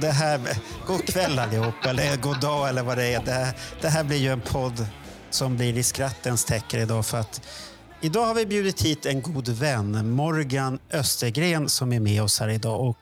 Det 0.00 0.10
här... 0.10 0.40
God 0.86 1.06
kväll 1.06 1.38
allihop, 1.38 1.84
eller 1.84 2.16
god 2.16 2.40
dag 2.40 2.68
eller 2.68 2.82
vad 2.82 2.98
det 2.98 3.14
är. 3.14 3.24
Det 3.24 3.32
här, 3.32 3.54
det 3.80 3.88
här 3.88 4.04
blir 4.04 4.16
ju 4.16 4.32
en 4.32 4.40
podd 4.40 4.86
som 5.30 5.56
blir 5.56 5.78
i 5.78 5.82
skrattens 5.82 6.44
tecken 6.44 6.80
idag 6.80 7.06
för 7.06 7.18
att 7.18 7.42
idag 8.00 8.26
har 8.26 8.34
vi 8.34 8.46
bjudit 8.46 8.82
hit 8.82 9.06
en 9.06 9.22
god 9.22 9.48
vän, 9.48 10.10
Morgan 10.10 10.78
Östergren, 10.92 11.68
som 11.68 11.92
är 11.92 12.00
med 12.00 12.22
oss 12.22 12.40
här 12.40 12.48
idag. 12.48 12.80
Och 12.80 12.98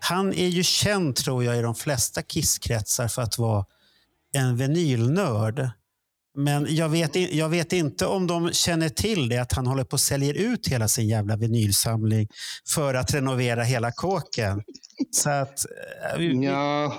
han 0.00 0.32
är 0.32 0.48
ju 0.48 0.62
känd, 0.62 1.16
tror 1.16 1.44
jag, 1.44 1.58
i 1.58 1.62
de 1.62 1.74
flesta 1.74 2.22
kisskretsar 2.22 3.08
för 3.08 3.22
att 3.22 3.38
vara 3.38 3.64
en 4.32 4.56
vinylnörd. 4.56 5.70
Men 6.38 6.66
jag 6.74 6.88
vet, 6.88 7.16
jag 7.34 7.48
vet 7.48 7.72
inte 7.72 8.06
om 8.06 8.26
de 8.26 8.52
känner 8.52 8.88
till 8.88 9.28
det, 9.28 9.38
att 9.38 9.52
han 9.52 9.66
håller 9.66 9.84
på 9.84 9.94
att 9.94 10.00
sälja 10.00 10.32
ut 10.32 10.68
hela 10.68 10.88
sin 10.88 11.08
jävla 11.08 11.36
vinylsamling 11.36 12.28
för 12.74 12.94
att 12.94 13.14
renovera 13.14 13.62
hela 13.62 13.92
kåken. 13.92 14.62
Så 15.10 15.30
att, 15.30 15.64
eh, 16.16 16.22
Ja, 16.24 16.96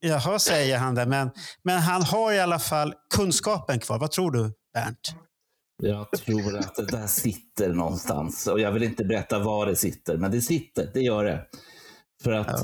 Jaha, 0.00 0.38
säger 0.38 0.78
han 0.78 0.94
det. 0.94 1.06
Men, 1.06 1.30
men 1.62 1.78
han 1.78 2.02
har 2.02 2.32
i 2.32 2.40
alla 2.40 2.58
fall 2.58 2.94
kunskapen 3.14 3.80
kvar. 3.80 3.98
Vad 3.98 4.10
tror 4.10 4.30
du, 4.30 4.52
Bernt? 4.74 5.14
Jag 5.82 6.10
tror 6.10 6.58
att 6.58 6.74
det 6.74 6.86
där 6.86 7.06
sitter 7.06 7.72
någonstans. 7.72 8.46
Och 8.46 8.60
jag 8.60 8.72
vill 8.72 8.82
inte 8.82 9.04
berätta 9.04 9.38
var 9.38 9.66
det 9.66 9.76
sitter, 9.76 10.16
men 10.16 10.30
det 10.30 10.40
sitter. 10.40 10.90
Det 10.94 11.00
gör 11.00 11.24
det. 11.24 11.44
För 12.22 12.32
att 12.32 12.60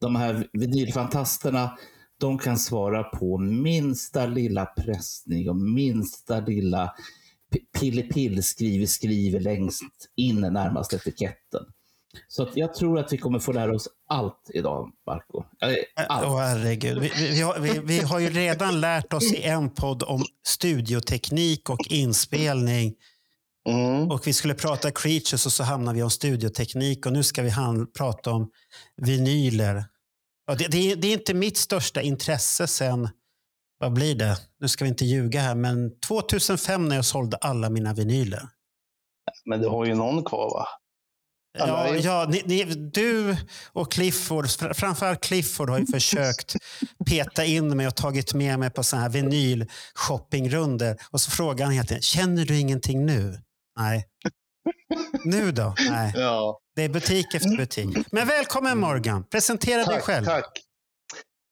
de 0.00 0.16
här 0.16 0.46
vinylfantasterna, 0.52 1.78
de 2.20 2.38
kan 2.38 2.58
svara 2.58 3.04
på 3.04 3.38
minsta 3.38 4.26
lilla 4.26 4.66
pressning 4.66 5.48
och 5.50 5.56
minsta 5.56 6.40
lilla 6.40 6.94
p- 7.52 7.80
pillepill 7.80 8.42
skriver 8.88 9.40
längst 9.40 9.82
in 10.16 10.40
närmast 10.40 10.92
etiketten. 10.92 11.62
Så 12.28 12.48
jag 12.54 12.74
tror 12.74 12.98
att 12.98 13.12
vi 13.12 13.18
kommer 13.18 13.38
få 13.38 13.52
lära 13.52 13.74
oss 13.74 13.88
allt 14.08 14.50
idag, 14.54 14.90
Marco. 15.06 15.38
Eh, 15.62 16.06
Allt. 16.08 16.26
Åh, 16.26 16.38
herregud. 16.40 16.98
Vi, 16.98 17.10
vi, 17.30 17.40
har, 17.40 17.58
vi, 17.58 17.78
vi 17.84 17.98
har 18.00 18.18
ju 18.18 18.30
redan 18.30 18.80
lärt 18.80 19.12
oss 19.12 19.32
i 19.32 19.42
en 19.42 19.70
podd 19.70 20.02
om 20.02 20.24
studioteknik 20.46 21.70
och 21.70 21.80
inspelning. 21.90 22.94
mm. 23.68 24.10
Och 24.10 24.26
vi 24.26 24.32
skulle 24.32 24.54
prata 24.54 24.90
creatures 24.90 25.46
och 25.46 25.52
så 25.52 25.62
hamnar 25.64 25.94
vi 25.94 26.02
om 26.02 26.10
studioteknik. 26.10 27.06
Och 27.06 27.12
nu 27.12 27.22
ska 27.22 27.42
vi 27.42 27.52
prata 27.98 28.30
om 28.30 28.50
vinyler. 28.96 29.84
Och 30.48 30.56
det, 30.56 30.66
det, 30.68 30.92
är, 30.92 30.96
det 30.96 31.08
är 31.08 31.12
inte 31.12 31.34
mitt 31.34 31.56
största 31.56 32.00
intresse 32.02 32.66
sen, 32.66 33.08
vad 33.78 33.92
blir 33.92 34.14
det? 34.14 34.36
Nu 34.60 34.68
ska 34.68 34.84
vi 34.84 34.88
inte 34.88 35.04
ljuga 35.04 35.40
här, 35.40 35.54
men 35.54 36.00
2005 36.00 36.88
när 36.88 36.96
jag 36.96 37.04
sålde 37.04 37.36
alla 37.36 37.70
mina 37.70 37.94
vinyler. 37.94 38.48
men 39.44 39.60
du 39.60 39.68
har 39.68 39.84
ju 39.86 39.94
någon 39.94 40.24
kvar 40.24 40.50
va? 40.50 40.66
Alla 41.58 41.88
Ja, 41.88 41.94
är 41.96 42.04
ja 42.04 42.26
ni, 42.30 42.42
ni, 42.46 42.64
du 42.74 43.36
och 43.72 43.92
Clifford, 43.92 44.44
fr- 44.46 44.72
framförallt 44.74 45.20
Clifford 45.20 45.70
har 45.70 45.78
ju 45.78 45.86
försökt 45.86 46.56
peta 47.06 47.44
in 47.44 47.76
mig 47.76 47.86
och 47.86 47.96
tagit 47.96 48.34
med 48.34 48.58
mig 48.58 48.70
på 48.70 48.82
såna 48.82 49.02
här 49.02 49.08
vinyl-shoppingrunder. 49.10 50.96
Och 51.10 51.20
så 51.20 51.30
frågar 51.30 51.64
han 51.64 51.74
helt 51.74 51.90
enkelt, 51.92 52.04
känner 52.04 52.44
du 52.44 52.58
ingenting 52.58 53.06
nu? 53.06 53.38
Nej. 53.78 54.04
Nu 55.24 55.52
då? 55.52 55.74
Nej. 55.90 56.12
Ja, 56.16 56.60
Det 56.78 56.84
är 56.84 56.88
butik 56.88 57.34
efter 57.34 57.56
butik. 57.56 58.12
Men 58.12 58.26
välkommen 58.26 58.78
Morgan, 58.78 59.24
presentera 59.24 59.76
dig 59.76 59.86
tack, 59.86 60.02
själv. 60.02 60.24
tack. 60.24 60.60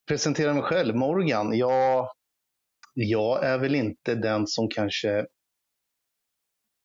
Presentera 0.09 0.55
mig 0.55 0.63
själv. 0.63 0.97
Morgan, 0.97 1.59
jag, 1.59 2.09
jag 2.95 3.45
är 3.45 3.59
väl 3.59 3.75
inte 3.75 4.15
den 4.15 4.47
som 4.47 4.69
kanske 4.69 5.27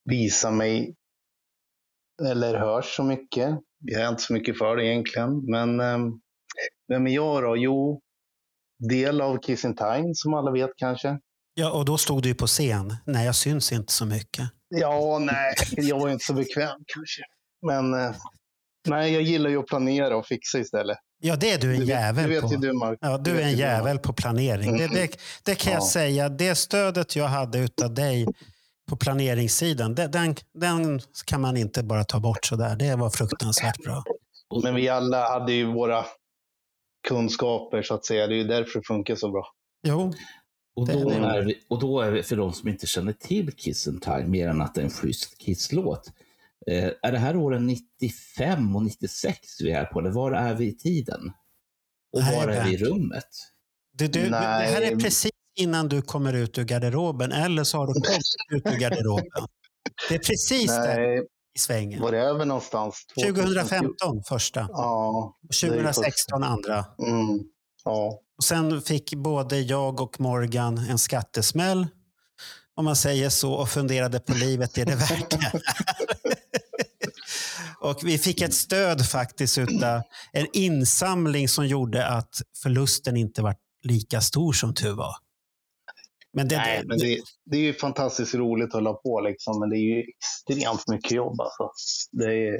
visar 0.09 0.51
mig 0.51 0.95
eller 2.23 2.59
hörs 2.59 2.95
så 2.95 3.03
mycket. 3.03 3.59
Jag 3.79 4.01
är 4.01 4.09
inte 4.09 4.21
så 4.21 4.33
mycket 4.33 4.57
för 4.57 4.75
det 4.75 4.85
egentligen. 4.85 5.45
Men 5.51 5.79
ehm, 5.79 6.11
vem 6.87 7.07
är 7.07 7.11
jag 7.11 7.43
då? 7.43 7.57
Jo, 7.57 8.01
del 8.89 9.21
av 9.21 9.37
Kiss 9.37 9.65
in 9.65 9.75
Time 9.75 10.11
som 10.13 10.33
alla 10.33 10.51
vet 10.51 10.71
kanske. 10.75 11.19
Ja, 11.53 11.71
och 11.71 11.85
då 11.85 11.97
stod 11.97 12.23
du 12.23 12.29
ju 12.29 12.35
på 12.35 12.47
scen. 12.47 12.95
Nej, 13.05 13.25
jag 13.25 13.35
syns 13.35 13.71
inte 13.71 13.93
så 13.93 14.05
mycket. 14.05 14.49
Ja, 14.67 15.19
nej, 15.19 15.55
jag 15.77 15.99
var 15.99 16.09
inte 16.09 16.25
så 16.25 16.33
bekväm 16.33 16.79
kanske. 16.95 17.21
Men 17.61 17.93
eh, 17.93 18.15
nej, 18.87 19.13
jag 19.13 19.21
gillar 19.21 19.49
ju 19.49 19.57
att 19.59 19.67
planera 19.67 20.17
och 20.17 20.25
fixa 20.25 20.59
istället. 20.59 20.97
Ja, 21.23 21.35
det 21.35 21.51
är 21.51 21.57
du 21.59 21.73
en 21.73 21.79
vet, 21.79 21.89
jävel 21.89 22.29
vet 22.29 22.41
på. 22.41 22.51
ju 22.51 22.57
du, 22.57 22.73
Mark. 22.73 22.99
Ja, 23.01 23.17
du 23.17 23.23
Det 23.23 23.29
är 23.31 23.35
vet 23.35 23.45
en 23.45 23.51
du, 23.51 23.57
jävel 23.57 23.99
på 23.99 24.13
planering. 24.13 24.77
Det, 24.77 24.87
det, 24.87 25.15
det 25.45 25.55
kan 25.55 25.73
jag 25.73 25.81
Ja. 25.81 25.85
säga. 25.87 26.29
Det 26.29 26.55
stödet 26.55 27.15
jag 27.15 27.27
hade 27.27 27.59
utav 27.59 27.93
dig 27.93 28.27
på 28.89 28.95
planeringssidan, 28.95 29.95
det, 29.95 30.07
den, 30.07 30.35
den 30.53 30.99
kan 31.25 31.41
man 31.41 31.57
inte 31.57 31.83
bara 31.83 32.03
ta 32.03 32.19
bort 32.19 32.45
sådär. 32.45 32.75
Det 32.75 32.95
var 32.95 33.09
fruktansvärt 33.09 33.83
bra. 33.85 34.03
Men 34.63 34.75
vi 34.75 34.89
alla 34.89 35.29
hade 35.29 35.53
ju 35.53 35.65
våra 35.73 36.05
kunskaper 37.07 37.81
så 37.81 37.93
att 37.93 38.05
säga. 38.05 38.27
Det 38.27 38.33
är 38.35 38.37
ju 38.37 38.43
därför 38.43 38.79
det 38.79 38.85
funkar 38.87 39.15
så 39.15 39.31
bra. 39.31 39.47
Jo, 39.87 40.13
Och 40.75 40.87
då, 40.87 41.09
är 41.09 41.41
vi, 41.41 41.55
och 41.69 41.79
då 41.79 42.01
är 42.01 42.11
vi, 42.11 42.23
för 42.23 42.35
de 42.35 42.53
som 42.53 42.69
inte 42.69 42.87
känner 42.87 43.13
till 43.13 43.51
Kiss 43.51 43.87
in 43.87 43.99
Time, 43.99 44.27
mer 44.27 44.47
än 44.47 44.61
att 44.61 44.75
det 44.75 44.81
är 44.81 44.85
en 44.85 44.91
schysst 44.91 45.37
Kiss-låt. 45.37 46.11
Eh, 46.67 46.91
är 47.01 47.11
det 47.11 47.17
här 47.17 47.35
åren 47.35 47.67
95 47.67 48.75
och 48.75 48.83
96 48.83 49.39
vi 49.59 49.71
är 49.71 49.85
på, 49.85 49.99
eller 49.99 50.11
var 50.11 50.31
är 50.31 50.53
vi 50.55 50.67
i 50.67 50.77
tiden? 50.77 51.31
Och 52.13 52.21
var 52.23 52.47
är 52.47 52.63
vi 52.65 52.73
i 52.73 52.77
rummet? 52.77 53.27
du, 53.93 54.07
du, 54.07 54.29
det 54.29 54.37
här 54.37 54.81
är 54.81 54.95
precis 54.95 55.31
innan 55.55 55.89
du 55.89 56.01
kommer 56.01 56.33
ut 56.33 56.57
ur 56.57 56.63
garderoben 56.63 57.31
eller 57.31 57.63
så 57.63 57.77
har 57.77 57.87
du 57.87 57.93
kommit 57.93 58.21
ut 58.49 58.73
ur 58.73 58.79
garderoben. 58.79 59.47
Det 60.09 60.15
är 60.15 60.19
precis 60.19 60.67
där 60.67 61.01
i 61.55 61.59
svängen. 61.59 62.01
var 62.01 62.13
är 62.13 62.33
vi 62.33 62.45
någonstans? 62.45 63.05
2015 63.23 64.23
första 64.27 64.67
Ja. 64.69 65.35
och 65.43 65.55
2016 65.55 66.43
andra. 66.43 66.85
Mm, 66.99 67.39
ja. 67.83 68.19
Och 68.37 68.43
sen 68.43 68.81
fick 68.81 69.13
både 69.13 69.59
jag 69.59 70.01
och 70.01 70.19
Morgan 70.19 70.77
en 70.77 70.97
skattesmäll, 70.97 71.87
om 72.75 72.85
man 72.85 72.95
säger 72.95 73.29
så, 73.29 73.53
och 73.53 73.69
funderade 73.69 74.19
på 74.19 74.33
livet, 74.33 74.77
är 74.77 74.85
det 74.85 74.95
värt 74.95 75.29
det? 75.29 75.61
och 77.81 77.99
vi 78.03 78.17
fick 78.17 78.41
ett 78.41 78.53
stöd 78.53 79.05
faktiskt 79.05 79.57
utav 79.57 80.01
en 80.31 80.47
insamling 80.53 81.47
som 81.47 81.67
gjorde 81.67 82.07
att 82.07 82.41
förlusten 82.63 83.17
inte 83.17 83.41
var 83.41 83.55
lika 83.83 84.21
stor 84.21 84.53
som 84.53 84.73
tur 84.73 84.93
var. 84.93 85.15
Men 86.33 86.47
det, 86.47 86.57
Nej, 86.57 86.83
men 86.85 86.97
det, 86.97 87.19
det 87.45 87.57
är 87.57 87.61
ju 87.61 87.73
fantastiskt 87.73 88.35
roligt 88.35 88.67
att 88.67 88.73
hålla 88.73 88.93
på 88.93 89.21
liksom, 89.21 89.59
men 89.59 89.69
det 89.69 89.77
är 89.77 89.97
ju 89.97 90.03
extremt 90.03 90.87
mycket 90.87 91.11
jobb 91.11 91.41
alltså. 91.41 91.69
Det 92.11 92.47
är, 92.47 92.59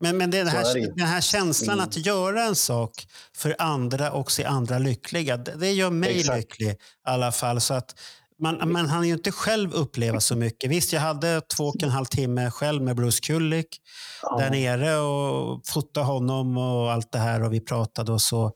Men, 0.00 0.16
men 0.16 0.34
är 0.34 0.44
det 0.44 0.50
här, 0.50 0.76
ju. 0.76 0.86
den 0.86 1.06
här 1.06 1.20
känslan 1.20 1.78
Mm. 1.78 1.88
att 1.88 2.06
göra 2.06 2.44
en 2.44 2.54
sak 2.56 3.06
för 3.36 3.56
andra 3.58 4.12
och 4.12 4.32
se 4.32 4.44
andra 4.44 4.78
lyckliga, 4.78 5.36
det, 5.36 5.54
det 5.56 5.72
gör 5.72 5.90
mig 5.90 6.18
Exakt. 6.20 6.36
lycklig 6.38 6.68
i 6.70 6.76
alla 7.04 7.32
fall. 7.32 7.60
Så 7.60 7.74
att 7.74 7.94
man, 8.42 8.72
man 8.72 8.88
hann 8.88 9.06
ju 9.06 9.12
inte 9.12 9.32
själv 9.32 9.72
uppleva 9.72 10.20
så 10.20 10.36
mycket. 10.36 10.70
Visst, 10.70 10.92
jag 10.92 11.00
hade 11.00 11.40
två 11.56 11.64
och 11.64 11.82
en 11.82 11.90
halv 11.90 12.04
timme 12.04 12.50
själv 12.50 12.82
med 12.82 12.96
Bruce 12.96 13.20
Kulick 13.22 13.78
ja. 14.22 14.38
där 14.38 14.50
nere 14.50 14.96
och 14.96 15.62
fotade 15.66 16.06
honom 16.06 16.58
och 16.58 16.92
allt 16.92 17.12
det 17.12 17.18
här 17.18 17.42
och 17.42 17.52
vi 17.52 17.60
pratade 17.60 18.12
och 18.12 18.20
så. 18.22 18.52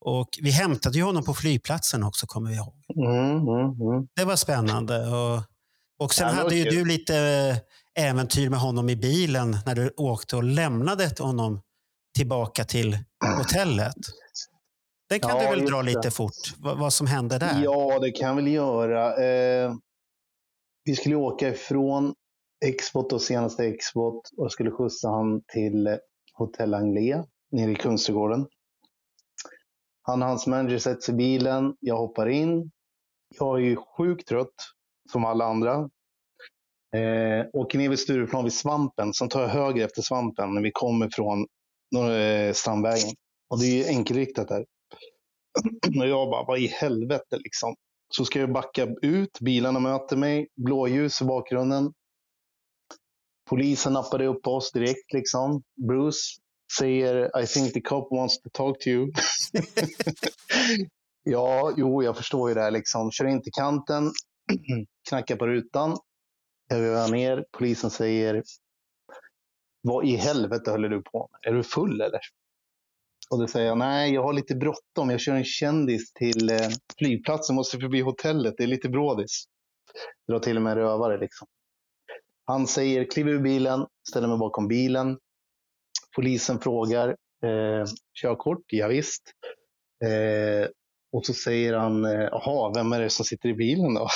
Och 0.00 0.28
vi 0.42 0.50
hämtade 0.50 0.98
ju 0.98 1.04
honom 1.04 1.24
på 1.24 1.34
flygplatsen 1.34 2.02
också, 2.02 2.26
kommer 2.26 2.50
vi 2.50 2.56
ihåg. 2.56 2.74
Mm, 2.96 3.36
mm, 3.36 3.90
mm. 3.90 4.06
Det 4.16 4.24
var 4.24 4.36
spännande. 4.36 5.06
Och, 5.06 5.42
och 5.98 6.14
sen 6.14 6.28
Ja, 6.28 6.42
hade 6.42 6.56
ju 6.56 6.64
kul. 6.64 6.74
du 6.74 6.84
lite 6.84 7.16
äventyr 7.98 8.48
med 8.50 8.60
honom 8.60 8.88
i 8.90 8.96
bilen 8.96 9.58
när 9.66 9.74
du 9.74 9.94
åkte 9.96 10.36
och 10.36 10.44
lämnade 10.44 11.10
honom 11.18 11.60
tillbaka 12.16 12.64
till 12.64 12.98
hotellet. 13.38 13.94
Den 15.08 15.20
kan 15.20 15.30
Ja, 15.30 15.50
du 15.50 15.56
väl 15.56 15.70
dra 15.70 15.82
lite 15.82 16.10
fort, 16.10 16.54
vad, 16.58 16.78
vad 16.78 16.92
som 16.92 17.06
hände 17.06 17.38
där? 17.38 17.62
Ja, 17.64 17.98
det 17.98 18.10
kan 18.10 18.28
jag 18.28 18.34
väl 18.36 18.46
göra. 18.48 19.16
Eh, 19.16 19.74
vi 20.84 20.96
skulle 20.96 21.16
åka 21.16 21.48
ifrån 21.48 22.14
Expot 22.64 23.12
och 23.12 23.22
senaste 23.22 23.64
Expot 23.64 24.20
och 24.36 24.52
skulle 24.52 24.70
skjutsa 24.70 25.08
han 25.08 25.42
till 25.52 25.98
Hotell 26.32 26.74
Anglais 26.74 27.26
nere 27.52 27.70
i 27.70 27.74
Kungsträdgården. 27.74 28.46
Han 30.02 30.22
och 30.22 30.28
hans 30.28 30.46
manager 30.46 30.78
sätter 30.78 31.00
sig 31.00 31.14
i 31.14 31.16
bilen. 31.16 31.74
Jag 31.80 31.96
hoppar 31.96 32.28
in. 32.28 32.70
Jag 33.38 33.56
är 33.56 33.62
ju 33.62 33.76
sjukt 33.76 34.28
trött, 34.28 34.54
som 35.12 35.24
alla 35.24 35.44
andra. 35.44 35.90
Eh, 36.96 37.46
åker 37.52 37.78
ner 37.78 37.88
vid 37.88 37.98
Stureplan 37.98 38.44
vid 38.44 38.52
Svampen. 38.52 39.14
Sen 39.14 39.28
tar 39.28 39.40
jag 39.40 39.48
höger 39.48 39.84
efter 39.84 40.02
Svampen 40.02 40.54
när 40.54 40.62
vi 40.62 40.70
kommer 40.72 41.08
från 41.12 41.46
eh, 42.10 42.52
Strandvägen. 42.52 43.14
Och 43.50 43.60
det 43.60 43.66
är 43.66 43.76
ju 43.76 43.84
enkelriktat 43.84 44.48
där. 44.48 44.64
Och 46.00 46.08
jag 46.08 46.30
bara, 46.30 46.44
vad 46.44 46.58
i 46.58 46.66
helvete 46.66 47.36
liksom. 47.36 47.74
Så 48.08 48.24
ska 48.24 48.40
jag 48.40 48.52
backa 48.52 48.88
ut, 49.02 49.40
bilarna 49.40 49.80
möter 49.80 50.16
mig, 50.16 50.48
blåljus 50.56 51.22
i 51.22 51.24
bakgrunden. 51.24 51.92
Polisen 53.50 53.92
nappade 53.92 54.26
upp 54.26 54.46
oss 54.46 54.72
direkt 54.72 55.12
liksom. 55.12 55.62
Bruce 55.88 56.40
säger, 56.78 57.40
I 57.42 57.46
think 57.46 57.72
the 57.72 57.80
cop 57.80 58.08
wants 58.10 58.42
to 58.42 58.48
talk 58.52 58.80
to 58.80 58.88
you. 58.88 59.12
ja, 61.24 61.72
jo, 61.76 62.02
jag 62.02 62.16
förstår 62.16 62.48
ju 62.48 62.54
det 62.54 62.62
här 62.62 62.70
liksom. 62.70 63.10
Kör 63.10 63.26
in 63.26 63.42
till 63.42 63.52
kanten, 63.52 64.12
knackar 65.08 65.36
på 65.36 65.46
rutan. 65.46 65.96
Jag 66.68 66.80
vevar 66.80 67.08
ner, 67.08 67.44
polisen 67.52 67.90
säger, 67.90 68.42
vad 69.82 70.06
i 70.06 70.16
helvete 70.16 70.70
håller 70.70 70.88
du 70.88 71.02
på 71.02 71.28
med? 71.32 71.52
Är 71.52 71.56
du 71.56 71.62
full 71.62 72.00
eller? 72.00 72.20
Och 73.30 73.38
då 73.38 73.46
säger 73.46 73.66
jag, 73.66 73.78
nej, 73.78 74.14
jag 74.14 74.22
har 74.22 74.32
lite 74.32 74.54
bråttom. 74.54 75.10
Jag 75.10 75.20
kör 75.20 75.34
en 75.34 75.44
kändis 75.44 76.12
till 76.12 76.50
eh, 76.50 76.68
flygplatsen, 76.98 77.56
måste 77.56 77.78
förbi 77.78 78.00
hotellet. 78.00 78.54
Det 78.56 78.62
är 78.62 78.66
lite 78.66 78.88
brådis. 78.88 79.44
Drar 80.28 80.38
till 80.38 80.56
och 80.56 80.62
med 80.62 80.74
rövare 80.74 81.18
liksom. 81.18 81.48
Han 82.44 82.66
säger, 82.66 83.04
kliv 83.04 83.28
ur 83.28 83.40
bilen, 83.40 83.86
ställer 84.08 84.28
mig 84.28 84.38
bakom 84.38 84.68
bilen. 84.68 85.18
Polisen 86.16 86.60
frågar, 86.60 87.08
eh, 87.42 87.84
körkort? 88.22 88.62
Ja, 88.66 88.88
visst. 88.88 89.22
Eh, 90.04 90.68
och 91.12 91.26
så 91.26 91.34
säger 91.34 91.74
han, 91.74 92.04
eh, 92.04 92.28
jaha, 92.30 92.72
vem 92.74 92.92
är 92.92 93.00
det 93.00 93.10
som 93.10 93.24
sitter 93.24 93.48
i 93.48 93.54
bilen 93.54 93.94
då? 93.94 94.08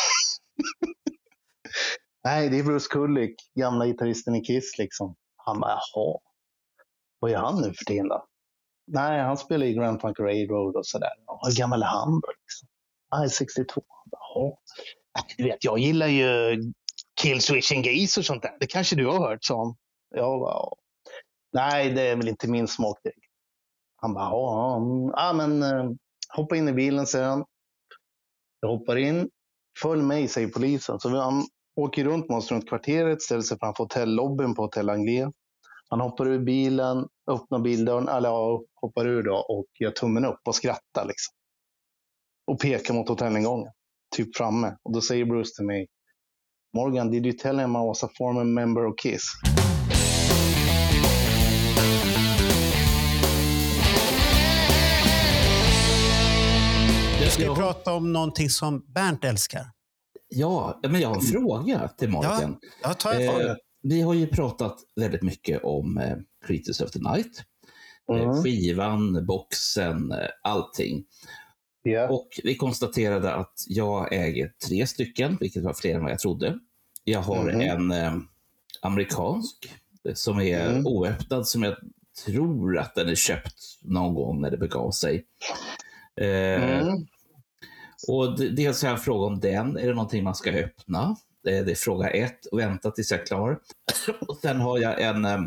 nej, 2.25 2.49
det 2.49 2.59
är 2.59 2.65
Bruce 2.65 2.89
Kulick, 2.91 3.35
gamla 3.55 3.87
gitarristen 3.87 4.35
i 4.35 4.41
Kiss 4.41 4.79
liksom. 4.79 5.15
Han 5.37 5.61
bara, 5.61 5.79
jaha. 5.95 6.19
Vad 7.19 7.31
gör 7.31 7.39
han 7.39 7.63
nu 7.63 7.75
för 7.75 7.85
tiden 7.85 8.09
då? 8.09 8.27
Nej, 8.93 9.21
han 9.21 9.37
spelar 9.37 9.67
i 9.67 9.75
Grand 9.75 10.01
Funk 10.01 10.21
Railroad 10.21 10.77
och 10.77 10.87
sådär. 10.87 11.11
Hur 11.47 11.57
gammal 11.57 11.83
är 11.83 11.87
han 11.87 12.21
då? 12.21 12.29
Liksom? 12.43 12.69
Nej, 13.17 13.31
62. 13.31 13.83
Jaha. 14.11 14.53
Du 15.37 15.45
vet, 15.45 15.65
jag 15.65 15.79
gillar 15.79 16.07
ju 16.07 16.63
Killswitch 17.21 17.73
Engage 17.73 18.19
och 18.19 18.25
sånt 18.25 18.43
där. 18.43 18.57
Det 18.61 18.67
kanske 18.67 18.97
du 18.97 19.07
har 19.07 19.29
hört, 19.29 19.45
sa 19.45 19.59
han. 19.59 19.75
Jag 20.15 20.41
bara, 20.41 20.53
ja. 20.53 20.77
Nej, 21.53 21.91
det 21.91 22.03
är 22.03 22.17
väl 22.17 22.29
inte 22.29 22.49
min 22.49 22.69
smak 22.69 22.99
direkt. 23.03 23.19
Han 23.97 24.15
bara, 24.15 24.25
ja, 24.25 24.79
ja 25.17 25.31
mm. 25.31 25.51
men 25.51 25.63
eh, 25.63 25.91
hoppa 26.29 26.57
in 26.57 26.69
i 26.69 26.73
bilen, 26.73 27.07
säger 27.07 27.29
han. 27.29 27.45
Jag 28.61 28.69
hoppar 28.69 28.97
in. 28.97 29.31
Följ 29.83 30.03
mig, 30.03 30.29
säger 30.29 30.49
polisen. 30.49 31.01
Så 31.01 31.09
han 31.09 31.45
åker 31.77 32.05
runt 32.05 32.29
med 32.29 32.39
oss 32.39 32.51
runt 32.51 32.69
kvarteret, 32.69 33.23
ställer 33.23 33.43
sig 33.43 33.59
framför 33.59 33.85
hotellobbyn 33.85 34.55
på 34.55 34.63
Hotell 34.63 34.91
Anglais. 34.91 35.33
Han 35.89 36.01
hoppar 36.01 36.27
ur 36.29 36.39
bilen, 36.39 37.09
öppnar 37.31 37.59
bildörren, 37.59 38.09
eller 38.09 38.29
hoppar 38.81 39.07
ur 39.07 39.23
då 39.23 39.35
och 39.37 39.67
gör 39.81 39.91
tummen 39.91 40.25
upp 40.25 40.41
och 40.45 40.55
skrattar 40.55 41.05
liksom. 41.07 41.35
Och 42.47 42.61
pekar 42.61 42.95
mot 42.95 43.09
hotellingången, 43.09 43.73
typ 44.17 44.37
framme. 44.37 44.77
Och 44.83 44.93
då 44.93 45.01
säger 45.01 45.25
Bruce 45.25 45.51
till 45.57 45.67
mig, 45.67 45.87
Morgan, 46.77 47.11
did 47.11 47.27
you 47.27 47.37
tell 47.39 47.59
him 47.61 47.71
I 47.71 47.79
was 47.79 48.05
a 48.05 48.09
former 48.19 48.45
member 48.45 48.87
of 48.87 48.95
Kiss? 49.03 49.23
Du 57.21 57.31
ska 57.31 57.43
Ja. 57.43 57.55
prata 57.55 57.93
om 57.93 58.13
någonting 58.13 58.51
som 58.51 58.85
Bernt 58.95 59.25
älskar. 59.25 59.65
Ja, 60.29 60.81
men 60.83 61.01
jag 61.01 61.09
har 61.09 61.15
en 61.17 61.21
fråga 61.23 61.89
till 61.99 62.09
Morgan. 62.09 62.57
Ja, 62.83 62.95
ta 62.95 63.13
en 63.13 63.23
Eh, 63.23 63.31
fråga. 63.33 63.57
Vi 63.83 64.01
har 64.03 64.15
ju 64.15 64.27
pratat 64.27 64.77
väldigt 64.97 65.23
mycket 65.23 65.65
om 65.65 65.99
eh, 65.99 66.17
Creatures 66.47 66.81
of 66.81 66.91
the 66.91 66.99
Night. 66.99 67.43
Eh, 68.13 68.17
Mm. 68.23 68.43
skivan, 68.43 69.27
boxen, 69.27 70.13
eh, 70.13 70.29
allting. 70.43 71.05
Ja. 71.83 72.09
Och 72.09 72.29
vi 72.45 72.55
konstaterade 72.57 73.35
att 73.35 73.55
jag 73.69 74.13
äger 74.15 74.53
tre 74.69 74.87
stycken, 74.87 75.37
vilket 75.41 75.63
var 75.63 75.75
fler 75.75 75.95
än 75.95 76.03
vad 76.03 76.11
jag 76.13 76.19
trodde. 76.19 76.59
Jag 77.05 77.21
har 77.21 77.45
Mhm. 77.53 77.61
en 77.61 77.91
eh, 77.91 78.15
amerikansk 78.83 79.73
eh, 80.09 80.15
som 80.15 80.41
är 80.41 80.69
Mm. 80.71 80.87
oöppnad, 80.87 81.49
som 81.49 81.63
jag 81.63 81.77
tror 82.27 82.79
att 82.79 82.95
den 82.95 83.09
är 83.09 83.15
köpt 83.15 83.55
någon 83.83 84.15
gång 84.15 84.41
när 84.41 84.51
det 84.51 84.57
begav 84.59 84.91
sig. 84.91 85.25
Eh, 86.21 86.81
Mm. 86.81 87.07
och 88.09 88.39
dels 88.41 88.83
har 88.83 88.89
jag 88.89 88.97
en 88.99 89.03
fråga 89.05 89.27
om 89.27 89.41
den. 89.41 89.77
Är 89.77 89.87
det 89.89 89.95
någonting 89.95 90.25
man 90.25 90.35
ska 90.35 90.51
öppna? 90.51 91.17
Det 91.45 91.57
är, 91.57 91.65
det 91.65 91.71
är 91.71 91.75
fråga 91.75 92.11
ett. 92.11 92.39
Vänta 92.53 92.91
tills 92.91 93.11
jag 93.11 93.21
är 93.21 93.27
klar. 93.27 93.59
och 94.29 94.37
sen 94.37 94.61
har 94.61 94.79
jag 94.79 95.01
en, 95.03 95.25
eh, 95.25 95.41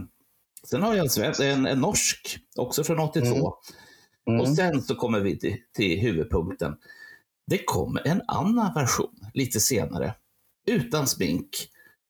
sen 0.68 0.84
har 0.84 0.96
jag 0.96 1.04
en, 1.04 1.10
svensk, 1.10 1.40
en, 1.40 1.66
en 1.66 1.80
norsk, 1.80 2.38
också 2.56 2.84
från 2.84 3.00
82. 3.00 3.26
Mm. 3.36 3.42
Mm. 4.30 4.42
Och 4.42 4.56
sen 4.56 4.82
så 4.82 4.96
kommer 4.96 5.20
vi 5.20 5.40
till, 5.40 5.58
till 5.76 6.00
huvudpunkten. 6.00 6.76
Det 7.48 7.66
kommer 7.66 8.08
en 8.08 8.22
annan 8.28 8.74
version 8.74 9.16
lite 9.34 9.60
senare. 9.60 10.16
Utan 10.68 11.08
smink, 11.08 11.50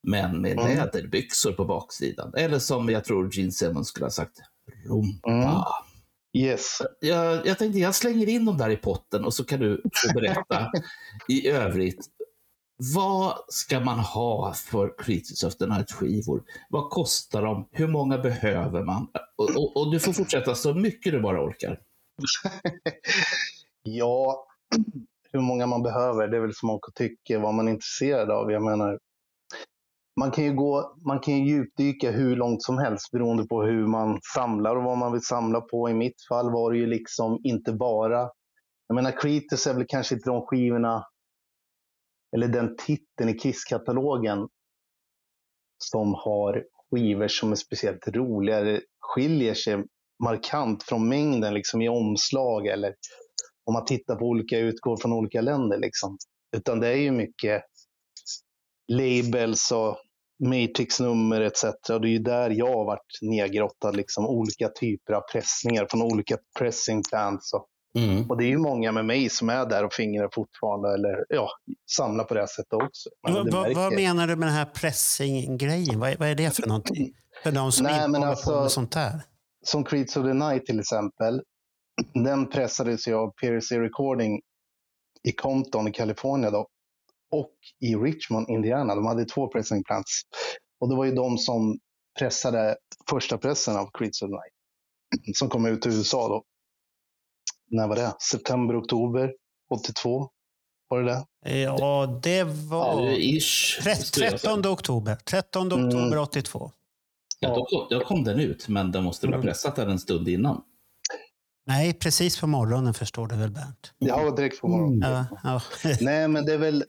men 0.08 0.42
med 0.42 0.52
Mm. 0.60 0.78
läderbyxor 0.78 1.52
på 1.52 1.66
baksidan. 1.66 2.34
Eller 2.38 2.60
som 2.60 2.90
jag 2.90 3.04
tror 3.04 3.30
Gene 3.38 3.52
Simmons 3.52 3.88
skulle 3.88 4.06
ha 4.06 4.12
sagt, 4.12 4.38
rumpa. 4.86 5.30
Mm. 5.32 5.62
Yes. 6.38 6.82
Jag, 7.00 7.48
jag 7.48 7.58
tänkte 7.58 7.80
jag 7.80 7.96
slänger 7.96 8.30
in 8.30 8.46
dem 8.46 8.58
där 8.58 8.70
i 8.70 8.78
potten 8.78 9.26
och 9.26 9.34
så 9.34 9.44
kan 9.44 9.60
du 9.60 9.82
berätta 10.14 10.72
i 11.28 11.48
övrigt. 11.48 12.06
Vad 12.78 13.34
ska 13.48 13.80
man 13.80 14.00
ha 14.00 14.54
för 14.54 14.94
Creatures 14.98 15.44
of 15.44 15.58
the 15.58 15.66
Night-skivor? 15.66 16.44
Vad 16.70 16.90
kostar 16.90 17.42
de? 17.42 17.68
Hur 17.72 17.88
många 17.88 18.18
behöver 18.18 18.84
man? 18.84 19.08
Och, 19.36 19.50
och, 19.50 19.78
och 19.78 19.92
du 19.92 20.00
får 20.00 20.14
fortsätta 20.14 20.56
så 20.56 20.74
mycket 20.74 21.12
du 21.12 21.22
bara 21.22 21.44
orkar. 21.44 21.80
Ja, 23.88 24.46
hur 25.32 25.40
många 25.40 25.68
man 25.68 25.84
behöver, 25.84 26.28
det 26.28 26.38
är 26.38 26.42
väl 26.42 26.56
smak 26.56 26.88
och 26.88 26.96
tycke, 26.96 27.38
vad 27.38 27.54
man 27.54 27.68
är 27.68 27.72
intresserad 27.72 28.32
av. 28.32 28.52
Jag 28.52 28.64
menar, 28.64 29.00
man 30.20 30.32
kan 30.32 30.44
ju, 30.44 30.54
gå, 30.54 30.96
man 31.06 31.20
kan 31.20 31.38
ju 31.38 31.46
djupdyka 31.46 32.12
hur 32.12 32.36
långt 32.36 32.64
som 32.64 32.78
helst 32.78 33.12
beroende 33.12 33.48
på 33.48 33.64
hur 33.64 33.88
man 33.88 34.20
samlar 34.36 34.76
och 34.76 34.84
vad 34.84 34.98
man 34.98 35.12
vill 35.12 35.22
samla 35.22 35.62
på. 35.62 35.90
I 35.90 35.94
mitt 35.94 36.16
fall 36.30 36.52
var 36.52 36.72
det 36.72 36.78
ju 36.78 36.86
liksom 36.86 37.40
inte 37.44 37.74
bara... 37.74 38.30
Jag 38.88 38.96
menar, 38.96 39.12
Creatures 39.12 39.68
är 39.68 39.74
väl 39.74 39.86
kanske 39.88 40.16
inte 40.16 40.30
de 40.30 40.46
skivorna, 40.46 41.06
eller 42.36 42.48
den 42.48 42.76
titeln 42.78 43.30
i 43.30 43.34
Kiss-katalogen 43.34 44.48
som 45.78 46.14
har 46.14 46.64
skivor 46.92 47.28
som 47.28 47.52
är 47.52 47.56
speciellt 47.56 48.08
roliga, 48.08 48.62
det 48.62 48.82
skiljer 49.00 49.54
sig 49.54 49.84
markant 50.24 50.84
från 50.84 51.10
mängden 51.10 51.54
liksom 51.54 51.82
i 51.82 51.90
omslag 51.90 52.68
eller 52.68 52.96
om 53.66 53.74
man 53.74 53.86
tittar 53.86 54.16
på 54.16 54.26
olika 54.26 54.60
utgåvor 54.60 54.98
från 54.98 55.14
olika 55.14 55.42
länder. 55.42 55.78
Liksom. 55.78 56.18
Utan 56.58 56.80
det 56.80 56.88
är 56.88 56.98
ju 56.98 57.12
mycket 57.12 57.64
labels 58.88 59.72
och 59.72 59.98
Matrix-nummer 60.44 61.42
etc. 61.42 61.64
Och 61.64 62.02
det 62.02 62.08
är 62.08 62.12
ju 62.12 62.20
där 62.20 62.50
jag 62.50 62.68
har 62.68 62.86
varit 62.86 63.20
nedgrottad. 63.22 63.92
Liksom, 63.92 64.26
olika 64.26 64.70
typer 64.70 65.14
av 65.14 65.22
pressningar 65.32 65.88
från 65.90 66.02
olika 66.02 66.38
pressing 66.60 67.02
plants. 67.10 67.54
Och, 67.54 67.68
och 68.30 68.38
det 68.38 68.44
är 68.44 68.48
ju 68.48 68.58
många 68.58 68.92
med 68.92 69.06
mig 69.06 69.30
som 69.30 69.50
är 69.50 69.66
där 69.66 69.84
och 69.86 69.94
fingrar 69.94 70.30
fortfarande 70.34 70.94
eller 70.94 71.26
ja, 71.30 71.50
samlar 71.92 72.24
på 72.24 72.34
det 72.34 72.40
här 72.40 72.48
sättet 72.48 72.74
också. 72.74 73.10
Men 73.24 73.34
Vad, 73.34 73.46
det 73.70 73.74
vad, 73.76 73.94
menar 73.94 74.28
du 74.28 74.36
med 74.36 74.48
den 74.48 74.56
här 74.56 74.66
pressing-grejen? 74.66 76.00
Vad, 76.00 76.16
vad 76.20 76.30
är 76.30 76.36
det 76.36 76.56
för 76.56 76.68
någonting? 76.68 77.14
För 77.44 77.52
de 77.52 77.72
som 77.72 77.84
Nej, 77.84 78.06
inte 78.06 78.18
håller 78.18 78.30
alltså- 78.30 78.52
på 78.52 78.62
med 78.62 78.72
sånt 78.72 78.94
här. 78.96 79.22
som 79.66 79.84
Creeds 79.84 80.18
of 80.18 80.24
the 80.26 80.34
Night 80.34 80.66
till 80.66 80.80
exempel, 80.80 81.42
den 82.14 82.50
pressades 82.50 83.08
ju 83.08 83.14
av 83.14 83.32
PRC 83.42 83.80
Recording 83.80 84.42
i 85.24 85.32
Compton 85.32 85.88
i 85.88 85.92
Kalifornien 85.92 86.54
då, 86.54 86.68
och 87.32 87.52
i 87.80 87.96
Richmond, 87.96 88.50
Indiana. 88.50 88.96
De 88.96 89.06
hade 89.06 89.26
två 89.26 89.48
pressing 89.48 89.84
plants. 89.84 90.22
Och 90.80 90.90
det 90.90 90.96
var 90.96 91.06
ju 91.06 91.12
de 91.12 91.38
som 91.38 91.80
pressade 92.20 92.78
första 93.10 93.38
pressen 93.38 93.76
av 93.76 93.90
Creeds 93.94 94.22
of 94.22 94.30
the 94.30 94.32
Night, 94.32 95.38
som 95.38 95.50
kom 95.50 95.66
ut 95.66 95.82
till 95.82 95.92
USA 95.92 96.28
då. 96.28 96.44
När 97.72 97.88
var 97.88 97.96
det? 97.96 98.14
September, 98.32 98.80
oktober 98.82 99.34
82? 99.72 100.30
Var 100.88 101.02
det 101.02 101.12
det? 101.44 101.60
Ja, 101.62 102.20
det 102.24 102.44
var 102.44 103.02
Ja, 103.08 103.12
ish. 103.18 103.80
Trett- 103.84 104.06
skulle 104.06 104.26
jag 104.26 104.40
säga. 104.40 104.54
13 104.56 104.72
oktober. 104.74 105.16
13 105.16 105.72
Mm. 105.72 105.86
oktober 105.88 106.18
82. 106.18 106.72
Ja, 107.40 107.50
då, 107.56 107.66
kom- 107.66 107.88
då 107.90 108.06
kom 108.06 108.24
den 108.24 108.40
ut, 108.40 108.68
men 108.68 108.92
den 108.92 109.04
måste 109.04 109.28
väl 109.28 109.34
ha 109.34 109.38
Mm. 109.40 109.48
pressat 109.48 109.76
den 109.76 109.90
en 109.90 110.00
stund 110.00 110.28
innan. 110.30 110.62
Nej, 111.68 111.94
precis 111.94 112.40
på 112.40 112.48
morgonen 112.48 112.94
förstår 112.94 113.28
du 113.28 113.36
väl 113.36 113.52
Bernt? 113.52 113.94
Ja, 113.98 114.32
direkt 114.32 114.62
på 114.62 114.68
morgonen. 114.68 115.00
Ja, 115.12 115.26
ja. 115.44 115.62
Nej, 116.02 116.28
men 116.28 116.46
det 116.46 116.54
är 116.54 116.58
väl... 116.58 116.84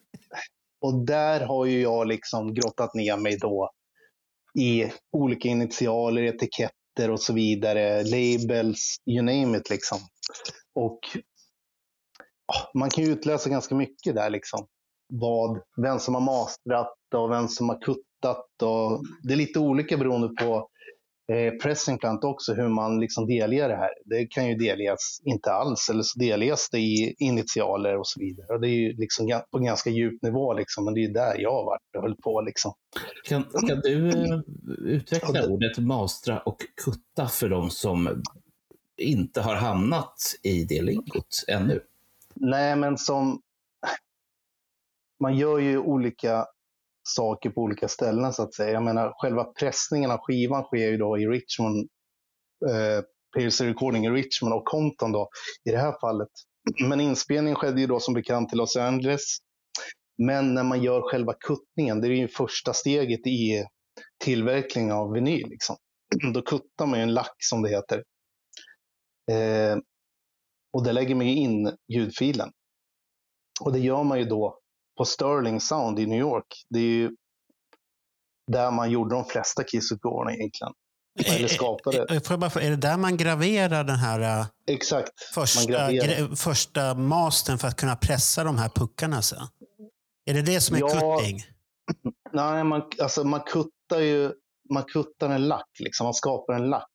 Och 0.80 1.06
där 1.06 1.40
har 1.40 1.64
ju 1.66 1.80
jag 1.82 2.06
liksom 2.08 2.54
grottat 2.54 2.94
ner 2.94 3.16
mig 3.16 3.38
då 3.38 3.70
i 4.58 4.92
olika 5.12 5.48
initialer, 5.48 6.22
etiketter 6.22 7.10
och 7.10 7.20
så 7.20 7.32
vidare. 7.32 8.02
Labels, 8.04 8.96
you 9.06 9.22
name 9.22 9.58
it 9.58 9.70
liksom. 9.70 9.98
Och 10.76 10.98
ja, 12.46 12.70
man 12.80 12.90
kan 12.90 13.04
ju 13.04 13.10
utläsa 13.10 13.50
ganska 13.50 13.74
mycket 13.74 14.14
där 14.14 14.30
liksom. 14.30 14.66
Vad, 15.08 15.60
vem 15.82 15.98
som 15.98 16.14
har 16.14 16.20
mastrat 16.20 16.96
och 17.14 17.30
vem 17.30 17.48
som 17.48 17.68
har 17.68 17.80
kuttat. 17.80 18.62
Och 18.62 19.02
det 19.22 19.32
är 19.32 19.36
lite 19.36 19.58
olika 19.58 19.96
beroende 19.96 20.28
på 20.28 20.68
eh, 21.32 21.52
pressing 21.62 21.98
plant 21.98 22.24
också, 22.24 22.54
hur 22.54 22.68
man 22.68 23.00
liksom 23.00 23.26
delger 23.26 23.68
det 23.68 23.76
här. 23.76 23.90
Det 24.04 24.26
kan 24.26 24.48
ju 24.48 24.54
delges 24.54 25.20
inte 25.24 25.52
alls, 25.52 25.90
eller 25.90 26.02
så 26.02 26.18
delges 26.18 26.70
det 26.70 26.78
i 26.78 27.14
initialer 27.18 27.98
och 27.98 28.06
så 28.06 28.20
vidare. 28.20 28.46
Och 28.54 28.60
det 28.60 28.68
är 28.68 28.76
ju 28.76 28.92
liksom 28.96 29.40
på 29.50 29.58
ganska 29.58 29.90
djup 29.90 30.22
nivå, 30.22 30.54
liksom, 30.54 30.84
men 30.84 30.94
det 30.94 31.04
är 31.04 31.12
där 31.12 31.38
jag 31.38 31.52
har 31.52 31.64
varit 31.64 31.96
och 31.96 32.02
höll 32.02 32.16
på. 32.16 32.40
Liksom. 32.40 32.72
Kan, 33.28 33.42
kan 33.68 33.80
du 33.82 34.08
eh, 34.08 34.40
utveckla 34.84 35.46
ordet 35.46 35.78
mastra 35.78 36.38
och 36.38 36.58
kutta 36.84 37.28
för 37.28 37.48
de 37.48 37.70
som 37.70 38.22
inte 38.96 39.40
har 39.40 39.54
hamnat 39.54 40.34
i 40.42 40.64
det 40.64 40.82
lingot 40.82 41.44
ännu? 41.48 41.80
Nej, 42.34 42.76
men 42.76 42.98
som... 42.98 43.42
Man 45.20 45.36
gör 45.36 45.58
ju 45.58 45.78
olika 45.78 46.46
saker 47.02 47.50
på 47.50 47.60
olika 47.60 47.88
ställen 47.88 48.32
så 48.32 48.42
att 48.42 48.54
säga. 48.54 48.72
Jag 48.72 48.82
menar, 48.82 49.12
själva 49.16 49.44
pressningen 49.44 50.10
av 50.10 50.18
skivan 50.18 50.62
sker 50.62 50.90
ju 50.90 50.96
då 50.96 51.18
i 51.18 51.26
Richmond, 51.26 51.88
eh, 52.70 53.04
PLC 53.36 53.60
Recording 53.60 54.06
i 54.06 54.10
Richmond 54.10 54.54
och 54.54 54.64
Compton 54.64 55.12
då 55.12 55.28
i 55.64 55.70
det 55.70 55.78
här 55.78 56.00
fallet. 56.00 56.28
Men 56.80 57.00
inspelningen 57.00 57.56
skedde 57.56 57.80
ju 57.80 57.86
då 57.86 58.00
som 58.00 58.14
bekant 58.14 58.52
i 58.52 58.56
Los 58.56 58.76
Angeles. 58.76 59.38
Men 60.18 60.54
när 60.54 60.64
man 60.64 60.82
gör 60.82 61.00
själva 61.00 61.32
kuttningen, 61.32 62.00
det 62.00 62.08
är 62.08 62.10
ju 62.10 62.28
första 62.28 62.72
steget 62.72 63.26
i 63.26 63.64
tillverkning 64.24 64.92
av 64.92 65.12
vinyl. 65.12 65.48
Liksom. 65.48 65.76
Då 66.34 66.42
kuttar 66.42 66.86
man 66.86 66.98
ju 66.98 67.02
en 67.02 67.14
lack 67.14 67.36
som 67.38 67.62
det 67.62 67.68
heter. 67.68 68.02
Eh, 69.30 69.78
och 70.72 70.84
där 70.84 70.92
lägger 70.92 71.14
man 71.14 71.26
ju 71.26 71.34
in 71.34 71.76
ljudfilen. 71.92 72.50
Och 73.60 73.72
det 73.72 73.78
gör 73.78 74.02
man 74.02 74.18
ju 74.18 74.24
då 74.24 74.58
på 74.98 75.04
Sterling 75.04 75.60
Sound 75.60 75.98
i 75.98 76.06
New 76.06 76.18
York. 76.18 76.46
Det 76.68 76.78
är 76.78 76.82
ju 76.82 77.10
där 78.52 78.70
man 78.70 78.90
gjorde 78.90 79.14
de 79.14 79.24
flesta 79.24 79.64
Kiss-utgåvorna 79.64 80.34
egentligen. 80.34 80.72
Eller 81.26 81.48
skapade. 81.48 81.98
Eh, 81.98 82.22
jag 82.30 82.40
bara, 82.40 82.50
fråga, 82.50 82.66
är 82.66 82.70
det 82.70 82.76
där 82.76 82.96
man 82.96 83.16
graverar 83.16 83.84
den 83.84 83.96
här 83.96 84.40
eh, 84.40 84.46
Exakt. 84.66 85.20
Första, 85.34 85.88
första 86.36 86.94
mastern 86.94 87.58
för 87.58 87.68
att 87.68 87.76
kunna 87.76 87.96
pressa 87.96 88.44
de 88.44 88.58
här 88.58 88.68
puckarna 88.68 89.22
sen? 89.22 89.46
Är 90.26 90.34
det 90.34 90.42
det 90.42 90.60
som 90.60 90.76
är 90.76 90.80
Ja. 90.80 91.18
cutting? 91.18 91.42
Nej, 92.32 92.64
man, 92.64 92.82
alltså 93.02 93.24
man 93.24 93.40
kuttar 93.40 94.00
ju 94.00 94.32
man 94.70 94.84
kuttar 94.84 95.30
en 95.30 95.48
lack, 95.48 95.68
liksom. 95.78 96.04
man 96.04 96.14
skapar 96.14 96.54
en 96.54 96.70
lack. 96.70 96.90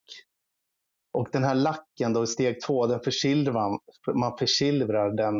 Och 1.13 1.27
den 1.32 1.44
här 1.44 1.56
lacken 1.56 2.13
då 2.13 2.24
i 2.24 2.27
steg 2.27 2.62
två, 2.62 2.88
den 2.88 3.00
försilvrar, 3.00 3.80
man 4.13 4.38
försilvrar 4.38 5.15
den 5.18 5.34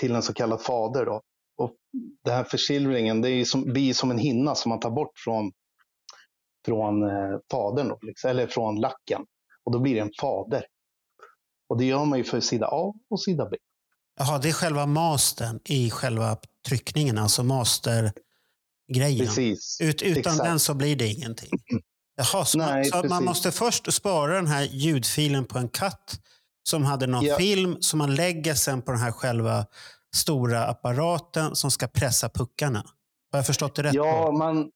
till 0.00 0.14
en 0.14 0.22
så 0.22 0.34
kallad 0.34 0.62
fader. 0.62 1.04
Då. 1.04 1.22
Och 1.56 1.74
den 2.24 2.34
här 2.34 2.44
försilvringen 2.44 3.22
det 3.22 3.30
är 3.30 3.44
som, 3.44 3.72
blir 3.72 3.94
som 3.94 4.10
en 4.10 4.18
hinna 4.18 4.54
som 4.54 4.68
man 4.68 4.80
tar 4.80 4.90
bort 4.90 5.18
från, 5.24 5.52
från 6.66 7.02
eh, 7.02 7.38
fadern, 7.50 7.88
då, 7.88 7.98
liksom, 8.02 8.30
eller 8.30 8.46
från 8.46 8.80
lacken. 8.80 9.22
Och 9.64 9.72
då 9.72 9.78
blir 9.78 9.94
det 9.94 10.00
en 10.00 10.12
fader. 10.20 10.64
Och 11.68 11.78
det 11.78 11.84
gör 11.84 12.04
man 12.04 12.18
ju 12.18 12.24
för 12.24 12.40
sida 12.40 12.68
A 12.70 12.94
och 13.10 13.20
sida 13.20 13.48
B. 13.50 13.56
Jaha, 14.18 14.38
det 14.38 14.48
är 14.48 14.52
själva 14.52 14.86
mastern 14.86 15.60
i 15.64 15.90
själva 15.90 16.36
tryckningen, 16.68 17.18
alltså 17.18 17.42
mastergrejen. 17.42 19.26
Precis. 19.26 19.78
Ut, 19.80 20.02
utan 20.02 20.18
Exakt. 20.18 20.44
den 20.44 20.58
så 20.58 20.74
blir 20.74 20.96
det 20.96 21.08
ingenting. 21.08 21.50
Jaha, 22.16 22.44
så, 22.44 22.58
man, 22.58 22.68
Nej, 22.72 22.84
så 22.84 23.02
man 23.08 23.24
måste 23.24 23.52
först 23.52 23.92
spara 23.92 24.34
den 24.34 24.46
här 24.46 24.62
ljudfilen 24.72 25.44
på 25.44 25.58
en 25.58 25.68
katt 25.68 26.20
som 26.68 26.84
hade 26.84 27.06
någon 27.06 27.24
Ja. 27.24 27.36
film 27.36 27.76
som 27.80 27.98
man 27.98 28.14
lägger 28.14 28.54
sen 28.54 28.82
på 28.82 28.90
den 28.92 29.00
här 29.00 29.12
själva 29.12 29.66
stora 30.16 30.64
apparaten 30.66 31.56
som 31.56 31.70
ska 31.70 31.86
pressa 31.86 32.28
puckarna. 32.28 32.78
Har 33.32 33.38
jag 33.38 33.46
förstått 33.46 33.74
det 33.74 33.82
rätt? 33.82 33.94
Ja, 33.94 34.24
då? 34.26 34.32
man, 34.32 34.70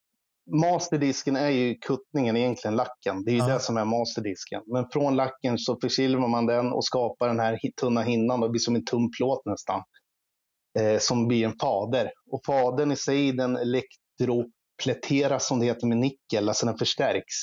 masterdisken 0.61 1.37
är 1.37 1.49
ju 1.49 1.75
kuttningen, 1.75 2.37
egentligen 2.37 2.77
lacken. 2.77 3.25
Det 3.25 3.31
är 3.31 3.33
ju 3.33 3.39
Ja. 3.39 3.47
det 3.49 3.61
som 3.61 3.77
är 3.77 3.85
masterdisken. 3.85 4.63
Men 4.67 4.87
från 4.93 5.17
lacken 5.17 5.59
så 5.59 5.79
försilvar 5.81 6.29
man 6.29 6.47
den 6.47 6.73
och 6.73 6.85
skapar 6.85 7.29
den 7.29 7.41
här 7.41 7.59
tunna 7.81 8.03
hinnan. 8.03 8.41
Det 8.41 8.49
blir 8.49 8.61
som 8.61 8.75
en 8.77 8.85
tunn 8.85 9.11
plåt 9.19 9.43
nästan. 9.45 9.83
Eh, 10.79 10.99
som 10.99 11.29
blir 11.29 11.45
en 11.47 11.59
fader. 11.61 12.11
Och 12.31 12.41
fadern 12.47 12.93
i 12.93 12.97
sig 12.97 13.33
den 13.33 13.57
elektropläteras 14.87 15.49
som 15.49 15.61
det 15.61 15.67
heter 15.67 15.87
med 15.87 15.99
nickel, 15.99 16.49
alltså 16.49 16.67
den 16.67 16.79
förstärks. 16.79 17.35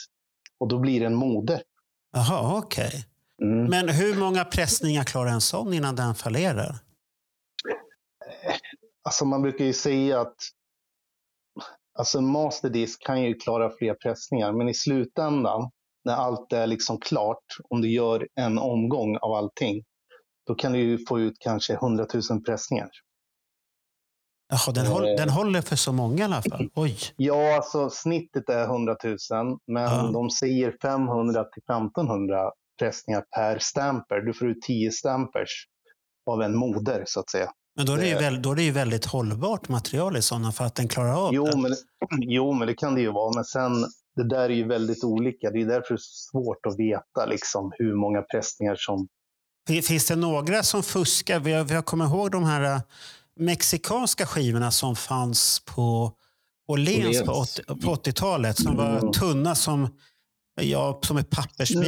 Och 0.60 0.68
då 0.68 0.80
blir 0.80 1.00
det 1.00 1.06
en 1.06 1.16
moder. 1.16 1.62
Jaha, 2.12 2.58
okej. 2.58 3.06
Mm. 3.42 3.66
Men 3.66 3.90
hur 3.90 4.16
många 4.16 4.46
pressningar 4.46 5.04
klarar 5.04 5.32
en 5.32 5.42
sån 5.42 5.74
innan 5.74 5.96
den 5.96 6.16
fallerar? 6.16 6.76
Alltså 9.04 9.26
man 9.26 9.42
brukar 9.42 9.66
ju 9.66 9.74
säga 9.74 10.22
att 10.22 10.36
alltså 12.00 12.18
en 12.18 12.32
masterdisk 12.32 13.06
kan 13.06 13.24
ju 13.24 13.34
klara 13.34 13.70
fler 13.78 13.94
pressningar, 13.94 14.52
men 14.52 14.70
i 14.70 14.74
slutändan 14.74 15.72
när 16.06 16.14
allt 16.14 16.54
är 16.54 16.68
liksom 16.68 17.00
klart, 17.00 17.46
om 17.70 17.82
du 17.82 17.92
gör 17.92 18.28
en 18.36 18.58
omgång 18.58 19.18
av 19.18 19.32
allting, 19.34 19.84
då 20.48 20.56
kan 20.56 20.74
du 20.74 20.80
ju 20.80 21.06
få 21.06 21.20
ut 21.20 21.34
kanske 21.40 21.74
100 21.74 22.06
000 22.30 22.44
pressningar. 22.46 22.90
Jaha, 24.50 24.74
den, 24.74 24.86
Eh. 24.86 24.92
håll, 24.92 25.04
den 25.04 25.30
håller 25.30 25.62
för 25.62 25.76
så 25.76 25.92
många 25.92 26.20
i 26.22 26.24
alla 26.24 26.42
fall. 26.42 26.70
Oj. 26.76 26.98
Ja, 27.16 27.56
alltså 27.56 27.90
snittet 27.90 28.50
är 28.50 28.64
100 28.66 28.96
000, 29.04 29.18
men 29.68 29.84
Ja. 29.84 30.10
de 30.14 30.30
säger 30.30 30.76
500 30.82 31.44
till 31.44 31.64
1500 31.64 32.52
pressningar 32.80 33.24
per 33.36 33.60
stamper. 33.60 34.22
Du 34.22 34.34
får 34.34 34.48
ut 34.50 34.62
10 34.62 34.92
stampers 34.92 35.68
av 36.30 36.42
en 36.42 36.56
moder, 36.58 37.04
så 37.08 37.20
att 37.20 37.30
säga. 37.30 37.52
Men 37.76 37.86
då 37.86 37.94
är, 37.94 37.98
det 37.98 38.08
ju 38.08 38.14
Det- 38.14 38.20
väl, 38.22 38.42
då 38.42 38.52
är 38.52 38.56
det 38.56 38.64
ju 38.64 38.72
väldigt 38.72 39.06
hållbart 39.06 39.70
material 39.70 40.18
i 40.18 40.22
sådana 40.22 40.52
för 40.52 40.66
att 40.66 40.76
den 40.76 40.88
klarar 40.88 41.28
av 41.28 41.34
Jo 41.34 41.46
det. 41.46 41.58
men, 41.58 41.72
jo, 42.22 42.54
men 42.54 42.68
det 42.68 42.74
kan 42.74 42.96
det 42.96 43.02
ju 43.02 43.12
vara. 43.12 43.32
Men 43.36 43.46
sen, 43.46 43.72
det 44.16 44.30
där 44.30 44.40
är 44.50 44.50
ju 44.50 44.68
väldigt 44.68 45.04
olika. 45.04 45.52
Det 45.52 45.62
är 45.62 45.66
därför 45.66 45.88
det 45.94 45.96
är 45.96 46.32
svårt 46.32 46.66
att 46.66 46.80
veta 46.80 47.26
liksom, 47.28 47.72
hur 47.78 47.96
många 47.96 48.22
pressningar 48.22 48.76
som... 48.76 49.08
Fin- 49.68 49.84
Finns 49.84 50.08
det 50.08 50.16
några 50.16 50.64
som 50.64 50.84
fuskar? 50.84 51.40
Vi 51.40 51.54
har, 51.54 51.64
vi 51.64 51.76
har 51.76 51.82
kommit 51.82 52.08
ihåg 52.10 52.32
de 52.32 52.44
här 52.44 52.82
mexikanska 53.40 54.26
skivorna 54.26 54.72
som 54.72 54.96
fanns 54.96 55.62
på 55.66 56.12
Åhléns 56.68 57.24
på, 57.24 57.32
Åhléns. 57.32 57.60
80 57.60 57.86
på 57.86 57.96
80-talet 57.96 58.58
som 58.58 58.76
var 58.76 59.14
tunna 59.14 59.56
som, 59.56 59.88
ja, 60.62 61.00
som 61.04 61.18
ett 61.18 61.30
pappersbit. 61.30 61.88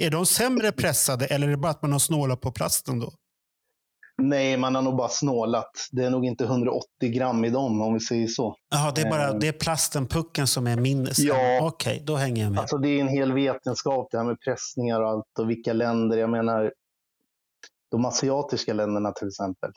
Är 0.00 0.10
de 0.10 0.26
sämre 0.26 0.72
pressade 0.72 1.26
eller 1.26 1.46
är 1.46 1.50
det 1.50 1.56
bara 1.56 1.70
att 1.70 1.82
man 1.82 1.92
har 1.92 1.98
snålat 1.98 2.40
på 2.40 2.52
plasten 2.52 2.98
då? 2.98 3.12
Nej, 4.22 4.56
man 4.56 4.74
har 4.74 4.82
nog 4.82 4.96
bara 4.96 5.08
snålat. 5.08 5.70
Det 5.92 6.04
är 6.04 6.10
nog 6.10 6.24
inte 6.26 6.44
180 6.44 6.84
gram 7.00 7.44
i 7.44 7.50
dem, 7.50 7.80
om 7.82 7.94
vi 7.94 8.00
säger 8.00 8.26
så. 8.26 8.56
Jaha, 8.70 8.92
det 8.94 9.00
är 9.00 9.10
bara 9.10 9.28
Eh. 9.28 9.34
det 9.38 9.48
är 9.48 9.52
plasten, 9.52 10.06
pucken 10.06 10.46
som 10.46 10.66
är 10.66 10.76
mindre. 10.76 11.12
Ja. 11.16 11.58
Okej, 11.62 12.02
då 12.06 12.16
hänger 12.16 12.42
jag 12.42 12.52
med. 12.52 12.60
Alltså, 12.60 12.78
det 12.78 12.88
är 12.88 13.00
en 13.00 13.08
hel 13.08 13.32
vetenskap 13.32 14.08
det 14.10 14.18
här 14.18 14.24
med 14.24 14.40
pressningar 14.40 15.00
och 15.00 15.08
allt 15.08 15.38
och 15.38 15.50
vilka 15.50 15.72
länder. 15.72 16.16
Jag 16.18 16.30
menar, 16.30 16.72
de 17.90 18.04
asiatiska 18.04 18.72
länderna 18.72 19.12
till 19.12 19.28
exempel, 19.28 19.70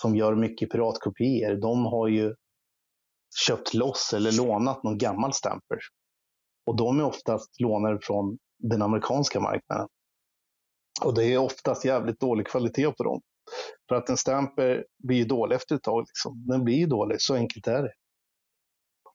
som 0.00 0.16
gör 0.16 0.34
mycket 0.34 0.70
piratkopior, 0.70 1.54
de 1.54 1.86
har 1.86 2.08
ju 2.08 2.34
köpt 3.46 3.74
loss 3.74 4.12
eller 4.12 4.32
lånat 4.32 4.82
någon 4.82 4.98
gammal 4.98 5.32
stamper. 5.32 5.78
Och 6.66 6.76
de 6.76 7.00
är 7.00 7.04
oftast 7.04 7.60
lånade 7.60 7.98
från 8.02 8.38
den 8.58 8.82
amerikanska 8.82 9.40
marknaden. 9.40 9.88
Och 11.04 11.14
det 11.14 11.24
är 11.24 11.38
oftast 11.38 11.84
jävligt 11.84 12.20
dålig 12.20 12.46
kvalitet 12.46 12.92
på 12.92 13.04
dem. 13.04 13.20
För 13.88 13.94
att 13.94 14.08
en 14.08 14.16
stamper 14.16 14.84
blir 15.02 15.16
ju 15.16 15.24
dålig 15.24 15.56
efter 15.56 15.76
ett 15.76 15.82
tag. 15.82 16.04
Liksom. 16.08 16.46
Den 16.46 16.64
blir 16.64 16.76
ju 16.76 16.86
dålig, 16.86 17.16
så 17.20 17.34
enkelt 17.34 17.66
är 17.66 17.82
det. 17.82 17.92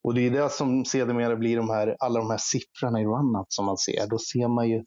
Och 0.03 0.13
det 0.13 0.21
är 0.21 0.31
det 0.31 0.49
som 0.49 0.85
sedermera 0.85 1.35
blir 1.35 1.57
de 1.57 1.69
här, 1.69 1.95
alla 1.99 2.19
de 2.19 2.29
här 2.29 2.39
siffrorna 2.41 3.01
i 3.01 3.05
runout 3.05 3.45
som 3.49 3.65
man 3.65 3.77
ser. 3.77 4.07
Då 4.07 4.17
ser 4.17 4.47
man 4.47 4.69
ju, 4.69 4.83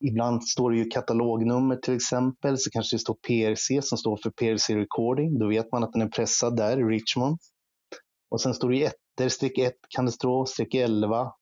ibland 0.00 0.44
står 0.44 0.70
det 0.70 0.76
ju 0.76 0.84
katalognummer 0.84 1.76
till 1.76 1.94
exempel, 1.94 2.58
så 2.58 2.70
kanske 2.70 2.96
det 2.96 3.00
står 3.00 3.14
PRC 3.14 3.82
som 3.82 3.98
står 3.98 4.18
för 4.22 4.30
PRC 4.30 4.76
Recording. 4.76 5.38
Då 5.38 5.48
vet 5.48 5.72
man 5.72 5.84
att 5.84 5.92
den 5.92 6.02
är 6.02 6.08
pressad 6.08 6.56
där 6.56 6.80
i 6.80 6.82
Richmond. 6.82 7.38
Och 8.30 8.40
sen 8.40 8.54
står 8.54 8.70
det 8.70 8.76
ju 8.76 8.84
ettor, 8.84 9.28
streck 9.28 9.58
1 9.58 9.74
kan 9.88 10.06
det 10.06 10.12
stå, 10.12 10.46
streck 10.46 10.74
11. 10.74 11.32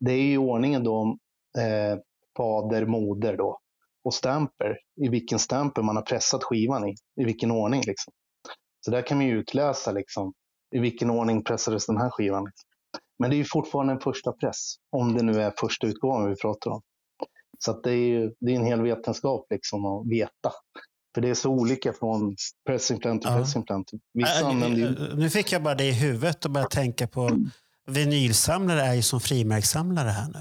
Det 0.00 0.12
är 0.12 0.22
ju 0.22 0.38
ordningen 0.38 0.84
då 0.84 0.96
om 0.96 1.18
eh, 1.58 1.98
fader, 2.36 2.86
moder 2.86 3.36
då. 3.36 3.58
Och 4.04 4.14
stamper, 4.14 4.78
i 5.06 5.08
vilken 5.08 5.38
stamper 5.38 5.82
man 5.82 5.96
har 5.96 6.02
pressat 6.02 6.44
skivan 6.44 6.88
i, 6.88 6.94
i 7.20 7.24
vilken 7.24 7.50
ordning 7.50 7.82
liksom. 7.86 8.12
Så 8.80 8.90
där 8.90 9.02
kan 9.02 9.16
man 9.16 9.26
ju 9.26 9.38
utläsa 9.38 9.92
liksom, 9.92 10.32
i 10.76 10.78
vilken 10.78 11.10
ordning 11.10 11.44
pressades 11.44 11.86
den 11.86 11.96
här 11.96 12.10
skivan. 12.10 12.44
Liksom. 12.44 12.68
Men 13.18 13.30
det 13.30 13.36
är 13.36 13.38
ju 13.38 13.44
fortfarande 13.44 13.92
en 13.92 14.00
första 14.00 14.32
press, 14.32 14.74
om 14.90 15.14
det 15.14 15.22
nu 15.22 15.40
är 15.40 15.52
första 15.60 15.86
utgåvan 15.86 16.28
vi 16.28 16.36
pratar 16.36 16.70
om. 16.70 16.82
Så 17.58 17.80
det 17.80 17.90
är 17.90 17.94
ju 18.08 18.32
det 18.40 18.52
är 18.52 18.56
en 18.56 18.64
hel 18.66 18.82
vetenskap 18.82 19.46
liksom 19.50 19.84
att 19.84 20.06
veta. 20.10 20.52
För 21.14 21.20
det 21.20 21.28
är 21.28 21.34
så 21.34 21.50
olika 21.50 21.92
från 21.92 22.36
pressing 22.66 22.98
plant 23.00 23.22
till 23.22 23.30
Ja. 23.30 23.36
pressing 23.38 23.62
plant. 23.64 23.90
Vissa 24.14 24.40
Äh, 24.50 24.62
äh, 24.62 25.16
Nu 25.16 25.30
fick 25.30 25.52
jag 25.52 25.62
bara 25.62 25.74
det 25.74 25.84
i 25.84 25.92
huvudet 25.92 26.44
och 26.44 26.50
började 26.50 26.70
tänka 26.74 27.06
på 27.06 27.30
vinylsamlare 27.86 28.80
är 28.82 28.94
ju 28.94 29.02
som 29.02 29.20
frimärkssamlare 29.20 30.08
här 30.08 30.28
nu. 30.28 30.40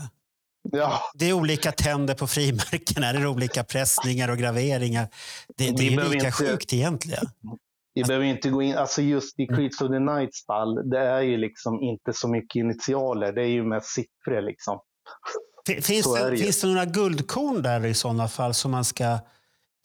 Ja, 0.72 1.00
Det 1.14 1.30
är 1.30 1.34
olika 1.34 1.72
tänder 1.72 2.14
på 2.16 2.28
frimärkena, 2.28 3.14
det 3.14 3.20
är 3.20 3.28
olika 3.28 3.64
pressningar 3.64 4.30
och 4.32 4.38
graveringar. 4.38 5.08
Det, 5.58 5.72
det 5.78 5.88
är 5.88 5.92
ju 5.92 6.04
lika 6.04 6.14
inte- 6.16 6.32
sjukt 6.32 6.74
egentligen. 6.74 7.26
vi 7.94 8.04
behöver 8.04 8.26
inte 8.26 8.50
gå 8.50 8.62
in... 8.62 8.76
Alltså 8.78 9.02
just 9.02 9.40
i 9.40 9.48
Creeds 9.48 9.82
of 9.82 9.88
the 9.92 10.00
Nights 10.00 10.46
fall, 10.46 10.90
det 10.90 11.00
är 11.00 11.22
ju 11.22 11.38
liksom 11.38 11.82
inte 11.82 12.14
så 12.14 12.28
mycket 12.28 12.56
initialer. 12.56 13.32
Det 13.34 13.42
är 13.42 13.48
ju 13.48 13.64
mest 13.64 13.88
siffror 13.88 14.42
liksom. 14.42 14.80
Fin- 15.68 15.82
Finns 15.82 16.14
det, 16.14 16.38
finns 16.38 16.62
det 16.62 16.68
några 16.68 16.86
guldkorn 16.86 17.62
där 17.62 17.86
i 17.86 17.94
sådana 17.94 18.28
fall 18.28 18.54
som 18.54 18.72
man 18.72 18.86
ska 18.86 19.20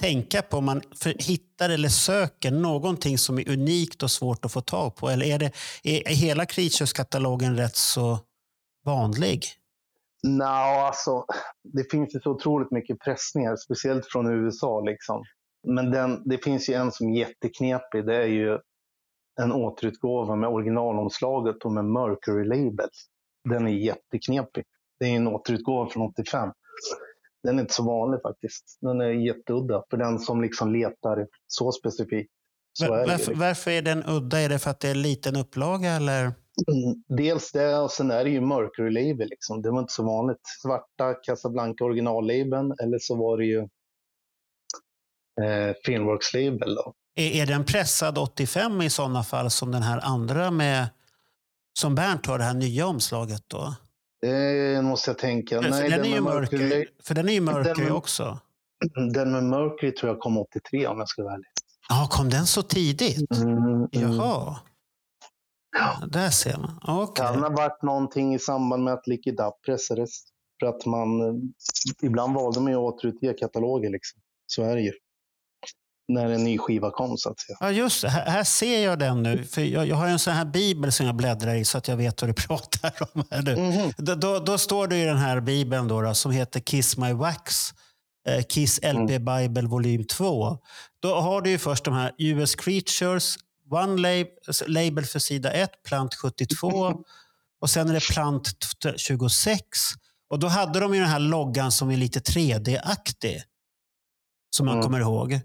tänka 0.00 0.42
på 0.42 0.56
om 0.56 0.64
man 0.64 0.82
hittar 1.18 1.70
eller 1.70 1.88
söker 1.88 2.50
någonting 2.50 3.18
som 3.18 3.38
är 3.38 3.48
unikt 3.48 4.02
och 4.02 4.10
svårt 4.10 4.44
att 4.44 4.52
få 4.52 4.60
tag 4.60 4.96
på? 4.96 5.08
Eller 5.08 5.26
är, 5.26 5.38
det, 5.38 5.52
är, 5.84 6.14
hela 6.14 6.44
Creatures-katalogen 6.44 7.56
rätt 7.56 7.76
så 7.76 8.18
vanlig? 8.84 9.44
Nå, 10.22 10.44
alltså, 10.44 11.24
det 11.72 11.90
finns 11.90 12.14
ju 12.14 12.20
så 12.20 12.30
otroligt 12.30 12.70
mycket 12.70 12.98
pressningar, 13.00 13.56
speciellt 13.56 14.06
från 14.06 14.26
USA. 14.26 14.80
Liksom. 14.80 15.24
Men 15.66 15.90
den, 15.90 16.22
det 16.24 16.44
finns 16.44 16.68
ju 16.68 16.74
en 16.74 16.92
som 16.92 17.08
är 17.08 17.18
jätteknepig. 17.18 18.06
Det 18.06 18.16
är 18.16 18.26
ju 18.26 18.58
en 19.40 19.52
återutgåva 19.52 20.36
med 20.36 20.48
originalomslaget 20.48 21.64
och 21.64 21.72
med 21.72 21.84
Mercury 21.84 22.44
Label. 22.44 22.88
Den 23.48 23.66
är 23.66 23.72
jätteknepig. 23.72 24.64
Det 25.00 25.06
är 25.06 25.16
en 25.16 25.28
återutgåva 25.28 25.90
från 25.90 26.10
85. 26.10 26.52
Den 27.42 27.58
är 27.58 27.62
inte 27.62 27.74
så 27.74 27.84
vanlig 27.84 28.22
faktiskt. 28.22 28.78
Den 28.80 29.00
är 29.00 29.10
jätteudda 29.10 29.82
för 29.90 29.96
den 29.96 30.18
som 30.18 30.42
liksom 30.42 30.72
letar 30.72 31.26
så 31.46 31.72
specifikt. 31.72 32.30
Så 32.72 32.88
Var, 32.88 32.98
är 32.98 33.00
varför, 33.00 33.16
liksom. 33.16 33.38
varför 33.38 33.70
är 33.70 33.82
den 33.82 34.04
udda? 34.06 34.40
Är 34.40 34.48
det 34.48 34.58
för 34.58 34.70
att 34.70 34.80
det 34.80 34.88
är 34.88 34.94
en 34.94 35.02
liten 35.02 35.36
upplaga? 35.36 35.90
Eller? 35.90 36.22
Mm, 36.22 36.34
Dels 37.08 37.52
det 37.52 37.76
och 37.78 37.90
sen 37.90 38.10
är 38.10 38.24
det 38.24 38.30
ju 38.30 38.40
Mercury 38.40 38.90
Label. 38.90 39.28
Liksom. 39.28 39.62
Det 39.62 39.70
var 39.70 39.80
inte 39.80 39.92
så 39.92 40.04
vanligt. 40.04 40.40
Svarta 40.62 41.14
Casablanca 41.14 41.84
originallabeln 41.84 42.74
eller 42.82 42.98
så 42.98 43.16
var 43.16 43.38
det 43.38 43.44
ju 43.44 43.58
eh, 45.42 45.74
Filmworks 45.84 46.34
Label. 46.34 46.74
Då. 46.74 46.94
Är, 47.14 47.42
är 47.42 47.46
den 47.46 47.64
pressad 47.64 48.18
85 48.18 48.82
i 48.82 48.90
sådana 48.90 49.22
fall 49.22 49.50
som 49.50 49.72
den 49.72 49.82
här 49.82 50.00
andra 50.02 50.50
med 50.50 50.88
som 51.78 51.94
Bernt 51.94 52.26
har, 52.26 52.38
det 52.38 52.44
här 52.44 52.54
nya 52.54 52.86
omslaget 52.86 53.42
då? 53.46 53.74
Det 54.20 54.82
måste 54.82 55.10
jag 55.10 55.18
tänka. 55.18 55.60
Nej, 55.60 55.90
den 55.90 56.00
är 56.00 56.04
ju 56.04 56.20
Mercury, 56.20 56.62
Mercury, 56.62 56.86
för 57.04 57.14
den 57.14 57.28
är 57.28 57.32
ju 57.32 57.40
Mercury 57.40 57.84
med- 57.84 57.92
också. 57.92 58.38
den 59.14 59.32
med 59.32 59.44
Mercury 59.44 59.94
tror 59.94 60.12
jag 60.12 60.20
kom 60.20 60.38
83 60.38 60.86
om 60.86 60.98
jag 60.98 61.08
ska 61.08 61.22
vara 61.22 61.34
ärlig. 61.34 61.46
Ja, 61.88 62.08
kom 62.10 62.30
den 62.30 62.46
så 62.46 62.62
tidigt? 62.62 63.36
Mm, 63.36 63.58
mm. 63.58 63.88
Jaha. 63.90 64.56
Ja, 65.78 66.06
där 66.06 66.30
ser 66.30 66.58
man. 66.58 66.80
Okej. 67.02 67.26
Kan 67.26 67.42
ha 67.42 67.50
varit 67.50 67.82
någonting 67.82 68.34
i 68.34 68.38
samband 68.38 68.84
med 68.84 68.94
att 68.94 69.06
Liquid 69.06 69.40
Up 69.40 69.54
pressades. 69.66 70.10
För 70.60 70.66
att 70.66 70.86
man, 70.86 71.20
eh, 71.20 71.34
ibland 72.02 72.34
valde 72.34 72.60
man 72.60 72.72
ju 72.72 72.78
att 72.78 72.82
återutge 72.94 73.32
kataloger. 73.38 73.90
Liksom. 73.90 74.20
Så 74.46 74.62
är 74.62 74.76
det 74.76 74.82
ju. 74.82 74.92
När 76.12 76.30
en 76.30 76.44
ny 76.44 76.58
skiva 76.58 76.90
kom 76.90 77.18
så 77.18 77.30
att 77.30 77.40
säga. 77.40 77.56
Ja, 77.60 77.70
just 77.70 78.02
det. 78.02 78.08
Här, 78.08 78.30
här 78.30 78.44
ser 78.44 78.84
jag 78.84 78.98
den 78.98 79.22
nu. 79.22 79.44
För 79.44 79.60
jag, 79.62 79.86
jag 79.86 79.96
har 79.96 80.06
en 80.06 80.18
sån 80.18 80.32
här 80.32 80.44
bibel 80.44 80.92
som 80.92 81.06
jag 81.06 81.14
bläddrar 81.16 81.54
i 81.54 81.64
så 81.64 81.78
att 81.78 81.88
jag 81.88 81.96
vet 81.96 82.22
vad 82.22 82.30
du 82.30 82.34
pratar 82.46 82.92
om. 83.14 83.24
Här 83.30 83.42
nu. 83.42 83.56
Mhm. 83.56 83.92
Då, 83.96 84.14
då, 84.14 84.38
då 84.38 84.58
står 84.58 84.86
det 84.86 84.96
i 84.96 85.04
den 85.04 85.16
här 85.16 85.40
bibeln 85.40 85.88
då, 85.88 86.02
då, 86.02 86.14
som 86.14 86.32
heter 86.32 86.60
Kiss 86.60 86.96
My 86.96 87.12
Wax. 87.12 87.70
Eh, 88.28 88.42
Kiss 88.42 88.80
LP 88.82 89.08
Bible 89.18 89.68
volym 89.68 90.04
2. 90.04 90.58
Då 91.02 91.14
har 91.14 91.42
du 91.42 91.50
ju 91.50 91.58
först 91.58 91.84
de 91.84 91.94
här 91.94 92.12
US 92.18 92.54
Creatures, 92.54 93.34
One 93.70 93.96
lab, 94.00 94.26
label 94.66 95.04
för 95.04 95.18
sida 95.18 95.52
1, 95.52 95.70
Plant 95.88 96.14
72 96.14 96.94
och 97.60 97.70
sen 97.70 97.88
är 97.90 97.94
det 97.94 98.00
Plant 98.12 98.44
t- 98.82 98.92
26. 98.96 99.62
Och 100.30 100.38
då 100.38 100.46
hade 100.46 100.80
de 100.80 100.94
ju 100.94 101.00
den 101.00 101.08
här 101.08 101.18
loggan 101.18 101.72
som 101.72 101.90
är 101.90 101.96
lite 101.96 102.18
3D-aktig. 102.20 103.40
Som 104.56 104.66
man 104.66 104.74
Mm. 104.74 104.84
kommer 104.84 105.00
ihåg. 105.00 105.40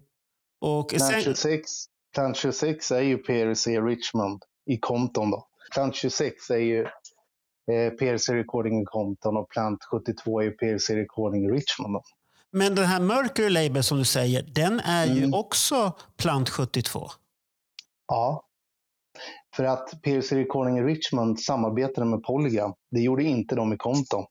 Och 0.66 0.92
sen, 0.92 1.22
26, 1.22 1.72
Plant 2.14 2.38
26 2.38 2.92
är 2.92 3.02
ju 3.02 3.18
PRC 3.18 3.68
Richmond 3.82 4.44
i 4.66 4.78
Compton. 4.78 5.32
Då. 5.32 5.48
Plant 5.74 5.96
26 5.96 6.50
är 6.50 6.58
ju 6.58 6.82
eh, 7.72 7.90
PRC 8.00 8.34
Recording 8.34 8.82
i 8.82 8.86
Compton 8.86 9.38
och 9.38 9.50
Plant 9.50 9.80
72 9.92 10.40
är 10.42 10.44
ju 10.44 10.52
PRC 10.52 10.96
Recording 10.96 11.46
i 11.46 11.50
Richmond. 11.50 11.94
Då. 11.94 12.02
men 12.52 12.76
den 12.76 12.86
här 12.86 13.00
Mercury 13.00 13.50
Label 13.50 13.84
som 13.84 13.98
du 13.98 14.06
säger, 14.06 14.42
den 14.42 14.80
är 14.80 15.06
ju 15.06 15.18
Mm. 15.18 15.34
också 15.34 15.94
Plant 16.18 16.50
72. 16.50 17.08
Ja. 18.08 18.46
För 19.56 19.64
att 19.64 20.02
PRC 20.04 20.36
Recording 20.36 20.78
i 20.78 20.82
Richmond 20.82 21.40
samarbetade 21.40 22.08
med 22.08 22.24
Polygram. 22.24 22.74
Det 22.92 23.00
gjorde 23.02 23.24
inte 23.24 23.56
de 23.56 23.74
i 23.74 23.78
Compton. 23.78 24.26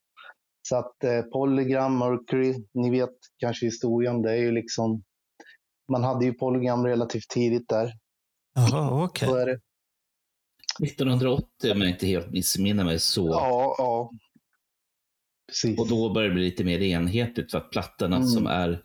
Så 0.63 0.77
att 0.77 1.05
eh, 1.05 1.23
Polygram, 1.23 1.99
Mercury, 1.99 2.55
ni 2.75 2.91
vet 2.91 3.11
kanske 3.39 3.67
historien, 3.67 4.23
det 4.23 4.31
är 4.31 4.37
ju 4.37 4.51
liksom... 4.53 5.03
Man 5.93 6.05
hade 6.05 6.25
ju 6.25 6.33
Polygram 6.35 6.87
relativt 6.87 7.29
tidigt 7.29 7.69
där. 7.69 7.93
Jaha, 8.55 9.05
okej. 9.05 9.29
Det. 9.29 9.61
1980 10.85 11.73
om 11.73 11.81
jag 11.81 11.91
inte 11.91 12.07
helt 12.07 12.31
missminner 12.31 12.85
mig 12.85 12.99
så. 12.99 13.29
Ja, 13.29 13.75
ja. 13.79 14.11
Precis. 15.49 15.79
Och 15.79 15.89
då 15.89 16.13
börjar 16.13 16.29
det 16.29 16.35
bli 16.35 16.45
lite 16.45 16.65
mer 16.65 16.83
enhetligt 16.83 17.51
för 17.51 17.59
att 17.59 17.71
plattorna 17.71 18.17
Mm. 18.17 18.29
som 18.29 18.47
är 18.47 18.83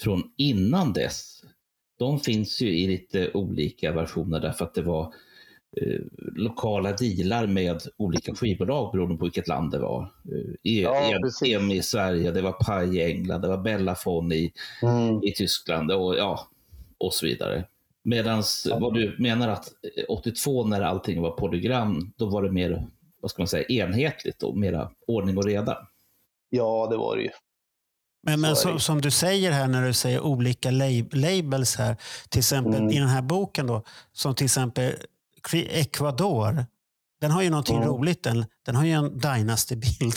från 0.00 0.22
innan 0.36 0.92
dess, 0.92 1.40
de 1.98 2.20
finns 2.20 2.60
ju 2.60 2.78
i 2.78 2.86
lite 2.86 3.32
olika 3.32 3.92
versioner 3.92 4.40
därför 4.40 4.64
att 4.64 4.74
det 4.74 4.82
var 4.82 5.14
lokala 6.36 6.92
dealar 6.92 7.46
med 7.46 7.80
olika 7.96 8.34
skivbolag 8.34 8.92
beroende 8.92 9.16
på 9.16 9.24
vilket 9.24 9.48
land 9.48 9.70
det 9.70 9.78
var. 9.78 10.02
Eh, 10.02 10.72
E- 10.72 10.82
Ja, 10.82 11.10
E- 11.12 11.18
precis. 11.22 11.48
EMI 11.48 11.76
i 11.76 11.82
Sverige, 11.82 12.30
det 12.30 12.42
var 12.42 12.52
Pi 12.52 12.96
i 12.98 13.02
England, 13.04 13.40
det 13.42 13.48
var 13.48 13.58
Bellafon 13.58 14.32
i, 14.32 14.52
Mm. 14.82 15.22
i 15.22 15.32
Tyskland 15.32 15.90
och, 15.92 16.16
ja, 16.16 16.48
och 16.98 17.14
så 17.14 17.26
vidare. 17.26 17.64
Medan 18.04 18.42
vad 18.80 18.94
du 18.94 19.16
menar 19.18 19.48
att 19.48 19.66
eh, 19.96 20.04
82 20.08 20.64
när 20.66 20.80
allting 20.80 21.22
var 21.22 21.30
polygram, 21.30 22.12
då 22.16 22.26
var 22.26 22.42
det 22.42 22.52
mer 22.52 22.86
vad 23.20 23.30
ska 23.30 23.42
man 23.42 23.48
säga, 23.48 23.64
enhetligt 23.84 24.42
och 24.42 24.56
mera 24.58 24.90
ordning 25.06 25.38
och 25.38 25.44
reda. 25.44 25.78
Ja, 26.50 26.86
det 26.90 26.96
var 26.96 27.16
det 27.16 27.22
ju. 27.22 27.30
Men, 28.26 28.40
men 28.40 28.56
som, 28.56 28.80
som 28.80 29.00
du 29.00 29.10
säger 29.10 29.52
här 29.52 29.68
när 29.68 29.86
du 29.86 29.92
säger 29.92 30.20
olika 30.20 30.70
lab 30.70 31.14
labels 31.14 31.76
här. 31.76 31.96
Till 32.28 32.38
exempel 32.38 32.74
Mm. 32.80 32.90
i 32.90 32.98
den 32.98 33.08
här 33.08 33.22
boken 33.22 33.66
då. 33.66 33.82
Som 34.12 34.34
till 34.34 34.44
exempel 34.44 34.92
Ecuador. 35.52 36.66
Den 37.20 37.30
har 37.30 37.42
ju 37.42 37.50
någonting 37.50 37.76
Mm. 37.76 37.88
roligt. 37.88 38.22
Den, 38.22 38.44
den 38.66 38.76
har 38.76 38.84
ju 38.84 38.92
en 38.92 39.20
Dynasty-bild. 39.20 40.14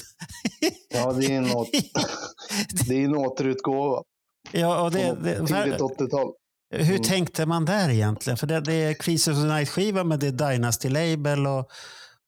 Ja, 0.93 1.13
det 1.13 1.25
är 1.35 1.41
något, 1.41 1.69
det 2.87 2.95
är 2.95 3.05
en 3.05 3.15
återutgåva. 3.15 4.03
ja, 4.51 4.81
och 4.81 4.91
det, 4.91 5.17
det, 5.23 5.33
Tidigt 5.35 5.51
var, 5.79 5.89
80-tal. 5.89 6.33
hur 6.75 6.89
Mm. 6.89 7.03
tänkte 7.03 7.45
man 7.45 7.65
där 7.65 7.89
egentligen? 7.89 8.37
För 8.37 8.47
det, 8.47 8.59
det 8.59 8.73
är 8.73 8.93
Crisis 8.93 9.27
of 9.27 9.35
the 9.35 9.47
Night-skiva 9.47 10.03
men 10.03 10.19
det 10.19 10.27
är 10.27 10.31
Dynasty-label. 10.31 11.47
Och, 11.47 11.69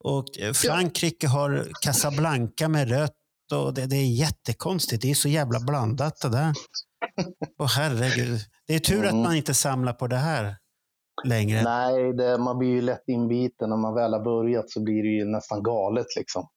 och 0.03 0.25
Frankrike 0.55 1.27
har 1.27 1.67
Casablanca 1.81 2.67
med 2.67 2.89
rött. 2.89 3.11
Och 3.53 3.73
det, 3.73 3.85
det 3.85 3.95
är 3.95 4.05
jättekonstigt. 4.11 5.01
Det 5.01 5.11
är 5.11 5.15
så 5.15 5.29
jävla 5.29 5.59
blandat 5.59 6.21
det 6.21 6.29
där. 6.29 6.53
Åh 7.59 7.67
herregud. 7.77 8.39
Det 8.67 8.75
är 8.75 8.79
tur 8.79 9.05
att 9.05 9.11
Mm. 9.11 9.23
man 9.23 9.35
inte 9.35 9.53
samlar 9.53 9.93
på 9.93 10.07
det 10.07 10.17
här 10.17 10.55
längre. 11.25 11.63
Nej, 11.63 12.13
det, 12.13 12.37
man 12.37 12.57
blir 12.57 12.69
ju 12.69 12.81
lätt 12.81 13.03
inbiten. 13.07 13.69
När 13.69 13.77
man 13.77 13.95
väl 13.95 14.13
har 14.13 14.23
börjat 14.23 14.69
så 14.69 14.83
blir 14.83 15.03
det 15.03 15.09
ju 15.09 15.25
nästan 15.25 15.63
galet. 15.63 16.05
Liksom. 16.17 16.47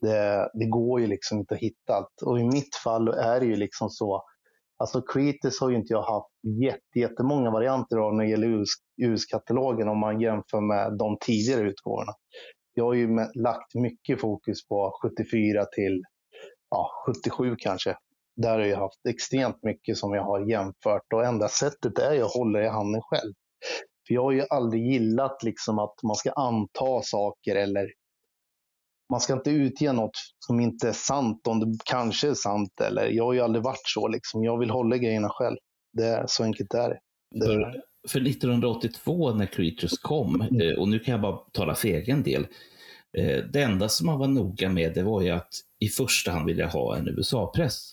Det, 0.00 0.50
det 0.54 0.66
går 0.66 1.00
ju 1.00 1.06
liksom 1.06 1.38
inte 1.38 1.54
att 1.54 1.60
hitta 1.60 1.94
allt. 1.94 2.22
Och 2.24 2.40
i 2.40 2.44
mitt 2.44 2.76
fall 2.84 3.08
är 3.08 3.40
det 3.40 3.46
ju 3.46 3.56
liksom 3.56 3.90
så. 3.90 4.22
Alltså 4.78 5.02
Creatis 5.02 5.60
har 5.60 5.70
ju 5.70 5.76
inte 5.76 5.92
jag 5.92 6.02
haft 6.02 6.30
jätte, 6.62 6.98
jättemånga 6.98 7.50
varianter 7.50 7.96
av 7.96 8.14
när 8.14 8.24
det 8.24 8.30
gäller 8.30 8.48
US, 8.48 8.68
US-katalogen 9.02 9.88
om 9.88 9.98
man 9.98 10.20
jämför 10.20 10.60
med 10.60 10.98
de 10.98 11.16
tidigare 11.20 11.68
utgåvorna. 11.68 12.12
Jag 12.74 12.84
har 12.84 12.94
ju 12.94 13.08
med, 13.08 13.30
lagt 13.34 13.74
mycket 13.74 14.20
fokus 14.20 14.68
på 14.68 14.98
74 15.02 15.64
till 15.64 16.02
ja, 16.70 16.90
77 17.06 17.56
kanske. 17.58 17.96
Där 18.36 18.58
har 18.58 18.66
jag 18.66 18.78
haft 18.78 19.06
extremt 19.08 19.62
mycket 19.62 19.98
som 19.98 20.14
jag 20.14 20.22
har 20.22 20.50
jämfört 20.50 21.12
och 21.14 21.24
enda 21.24 21.48
sättet 21.48 21.98
är 21.98 22.22
att 22.22 22.34
hålla 22.34 22.62
i 22.62 22.68
handen 22.68 23.02
själv. 23.02 23.32
För 24.06 24.14
jag 24.14 24.22
har 24.22 24.32
ju 24.32 24.44
aldrig 24.50 24.86
gillat 24.86 25.42
liksom 25.42 25.78
att 25.78 26.02
man 26.02 26.16
ska 26.16 26.32
anta 26.32 27.02
saker 27.02 27.56
eller 27.56 27.88
man 29.10 29.20
ska 29.20 29.32
inte 29.32 29.50
utge 29.50 29.92
något 29.92 30.16
som 30.46 30.60
inte 30.60 30.88
är 30.88 30.92
sant 30.92 31.46
om 31.46 31.60
det 31.60 31.78
kanske 31.84 32.28
är 32.28 32.34
sant. 32.34 32.80
Eller, 32.80 33.06
jag 33.06 33.24
har 33.24 33.32
ju 33.32 33.40
aldrig 33.40 33.64
varit 33.64 33.86
så. 33.94 34.08
Liksom. 34.08 34.44
Jag 34.44 34.58
vill 34.58 34.70
hålla 34.70 34.96
grejerna 34.96 35.28
själv. 35.30 35.56
Det 35.92 36.06
är, 36.06 36.24
så 36.26 36.44
enkelt 36.44 36.74
är 36.74 36.88
det. 36.88 36.98
det 37.30 37.46
är, 37.46 37.60
För, 37.60 37.82
för 38.08 38.28
1982 38.28 39.34
när 39.34 39.46
Creatures 39.46 39.98
kom, 39.98 40.40
eh, 40.40 40.78
och 40.78 40.88
nu 40.88 40.98
kan 40.98 41.12
jag 41.12 41.20
bara 41.20 41.36
tala 41.36 41.74
för 41.74 41.88
egen 41.88 42.22
del, 42.22 42.46
Eh, 43.18 43.44
det 43.52 43.62
enda 43.62 43.88
som 43.88 44.06
man 44.06 44.18
var 44.18 44.28
noga 44.28 44.68
med 44.68 44.94
det 44.94 45.02
var 45.02 45.22
ju 45.22 45.30
att 45.30 45.48
i 45.78 45.88
första 45.88 46.30
hand 46.30 46.46
vilja 46.46 46.66
ha 46.66 46.96
en 46.96 47.08
USA-press. 47.08 47.92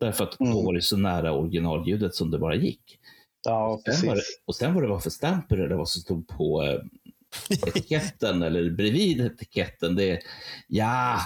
Därför 0.00 0.24
att 0.24 0.40
Mm. 0.40 0.52
då 0.52 0.62
var 0.62 0.72
det 0.74 0.82
så 0.82 0.96
nära 0.96 1.32
originalljudet 1.32 2.14
som 2.14 2.30
det 2.30 2.38
bara 2.38 2.54
gick. 2.54 2.98
Ja, 3.46 3.80
Sen 3.84 4.08
var 4.08 4.14
det, 4.14 4.20
precis. 4.20 4.42
och 4.44 4.56
sen 4.56 4.74
vad 4.74 4.82
det 4.82 4.88
var 4.88 4.98
för 5.00 5.10
stamper 5.10 5.56
eller 5.56 5.76
vad 5.76 5.88
som 5.88 6.02
stod 6.02 6.28
på 6.28 6.62
eh, 6.62 6.80
etiketten 7.68 8.42
eller 8.42 8.70
bredvid 8.70 9.20
etiketten. 9.20 9.96
Det, 9.96 10.20
ja, 10.68 11.18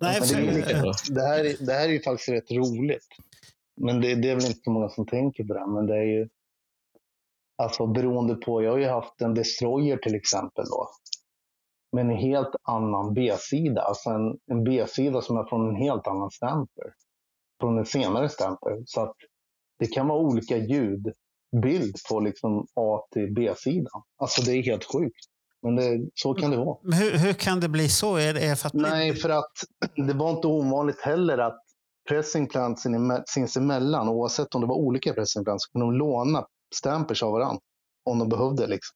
Nej, 0.00 0.20
Men 0.20 0.46
det, 0.46 0.50
är 0.60 1.14
det, 1.14 1.20
här, 1.26 1.44
är- 1.44 1.66
det 1.66 1.72
här 1.72 1.88
är 1.88 1.92
ju 1.92 2.00
faktiskt 2.02 2.28
rätt 2.28 2.50
roligt. 2.50 3.06
Men 3.80 4.00
det, 4.00 4.14
det 4.14 4.30
är 4.30 4.34
väl 4.34 4.46
inte 4.46 4.60
så 4.64 4.70
många 4.70 4.88
som 4.88 5.06
tänker 5.06 5.44
på 5.44 5.54
det. 5.54 5.66
Men 5.66 5.86
det 5.86 5.96
är 5.96 6.02
ju 6.04 6.28
alltså 7.62 7.86
beroende 7.86 8.34
på. 8.34 8.62
Jag 8.62 8.70
har 8.70 8.78
ju 8.78 8.86
haft 8.88 9.20
en 9.20 9.34
Destroyer 9.34 9.96
till 9.96 10.14
exempel 10.14 10.64
då. 10.64 10.88
Men 11.92 12.10
en 12.10 12.16
helt 12.16 12.54
annan 12.62 13.14
B-sida. 13.14 13.82
Alltså 13.82 14.10
en, 14.10 14.38
en 14.50 14.64
B-sida 14.64 15.22
som 15.22 15.36
är 15.36 15.44
från 15.44 15.68
en 15.68 15.76
helt 15.76 16.06
annan 16.06 16.30
stamper. 16.30 16.94
Från 17.60 17.78
en 17.78 17.86
senare 17.86 18.28
stamper. 18.28 18.82
Så 18.84 19.00
att 19.00 19.14
det 19.78 19.86
kan 19.86 20.08
vara 20.08 20.18
olika 20.18 20.56
ljudbild 20.56 21.96
på 22.10 22.20
liksom 22.20 22.66
A 22.74 23.00
till 23.12 23.34
B-sidan. 23.34 24.02
Alltså 24.18 24.42
det 24.42 24.52
är 24.52 24.62
helt 24.62 24.84
sjukt. 24.84 25.26
Men 25.62 25.76
det, 25.76 26.10
så 26.14 26.34
kan 26.34 26.50
det 26.50 26.56
vara. 26.56 26.78
Hur, 26.82 27.18
hur 27.18 27.32
kan 27.32 27.60
det 27.60 27.68
bli 27.68 27.88
så? 27.88 28.16
Är 28.16 28.34
det 28.34 28.56
för 28.56 28.66
att 28.66 28.74
Nej, 28.74 29.14
för 29.14 29.28
att 29.28 29.52
det 29.96 30.12
var 30.12 30.30
inte 30.30 30.46
ovanligt 30.46 31.00
heller 31.00 31.38
att 31.38 31.60
pressingplants 32.08 32.86
sinsemellan, 33.34 34.08
oavsett 34.08 34.54
om 34.54 34.60
det 34.60 34.66
var 34.66 34.76
olika 34.76 35.12
pressingplants, 35.12 35.64
så 35.64 35.72
kunde 35.72 35.86
de 35.86 35.98
låna 35.98 36.46
stampers 36.74 37.22
av 37.22 37.32
varandra 37.32 37.60
om 38.04 38.18
de 38.18 38.28
behövde. 38.28 38.66
Liksom. 38.66 38.94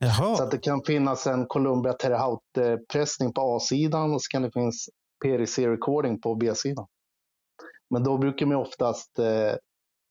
Så 0.00 0.06
Jaha. 0.06 0.44
att 0.44 0.50
det 0.50 0.58
kan 0.58 0.82
finnas 0.86 1.26
en 1.26 1.46
Columbia 1.46 1.92
Terrahout-pressning 1.92 3.32
på 3.32 3.56
A-sidan 3.56 4.14
och 4.14 4.22
så 4.22 4.28
kan 4.28 4.42
det 4.42 4.50
finnas 4.52 4.88
PRC 5.24 5.68
recording 5.68 6.20
på 6.20 6.34
B-sidan. 6.34 6.86
Men 7.90 8.04
då 8.04 8.18
brukar 8.18 8.46
man 8.46 8.56
oftast 8.56 9.18
eh, 9.18 9.54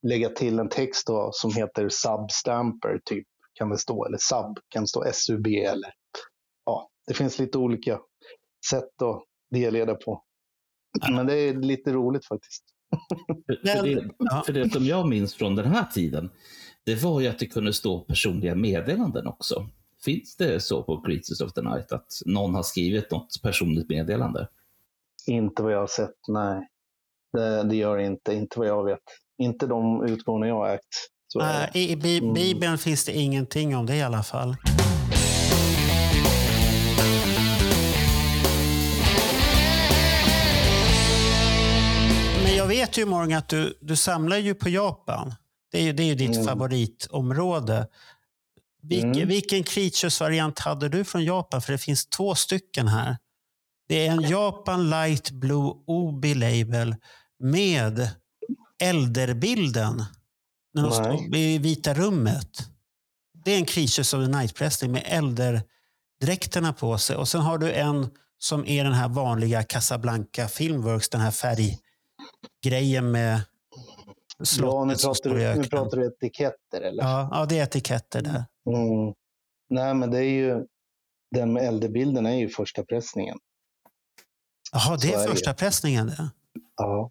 lägga 0.02 0.28
till 0.28 0.58
en 0.58 0.68
text 0.68 1.06
då, 1.06 1.30
som 1.32 1.54
heter 1.54 1.88
substamper, 1.88 3.00
typ, 3.04 3.26
kan 3.54 3.70
det 3.70 3.78
stå. 3.78 4.04
Eller 4.04 4.18
sub, 4.18 4.58
kan 4.68 4.82
det 4.82 4.88
stå 4.88 5.04
SUB 5.12 5.46
eller 5.46 5.92
ja, 6.64 6.90
det 7.06 7.14
finns 7.14 7.38
lite 7.38 7.58
olika 7.58 8.00
sätt 8.70 9.02
att 9.02 9.24
delleda 9.50 9.94
på. 9.94 10.22
Men 11.10 11.26
det 11.26 11.34
är 11.34 11.54
lite 11.54 11.92
roligt 11.92 12.26
faktiskt. 12.26 12.64
För, 13.46 13.82
det, 13.82 14.10
för 14.46 14.52
det 14.52 14.70
som 14.70 14.84
jag 14.84 15.08
minns 15.08 15.34
från 15.34 15.54
den 15.54 15.66
här 15.66 15.84
tiden, 15.84 16.30
det 16.84 17.02
var 17.02 17.20
ju 17.20 17.28
att 17.28 17.38
det 17.38 17.46
kunde 17.46 17.72
stå 17.72 18.00
personliga 18.00 18.54
meddelanden 18.54 19.26
också. 19.26 19.66
Finns 20.04 20.36
det 20.36 20.60
så 20.60 20.82
på 20.82 21.00
Creatures 21.00 21.40
of 21.40 21.52
the 21.52 21.62
Night 21.62 21.92
att 21.92 22.06
någon 22.26 22.54
har 22.54 22.62
skrivit 22.62 23.10
något 23.10 23.42
personligt 23.42 23.88
meddelande? 23.88 24.48
Inte 25.26 25.62
vad 25.62 25.72
jag 25.72 25.80
har 25.80 25.86
sett, 25.86 26.16
nej. 26.28 26.68
Det, 27.32 27.62
det 27.62 27.76
gör 27.76 27.96
det 27.96 28.04
inte, 28.06 28.34
inte 28.34 28.58
vad 28.58 28.68
jag 28.68 28.84
vet. 28.84 28.98
Inte 29.42 29.66
de 29.66 30.04
utgåvorna 30.04 30.46
jag 30.48 30.54
har 30.54 30.68
ägt. 30.74 30.82
I 31.74 31.92
i 31.92 31.96
Bi- 31.96 32.18
Mm. 32.18 32.34
Bibeln 32.34 32.78
finns 32.78 33.04
det 33.04 33.12
ingenting 33.12 33.76
om 33.76 33.86
det 33.86 33.96
i 33.96 34.02
alla 34.02 34.22
fall. 34.22 34.56
Men 42.44 42.56
jag 42.56 42.66
vet 42.66 42.98
ju 42.98 43.06
Morgan 43.06 43.38
att 43.38 43.48
du, 43.48 43.78
du 43.80 43.96
samlar 43.96 44.36
ju 44.36 44.54
på 44.54 44.68
Japan. 44.68 45.34
Det 45.72 45.78
är 45.78 45.82
ju, 45.82 45.92
det 45.92 46.02
är 46.02 46.06
ju 46.06 46.14
ditt 46.14 46.34
Mm. 46.36 46.46
favoritområde. 46.46 47.86
Vilken, 48.82 49.12
Mm. 49.14 49.28
vilken 49.28 49.62
Creatures-variant 49.64 50.58
hade 50.58 50.88
du 50.88 51.04
från 51.04 51.24
Japan? 51.24 51.60
För 51.62 51.72
det 51.72 51.78
finns 51.78 52.06
två 52.06 52.34
stycken 52.34 52.88
här. 52.88 53.16
Det 53.88 54.06
är 54.06 54.10
en 54.12 54.22
Japan 54.22 54.90
Light 54.90 55.30
Blue 55.30 55.72
Obi 55.86 56.34
Label 56.34 56.94
med 57.38 58.10
Elderbilden. 58.82 60.04
När 60.74 60.82
de 60.82 60.92
står 60.92 61.36
i 61.36 61.58
Vita 61.58 61.94
rummet. 61.94 62.50
Det 63.44 63.52
är 63.52 63.58
en 63.58 63.64
Creatures 63.64 64.14
of 64.14 64.24
the 64.24 64.30
Night-pressning 64.30 64.92
med 64.92 65.02
Elderdräkterna 65.06 66.72
på 66.72 66.98
sig. 66.98 67.16
Och 67.16 67.28
sen 67.28 67.40
har 67.40 67.58
du 67.58 67.72
en 67.72 68.10
som 68.38 68.66
är 68.66 68.84
den 68.84 68.92
här 68.92 69.08
vanliga 69.08 69.62
Casablanca 69.62 70.48
Filmworks, 70.48 71.08
den 71.08 71.20
här 71.20 71.30
färggrejen 71.30 73.10
med 73.10 73.40
Ja, 74.58 74.84
nu 74.84 74.96
slottet 74.96 75.24
pratar, 75.24 75.54
du, 75.54 75.60
nu 75.60 75.68
pratar 75.68 75.96
du 75.96 76.06
etiketter 76.06 76.80
eller? 76.80 77.02
Ja, 77.02 77.28
ja, 77.32 77.46
det 77.46 77.58
är 77.58 77.62
etiketter 77.62 78.22
där. 78.22 78.44
Mm. 78.70 79.14
Nej, 79.70 79.94
men 79.94 80.10
det 80.10 80.18
är 80.18 80.30
ju... 80.30 80.66
Den 81.30 81.52
med 81.52 81.64
äldrebilden 81.64 82.26
är 82.26 82.34
ju 82.34 82.48
första 82.48 82.84
pressningen. 82.84 83.38
Jaha, 84.72 84.96
det 84.96 85.12
är 85.12 85.24
är 85.24 85.28
första 85.28 85.54
pressningen 85.54 86.06
det. 86.06 86.30
Ja. 86.76 87.10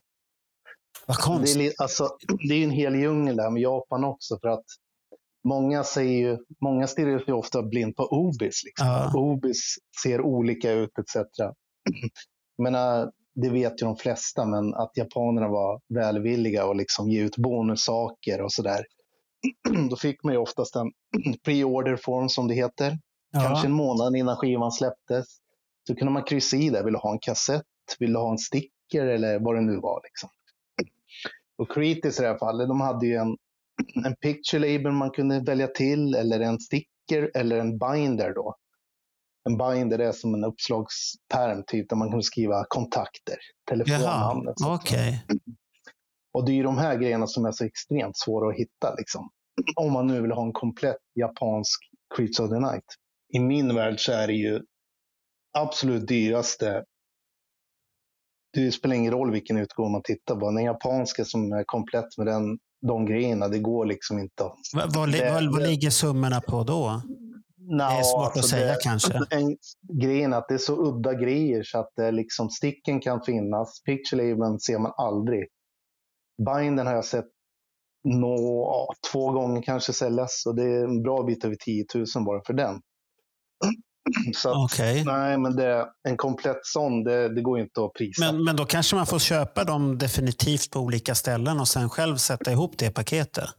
Vad 1.05 1.17
Det 1.17 1.21
är, 1.21 1.23
konstigt. 1.25 1.81
alltså, 1.81 2.09
det 2.49 2.53
är 2.53 2.63
en 2.63 2.71
hel 2.71 2.95
djungel 2.95 3.35
där 3.35 3.49
med 3.49 3.61
Japan 3.61 4.03
också. 4.03 4.39
För 4.41 4.47
att 4.47 4.65
många 5.43 5.83
säger 5.83 6.17
ju, 6.29 6.37
många 6.61 6.87
stirrar 6.87 7.19
sig 7.19 7.33
ofta 7.33 7.63
blind 7.63 7.95
på 7.95 8.03
obis. 8.03 8.61
Liksom. 8.65 8.87
Ja. 8.87 9.11
Obis 9.15 9.75
ser 10.03 10.21
olika 10.21 10.71
ut 10.71 10.91
etc. 10.99 11.15
Men 12.57 12.73
det 13.35 13.49
vet 13.49 13.81
ju 13.81 13.85
de 13.85 13.95
flesta, 13.95 14.45
men 14.45 14.73
att 14.73 14.91
japanerna 14.97 15.47
var 15.47 15.81
välvilliga 15.93 16.65
och 16.65 16.75
liksom 16.75 17.09
ge 17.09 17.21
ut 17.21 17.37
bonussaker 17.37 18.41
och 18.41 18.51
sådär. 18.53 18.85
Då 19.89 19.95
fick 19.95 20.23
man 20.23 20.33
ju 20.33 20.39
oftast 20.39 20.75
en 20.75 20.91
pre-order 21.45 21.95
form 21.95 22.29
som 22.29 22.47
det 22.47 22.53
heter. 22.53 22.97
Kanske 23.33 23.67
en 23.67 23.73
månad 23.73 24.15
innan 24.15 24.35
skivan 24.35 24.71
släpptes. 24.71 25.25
Så 25.87 25.95
kunde 25.95 26.13
man 26.13 26.23
kryssa 26.23 26.57
i 26.57 26.69
där. 26.69 26.83
Vill 26.83 26.93
du 26.93 26.99
ha 26.99 27.11
en 27.11 27.19
kassett? 27.19 27.63
Vill 27.99 28.13
du 28.13 28.19
ha 28.19 28.31
en 28.31 28.37
sticker? 28.37 29.05
Eller 29.05 29.39
vad 29.39 29.55
det 29.55 29.61
nu 29.61 29.79
var. 29.79 30.01
Liksom. 30.03 30.29
Och 31.57 31.71
Creatis 31.71 32.19
i 32.19 32.21
det 32.21 32.27
här 32.27 32.37
fallet, 32.37 32.67
de 32.67 32.81
hade 32.81 33.07
ju 33.07 33.15
en, 33.15 33.37
en 34.05 34.15
picture 34.15 34.59
label 34.59 34.91
man 34.91 35.11
kunde 35.11 35.39
välja 35.39 35.67
till. 35.67 36.15
Eller 36.15 36.39
en 36.39 36.59
sticker 36.59 37.31
eller 37.35 37.59
en 37.59 37.77
binder 37.77 38.33
då. 38.33 38.55
En 39.49 39.57
binder 39.57 39.99
är 39.99 40.11
som 40.11 40.33
en 40.33 40.43
uppslagspärm 40.43 41.63
typ 41.67 41.89
där 41.89 41.95
man 41.95 42.09
kunde 42.09 42.23
skriva 42.23 42.65
kontakter, 42.69 43.37
telefonnamn 43.69 44.53
Jaha, 44.55 44.75
okej. 44.75 45.25
Och 46.33 46.45
det 46.45 46.51
är 46.51 46.55
ju 46.55 46.63
de 46.63 46.77
här 46.77 46.97
grejerna 46.97 47.27
som 47.27 47.45
är 47.45 47.51
så 47.51 47.65
extremt 47.65 48.17
svåra 48.17 48.49
att 48.49 48.55
hitta. 48.55 48.95
Liksom. 48.97 49.29
Om 49.75 49.93
man 49.93 50.07
nu 50.07 50.21
vill 50.21 50.31
ha 50.31 50.45
en 50.45 50.53
komplett 50.53 50.97
japansk 51.15 51.79
Creeds 52.15 52.39
of 52.39 52.49
the 52.49 52.59
Night. 52.59 52.85
I 53.33 53.39
min 53.39 53.75
värld 53.75 53.99
så 53.99 54.11
är 54.11 54.27
det 54.27 54.33
ju 54.33 54.61
absolut 55.57 56.07
dyraste. 56.07 56.83
Det 58.65 58.71
spelar 58.71 58.95
ingen 58.95 59.11
roll 59.13 59.31
vilken 59.31 59.57
utgåva 59.57 59.89
man 59.89 60.01
tittar 60.03 60.35
på. 60.35 60.51
Den 60.51 60.63
japanska 60.63 61.25
som 61.25 61.51
är 61.53 61.63
komplett 61.63 62.17
med 62.17 62.27
den, 62.27 62.57
de 62.87 63.05
grejerna, 63.05 63.47
det 63.47 63.59
går 63.59 63.85
liksom 63.85 64.19
inte 64.19 64.43
Vad, 64.73 65.11
Det- 65.11 65.31
vad, 65.33 65.51
vad 65.51 65.61
det- 65.61 65.67
ligger 65.67 65.89
summorna 65.89 66.41
på 66.41 66.63
då? 66.63 67.01
Det 67.77 67.83
är 67.83 68.03
svårt 68.03 68.37
att 68.37 68.45
säga 68.45 68.75
kanske. 68.83 69.13
alltså, 69.17 69.35
En, 69.35 69.57
grejen 70.01 70.33
är 70.33 70.37
att 70.37 70.47
det 70.47 70.53
är 70.53 70.57
så 70.57 70.87
udda 70.87 71.13
grejer 71.13 71.63
så 71.63 71.79
att 71.79 71.91
det 71.95 72.11
liksom, 72.11 72.49
sticken 72.49 72.99
kan 72.99 73.21
finnas. 73.21 73.81
Picture 73.83 74.29
labeln 74.29 74.59
ser 74.59 74.79
man 74.79 74.91
aldrig. 74.97 75.47
Binden 76.45 76.87
har 76.87 76.93
jag 76.93 77.05
sett 77.05 77.25
nå, 78.03 78.35
ja, 78.71 78.93
två 79.11 79.31
gånger 79.31 79.61
kanske 79.61 79.93
säljas 79.93 80.43
och 80.45 80.55
det 80.55 80.63
är 80.63 80.83
en 80.83 81.03
bra 81.03 81.23
bit 81.23 81.45
över 81.45 81.55
10 81.55 81.85
000 81.95 82.05
bara 82.25 82.41
för 82.45 82.53
den. 82.53 82.81
Så 84.35 84.65
Okej. 84.65 85.03
nej, 85.05 85.37
men 85.37 85.55
det, 85.55 85.87
en 86.09 86.17
komplett 86.17 86.59
sån, 86.65 87.03
det, 87.03 87.35
det 87.35 87.41
går 87.41 87.59
inte 87.59 87.83
att 87.83 87.93
prisa. 87.93 88.31
Men, 88.31 88.43
men 88.43 88.55
då 88.55 88.65
kanske 88.65 88.95
man 88.95 89.05
får 89.05 89.19
köpa 89.19 89.63
dem 89.63 89.97
definitivt 89.97 90.71
på 90.71 90.79
olika 90.79 91.15
ställen 91.15 91.59
och 91.59 91.67
sen 91.67 91.89
själv 91.89 92.15
sätta 92.17 92.51
ihop 92.51 92.77
det 92.77 92.91
paketet. 92.91 93.49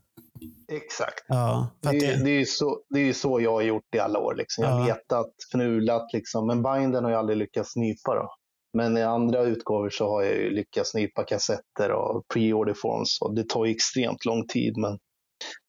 Exakt. 0.72 1.24
Ja, 1.28 1.68
Det, 1.80 1.90
det, 1.90 2.24
det, 2.24 2.30
är 2.30 2.38
ju 2.38 2.46
så, 2.46 2.80
det 2.90 3.00
är 3.00 3.04
ju 3.04 3.14
så 3.14 3.40
jag 3.40 3.52
har 3.52 3.62
gjort 3.62 3.94
i 3.96 3.98
alla 3.98 4.18
år. 4.18 4.34
Liksom. 4.34 4.64
Jag 4.64 4.70
har 4.70 4.88
Ja. 4.88 4.94
letat, 4.94 5.32
fnulat, 5.52 6.12
liksom. 6.12 6.46
men 6.46 6.62
binden 6.62 7.04
har 7.04 7.10
jag 7.10 7.18
aldrig 7.18 7.38
lyckats 7.38 7.76
nypa. 7.76 8.14
Då. 8.14 8.28
Men 8.76 8.96
i 8.96 9.02
andra 9.02 9.42
utgåvor 9.42 9.90
så 9.90 10.08
har 10.10 10.22
jag 10.22 10.34
ju 10.34 10.50
lyckats 10.50 10.94
nypa 10.94 11.24
kassetter 11.24 11.90
och 11.92 12.24
pre-order 12.34 12.74
forms. 12.74 13.18
Och 13.20 13.34
det 13.34 13.48
tar 13.48 13.64
ju 13.64 13.72
extremt 13.74 14.24
lång 14.24 14.46
tid, 14.46 14.76
men 14.76 14.98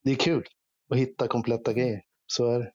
det 0.04 0.12
är 0.12 0.16
kul 0.16 0.44
att 0.92 0.98
hitta 1.00 1.28
kompletta 1.28 1.74
grejer. 1.74 2.00
Så 2.28 2.52
är 2.52 2.60
det. 2.60 2.72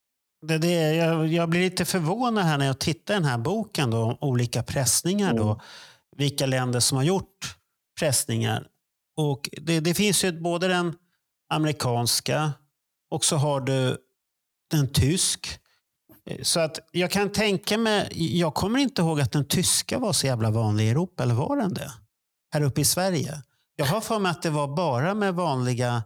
Det, 0.46 0.58
det, 0.58 0.94
jag, 0.94 1.26
jag 1.26 1.48
blir 1.48 1.60
lite 1.60 1.84
förvånad 1.84 2.44
här 2.44 2.58
när 2.58 2.66
jag 2.66 2.78
tittar 2.78 3.14
i 3.14 3.16
den 3.16 3.24
här 3.24 3.38
boken 3.38 3.90
då, 3.90 4.02
om 4.02 4.16
olika 4.20 4.62
pressningar. 4.62 5.34
Då, 5.34 5.44
Mm. 5.44 5.58
vilka 6.16 6.46
länder 6.46 6.80
som 6.80 6.96
har 6.96 7.04
gjort 7.04 7.56
pressningar. 7.98 8.66
Och 9.16 9.50
det, 9.52 9.80
det 9.80 9.94
finns 9.94 10.24
ju 10.24 10.40
både 10.40 10.68
den 10.68 10.94
amerikanska 11.48 12.52
och 13.10 13.24
så 13.24 13.36
har 13.36 13.60
du 13.60 13.96
den 14.70 14.92
tysk. 14.92 15.60
Så 16.42 16.60
att 16.60 16.78
jag 16.92 17.10
kan 17.10 17.32
tänka 17.32 17.78
mig, 17.78 18.08
jag 18.38 18.54
kommer 18.54 18.78
inte 18.78 19.02
ihåg 19.02 19.20
att 19.20 19.32
den 19.32 19.44
tyska 19.48 19.98
var 19.98 20.12
så 20.12 20.26
jävla 20.26 20.50
vanlig 20.50 20.84
i 20.84 20.90
Europa, 20.90 21.22
eller 21.22 21.34
var 21.34 21.56
den 21.56 21.74
det? 21.74 21.92
Här 22.52 22.60
uppe 22.62 22.80
i 22.80 22.84
Sverige. 22.84 23.42
Jag 23.76 23.86
har 23.86 24.00
för 24.00 24.18
mig 24.18 24.30
att 24.30 24.42
det 24.42 24.50
var 24.50 24.68
bara 24.76 25.14
med 25.14 25.34
vanliga 25.34 26.02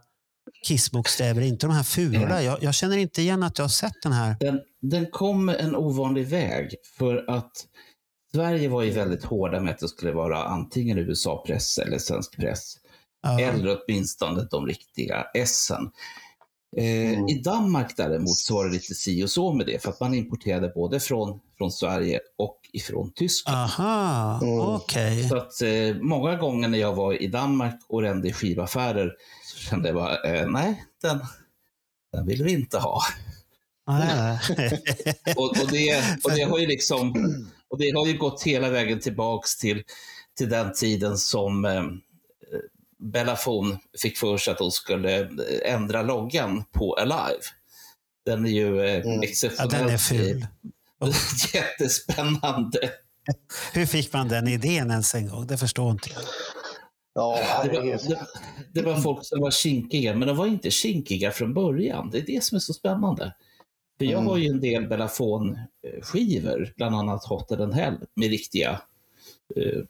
Kiss-bokstäver, 0.67 1.41
inte 1.41 1.67
de 1.67 1.73
här 1.73 1.83
fula. 1.83 2.43
Jag, 2.43 2.63
jag 2.63 2.75
känner 2.75 2.97
inte 2.97 3.23
igen 3.23 3.43
att 3.43 3.59
jag 3.59 3.65
har 3.65 3.69
sett 3.69 4.03
den 4.03 4.13
här. 4.13 4.37
Den, 4.41 4.61
den 4.81 5.07
kom 5.11 5.49
en 5.49 5.77
ovanlig 5.77 6.27
väg 6.27 6.75
för 6.99 7.25
att 7.31 7.53
Sverige 8.35 8.69
var 8.69 8.83
ju 8.83 8.91
väldigt 8.91 9.25
hårda 9.25 9.61
med 9.61 9.75
att 9.75 9.79
det 9.79 9.89
skulle 9.89 10.13
vara 10.13 10.45
antingen 10.45 10.99
USA-press 10.99 11.79
eller 11.79 11.99
svensk 11.99 12.37
press. 12.37 12.75
Ja. 13.23 13.41
Eller 13.41 13.79
åtminstone 13.79 14.49
de 14.51 14.67
riktiga 14.67 15.27
essen. 15.35 15.91
Eh, 16.77 16.85
Mm. 17.19 17.29
I 17.29 17.35
Danmark 17.43 17.97
däremot 17.97 18.39
så 18.39 18.55
var 18.55 18.65
det 18.65 18.73
lite 18.73 18.95
si 18.95 19.25
och 19.25 19.31
så 19.31 19.53
med 19.53 19.67
det, 19.67 19.83
för 19.83 19.91
att 19.91 20.01
man 20.01 20.15
importerade 20.15 20.69
både 20.69 21.01
från, 21.01 21.41
från 21.59 21.73
Sverige 21.73 22.21
och 22.39 22.61
ifrån 22.73 23.13
Tyskland. 23.15 23.59
Aha, 23.59 24.41
Mm. 24.43 24.59
okej. 24.61 25.29
Så 25.29 25.37
att 25.37 25.63
eh, 25.63 25.97
många 26.01 26.37
gånger 26.37 26.69
när 26.69 26.79
jag 26.79 26.95
var 26.95 27.23
i 27.23 27.27
Danmark 27.27 27.81
och 27.89 28.03
rände 28.03 28.29
i 28.29 28.33
skivaffärer 28.33 29.13
så 29.45 29.59
kände 29.59 29.89
jag 29.89 29.95
bara, 29.97 30.17
eh, 30.23 30.49
nej, 30.51 30.85
den, 31.03 31.19
den 32.13 32.27
vill 32.27 32.43
vi 32.45 32.53
inte 32.53 32.79
ha. 32.79 33.01
Och, 35.37 35.45
och, 35.63 35.71
det, 35.71 36.03
och 36.25 36.31
det 36.35 36.43
har 36.43 36.59
ju 36.59 36.67
liksom, 36.67 37.15
och 37.71 37.79
det 37.79 37.91
har 37.91 38.07
ju 38.07 38.19
gått 38.19 38.43
hela 38.43 38.71
vägen 38.71 39.01
tillbaks 39.01 39.57
till, 39.59 39.83
till 40.39 40.49
den 40.49 40.73
tiden 40.73 41.19
som 41.19 41.65
eh, 41.65 41.83
Bellafon 42.99 43.79
fick 44.03 44.19
för 44.19 44.37
sig 44.39 44.53
att 44.53 44.59
de 44.59 44.71
skulle 44.71 45.21
eh, 45.21 45.29
ändra 45.75 46.03
loggan 46.03 46.65
på 46.73 46.95
Alive. 46.95 47.43
Den 48.25 48.47
är 48.47 48.51
ju 48.51 48.81
eh, 48.81 48.95
Mm. 49.07 49.13
Ja, 49.17 49.23
exceptionellt 49.23 49.73
den 49.73 49.89
är 49.89 49.99
ful. 49.99 50.47
jättespännande. 51.55 52.79
Hur 53.75 53.87
fick 53.87 54.13
man 54.13 54.29
den 54.29 54.49
idén 54.49 54.91
ens 54.91 55.15
en 55.15 55.29
gång? 55.29 55.47
Det 55.47 55.59
förstår 55.59 55.91
inte 55.91 56.11
jag. 56.15 56.23
Ja, 57.15 57.39
Det 57.65 57.69
var, 57.79 57.85
det, 57.85 58.19
det 58.73 58.83
var 58.83 58.97
folk 59.01 59.19
som 59.27 59.41
var 59.41 59.51
kinkiga, 59.51 60.15
men 60.15 60.29
de 60.29 60.37
var 60.37 60.47
inte 60.47 60.71
kinkiga 60.71 61.31
från 61.31 61.55
början. 61.55 62.11
Det 62.11 62.19
är 62.19 62.27
det 62.27 62.45
som 62.45 62.57
är 62.57 62.61
så 62.61 62.73
spännande. 62.73 63.35
För 63.99 64.05
jag 64.05 64.13
Mm. 64.15 64.27
har 64.27 64.37
ju 64.37 64.47
en 64.49 64.61
del 64.61 64.87
Bellafon-skivor, 64.89 66.73
bland 66.77 66.95
annat 66.97 67.25
Hotter 67.25 67.73
Hell, 67.73 67.95
med 68.15 68.31
riktiga 68.31 68.81
eh, 69.57 69.83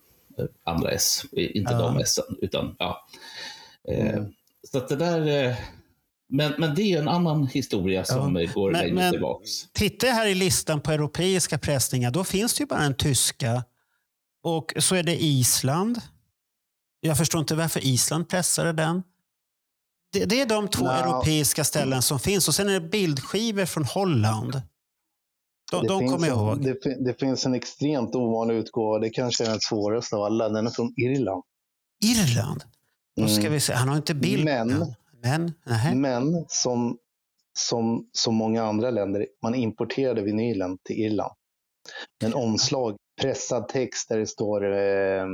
andra 0.64 0.90
S. 0.90 1.24
Inte 1.32 1.72
Ja. 1.72 1.78
de 1.78 1.98
S, 1.98 2.18
utan 2.42 2.76
ja. 2.78 3.06
Eh, 3.88 4.08
Mm. 4.14 4.32
Så 4.70 4.78
att 4.78 4.88
det 4.88 4.96
där... 4.96 5.44
Eh, 5.50 5.56
men, 6.30 6.54
men 6.58 6.74
det 6.74 6.82
är 6.82 6.98
en 6.98 7.08
annan 7.08 7.46
historia 7.46 8.04
som 8.04 8.36
Ja. 8.36 8.42
eh, 8.42 8.52
går 8.52 8.72
Men- 8.72 8.80
längre 8.80 8.94
men- 8.94 9.12
tillbaks. 9.12 9.50
Tittar 9.72 10.08
jag 10.08 10.14
här 10.14 10.26
i 10.26 10.34
listan 10.34 10.80
på 10.80 10.90
europeiska 10.92 11.58
pressningar, 11.58 12.10
då 12.10 12.24
finns 12.24 12.54
det 12.54 12.60
ju 12.62 12.66
bara 12.66 12.82
en 12.82 12.94
tyska. 12.94 13.64
Och 14.42 14.72
så 14.78 14.94
är 14.94 15.02
det 15.02 15.22
Island. 15.24 16.00
Jag 17.00 17.18
förstår 17.18 17.40
inte 17.40 17.54
varför 17.54 17.84
Island 17.84 18.28
pressade 18.28 18.72
den. 18.72 19.02
Det, 20.12 20.24
det 20.24 20.40
är 20.40 20.46
de 20.46 20.68
två 20.68 20.84
Nå. 20.84 20.90
europeiska 20.90 21.64
ställen 21.64 22.02
som 22.02 22.20
finns. 22.20 22.48
Och 22.48 22.54
sen 22.54 22.68
är 22.68 22.72
det 22.80 22.88
bildskivor 22.88 23.64
från 23.66 23.84
Holland. 23.84 24.62
De, 25.70 25.82
Det 25.82 25.88
de 25.88 25.98
finns 26.00 26.12
kommer 26.12 26.26
jag 26.28 26.38
en, 26.38 26.46
ihåg. 26.64 26.78
Det, 26.82 27.04
det 27.04 27.20
finns 27.20 27.46
en 27.46 27.54
extremt 27.54 28.14
ovanlig 28.14 28.54
utgåva. 28.54 28.98
Det 28.98 29.10
kanske 29.10 29.44
är 29.44 29.48
den 29.50 29.60
svåraste 29.60 30.16
av 30.16 30.22
alla. 30.22 30.48
Den 30.48 30.66
är 30.66 30.70
från 30.70 30.94
Irland. 30.96 31.42
Irland. 32.04 32.62
Då 33.16 33.28
ska 33.28 33.40
Mm. 33.40 33.52
vi 33.52 33.60
se. 33.60 33.72
Han 33.72 33.88
har 33.88 33.96
inte 33.96 34.14
bild. 34.14 34.44
Men- 34.44 34.94
Men. 35.22 35.52
Men 36.00 36.44
som, 36.48 36.98
som, 37.52 38.08
som 38.12 38.34
många 38.34 38.64
andra 38.64 38.90
länder, 38.90 39.26
man 39.42 39.54
importerade 39.54 40.22
vinylen 40.22 40.78
till 40.84 40.96
Irland. 40.96 41.32
En 42.24 42.34
omslag, 42.34 42.96
pressad 43.20 43.68
text 43.68 44.08
där 44.08 44.18
det 44.18 44.26
står... 44.26 44.64
Eh, 44.64 45.26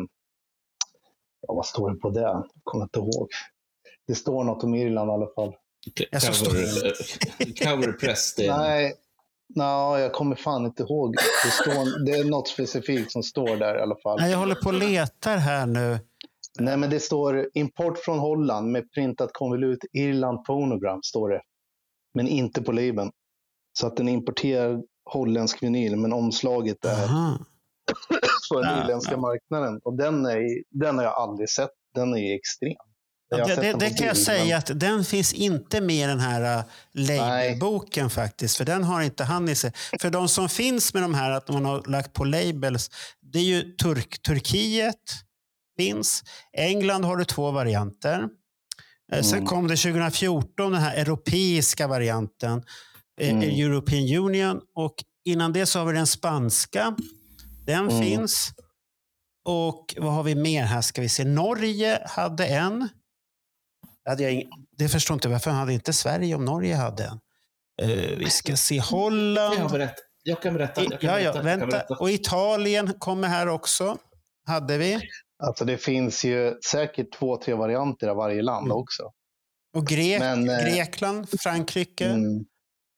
ja, 1.47 1.55
vad 1.55 1.67
står 1.67 1.91
det 1.91 1.97
på 2.01 2.11
det? 2.11 2.43
Kommer 2.63 2.85
inte 2.85 2.99
ihåg. 2.99 3.29
Det 4.07 4.15
står 4.15 4.45
något 4.45 4.65
om 4.65 4.75
Irland 4.75 5.11
i 5.11 5.13
alla 5.13 5.29
fall. 5.35 5.55
Cover, 6.11 7.65
cover 7.65 7.93
press, 7.93 8.35
Nej, 8.39 8.95
nej, 9.57 10.03
jag 10.03 10.13
kommer 10.13 10.37
fan 10.37 10.67
inte 10.67 10.83
ihåg. 10.83 11.15
Det, 11.45 11.51
står, 11.51 12.05
det 12.05 12.13
är 12.13 12.25
något 12.25 12.49
specifikt 12.49 13.13
som 13.13 13.23
står 13.23 13.57
där 13.57 13.79
i 13.79 13.81
alla 13.81 13.97
fall. 14.03 14.21
Nej, 14.21 14.31
jag 14.31 14.39
håller 14.39 14.55
på 14.55 14.69
och 14.69 14.75
letar 14.75 15.37
här 15.37 15.67
nu. 15.67 15.99
Nej, 16.59 16.77
men 16.77 16.91
det 16.91 17.01
står 17.01 17.49
import 17.55 17.99
från 17.99 18.19
Holland 18.19 18.71
med 18.71 18.93
printat 18.93 19.31
konvolut 19.33 19.79
Irland 19.93 20.45
Phonogram, 20.47 21.03
står 21.03 21.29
det. 21.29 21.41
Men 22.15 22.29
inte 22.29 22.63
på 22.63 22.73
labeln. 22.73 23.11
Så 23.79 23.87
att 23.87 23.97
den 23.97 24.09
importerar 24.09 24.83
holländsk 25.11 25.63
vinyl, 25.63 25.97
men 25.97 26.13
omslaget 26.13 26.85
är 26.85 27.05
Aha. 27.05 27.39
för 28.53 28.63
den 28.63 28.83
irländska 28.83 29.17
marknaden. 29.17 29.81
Och 29.85 29.97
den, 29.97 30.27
är, 30.27 30.63
den 30.71 30.97
har 30.97 31.05
jag 31.05 31.15
aldrig 31.15 31.51
sett. 31.51 31.71
Den 31.95 32.15
är 32.15 32.37
extrem. 32.37 32.94
Det, 33.37 33.55
det, 33.55 33.73
det 33.79 33.91
kan 33.91 34.07
jag 34.07 34.17
säga 34.17 34.57
att 34.59 34.71
den 34.81 35.05
finns 35.05 35.33
inte 35.33 35.81
med 35.81 35.97
i 36.05 36.09
den 36.09 36.21
här 36.21 36.59
uh, 36.59 36.65
labelboken 36.93 38.11
faktiskt. 38.11 38.57
För 38.57 38.65
den 38.65 38.85
har 38.85 39.03
inte 39.03 39.25
han 39.25 39.49
i 39.49 39.55
sig. 39.55 39.73
För 40.01 40.11
de 40.11 40.29
som 40.29 40.49
finns 40.49 40.95
med 40.95 41.03
de 41.03 41.15
här, 41.15 41.31
att 41.31 41.49
man 41.49 41.65
har 41.65 41.91
lagt 41.91 42.13
på 42.13 42.25
labels. 42.25 42.91
Det 43.33 43.39
är 43.39 43.43
ju 43.43 43.63
Turk, 43.77 44.23
Turkiet 44.23 44.95
finns. 45.79 46.23
England 46.57 47.05
har 47.05 47.17
du 47.17 47.25
två 47.25 47.51
varianter. 47.51 48.29
Eh, 49.13 49.23
Sen 49.23 49.35
Mm. 49.39 49.47
kom 49.47 49.69
det 49.69 49.77
2014 49.77 50.73
den 50.73 50.81
här 50.83 50.97
europeiska 50.97 51.87
varianten. 51.87 52.63
eh, 53.21 53.31
Mm. 53.31 53.43
European 53.51 54.25
Union. 54.25 54.61
Och 54.75 54.95
innan 55.25 55.53
det 55.53 55.67
så 55.67 55.79
har 55.79 55.87
vi 55.87 55.93
den 55.93 56.07
spanska. 56.07 56.97
Den 57.67 57.89
Mm. 57.91 58.03
finns. 58.03 58.51
Och 59.45 59.95
vad 59.99 60.13
har 60.13 60.23
vi 60.23 60.35
mer 60.35 60.65
här? 60.65 60.81
Ska 60.81 61.01
vi 61.03 61.09
se. 61.09 61.25
Norge 61.25 62.03
hade 62.07 62.47
en. 62.47 62.89
Det, 64.05 64.11
hade 64.11 64.23
jag 64.23 64.33
ing... 64.33 64.49
det 64.79 64.89
förstår 64.89 65.15
inte 65.15 65.29
varför 65.29 65.51
hade 65.51 65.73
inte 65.73 65.93
Sverige 65.93 66.35
om 66.35 66.45
Norge 66.45 66.75
hade 66.75 67.05
en. 67.05 67.21
Eh, 67.83 68.17
vi 68.19 68.31
ska 68.31 68.57
se 68.57 68.75
Jag 68.75 68.83
Holland. 68.85 69.71
berätta. 69.71 69.95
Jag 70.23 70.43
kan 70.43 70.55
berätta. 70.55 70.83
Jag 70.83 71.01
kan 71.01 71.11
ja, 71.11 71.13
berätta, 71.13 71.21
ja, 71.21 71.25
jag 71.25 71.35
kan 71.35 71.45
vänta. 71.45 71.67
berätta. 71.67 71.95
Och 71.95 72.11
Italien 72.11 72.93
kommer 72.99 73.29
här 73.29 73.49
också. 73.49 73.97
Hade 74.47 74.79
vi. 74.79 75.01
Alltså 75.43 75.65
det 75.65 75.77
finns 75.79 76.25
ju 76.25 76.55
säkert 76.71 77.13
två, 77.19 77.37
tre 77.37 77.55
varianter 77.55 78.09
av 78.09 78.17
varje 78.17 78.43
land 78.43 78.67
Mm. 78.67 78.77
också. 78.77 79.03
Och 79.77 79.87
Grek, 79.87 80.21
Men, 80.21 80.49
eh, 80.51 80.59
Grekland, 80.65 81.29
Frankrike. 81.41 82.07
Mm. 82.07 82.45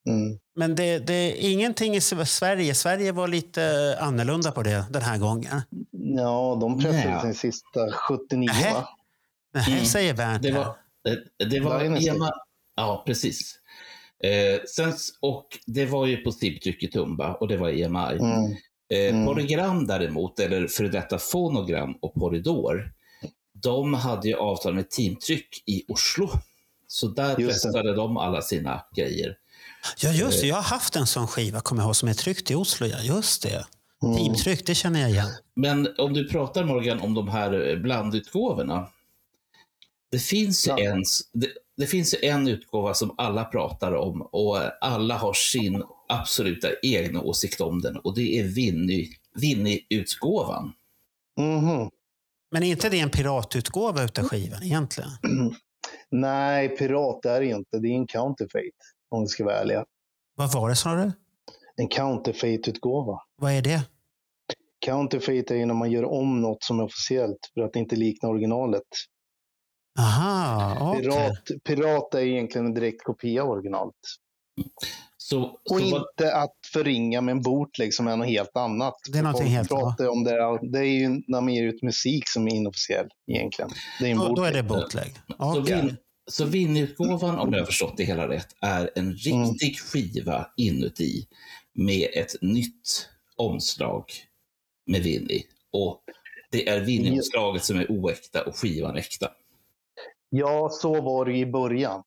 Mm. 0.09 0.39
Men 0.55 0.75
det, 0.75 0.99
det 0.99 1.13
är 1.13 1.51
ingenting 1.51 1.95
i 1.95 2.01
Sverige. 2.01 2.75
Sverige 2.75 3.11
var 3.11 3.27
lite 3.27 3.97
annorlunda 4.01 4.51
på 4.51 4.63
det 4.63 4.85
den 4.89 5.01
här 5.01 5.17
gången. 5.17 5.61
Ja, 5.91 6.57
de 6.61 6.79
pressade 6.79 7.09
Nej. 7.11 7.21
sin 7.21 7.33
sista 7.35 7.91
79 7.91 8.47
Nähä. 8.53 8.83
Nej, 9.53 9.71
Mm. 9.73 9.85
säger 9.85 10.13
Bernt. 10.13 10.43
Det 10.43 10.51
här. 10.51 10.57
var, 10.65 10.75
det, 11.09 11.45
det 11.45 11.59
var 11.59 11.81
ena... 12.07 12.31
Ja, 12.75 13.03
precis. 13.05 13.59
Eh, 14.23 14.61
sen, 14.75 14.93
och 15.21 15.47
det 15.65 15.85
var 15.85 16.05
ju 16.05 16.17
på 16.17 16.31
Stibtryck 16.31 16.83
i 16.83 16.87
Tumba 16.87 17.33
och 17.33 17.47
det 17.47 17.57
var 17.57 17.69
EMI. 17.69 18.19
Mm. 18.19 18.51
Eh, 18.93 19.15
Mm. 19.15 19.25
Polygram 19.25 19.87
däremot, 19.87 20.39
eller 20.39 20.67
före 20.67 20.87
detta 20.87 21.17
Fonogram 21.17 21.95
och 22.01 22.13
Polydor, 22.13 22.91
de 23.53 23.93
hade 23.93 24.27
ju 24.27 24.35
avtal 24.35 24.73
med 24.73 24.89
Teamtryck 24.89 25.63
i 25.65 25.83
Oslo. 25.87 26.29
Så 26.87 27.07
där 27.07 27.35
pressade 27.35 27.95
de 27.95 28.17
alla 28.17 28.41
sina 28.41 28.81
grejer. 28.95 29.35
Ja, 30.01 30.11
just 30.11 30.41
det. 30.41 30.47
Jag 30.47 30.55
har 30.55 30.61
haft 30.63 30.95
en 30.95 31.07
sån 31.07 31.27
skiva, 31.27 31.59
kommer 31.59 31.81
jag 31.81 31.87
ihåg, 31.87 31.95
som 31.95 32.09
är 32.09 32.13
tryckt 32.13 32.51
i 32.51 32.55
Oslo. 32.55 32.87
Ja, 32.87 32.97
just 33.01 33.43
det. 33.43 33.65
Mm. 34.03 34.17
Teamtryck, 34.17 34.65
det 34.65 34.75
känner 34.75 34.99
jag 35.01 35.09
igen. 35.09 35.27
Men 35.55 35.87
om 35.97 36.13
du 36.13 36.27
pratar 36.27 36.63
Morgan 36.63 36.99
om 36.99 37.13
de 37.13 37.27
här 37.27 37.69
eh, 37.69 37.77
blandutgåvorna. 37.77 38.87
Det 40.11 40.19
finns, 40.19 40.67
ju 40.67 40.71
Ja. 40.71 40.79
en, 40.79 41.03
det, 41.33 41.47
det 41.77 41.85
finns 41.87 42.13
ju 42.13 42.27
en 42.27 42.47
utgåva 42.47 42.93
som 42.93 43.15
alla 43.17 43.45
pratar 43.45 43.91
om 43.91 44.21
och 44.21 44.57
alla 44.85 45.17
har 45.17 45.33
sin 45.33 45.83
absoluta 46.09 46.67
egna 46.83 47.21
åsikt 47.21 47.61
om 47.61 47.81
den 47.81 47.97
och 47.97 48.15
det 48.15 48.39
är 48.39 48.43
Winnie- 48.43 49.13
Winnie-utgåvan. 49.41 50.73
Mhm. 51.39 51.89
Men 52.51 52.63
är 52.63 52.67
inte 52.67 52.89
det 52.89 52.99
en 52.99 53.09
piratutgåva 53.09 54.03
utav 54.03 54.23
skivan 54.27 54.63
egentligen? 54.63 55.09
Nej, 56.09 56.69
pirat 56.69 57.25
är 57.25 57.39
det 57.39 57.45
inte. 57.45 57.79
Det 57.79 57.87
är 57.87 57.93
en 57.95 58.07
counterfeit, 58.07 58.75
om 59.09 59.21
vi 59.21 59.27
ska 59.27 59.45
vara 59.45 59.55
ärliga. 59.55 59.85
Vad 60.35 60.53
var 60.53 60.69
det 60.69 60.75
sa 60.75 60.95
du? 60.95 61.11
En 61.75 61.87
counterfeit-utgåva. 61.87 63.19
Vad 63.35 63.51
är 63.51 63.61
det? 63.61 63.81
Counterfeit 64.85 65.51
är 65.51 65.55
ju 65.55 65.65
när 65.65 65.73
man 65.73 65.91
gör 65.91 66.05
om 66.05 66.41
något 66.41 66.63
som 66.63 66.79
är 66.79 66.83
officiellt 66.83 67.51
för 67.53 67.61
att 67.61 67.73
det 67.73 67.79
inte 67.79 67.95
liknar 67.95 68.29
originalet. 68.29 68.83
Aha, 69.97 70.77
okej. 70.81 71.01
Pirat, 71.03 71.63
pirat 71.63 72.13
är 72.13 72.19
egentligen 72.19 72.65
en 72.65 72.73
direkt 72.73 73.03
kopia 73.03 73.43
av 73.43 73.49
originalet. 73.49 73.95
Så, 75.17 75.41
Och 75.41 75.59
så 75.65 75.73
vad, 75.73 75.83
inte 75.83 76.35
att 76.35 76.55
förringa 76.73 77.21
med 77.21 77.31
en 77.31 77.41
bootleg 77.41 77.93
som 77.93 78.07
är 78.07 78.17
något 78.17 78.27
helt 78.27 78.57
annat. 78.57 78.95
Det 79.11 79.19
är 79.19 79.23
någonting 79.23 79.47
helt 79.47 79.71
om 79.71 80.23
det. 80.23 80.59
Det 80.71 80.79
är 80.79 80.83
ju 80.83 81.09
när 81.27 81.41
man 81.41 81.53
ger 81.53 81.63
ut 81.63 81.83
musik 81.83 82.23
som 82.27 82.47
är 82.47 82.51
inofficiell 82.51 83.07
egentligen. 83.31 83.71
Det 83.99 84.05
är 84.05 84.11
en 84.11 84.17
Då, 84.17 84.35
då 84.35 84.43
är 84.43 84.53
det 84.53 84.63
bootleg. 84.63 85.13
så, 85.27 85.61
Okej. 85.61 85.81
Win, 85.81 85.97
så 86.27 86.43
om 86.45 87.53
jag 87.53 87.59
har 87.59 87.65
förstått 87.65 87.97
det 87.97 88.03
hela 88.03 88.29
rätt, 88.29 88.47
är 88.61 88.89
en 88.95 89.13
riktig 89.13 89.79
skiva 89.79 90.47
inuti 90.57 91.27
med 91.73 92.09
ett 92.13 92.41
nytt 92.41 93.09
omslag 93.35 94.03
med 94.85 95.03
Winnie. 95.03 95.43
Och 95.71 96.03
det 96.51 96.69
är 96.69 96.81
Winnie-omslaget 96.81 97.63
som 97.63 97.79
är 97.79 97.91
oäkta 97.91 98.43
och 98.43 98.55
skivan 98.55 98.97
äkta. 98.97 99.29
Ja, 100.29 100.69
så 100.71 101.01
var 101.01 101.25
det 101.25 101.37
i 101.37 101.45
början. 101.45 102.03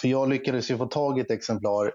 För 0.00 0.08
jag 0.08 0.28
lyckades 0.28 0.70
ju 0.70 0.76
få 0.78 0.86
tag 0.86 1.18
i 1.18 1.20
ett 1.20 1.30
exemplar 1.30 1.92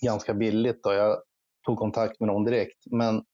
ganska 0.00 0.34
billigt. 0.34 0.82
Då. 0.82 0.92
Jag 0.92 1.18
tog 1.66 1.78
kontakt 1.78 2.20
med 2.20 2.26
någon 2.26 2.44
direkt. 2.44 2.78
Men 2.90 3.24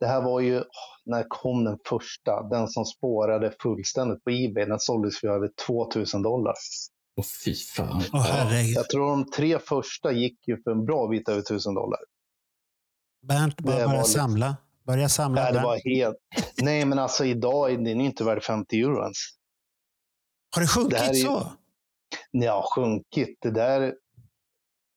det 0.00 0.06
här 0.06 0.22
var 0.22 0.40
ju, 0.40 0.62
när 1.04 1.24
kom 1.28 1.64
den 1.64 1.78
första? 1.88 2.42
Den 2.42 2.68
som 2.68 2.84
spårade 2.84 3.54
fullständigt 3.62 4.24
på 4.24 4.30
Ebay. 4.30 4.64
Den 4.64 4.80
såldes 4.80 5.20
för 5.20 5.28
över 5.28 5.50
2000 5.66 6.22
dollar. 6.22 6.54
Åh 7.16 7.24
fy 7.44 7.54
fan. 7.54 8.02
Herregud. 8.12 8.76
Jag 8.76 8.88
tror 8.90 9.10
de 9.10 9.30
tre 9.30 9.58
första 9.58 10.12
gick 10.12 10.48
ju 10.48 10.62
för 10.62 10.70
en 10.70 10.84
bra 10.84 11.08
bit 11.08 11.28
över 11.28 11.40
1000 11.40 11.74
dollar. 11.74 12.00
Bernt, 13.22 13.60
var 13.60 13.72
börja 13.72 13.86
liksom- 13.86 14.20
samla. 14.20 14.56
Börja 14.86 15.08
samla. 15.08 15.42
Nej, 15.42 15.52
det 15.52 15.62
var 15.62 15.80
helt... 15.84 16.16
Nej, 16.62 16.84
men 16.84 16.98
alltså 16.98 17.24
idag 17.24 17.72
är 17.72 17.76
den 17.76 18.00
ju 18.00 18.06
inte 18.06 18.24
värd 18.24 18.42
50 18.42 18.80
euro 18.80 19.02
ens. 19.02 19.16
Har 20.54 20.62
det 20.62 20.68
sjunkit 20.68 20.98
det 20.98 21.04
är 21.04 21.14
så? 21.14 21.52
Ja, 22.30 22.64
sjunkit. 22.74 23.38
Det 23.40 23.50
där... 23.50 23.94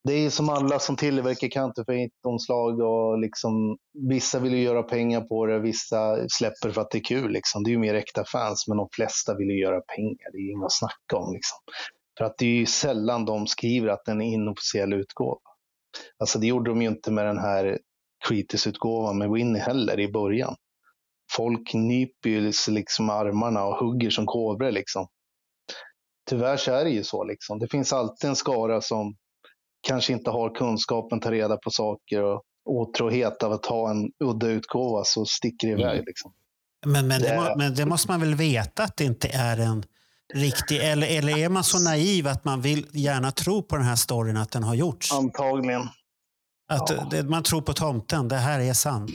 Det 0.04 0.14
är 0.14 0.30
som 0.30 0.50
alla 0.50 0.80
som 0.80 0.96
tillverkar 0.96 1.48
counterfeit-omslag 1.48 2.80
och 2.80 3.20
liksom, 3.20 3.78
vissa 4.10 4.40
vill 4.40 4.54
ju 4.54 4.62
göra 4.62 4.84
pengar 4.84 5.22
på 5.22 5.46
det, 5.46 5.60
vissa 5.60 6.30
släpper 6.30 6.72
för 6.72 6.82
att 6.82 6.92
det 6.92 6.98
är 6.98 7.04
kul. 7.04 7.32
Liksom. 7.32 7.64
Det 7.64 7.70
är 7.70 7.72
ju 7.72 7.80
mer 7.80 7.94
äkta 7.94 8.24
fans, 8.26 8.66
men 8.68 8.78
de 8.78 8.88
flesta 8.92 9.36
vill 9.38 9.48
ju 9.48 9.60
göra 9.60 9.82
pengar. 9.82 10.32
Det 10.32 10.38
är 10.38 10.42
ju 10.42 10.52
inget 10.52 10.66
att 10.66 10.74
snacka 10.74 11.16
om. 11.16 11.34
Liksom. 11.34 11.58
För 12.18 12.26
att 12.26 12.38
det 12.38 12.46
är 12.46 12.56
ju 12.56 12.66
sällan 12.66 13.26
de 13.26 13.48
skriver 13.48 13.88
att 13.88 14.06
den 14.06 14.22
är 14.22 14.26
inofficiell 14.26 14.94
utgåva. 14.94 15.40
Alltså 16.20 16.40
det 16.40 16.48
gjorde 16.48 16.72
de 16.72 16.82
ju 16.82 16.88
inte 16.88 17.12
med 17.12 17.26
den 17.26 17.40
här 17.40 17.80
Creators-utgåvan 18.28 19.18
med 19.18 19.32
Winnie 19.32 19.60
heller 19.60 20.00
i 20.00 20.12
början. 20.12 20.56
Folk 21.38 21.74
nyper 21.74 22.30
ju 22.30 22.52
liksom 22.68 23.10
armarna 23.10 23.66
och 23.66 23.76
hugger 23.76 24.10
som 24.10 24.26
kobror 24.26 24.72
liksom. 24.72 25.08
Tyvärr 26.32 26.58
så 26.58 26.72
är 26.72 26.84
det 26.84 26.89
ju 26.89 27.04
så 27.04 27.24
liksom. 27.24 27.60
Det 27.60 27.67
finns 27.67 27.94
alltid 27.94 28.30
en 28.30 28.36
skara 28.36 28.82
som 28.82 29.15
kanske 29.82 30.13
inte 30.13 30.30
har 30.30 30.56
kunskapen, 30.56 31.20
ta 31.20 31.32
reda 31.32 31.58
på 31.58 31.72
saker 31.72 32.24
och 32.24 32.41
otrohet 32.65 33.44
av 33.44 33.52
att 33.52 33.65
ha 33.65 33.89
en 33.91 34.12
udda 34.24 34.48
utgåva 34.48 35.04
så 35.04 35.26
sticker 35.26 35.67
det 35.67 35.74
iväg. 35.74 35.94
Mm. 35.94 36.06
Liksom. 36.06 36.34
Men, 36.86 37.08
men, 37.08 37.22
det, 37.22 37.28
Det- 37.28 37.36
må, 37.36 37.56
men 37.58 37.76
det 37.76 37.86
måste 37.86 38.12
man 38.12 38.20
väl 38.20 38.36
veta 38.36 38.84
att 38.84 38.98
det 38.98 39.04
inte 39.04 39.28
är 39.28 39.58
en 39.58 39.84
riktig... 40.34 40.78
Eller, 40.78 41.17
eller 41.17 41.38
är 41.38 41.50
man 41.50 41.63
så 41.63 41.80
naiv 41.80 42.28
att 42.28 42.46
man 42.46 42.62
vill 42.62 42.88
gärna 42.91 43.32
tro 43.32 43.63
på 43.63 43.76
den 43.76 43.86
här 43.86 43.96
storyn 43.96 44.38
att 44.38 44.52
den 44.52 44.63
har 44.63 44.76
gjorts? 44.76 45.13
Antagligen. 45.13 45.82
Att 46.70 46.89
ja. 46.89 47.08
det, 47.12 47.24
man 47.24 47.44
tror 47.44 47.62
på 47.62 47.74
tomten, 47.74 48.28
det 48.28 48.36
här 48.36 48.60
är 48.60 48.74
sant. 48.74 49.12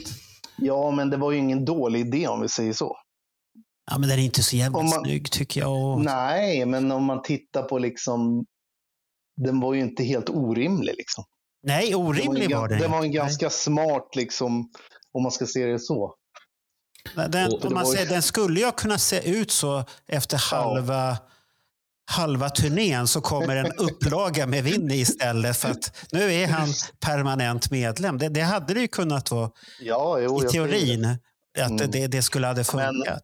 Ja, 0.57 0.91
men 0.91 1.09
det 1.09 1.17
var 1.17 1.31
ju 1.31 1.37
ingen 1.37 1.65
dålig 1.65 1.99
idé 1.99 2.27
om 2.27 2.41
vi 2.41 2.49
säger 2.49 2.73
så. 2.73 2.97
Ja, 3.91 3.97
men 3.97 4.09
den 4.09 4.19
är 4.19 4.23
inte 4.23 4.43
så 4.43 4.55
jävla 4.55 4.81
man- 4.83 5.03
snygg 5.05 5.31
tycker 5.31 5.61
jag. 5.61 5.71
Och, 5.93 6.01
Nej, 6.01 6.65
men 6.65 6.91
om 6.91 7.03
man 7.03 7.21
tittar 7.21 7.63
på 7.63 7.77
liksom 7.79 8.45
den 9.41 9.59
var 9.59 9.73
ju 9.73 9.81
inte 9.81 10.03
helt 10.03 10.29
orimlig. 10.29 10.95
Liksom. 10.97 11.23
nej, 11.63 11.95
orimlig 11.95 12.55
var 12.55 12.67
den 12.67 12.79
det 12.79 12.87
var 12.87 13.03
en 13.03 13.11
ganska 13.11 13.49
smart, 13.49 14.15
liksom, 14.15 14.69
om 15.13 15.23
man 15.23 15.31
ska 15.31 15.45
se 15.45 15.65
det 15.65 15.79
så. 15.79 16.13
Nej. 17.15 17.29
Den, 17.29 17.47
Och- 17.53 17.65
om 17.65 17.73
man 17.73 17.83
var 17.83 17.91
ju- 17.91 17.97
säger, 17.97 18.09
den 18.11 18.21
skulle 18.21 18.59
ju 18.59 18.71
kunna 18.71 18.97
se 18.97 19.29
ut 19.29 19.51
så 19.51 19.83
efter 20.07 20.37
halva, 20.37 21.17
halva 22.11 22.49
turnén 22.49 23.07
så 23.07 23.21
kommer 23.21 23.55
en 23.55 23.71
upplaga 23.77 24.45
med 24.47 24.63
Winnie 24.63 24.95
istället. 25.01 25.57
För 25.57 25.69
att 25.69 26.07
nu 26.11 26.33
är 26.33 26.47
han 26.47 26.69
permanent 26.99 27.71
medlem. 27.71 28.17
Det, 28.17 28.29
det 28.29 28.41
hade 28.41 28.73
det 28.73 28.79
ju 28.81 28.87
kunnat 28.87 29.31
vara 29.31 29.51
Ja, 29.81 30.19
jo, 30.19 30.39
i 30.39 30.43
jag 30.43 30.51
säger 30.51 30.65
det. 30.67 30.71
teorin. 30.71 31.05
Att 31.59 31.69
Mm. 31.81 31.91
det, 31.91 32.07
det 32.07 32.21
skulle 32.21 32.47
ha 32.47 32.55
funkat. 32.63 33.23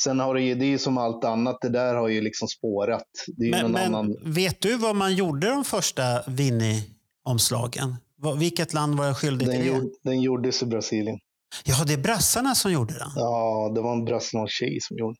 Sen 0.00 0.20
har 0.20 0.34
det 0.34 0.40
ju, 0.42 0.54
det 0.54 0.64
är 0.64 0.68
ju 0.68 0.78
som 0.78 0.98
allt 0.98 1.24
annat, 1.24 1.58
det 1.60 1.68
där 1.68 1.94
har 1.94 2.08
ju 2.08 2.20
liksom 2.20 2.48
spårat. 2.48 3.04
Det 3.36 3.42
är 3.42 3.46
ju 3.46 3.50
Men, 3.62 3.72
men 3.72 3.94
annan... 3.94 4.16
vet 4.24 4.60
du 4.60 4.76
vad 4.76 4.96
man 4.96 5.14
gjorde 5.14 5.48
de 5.50 5.64
första 5.64 6.02
Winnie-omslagen? 6.26 7.96
Vad- 8.16 8.38
Vilket 8.38 8.72
land 8.72 8.98
var 8.98 9.06
jag 9.06 9.16
skyldig 9.16 9.50
till 9.50 9.58
Den, 9.58 9.68
det? 9.68 9.78
gjord, 9.78 9.90
den 10.04 10.20
gjordes 10.22 10.62
i 10.62 10.66
Brasilien. 10.66 11.18
Ja, 11.64 11.84
det 11.86 11.92
är 11.92 11.98
brassarna 11.98 12.54
som 12.54 12.72
gjorde 12.72 12.94
den. 12.94 13.10
Ja, 13.16 13.72
det 13.74 13.80
var 13.80 13.92
en 13.92 14.04
brasiliansk 14.04 14.52
tjej 14.54 14.78
som 14.80 14.96
gjorde 14.98 15.16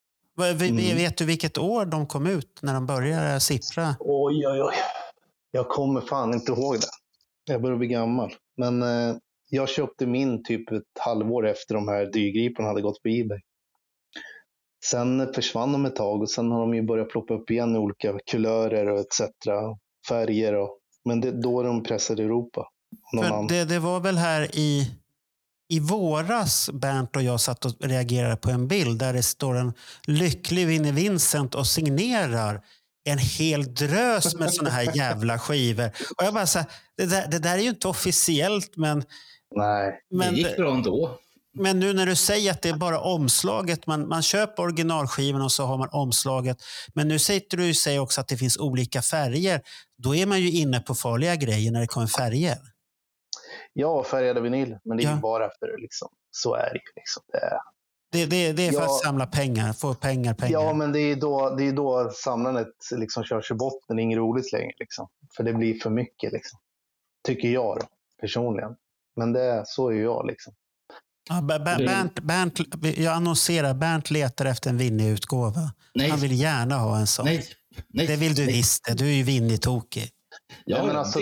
vi- 0.56 0.68
Mm. 0.68 0.96
Vet 0.96 1.16
du 1.18 1.24
vilket 1.24 1.58
år 1.58 1.84
de 1.86 2.06
kom 2.06 2.26
ut 2.26 2.58
när 2.62 2.74
de 2.74 2.86
började 2.86 3.40
sippra? 3.40 3.96
Oj, 4.00 4.46
oj, 4.48 4.62
oj. 4.62 4.74
Jag 5.50 5.68
kommer 5.68 6.00
fan 6.00 6.34
inte 6.34 6.52
ihåg 6.52 6.74
det. 6.80 7.52
Jag 7.52 7.62
börjar 7.62 7.76
bli 7.76 7.86
gammal. 7.88 8.34
Men 8.56 8.82
eh, 8.82 9.16
jag 9.50 9.68
köpte 9.68 10.06
min 10.06 10.44
typ 10.44 10.72
ett 10.72 10.82
halvår 11.00 11.46
efter 11.46 11.74
de 11.74 11.88
här 11.88 12.06
dyrgriparna 12.12 12.68
hade 12.68 12.82
gått 12.82 13.02
på 13.02 13.08
Ebay. 13.08 13.38
Sen 14.90 15.32
försvann 15.34 15.72
de 15.72 15.86
ett 15.86 15.96
tag 15.96 16.22
och 16.22 16.30
sen 16.30 16.50
har 16.50 16.60
de 16.60 16.74
ju 16.74 16.82
börjat 16.82 17.08
ploppa 17.08 17.34
upp 17.34 17.50
igen 17.50 17.76
i 17.76 17.78
olika 17.78 18.18
kulörer 18.30 18.88
och 18.88 19.00
etc. 19.00 19.20
Färger 20.08 20.54
och... 20.54 20.78
Men 21.04 21.20
det 21.20 21.28
är 21.28 21.32
då 21.32 21.62
de 21.62 21.82
pressade 21.82 22.22
i 22.22 22.24
Europa. 22.24 22.68
För 23.10 23.48
det, 23.48 23.64
det 23.64 23.78
var 23.78 24.00
väl 24.00 24.16
här 24.16 24.48
i, 24.52 24.90
i 25.68 25.80
våras 25.80 26.70
Bernt 26.72 27.16
och 27.16 27.22
jag 27.22 27.40
satt 27.40 27.64
och 27.64 27.72
reagerade 27.80 28.36
på 28.36 28.50
en 28.50 28.68
bild 28.68 28.98
där 28.98 29.12
det 29.12 29.22
står 29.22 29.56
en 29.56 29.72
lycklig 30.06 30.66
Winnie 30.66 30.92
Vincent 30.92 31.54
och 31.54 31.66
signerar 31.66 32.60
en 33.08 33.18
hel 33.18 33.74
drös 33.74 34.34
med 34.34 34.54
såna 34.54 34.70
här 34.70 34.96
jävla 34.96 35.38
skivor. 35.38 35.86
Och 35.86 36.24
jag 36.24 36.34
bara 36.34 36.46
så 36.46 36.58
här, 36.58 36.68
det 36.96 37.06
där, 37.06 37.28
det 37.30 37.38
där 37.38 37.58
är 37.58 37.62
ju 37.62 37.68
inte 37.68 37.88
officiellt 37.88 38.76
men, 38.76 39.04
Nej. 39.56 40.00
men, 40.10 40.34
det 40.34 40.40
gick 40.40 40.56
bra 40.56 40.74
ändå. 40.74 41.18
Men 41.56 41.80
nu 41.80 41.92
när 41.92 42.06
du 42.06 42.16
säger 42.16 42.50
att 42.50 42.62
det 42.62 42.68
är 42.68 42.76
bara 42.76 43.00
omslaget, 43.00 43.86
man, 43.86 44.08
man 44.08 44.22
köper 44.22 44.62
originalskivan 44.62 45.42
och 45.42 45.52
så 45.52 45.64
har 45.64 45.78
man 45.78 45.88
omslaget. 45.92 46.56
Men 46.94 47.08
nu 47.08 47.18
säger 47.18 47.42
du 47.50 47.74
säger 47.74 47.98
också 48.00 48.20
att 48.20 48.28
det 48.28 48.36
finns 48.36 48.58
olika 48.58 49.02
färger. 49.02 49.60
Då 49.98 50.14
är 50.14 50.26
man 50.26 50.40
ju 50.40 50.50
inne 50.50 50.80
på 50.80 50.94
farliga 50.94 51.36
grejer 51.36 51.72
när 51.72 51.80
det 51.80 51.86
kommer 51.86 52.06
färger. 52.06 52.56
Ja, 53.72 54.04
färgade 54.04 54.40
vinyl. 54.40 54.78
Men 54.84 54.96
det 54.96 55.02
är 55.02 55.04
Ja. 55.08 55.14
ju 55.14 55.20
bara 55.20 55.48
för 55.58 55.66
det 55.66 55.76
liksom. 55.82 56.08
Så 56.30 56.54
är 56.54 56.70
det 56.72 56.78
ju. 56.78 56.92
Liksom. 56.96 57.22
Det 57.32 57.38
är... 57.38 57.58
Det, 58.12 58.26
det, 58.26 58.52
det 58.52 58.66
är 58.66 58.72
för 58.72 58.78
Ja. 58.80 58.84
att 58.84 59.00
samla 59.04 59.26
pengar, 59.26 59.72
få 59.72 59.94
pengar, 59.94 60.34
pengar. 60.34 60.52
Ja, 60.60 60.72
men 60.72 60.92
det 60.92 61.00
är 61.00 61.16
då, 61.16 61.54
det 61.56 61.64
är 61.68 61.72
då 61.72 62.10
samlandet 62.14 62.68
liksom 62.96 63.24
körs 63.24 63.50
i 63.50 63.54
botten. 63.54 63.96
Det 63.96 64.00
är 64.00 64.04
inget 64.04 64.18
roligt 64.18 64.52
längre. 64.52 64.72
Liksom. 64.78 65.08
För 65.36 65.44
det 65.44 65.52
blir 65.52 65.80
för 65.80 65.90
mycket. 65.90 66.32
Liksom. 66.32 66.58
Tycker 67.26 67.48
jag 67.48 67.76
då, 67.80 67.86
personligen. 68.20 68.70
Men 69.16 69.32
det, 69.32 69.62
så 69.66 69.88
är 69.88 69.92
ju 69.94 70.02
jag. 70.02 70.26
Liksom. 70.26 70.54
Ja, 71.28 71.42
Bernt, 71.42 72.20
Bernt, 72.20 72.60
jag 72.98 73.14
annonserar, 73.14 73.74
Bernt 73.74 74.10
letar 74.10 74.44
efter 74.46 74.70
en 74.70 74.78
Winnie-utgåva. 74.78 75.72
Nej, 75.94 76.10
Han 76.10 76.20
vill 76.20 76.40
gärna 76.40 76.74
ha 76.76 76.98
en 76.98 77.06
sån. 77.06 77.24
nej, 77.24 77.44
nej. 77.88 78.06
Det 78.06 78.16
vill 78.16 78.34
du 78.34 78.46
nej. 78.46 78.54
visst 78.54 78.84
det. 78.84 78.94
Du 78.94 79.06
är 79.06 79.12
ju 79.12 79.22
Winnie-tokig. 79.22 80.08
Ja, 80.64 80.86
men 80.86 80.96
alltså, 80.96 81.18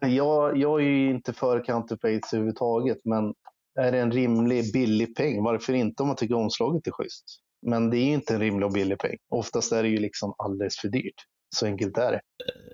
det, 0.00 0.08
Jag, 0.08 0.56
jag 0.58 0.80
är 0.80 0.86
ju 0.86 1.10
inte 1.10 1.32
för 1.32 1.64
counterfeits 1.64 2.32
överhuvudtaget. 2.32 2.98
Men 3.04 3.34
är 3.80 3.92
det 3.92 3.98
en 3.98 4.12
rimlig, 4.12 4.72
billig 4.72 5.16
peng? 5.16 5.42
Varför 5.42 5.72
inte 5.72 6.02
om 6.02 6.06
man 6.06 6.16
tycker 6.16 6.34
omslaget 6.34 6.86
är 6.86 6.90
schysst? 6.90 7.24
Men 7.66 7.90
det 7.90 7.98
är 7.98 8.04
ju 8.04 8.12
inte 8.12 8.34
en 8.34 8.40
rimlig 8.40 8.66
och 8.66 8.72
billig 8.72 8.98
peng. 8.98 9.16
Oftast 9.30 9.72
är 9.72 9.82
det 9.82 9.88
ju 9.88 9.98
liksom 9.98 10.34
alldeles 10.38 10.76
för 10.78 10.88
dyrt. 10.88 11.14
Så 11.56 11.66
enkelt 11.66 11.98
är 11.98 12.12
det. 12.12 12.20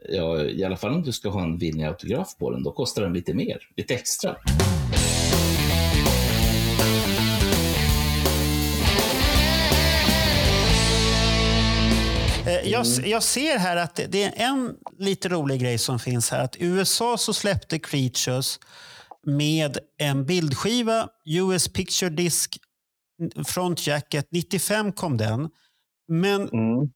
ja, 0.08 0.42
I 0.42 0.64
alla 0.64 0.76
fall 0.76 0.94
om 0.94 1.02
du 1.02 1.12
ska 1.12 1.28
ha 1.28 1.42
en 1.42 1.58
Winnie-autograf 1.58 2.36
på 2.38 2.50
den, 2.50 2.62
då 2.62 2.72
kostar 2.72 3.02
den 3.02 3.12
lite 3.12 3.34
mer. 3.34 3.58
Lite 3.76 3.94
extra. 3.94 4.36
Jag, 12.46 12.86
jag 12.86 13.22
ser 13.22 13.58
här 13.58 13.76
att 13.76 14.00
det, 14.08 14.22
är 14.24 14.32
en 14.48 14.74
lite 14.98 15.28
rolig 15.28 15.60
grej 15.60 15.78
som 15.78 15.98
finns 15.98 16.30
här. 16.30 16.44
Att 16.44 16.56
USA 16.58 17.16
så 17.18 17.32
släppte 17.32 17.78
Creatures 17.78 18.58
med 19.26 19.78
en 19.98 20.26
bildskiva, 20.26 21.08
US 21.24 21.68
Picture 21.68 22.10
Disc, 22.10 22.48
Front 23.46 23.86
Jacket. 23.86 24.26
95 24.30 24.92
kom 24.92 25.16
den. 25.16 25.50
Men, 26.08 26.40
Mm. 26.48 26.90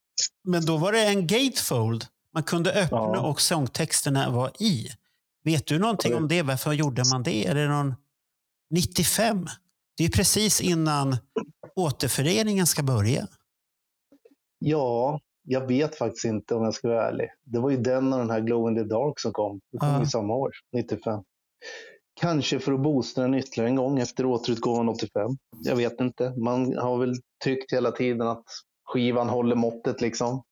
men 0.44 0.66
då 0.66 0.76
var 0.76 0.92
det 0.92 1.04
en 1.06 1.26
gatefold. 1.26 2.06
Man 2.34 2.42
kunde 2.42 2.72
öppna 2.72 2.98
Ja. 2.98 3.20
och 3.20 3.40
sångtexterna 3.40 4.30
var 4.30 4.62
i. 4.62 4.88
Vet 5.44 5.66
du 5.66 5.78
någonting 5.78 6.14
om 6.14 6.28
det? 6.28 6.42
Varför 6.42 6.72
gjorde 6.72 7.02
man 7.12 7.22
det? 7.22 7.46
Är 7.46 7.54
det 7.54 7.68
någon 7.68 7.94
95? 8.70 9.46
Det 9.96 10.04
är 10.04 10.08
precis 10.08 10.60
innan 10.60 11.16
återföreningen 11.76 12.66
ska 12.66 12.82
börja. 12.82 13.26
Ja, 14.58 15.20
jag 15.46 15.66
vet 15.66 15.98
faktiskt 15.98 16.24
inte 16.24 16.54
om 16.54 16.64
jag 16.64 16.74
ska 16.74 16.88
vara 16.88 17.08
ärlig. 17.08 17.28
Det 17.44 17.58
var 17.58 17.70
ju 17.70 17.76
den 17.76 18.12
och 18.12 18.18
den 18.18 18.30
här 18.30 18.40
Glow 18.40 18.68
in 18.68 18.76
the 18.76 18.82
Dark 18.82 19.20
som 19.20 19.32
kom. 19.32 19.60
Det 19.72 19.78
kom 19.78 19.88
Ja. 19.88 20.00
ju 20.00 20.06
samma 20.06 20.34
år, 20.34 20.50
95. 20.72 21.20
Kanske 22.20 22.58
för 22.60 22.72
att 22.72 22.80
boosta 22.82 23.22
den 23.22 23.34
ytterligare 23.34 23.68
en 23.70 23.76
gång 23.76 23.98
efter 23.98 24.26
återutgåvan 24.26 24.88
85. 24.88 25.30
Jag 25.64 25.76
vet 25.76 26.00
inte. 26.00 26.30
Man 26.36 26.76
har 26.78 26.98
väl 26.98 27.14
tyckt 27.44 27.72
hela 27.72 27.90
tiden 27.90 28.28
att 28.28 28.44
skivan 28.84 29.28
håller 29.28 29.56
måttet 29.56 30.00
liksom. 30.00 30.42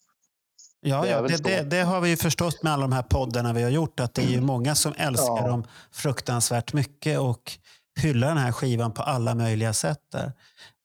Ja, 0.81 1.03
Det 1.03 1.09
ja 1.09 1.23
det, 1.23 1.45
det, 1.45 1.63
det 1.63 1.83
har 1.83 2.01
vi 2.01 2.09
ju 2.11 2.17
förstått 2.17 2.63
med 2.63 2.73
alla 2.73 2.83
de 2.83 2.93
här 2.93 3.03
poddarna 3.03 3.53
vi 3.53 3.63
har 3.63 3.71
gjort. 3.71 4.01
Att 4.01 4.15
det 4.15 4.23
är 4.23 4.27
ju 4.29 4.41
många 4.41 4.75
som 4.75 4.93
älskar 4.97 5.27
Ja. 5.43 5.49
dem 5.49 5.65
fruktansvärt 5.93 6.73
mycket 6.73 7.19
och 7.19 7.53
hyllar 8.01 8.29
den 8.29 8.39
här 8.39 8.53
skivan 8.53 8.93
på 8.93 9.03
alla 9.03 9.35
möjliga 9.35 9.73
sätt. 9.73 10.01
Där. 10.13 10.33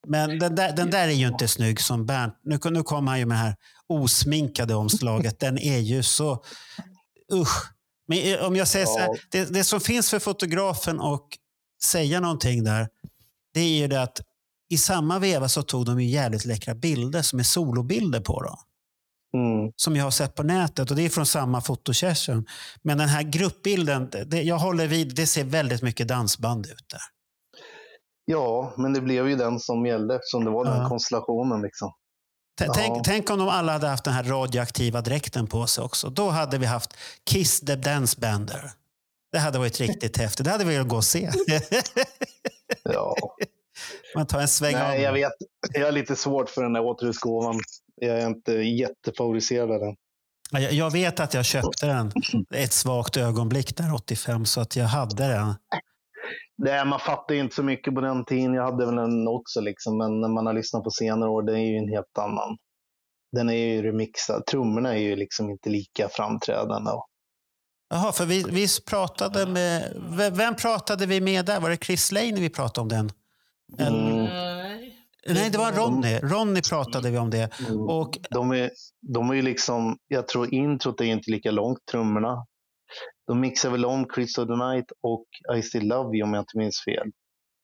Men 0.06 0.38
den 0.38 0.54
där, 0.54 0.72
den 0.76 0.90
där 0.90 1.08
är 1.08 1.12
ju 1.12 1.26
inte 1.28 1.48
snygg 1.48 1.80
som 1.80 2.06
Bernt. 2.06 2.34
Nu, 2.42 2.58
nu 2.70 2.82
kom 2.82 3.06
han 3.06 3.18
ju 3.18 3.26
med 3.26 3.38
här 3.38 3.56
osminkade 3.90 4.74
omslaget. 4.74 5.40
Den 5.40 5.58
är 5.58 5.78
ju 5.78 6.02
så... 6.02 6.44
Usch. 7.32 7.72
Men 8.08 8.18
eh, 8.18 8.46
om 8.46 8.56
jag 8.56 8.68
säger 8.68 8.86
så 8.86 8.98
här, 8.98 9.08
Ja. 9.08 9.16
det, 9.30 9.44
det 9.54 9.64
som 9.64 9.80
finns 9.80 10.10
för 10.10 10.18
fotografen 10.18 11.00
att 11.00 11.26
säga 11.84 12.20
någonting 12.20 12.64
där, 12.64 12.88
det 13.54 13.60
är 13.60 13.78
ju 13.78 13.86
det 13.88 14.02
att 14.02 14.20
i 14.70 14.78
samma 14.78 15.18
veva 15.18 15.48
så 15.48 15.62
tog 15.62 15.86
de 15.86 16.00
ju 16.00 16.08
jävligt 16.08 16.44
läckra 16.44 16.74
bilder 16.74 17.22
som 17.22 17.38
är 17.38 17.42
solobilder 17.42 18.20
på 18.20 18.42
dem. 18.42 18.56
Mm. 19.34 19.72
Som 19.76 19.96
jag 19.96 20.04
har 20.04 20.10
sett 20.10 20.34
på 20.34 20.42
nätet 20.42 20.90
och 20.90 20.96
det 20.96 21.02
är 21.02 21.08
från 21.08 21.26
samma 21.26 21.60
fotosession. 21.60 22.46
Men 22.82 22.98
den 22.98 23.08
här 23.08 23.22
gruppbilden, 23.22 24.10
det, 24.26 24.42
jag 24.42 24.58
håller 24.58 24.86
vid, 24.86 25.14
det 25.14 25.26
ser 25.26 25.44
väldigt 25.44 25.82
mycket 25.82 26.08
dansband 26.08 26.66
ut 26.66 26.88
där. 26.90 27.00
Ja, 28.24 28.74
men 28.76 28.92
det 28.92 29.00
blev 29.00 29.28
ju 29.28 29.36
den 29.36 29.58
som 29.60 29.86
gällde 29.86 30.14
eftersom 30.14 30.44
det 30.44 30.50
var 30.50 30.64
den 30.64 30.82
Ja. 30.82 30.88
konstellationen. 30.88 31.62
Liksom. 31.62 31.92
Ja. 32.66 32.74
Tänk, 32.74 33.04
tänk 33.04 33.30
om 33.30 33.38
de 33.38 33.48
alla 33.48 33.72
hade 33.72 33.86
haft 33.88 34.04
den 34.04 34.14
här 34.14 34.24
radioaktiva 34.24 35.00
dräkten 35.00 35.46
på 35.46 35.66
sig 35.66 35.84
också. 35.84 36.10
Då 36.10 36.28
hade 36.28 36.58
vi 36.58 36.66
haft 36.66 36.96
Kiss 37.30 37.60
the 37.60 37.76
Dance 37.76 38.20
Bander. 38.20 38.70
Det 39.32 39.38
hade 39.38 39.58
varit 39.58 39.80
riktigt 39.80 40.16
häftigt. 40.16 40.44
Det 40.44 40.50
hade 40.50 40.64
vi 40.64 40.72
velat 40.72 40.88
gå 40.88 40.96
och 40.96 41.04
se. 41.04 41.30
Ja. 42.82 43.16
Man 44.16 44.26
tar 44.26 44.40
en 44.40 44.48
sväng 44.48 44.74
av. 44.74 44.80
Nej, 44.80 45.02
jag 45.02 45.12
vet. 45.12 45.32
Jag 45.72 45.84
har 45.84 45.92
lite 45.92 46.16
svårt 46.16 46.50
för 46.50 46.62
den 46.62 46.72
där 46.72 46.80
återutgåvan. 46.80 47.60
Jag 47.96 48.18
är 48.20 48.26
inte 48.26 48.52
jättefavoriserad 48.52 49.70
av 49.70 49.80
den. 49.80 49.96
Ja, 50.50 50.60
Jag 50.60 50.72
jag 50.72 50.90
vet 50.90 51.20
att 51.20 51.34
jag 51.34 51.44
köpte 51.44 51.86
den 51.86 52.12
ett 52.54 52.72
svagt 52.72 53.16
ögonblick 53.16 53.76
där 53.76 53.94
85 53.94 54.46
så 54.46 54.60
att 54.60 54.76
jag 54.76 54.84
hade 54.84 55.28
den. 55.28 55.54
Det, 56.64 56.84
man 56.84 57.00
fattar 57.00 57.34
inte 57.34 57.54
så 57.54 57.62
mycket 57.62 57.94
på 57.94 58.00
den 58.00 58.24
tiden. 58.24 58.54
Jag 58.54 58.64
hade 58.64 58.86
väl 58.86 58.96
den 58.96 59.28
också, 59.28 59.60
liksom, 59.60 59.98
men 59.98 60.20
när 60.20 60.28
man 60.28 60.46
har 60.46 60.52
lyssnat 60.54 60.84
på 60.84 60.90
senare 60.90 61.30
år, 61.30 61.42
det 61.42 61.52
är 61.52 61.64
ju 61.72 61.76
en 61.76 61.88
helt 61.88 62.18
annan. 62.18 62.56
Den 63.32 63.48
är 63.48 63.54
ju 63.54 63.82
remixad. 63.82 64.46
Trummorna 64.46 64.94
är 64.94 64.98
ju 65.00 65.16
liksom 65.16 65.50
inte 65.50 65.68
lika 65.70 66.08
framträdande. 66.08 66.90
Jaha, 67.90 68.12
för 68.12 68.26
vi, 68.26 68.44
vi 68.50 68.66
pratade 68.90 69.46
med... 69.46 69.92
Vem, 70.32 70.56
pratade 70.56 71.06
vi 71.06 71.20
med 71.20 71.44
där? 71.46 71.60
Var 71.60 71.70
det 71.70 71.84
Chris 71.84 72.12
Lane 72.12 72.32
vi 72.40 72.50
pratade 72.50 72.82
om 72.82 72.88
den? 72.88 73.10
Eller- 73.78 74.10
Mm. 74.10 74.24
Nej. 74.24 74.96
Nej, 75.34 75.50
det 75.50 75.58
var 75.58 75.72
Ronny. 75.72 76.18
Ronny 76.22 76.60
pratade 76.70 77.10
vi 77.10 77.18
om 77.18 77.30
det. 77.30 77.50
Och 77.88 78.18
De 78.30 78.50
är, 78.52 78.70
de 79.14 79.30
är 79.30 79.34
ju 79.34 79.42
liksom, 79.42 79.96
jag 80.08 80.28
tror 80.28 80.54
introt 80.54 81.00
är 81.00 81.04
inte 81.04 81.30
lika 81.30 81.50
långt, 81.50 81.78
trummorna. 81.90 82.46
De 83.30 83.40
mixar 83.40 83.70
väl 83.70 83.84
om 83.84 84.06
of 84.38 84.48
the 84.48 84.56
Night 84.56 84.86
och 85.02 85.26
I 85.56 85.62
still 85.62 85.88
love 85.88 86.16
you 86.18 86.22
om 86.28 86.34
jag 86.34 86.42
inte 86.42 86.58
minns 86.58 86.84
fel. 86.84 87.06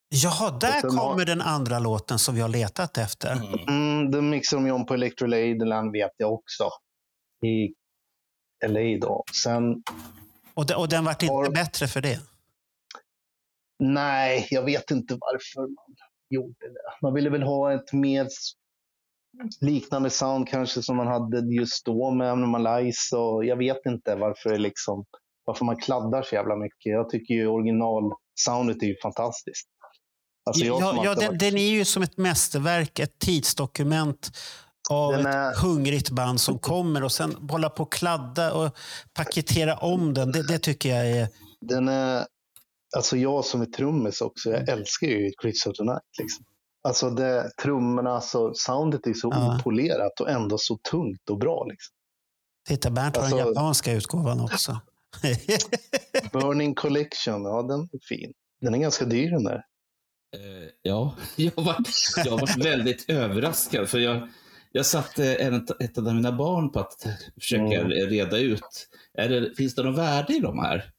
jaha, 0.09 0.59
där 0.59 0.81
sen 0.81 0.99
har- 0.99 1.11
kommer 1.11 1.25
den 1.25 1.41
andra 1.41 1.79
låten 1.79 2.19
som 2.19 2.35
vi 2.35 2.41
har 2.41 2.49
letat 2.49 2.99
efter. 2.99 3.33
Mm. 3.33 3.69
Mm, 3.69 4.11
den 4.11 4.31
mixar 4.31 4.57
de 4.57 4.67
ju 4.67 4.73
om 4.73 4.87
på 4.87 4.95
Electro 4.95 5.27
Ladyland 5.27 5.93
vet 5.93 6.11
jag 6.17 6.33
också. 6.33 6.65
I 7.47 7.75
LA 8.67 8.99
då. 9.01 9.25
Sen, 9.45 9.83
Och, 10.55 10.67
de, 10.67 10.75
och 10.75 10.89
den 10.89 11.05
vart 11.05 11.23
inte 11.23 11.33
Har- 11.35 11.51
bättre 11.51 11.87
för 11.87 12.01
det. 12.01 12.21
nej, 13.79 14.47
jag 14.51 14.63
vet 14.63 14.91
inte 14.91 15.15
varför 15.21 15.61
man 15.61 15.97
gjorde 16.31 16.55
det. 16.61 17.03
Man 17.03 17.15
ville 17.15 17.31
väl 17.31 17.43
ha 17.43 17.73
ett 17.73 17.93
mer 17.93 18.27
liknande 19.61 20.11
sound 20.11 20.49
kanske 20.49 20.83
som 20.83 20.97
man 20.97 21.07
hade 21.07 21.55
just 21.55 21.85
då 21.85 22.11
med 22.11 22.33
och 23.13 23.45
jag 23.45 23.57
vet 23.57 23.87
inte 23.87 24.15
varför 24.15 24.51
det 24.51 24.59
liksom 24.59 25.05
varför 25.47 25.65
man 25.65 25.77
kladdar 25.77 26.23
så 26.23 26.35
jävla 26.35 26.57
mycket. 26.57 26.93
Jag 26.93 27.11
tycker 27.11 27.35
ju 27.35 27.47
originalsoundet 27.47 28.83
är 28.83 28.87
ju 28.87 28.95
fantastiskt. 29.03 29.69
Alltså 30.47 30.65
jag 30.65 30.81
ja, 30.81 31.03
ja, 31.05 31.15
den, 31.15 31.29
varit- 31.29 31.41
den 31.41 31.57
är 31.57 31.69
ju 31.71 31.85
som 31.85 32.03
ett 32.03 32.17
mästerverk, 32.19 32.99
ett 32.99 33.19
tidsdokument 33.19 34.31
av 34.91 35.13
Den 35.13 35.21
ett 35.27 35.35
är- 35.35 35.55
hungrigt 35.63 36.11
band 36.11 36.41
som 36.41 36.59
kommer 36.59 37.05
och 37.05 37.13
sen 37.13 37.49
hålla 37.51 37.71
på 37.71 37.83
och 37.83 37.93
kladda 37.93 38.53
och 38.55 38.77
paketera 39.15 39.77
om 39.77 40.15
den. 40.15 40.33
Det, 40.33 40.43
det 40.43 40.59
tycker 40.59 40.89
jag 40.97 41.11
är... 41.11 41.29
Den 41.61 41.89
är, 41.89 42.27
alltså 42.97 43.17
jag 43.17 43.45
som 43.45 43.61
är 43.61 43.67
trummis 43.67 44.21
också, 44.21 44.51
jag 44.51 44.69
älskar 44.69 45.07
ju 45.07 45.31
Chris 45.43 45.67
of 45.67 45.77
the 45.77 45.83
Night. 45.85 46.01
Liksom. 46.19 46.45
Alltså 46.89 47.11
det, 47.11 47.51
trummorna, 47.63 48.11
alltså 48.11 48.51
soundet 48.55 49.07
är 49.07 49.15
så 49.15 49.29
Ja. 49.35 49.57
opolerat 49.61 50.21
och 50.21 50.31
ändå 50.31 50.59
så 50.59 50.79
tungt 50.91 51.31
och 51.31 51.39
bra. 51.39 51.65
Liksom. 51.65 51.93
Titta, 52.69 52.91
Bernt 52.91 53.17
har 53.17 53.23
Alltså- 53.23 53.37
den 53.39 53.47
japanska 53.49 53.93
utgåvan 53.93 54.41
också. 54.41 54.81
Burning 56.33 56.75
Collection, 56.75 57.43
ja 57.43 57.63
den 57.63 57.81
är 57.81 58.07
fin. 58.09 58.33
Den 58.61 58.75
är 58.75 58.79
ganska 58.79 59.05
dyr 59.05 59.31
den 59.31 59.45
där. 59.45 59.55
Eh, 60.37 60.69
Ja, 60.83 61.15
jag 61.37 61.53
var, 61.57 61.77
jag 62.25 62.39
var 62.39 62.65
väldigt 62.65 63.11
överraskad. 63.11 63.89
För 63.89 63.99
jag, 63.99 64.29
jag 64.73 64.87
satte 64.87 65.35
ett 65.81 65.99
av 65.99 66.15
mina 66.15 66.33
barn 66.33 66.73
på 66.73 66.81
att 66.81 67.07
försöka 67.41 67.63
Mm. 67.81 67.89
reda 67.91 68.39
ut, 68.39 68.89
är 69.15 69.29
det, 69.29 69.55
finns 69.57 69.75
det 69.75 69.83
något 69.83 69.99
värde 69.99 70.35
i 70.37 70.41
de 70.41 70.59
här? 70.59 70.91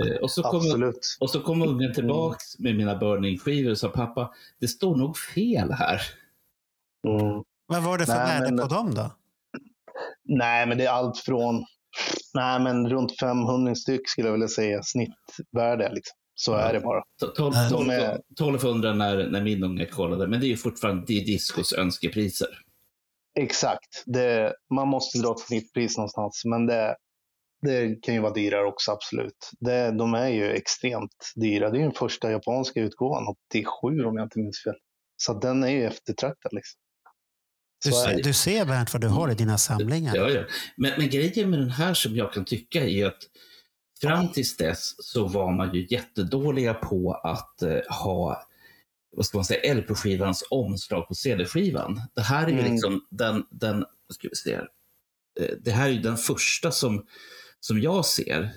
Eh, 0.00 0.16
Och 0.16 0.30
så 0.30 0.42
kom, 0.42 0.56
Absolut. 0.60 1.16
och 1.20 1.30
så 1.30 1.40
kom 1.40 1.62
ungen 1.62 1.94
tillbaka 1.94 2.38
med 2.58 2.76
mina 2.76 2.96
burning-skivor 2.96 3.70
och 3.70 3.78
sa 3.78 3.88
pappa, 3.88 4.34
det 4.60 4.68
står 4.68 4.96
nog 4.96 5.16
fel 5.18 5.72
här. 5.72 6.00
Mm. 7.08 7.42
Vad 7.66 7.82
var 7.82 7.98
det 7.98 8.06
för 8.06 8.14
Nej, 8.14 8.40
värde 8.40 8.52
men- 8.54 8.68
på 8.68 8.74
dem 8.74 8.94
då? 8.94 9.14
Nej, 10.24 10.66
men 10.66 10.78
det 10.78 10.84
är 10.84 10.90
allt 10.90 11.18
från 11.18 11.64
nej, 12.34 12.60
men 12.60 12.88
runt 12.90 13.18
500 13.20 13.74
styck 13.74 14.08
skulle 14.08 14.28
jag 14.28 14.32
vilja 14.32 14.48
säga 14.48 14.80
snittvärde. 14.82 15.92
Liksom. 15.94 16.16
Så 16.34 16.52
Ja. 16.52 16.58
är 16.58 16.72
det 16.72 16.80
bara. 16.80 17.02
Tol- 17.22 17.34
tol- 17.36 17.50
Nej. 17.52 17.70
tolv- 17.70 17.86
De 17.86 17.90
är- 17.94 18.20
1200 18.38 18.92
när, 18.94 19.30
när 19.30 19.42
min 19.42 19.64
unge 19.64 19.86
kollade, 19.86 20.28
men 20.28 20.40
det 20.40 20.46
är 20.46 20.48
ju 20.48 20.56
fortfarande 20.56 21.04
det 21.06 21.12
är 21.20 21.24
Discos 21.24 21.72
önskepriser. 21.72 22.48
Exakt. 23.38 24.02
Det, 24.06 24.52
man 24.74 24.88
måste 24.88 25.18
dra 25.18 25.32
ett 25.32 25.38
snittpris 25.40 25.96
någonstans, 25.96 26.42
men 26.44 26.66
det, 26.66 26.96
det 27.62 28.02
kan 28.02 28.14
ju 28.14 28.20
vara 28.20 28.32
dyrare 28.32 28.66
också, 28.66 28.92
absolut. 28.92 29.50
Det, 29.60 29.90
de 29.90 30.14
är 30.14 30.28
ju 30.28 30.50
extremt 30.52 31.32
dyra. 31.36 31.70
Det 31.70 31.76
är 31.76 31.78
ju 31.78 31.84
den 31.84 31.94
första 31.94 32.30
japanska 32.30 32.80
utgåvan, 32.80 33.24
87 33.48 34.04
om 34.04 34.16
jag 34.16 34.24
inte 34.26 34.38
minns 34.38 34.62
fel. 34.64 34.74
Så 35.16 35.34
den 35.34 35.64
är 35.64 35.68
ju 35.68 35.84
eftertraktad. 35.84 36.52
Liksom. 36.52 36.80
Du, 37.84 37.90
är 37.90 37.92
se- 38.16 38.22
du 38.22 38.32
ser 38.32 38.64
Bernt 38.64 38.92
vad 38.92 39.00
du 39.00 39.08
har 39.08 39.30
i 39.30 39.34
dina 39.34 39.58
samlingar. 39.58 40.16
Ja, 40.16 40.30
ja. 40.30 40.42
Men, 40.76 40.92
men 40.98 41.08
grejen 41.10 41.50
med 41.50 41.58
den 41.58 41.70
här 41.70 41.94
som 41.94 42.16
jag 42.16 42.32
kan 42.32 42.44
tycka 42.44 42.86
är 42.86 43.06
att 43.06 43.18
fram 44.00 44.32
tills 44.32 44.56
dess 44.56 44.94
så 44.98 45.26
var 45.28 45.52
man 45.52 45.74
ju 45.74 45.86
jättedåliga 45.90 46.74
på 46.74 47.12
att 47.14 47.62
eh, 47.62 47.78
ha 48.02 48.42
vad 49.16 49.26
ska 49.26 49.38
man 49.38 49.44
säga, 49.44 49.74
LP-skivans 49.74 50.44
omslag 50.50 51.08
på 51.08 51.14
CD-skivan. 51.14 52.02
Det 52.14 52.22
här 52.22 52.46
är 52.46 52.50
ju 52.50 52.58
Mm. 52.60 52.72
liksom 52.72 53.06
den, 53.10 53.44
den 53.50 53.80
vad 53.80 54.14
ska 54.14 54.28
vi 54.28 54.36
säga, 54.36 54.60
eh, 55.40 55.48
det 55.60 55.70
här 55.70 55.88
är 55.88 55.92
ju 55.92 55.98
den 56.00 56.16
första 56.16 56.70
som, 56.70 57.06
som 57.60 57.80
jag 57.80 58.04
ser 58.06 58.50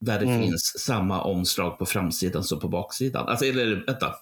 där 0.00 0.18
det 0.20 0.24
Mm. 0.26 0.42
finns 0.42 0.74
samma 0.78 1.22
omslag 1.22 1.78
på 1.78 1.86
framsidan 1.86 2.44
som 2.44 2.60
på 2.60 2.68
baksidan. 2.68 3.28
Alltså, 3.28 3.44
eller 3.44 3.84
vänta, 3.86 4.14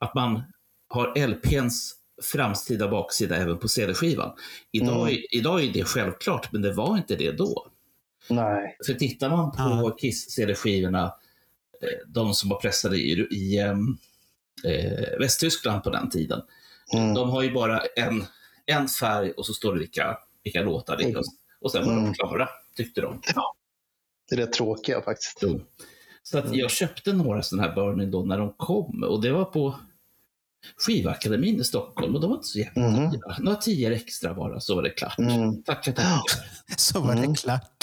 att 0.00 0.14
man 0.14 0.42
har 0.88 1.26
LPns 1.26 1.95
framsida 2.22 2.88
baksida 2.88 3.36
även 3.36 3.58
på 3.58 3.68
CD-skivan. 3.68 4.32
Idag, 4.72 5.08
Mm. 5.10 5.22
idag 5.30 5.64
är 5.64 5.72
det 5.72 5.84
självklart, 5.84 6.52
men 6.52 6.62
det 6.62 6.72
var 6.72 6.96
inte 6.96 7.16
det 7.16 7.30
då. 7.32 7.66
Nej. 8.30 8.76
För 8.86 8.94
tittar 8.94 9.30
man 9.30 9.50
på 9.52 9.56
Ja. 9.58 9.96
Kiss-CD-skivorna, 10.00 11.04
eh, 11.82 11.88
de 12.08 12.34
som 12.34 12.48
var 12.50 12.60
pressade 12.60 12.96
i, 12.96 13.10
i 13.30 13.58
ehm, 13.58 13.96
eh, 14.64 15.18
Västtyskland 15.18 15.82
på 15.82 15.90
den 15.90 16.10
tiden, 16.10 16.42
Mm. 16.94 17.14
de 17.14 17.30
har 17.30 17.42
ju 17.42 17.52
bara 17.52 17.78
en, 17.96 18.24
en 18.66 18.88
färg 18.88 19.30
och 19.32 19.46
så 19.46 19.54
står 19.54 19.72
det 19.74 19.78
vilka, 19.80 20.18
vilka 20.44 20.62
låtar 20.62 20.96
det 20.96 21.04
är. 21.04 21.22
Och 21.60 21.72
sen 21.72 21.86
var 21.86 21.92
de 21.92 21.98
Mm. 22.00 22.14
klara, 22.14 22.48
tyckte 22.76 23.00
de. 23.00 23.20
Det 24.28 24.34
är 24.34 24.38
rätt 24.40 24.52
tråkiga 24.52 25.02
faktiskt. 25.02 25.42
Så 26.22 26.38
att 26.38 26.54
jag 26.56 26.70
köpte 26.70 27.12
några 27.12 27.42
sådana 27.42 27.68
här 27.68 27.74
Burning 27.74 28.10
då 28.10 28.22
när 28.22 28.38
de 28.38 28.52
kom 28.56 29.02
och 29.02 29.22
det 29.22 29.30
var 29.32 29.44
på 29.44 29.80
Skivakademin 30.76 31.60
i 31.60 31.64
Stockholm 31.64 32.14
och 32.14 32.20
de 32.20 32.30
var 32.30 32.36
inte 32.36 32.46
så 32.48 32.58
jävla 32.58 32.88
dyra. 33.10 33.36
Några 33.38 33.56
tior 33.58 33.92
extra 33.92 34.34
bara 34.34 34.60
så 34.60 34.74
var 34.74 34.82
det 34.82 34.90
klart. 34.90 35.18
Mm. 35.18 35.62
Tackar, 35.62 35.92
tackar. 35.92 36.22
Så 36.76 37.00
var 37.00 37.14
det 37.14 37.20
Mm. 37.22 37.34
klart. 37.34 37.76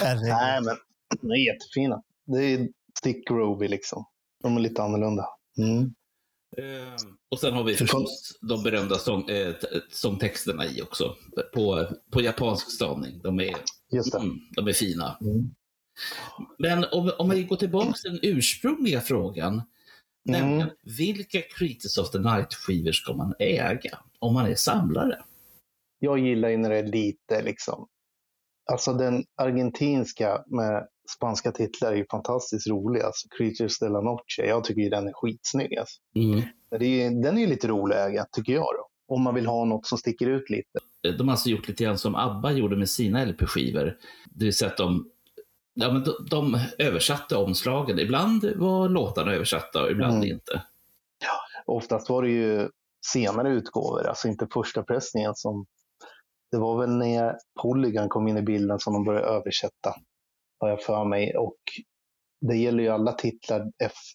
Herregud. 0.00 0.28
Nej, 0.28 0.60
men 0.62 0.76
de 1.20 1.30
är 1.30 1.46
jättefina. 1.54 2.02
Det 2.26 2.38
är 2.44 2.68
Stick 2.98 3.30
Ruby 3.30 3.68
liksom. 3.68 4.04
De 4.42 4.56
är 4.56 4.60
lite 4.60 4.82
annorlunda. 4.82 5.26
Mm. 5.58 5.82
Eh, 6.56 6.94
Och 7.30 7.38
sen 7.40 7.54
har 7.54 7.64
vi 7.64 7.74
förstås 7.74 8.38
de 8.40 8.62
berömda 8.62 8.98
sång, 8.98 9.28
eh, 9.30 9.52
t- 9.52 9.66
sångtexterna 9.92 10.66
i 10.66 10.82
också. 10.82 11.14
På, 11.54 11.88
på 12.12 12.20
japansk 12.22 12.70
stavning. 12.70 13.20
De 13.22 13.40
är, 13.40 13.54
Just 13.92 14.12
det. 14.12 14.18
mm, 14.18 14.36
de 14.56 14.68
är 14.68 14.72
fina. 14.72 15.18
Mm. 15.20 15.50
Men 16.58 16.84
om, 16.92 17.12
om 17.18 17.30
vi 17.30 17.42
går 17.44 17.56
tillbaka 17.56 17.92
till 17.92 18.10
den 18.10 18.20
ursprungliga 18.22 19.00
frågan. 19.00 19.62
Mm. 20.28 20.40
Nämligen, 20.40 20.70
vilka 20.98 21.40
Creatures 21.40 21.98
of 21.98 22.10
the 22.10 22.18
Night-skivor 22.18 22.92
ska 22.92 23.14
man 23.14 23.34
äga 23.38 23.98
om 24.18 24.34
man 24.34 24.46
är 24.46 24.54
samlare? 24.54 25.18
Jag 25.98 26.18
gillar 26.18 26.48
ju 26.48 26.56
när 26.56 26.70
det 26.70 26.78
är 26.78 26.86
lite 26.86 27.42
liksom. 27.42 27.88
Alltså 28.72 28.92
den 28.92 29.24
argentinska 29.36 30.44
med 30.46 30.86
spanska 31.16 31.52
titlar 31.52 31.92
är 31.92 31.96
ju 31.96 32.06
fantastiskt 32.10 32.66
rolig. 32.66 33.00
Alltså 33.00 33.28
Creatures 33.28 33.78
de 33.78 33.88
la 33.88 34.00
Noche. 34.00 34.46
Jag 34.46 34.64
tycker 34.64 34.82
ju 34.82 34.88
den 34.88 35.08
är 35.08 35.12
skitsnygg. 35.12 35.78
Alltså. 35.78 36.00
Men 36.70 36.80
det 36.80 37.02
är, 37.02 37.10
den 37.22 37.36
är 37.36 37.40
ju 37.40 37.46
lite 37.46 37.68
rolig 37.68 37.96
att 37.96 38.08
äga, 38.10 38.26
tycker 38.32 38.52
jag. 38.52 38.62
Då. 38.64 39.14
Om 39.14 39.22
man 39.22 39.34
vill 39.34 39.46
ha 39.46 39.64
något 39.64 39.86
som 39.86 39.98
sticker 39.98 40.26
ut 40.26 40.50
lite. 40.50 40.78
De 41.18 41.28
har 41.28 41.32
alltså 41.32 41.48
gjort 41.48 41.68
lite 41.68 41.84
grann 41.84 41.98
som 41.98 42.14
ABBA 42.14 42.52
gjorde 42.52 42.76
med 42.76 42.88
sina 42.88 43.24
LP-skivor. 43.24 43.98
Det 44.34 44.44
vill 44.44 44.54
säga 44.54 44.70
att 44.70 44.76
de, 44.76 45.10
ja, 45.74 45.92
men 45.92 46.02
de, 46.04 46.12
de 46.30 46.58
översatte 46.78 47.36
omslagen. 47.36 47.98
Ibland 47.98 48.44
var 48.56 48.88
låtarna 48.88 49.32
översatta 49.32 49.82
och 49.82 49.90
ibland 49.90 50.16
Mm. 50.16 50.28
inte. 50.30 50.62
Oftast 51.66 52.10
var 52.10 52.22
det 52.22 52.30
ju 52.30 52.68
senare 53.12 53.48
utgåvor, 53.50 54.06
alltså 54.06 54.28
inte 54.28 54.46
första 54.52 54.82
pressningen 54.82 55.34
som... 55.34 55.66
Det 56.50 56.58
var 56.58 56.80
väl 56.80 56.90
när 56.96 57.36
Polygon 57.62 58.08
kom 58.08 58.28
in 58.28 58.36
i 58.36 58.42
bilden 58.42 58.78
som 58.78 58.92
de 58.92 59.04
började 59.04 59.26
översätta, 59.26 59.94
har 60.60 60.68
jag 60.68 60.82
för 60.82 61.04
mig. 61.04 61.36
Och 61.36 61.56
det 62.48 62.56
gäller 62.56 62.82
ju 62.82 62.88
alla 62.88 63.12
titlar, 63.12 63.62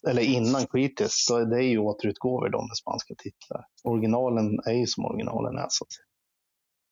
eller 0.08 0.22
innan 0.22 0.66
Creatus, 0.66 1.10
så 1.26 1.44
det 1.44 1.56
är 1.56 1.68
ju 1.68 1.78
återutgåvor 1.78 2.48
de 2.48 2.66
med 2.68 2.76
spanska 2.76 3.14
titlar. 3.18 3.64
Originalen 3.84 4.58
är 4.66 4.72
ju 4.72 4.86
som 4.86 5.04
originalen 5.04 5.58
är. 5.58 5.66
Så 5.68 5.84
att 5.84 5.92
säga. 5.92 6.04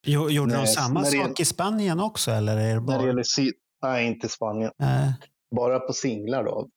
Jo- 0.06 0.30
Gjorde 0.30 0.52
de 0.52 0.56
Nej, 0.58 0.66
samma 0.66 1.00
när 1.02 1.10
det- 1.10 1.24
sak 1.28 1.40
i 1.40 1.44
Spanien 1.44 2.00
också? 2.00 2.30
Eller 2.30 2.56
är 2.56 2.68
det 2.68 2.74
När 2.74 2.80
bara... 2.80 2.98
det 2.98 3.06
gäller 3.06 3.22
Nej, 3.82 4.06
inte 4.06 4.28
Spanien. 4.28 4.72
Nej. 4.78 5.12
Bara 5.56 5.80
på 5.80 5.92
singlar 5.92 6.44
då. 6.44 6.68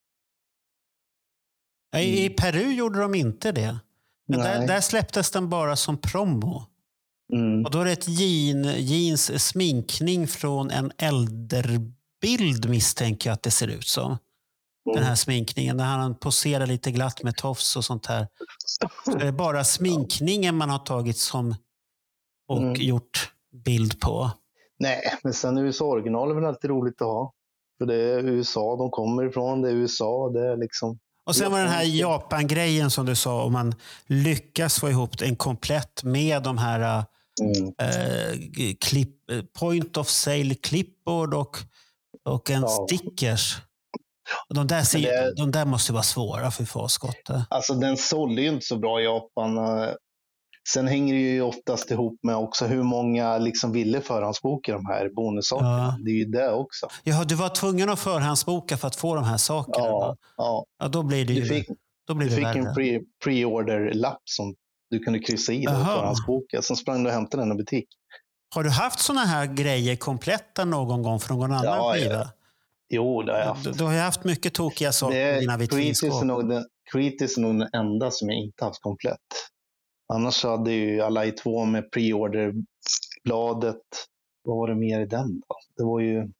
I, 1.97 2.25
I 2.25 2.29
Peru 2.29 2.73
gjorde 2.73 2.99
de 2.99 3.15
inte 3.15 3.51
det. 3.51 3.79
Där, 4.27 4.67
där 4.67 4.81
släpptes 4.81 5.31
den 5.31 5.49
bara 5.49 5.75
som 5.75 5.97
promo. 5.97 6.63
Mm. 7.33 7.65
Och 7.65 7.71
då 7.71 7.79
är 7.79 7.85
det 7.85 7.91
ett 7.91 8.07
jean, 8.07 8.63
jeans 8.63 9.47
sminkning 9.47 10.27
från 10.27 10.71
en 10.71 10.91
äldrebild 10.97 12.69
misstänker 12.69 13.29
jag 13.29 13.33
att 13.33 13.43
det 13.43 13.51
ser 13.51 13.67
ut 13.67 13.87
som. 13.87 14.17
Den 14.85 14.93
Mm. 14.95 15.07
här 15.07 15.15
sminkningen 15.15 15.77
där 15.77 15.85
han 15.85 16.15
poserar 16.15 16.65
lite 16.67 16.91
glatt 16.91 17.23
med 17.23 17.37
tofs 17.37 17.75
och 17.75 17.85
sånt 17.85 18.05
här. 18.05 18.27
Så 19.05 19.11
är 19.11 19.25
det 19.25 19.31
bara 19.31 19.63
sminkningen 19.63 20.55
man 20.57 20.69
har 20.69 20.79
tagit 20.79 21.17
som 21.17 21.55
och 22.47 22.57
Mm. 22.57 22.73
gjort 22.81 23.31
bild 23.65 23.99
på. 23.99 24.31
Nej, 24.81 25.01
men 25.23 25.33
sen 25.33 25.57
USA-original 25.57 26.31
är 26.31 26.35
väl 26.35 26.45
alltid 26.45 26.69
roligt 26.69 27.01
att 27.01 27.07
ha. 27.07 27.33
För 27.77 27.85
det 27.85 27.95
är 27.95 28.19
USA 28.29 28.75
de 28.75 28.89
kommer 28.91 29.25
ifrån, 29.29 29.61
det 29.61 29.69
är 29.69 29.73
USA, 29.73 30.29
det 30.33 30.47
är 30.47 30.57
liksom... 30.57 30.99
Och 31.25 31.35
sen 31.35 31.51
var 31.51 31.59
den 31.59 31.67
här 31.67 31.83
Japan-grejen 31.83 32.91
som 32.91 33.05
du 33.05 33.15
sa, 33.15 33.43
om 33.43 33.53
man 33.53 33.75
lyckas 34.05 34.79
få 34.79 34.89
ihop 34.89 35.21
en 35.21 35.35
komplett 35.35 36.03
med 36.03 36.43
de 36.43 36.57
här 36.57 37.03
Mm. 37.41 37.67
eh, 37.81 38.73
klipp, 38.79 39.31
eh, 39.31 39.41
point 39.59 39.97
of 39.97 40.07
sale 40.07 40.55
clipboard 40.55 41.33
och, 41.33 41.57
och 42.25 42.49
en 42.49 42.61
Ja. 42.61 42.67
stickers. 42.87 43.57
Och 44.49 44.55
De 44.55 44.67
där, 44.67 44.81
ser, 44.81 44.99
det- 44.99 45.33
de 45.35 45.51
där 45.51 45.65
måste 45.65 45.93
vara 45.93 46.03
svåra 46.03 46.51
för 46.51 46.65
fasskott. 46.65 47.29
Alltså 47.49 47.73
den 47.73 47.97
sålde 47.97 48.41
ju 48.41 48.47
inte 48.49 48.65
så 48.65 48.77
bra 48.77 49.01
i 49.01 49.03
Japan. 49.03 49.57
Sen 50.69 50.87
hänger 50.87 51.13
det 51.13 51.19
ju 51.19 51.41
oftast 51.41 51.91
ihop 51.91 52.19
med 52.23 52.35
också 52.35 52.65
hur 52.65 52.83
många 52.83 53.37
liksom 53.37 53.71
ville 53.71 54.01
förhandsboka 54.01 54.71
de 54.73 54.85
här 54.85 55.09
bonussakerna. 55.15 55.69
Ja. 55.69 55.97
Det 56.05 56.11
är 56.11 56.15
ju 56.15 56.25
det 56.25 56.51
också. 56.51 56.87
Ja, 57.03 57.23
du 57.23 57.35
var 57.35 57.49
tvungen 57.49 57.89
att 57.89 57.99
förhandsboka 57.99 58.77
för 58.77 58.87
att 58.87 58.95
få 58.95 59.15
de 59.15 59.23
här 59.23 59.37
sakerna. 59.37 59.85
Ja, 59.85 60.15
ja. 60.37 60.65
ja 60.79 60.87
då 60.87 61.03
blir 61.03 61.25
det 61.25 61.33
ju 61.33 61.41
Du 61.41 61.47
fick, 61.47 61.67
då 62.07 62.13
blir 62.13 62.29
du 62.29 62.35
det 62.35 62.47
fick 62.47 62.55
en 62.55 62.67
pre- 62.67 63.01
pre-order-lapp 63.23 64.21
som 64.25 64.55
du 64.89 64.99
kunde 64.99 65.19
kryssa 65.19 65.53
i 65.53 65.67
och 65.67 65.71
Jaha. 65.71 65.85
förhandsboka. 65.97 66.61
Sen 66.61 66.75
sprang 66.75 67.03
du 67.03 67.09
och 67.09 67.15
hämtade 67.15 67.43
den 67.43 67.51
i 67.51 67.55
butik. 67.55 67.85
Har 68.55 68.63
du 68.63 68.69
haft 68.69 68.99
såna 68.99 69.21
här 69.21 69.45
grejer 69.45 69.95
kompletta 69.95 70.65
någon 70.65 71.01
gång 71.03 71.19
från 71.19 71.39
någon 71.39 71.51
annan 71.51 71.63
Ja, 71.65 71.97
ja. 71.97 72.03
skiva? 72.03 72.27
Jo, 72.89 73.21
det 73.23 73.31
har 73.31 73.39
jag 73.39 73.47
haft. 73.47 73.63
Du, 73.63 73.71
du 73.71 73.83
har 73.83 73.93
ju 73.93 73.99
haft 73.99 74.23
mycket 74.23 74.53
tokiga 74.53 74.91
saker 74.91 75.37
i 75.37 75.39
dina 75.39 75.57
vitrinskåp. 75.57 76.11
Creatis 76.91 77.37
är 77.37 77.41
nog 77.41 77.59
den 77.59 77.69
enda 77.73 78.11
som 78.11 78.29
jag 78.29 78.37
inte 78.39 78.65
haft 78.65 78.81
komplett. 78.81 79.17
Annars 80.13 80.33
så 80.33 80.49
hade 80.49 80.71
ju 80.71 81.01
alla 81.01 81.25
i 81.25 81.31
två 81.31 81.65
med 81.65 81.91
pre-order-bladet. 81.91 83.81
Vad 84.43 84.57
var 84.57 84.67
det 84.67 84.75
mer 84.75 85.01
i 85.01 85.05
den 85.05 85.39
då? 85.39 85.55
Det 85.77 85.83
var 85.83 85.99
ju 85.99 86.31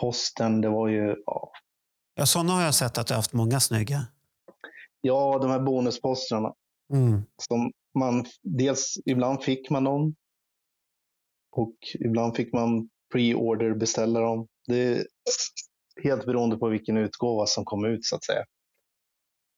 posten, 0.00 0.60
det 0.60 0.68
var 0.68 0.88
ju 0.88 1.16
ja, 1.26 1.50
Ja, 2.14 2.26
såna 2.26 2.52
har 2.52 2.62
jag 2.62 2.74
sett 2.74 2.98
att 2.98 3.06
du 3.06 3.14
har 3.14 3.18
haft 3.18 3.32
många 3.32 3.60
snygga. 3.60 4.06
ja 5.00 5.38
de 5.38 5.50
här 5.50 5.60
bonuspostrarna. 5.60 6.54
Mm. 6.92 7.22
Som 7.48 7.72
man, 7.98 8.24
dels 8.42 8.94
ibland 9.04 9.42
fick 9.42 9.70
man 9.70 9.84
dem 9.84 10.14
och 11.52 11.76
ibland 11.94 12.36
fick 12.36 12.52
man 12.52 12.88
pre-order 13.14 13.74
beställa 13.74 14.20
dem. 14.20 14.46
Det 14.66 14.78
är 14.78 15.06
helt 16.02 16.26
beroende 16.26 16.56
på 16.56 16.68
vilken 16.68 16.96
utgåva 16.96 17.46
som 17.46 17.64
kom 17.64 17.84
ut 17.84 18.04
så 18.04 18.16
att 18.16 18.24
säga. 18.24 18.44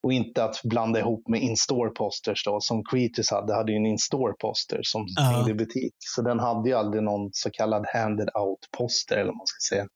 Och 0.02 0.12
inte 0.12 0.44
att 0.44 0.60
blanda 0.64 0.98
ihop 1.00 1.28
med 1.28 1.42
in-store 1.42 1.90
posters 1.90 2.44
då, 2.44 2.60
som 2.60 2.84
Creatures 2.84 3.30
hade, 3.30 3.54
hade 3.54 3.72
ju 3.72 3.76
en 3.76 3.86
in-store 3.86 4.32
poster 4.40 4.80
som 4.82 5.04
Ja. 5.16 5.22
hängde 5.22 5.50
i 5.50 5.54
butik. 5.54 5.94
Så 5.98 6.22
den 6.22 6.38
hade 6.38 6.68
ju 6.68 6.74
aldrig 6.74 7.02
någon 7.02 7.30
så 7.32 7.50
kallad 7.50 7.86
handed 7.94 8.28
out 8.34 8.58
poster 8.78 9.16
eller 9.16 9.26
vad 9.30 9.36
man 9.36 9.46
ska 9.46 9.74
säga. 9.76 9.86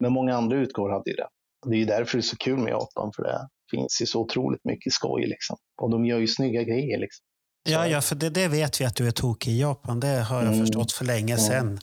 Men 0.00 0.12
många 0.12 0.36
andra 0.36 0.56
utgåvor 0.56 0.90
hade 0.90 1.10
ju 1.10 1.16
det. 1.16 1.28
Det 1.66 1.74
är 1.76 1.78
ju 1.78 1.84
därför 1.84 2.18
det 2.18 2.20
är 2.20 2.22
så 2.22 2.36
kul 2.36 2.58
med 2.58 2.70
Japan, 2.70 3.12
för 3.16 3.22
det 3.22 3.48
finns 3.70 4.02
ju 4.02 4.06
så 4.06 4.20
otroligt 4.20 4.64
mycket 4.64 4.92
skoj 4.92 5.26
liksom. 5.26 5.56
Och 5.82 5.90
de 5.90 6.04
gör 6.06 6.18
ju 6.18 6.26
snygga 6.26 6.62
grejer 6.62 6.98
liksom. 6.98 7.24
Ja, 7.68 7.86
ja, 7.86 8.00
för 8.00 8.14
det, 8.16 8.30
det 8.30 8.48
vet 8.48 8.80
vi 8.80 8.84
att 8.84 8.96
du 8.96 9.06
är 9.06 9.10
tokig 9.10 9.50
i 9.52 9.60
Japan. 9.60 10.00
Det 10.00 10.06
har 10.22 10.36
jag 10.42 10.46
Mm. 10.46 10.60
förstått 10.60 10.92
för 10.92 11.04
länge 11.04 11.32
Ja. 11.32 11.38
sedan. 11.38 11.78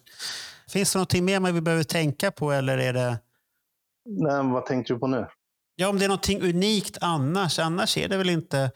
Finns 0.69 0.93
det 0.93 0.97
någonting 0.99 1.25
mer 1.25 1.39
man 1.39 1.53
vi 1.55 1.61
behöver 1.61 1.83
tänka 1.83 2.31
på 2.31 2.51
eller 2.51 2.77
är 2.77 2.93
det... 2.93 3.19
Nej, 4.05 4.43
vad 4.53 4.65
tänkte 4.65 4.93
du 4.93 4.99
på 4.99 5.07
nu? 5.07 5.27
Ja, 5.75 5.87
om 5.87 5.99
det 5.99 6.05
är 6.05 6.09
någonting 6.09 6.41
unikt 6.41 6.97
annars. 7.01 7.59
Annars 7.59 7.97
är 7.97 8.07
det 8.09 8.17
väl 8.17 8.29
inte... 8.29 8.71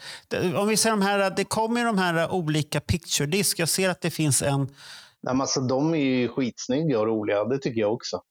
Om 0.56 0.68
vi 0.68 0.78
ser 0.78 0.89
de 0.89 1.02
här, 1.02 1.34
det 1.36 1.43
kommer 1.43 1.80
ju 1.80 1.86
de 1.86 1.98
här 1.98 2.32
olika 2.32 2.80
picture 2.80 3.28
disc. 3.28 3.60
Jag 3.60 3.70
ser 3.70 3.89
att 3.89 4.02
det 4.02 4.10
finns 4.10 4.41
en... 4.41 4.60
Nej, 4.60 5.34
men 5.34 5.41
alltså, 5.41 5.62
de 5.62 5.93
är 5.93 5.98
ju 5.98 6.28
skitsnygga 6.28 7.00
och 7.00 7.08
roliga, 7.08 7.43
det 7.43 7.58
tycker 7.58 7.82
jag 7.82 7.93
också. 7.93 8.22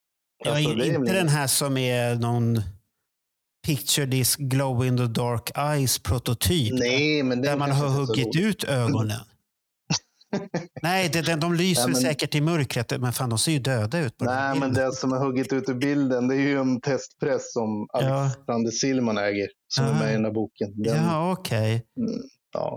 Ja, 0.45 0.51
Alltså, 0.57 0.71
är 0.71 0.95
inte 0.95 1.13
den 1.13 1.29
här 1.29 1.47
som 1.47 1.77
är 1.77 2.15
någon 2.15 2.61
picture 3.67 4.07
disc 4.07 4.37
glow 4.37 4.87
in 4.87 4.97
the 4.97 5.07
dark 5.07 5.51
eyes 5.59 5.99
prototyp. 5.99 6.73
Nej, 6.79 7.23
men 7.23 7.43
där 7.43 7.51
den 7.51 7.59
man 7.59 7.69
kanske 7.69 7.87
har 7.87 8.07
huggit 8.07 8.37
ut 8.37 8.65
ögonen. 8.65 9.21
Nej, 10.83 11.09
det, 11.13 11.23
den, 11.23 11.41
de 11.41 11.55
lyser 11.55 11.83
Nej, 11.83 11.93
men- 11.93 12.01
säkert 12.03 12.35
i 12.35 12.41
mörkret, 12.41 13.01
men 13.01 13.13
fan 13.13 13.31
de 13.31 13.39
ser 13.39 13.53
ju 13.53 13.59
döda 13.59 13.99
ut 13.99 14.15
den 14.19 14.29
Nej, 14.29 14.59
men 14.59 14.73
det 14.75 14.93
som 14.93 15.13
är 15.13 15.17
hugget 15.19 15.53
ut 15.53 15.69
ur 15.69 15.75
bilden, 15.75 16.29
det 16.29 16.35
är 16.35 16.39
ju 16.41 16.59
en 16.61 16.81
testpress 16.81 17.53
som 17.53 17.87
Ja. 17.93 17.99
Alexander 18.25 18.71
Silman 18.71 19.19
äger, 19.19 19.47
som 19.69 19.85
är 19.85 19.89
Aha. 19.91 19.99
med 19.99 20.11
i 20.11 20.13
den 20.13 20.25
här 20.25 20.33
boken. 20.33 20.83
Den, 20.83 20.97
ja. 20.97 21.03
Ja, 21.13 21.33
okej. 21.33 21.83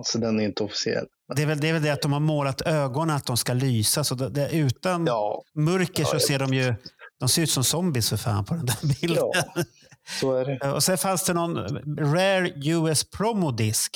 så 0.05 0.17
den 0.17 0.39
är 0.39 0.43
inte 0.43 0.63
officiell. 0.63 1.05
Det, 1.35 1.41
är 1.41 1.45
väl, 1.45 1.59
det 1.59 1.69
är 1.69 1.73
väl 1.73 1.81
det 1.83 1.89
att 1.89 2.01
de 2.01 2.13
har 2.13 2.19
målat 2.19 2.61
ögonen 2.61 3.15
att 3.15 3.25
de 3.25 3.37
ska 3.37 3.53
lysa. 3.53 4.03
Så 4.03 4.15
det, 4.15 4.29
det, 4.29 4.49
utan 4.51 5.05
Ja, 5.05 5.41
mörker 5.55 6.03
så 6.03 6.09
Ja, 6.09 6.13
jag 6.15 6.21
ser 6.21 6.39
de 6.39 6.53
ju 6.53 6.73
de 7.19 7.29
ser 7.29 7.41
ut 7.41 7.51
som 7.51 7.63
zombies 7.63 8.09
för 8.09 8.17
fan 8.17 8.45
på 8.45 8.53
den 8.53 8.65
där 8.65 8.75
bilden. 9.01 9.23
ja, 9.33 9.63
så 10.19 10.33
är 10.35 10.45
det. 10.45 10.71
Och 10.73 10.83
sen 10.83 10.97
fanns 10.97 11.23
det 11.23 11.33
någon 11.33 11.57
Rare 11.97 12.51
US 12.65 13.09
Promo 13.09 13.51
Disc. 13.51 13.89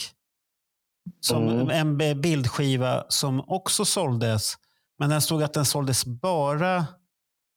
Som 1.20 1.50
Mm. 1.50 1.70
En 1.70 2.22
bildskiva 2.22 3.06
som 3.10 3.44
också 3.48 3.86
såldes. 3.86 4.54
Men 5.00 5.10
den 5.10 5.22
stod 5.22 5.44
att 5.44 5.54
den 5.54 5.66
såldes 5.66 6.06
bara... 6.06 6.86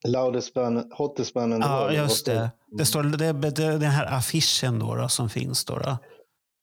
Loudest 0.08 0.54
band, 0.54 0.92
hottest 0.92 1.34
band 1.34 1.54
in 1.54 1.60
the 1.62 1.68
Ja, 1.68 1.80
world. 1.84 1.96
just 1.96 2.26
det. 2.26 2.50
Det 2.78 2.86
står 2.86 3.02
det, 3.02 3.32
det, 3.32 3.50
den 3.78 3.82
här 3.90 4.06
affischen 4.06 4.78
då, 4.78 4.94
då, 4.94 5.08
som 5.08 5.28
finns. 5.30 5.64
Då, 5.64 5.78
då. 5.78 5.98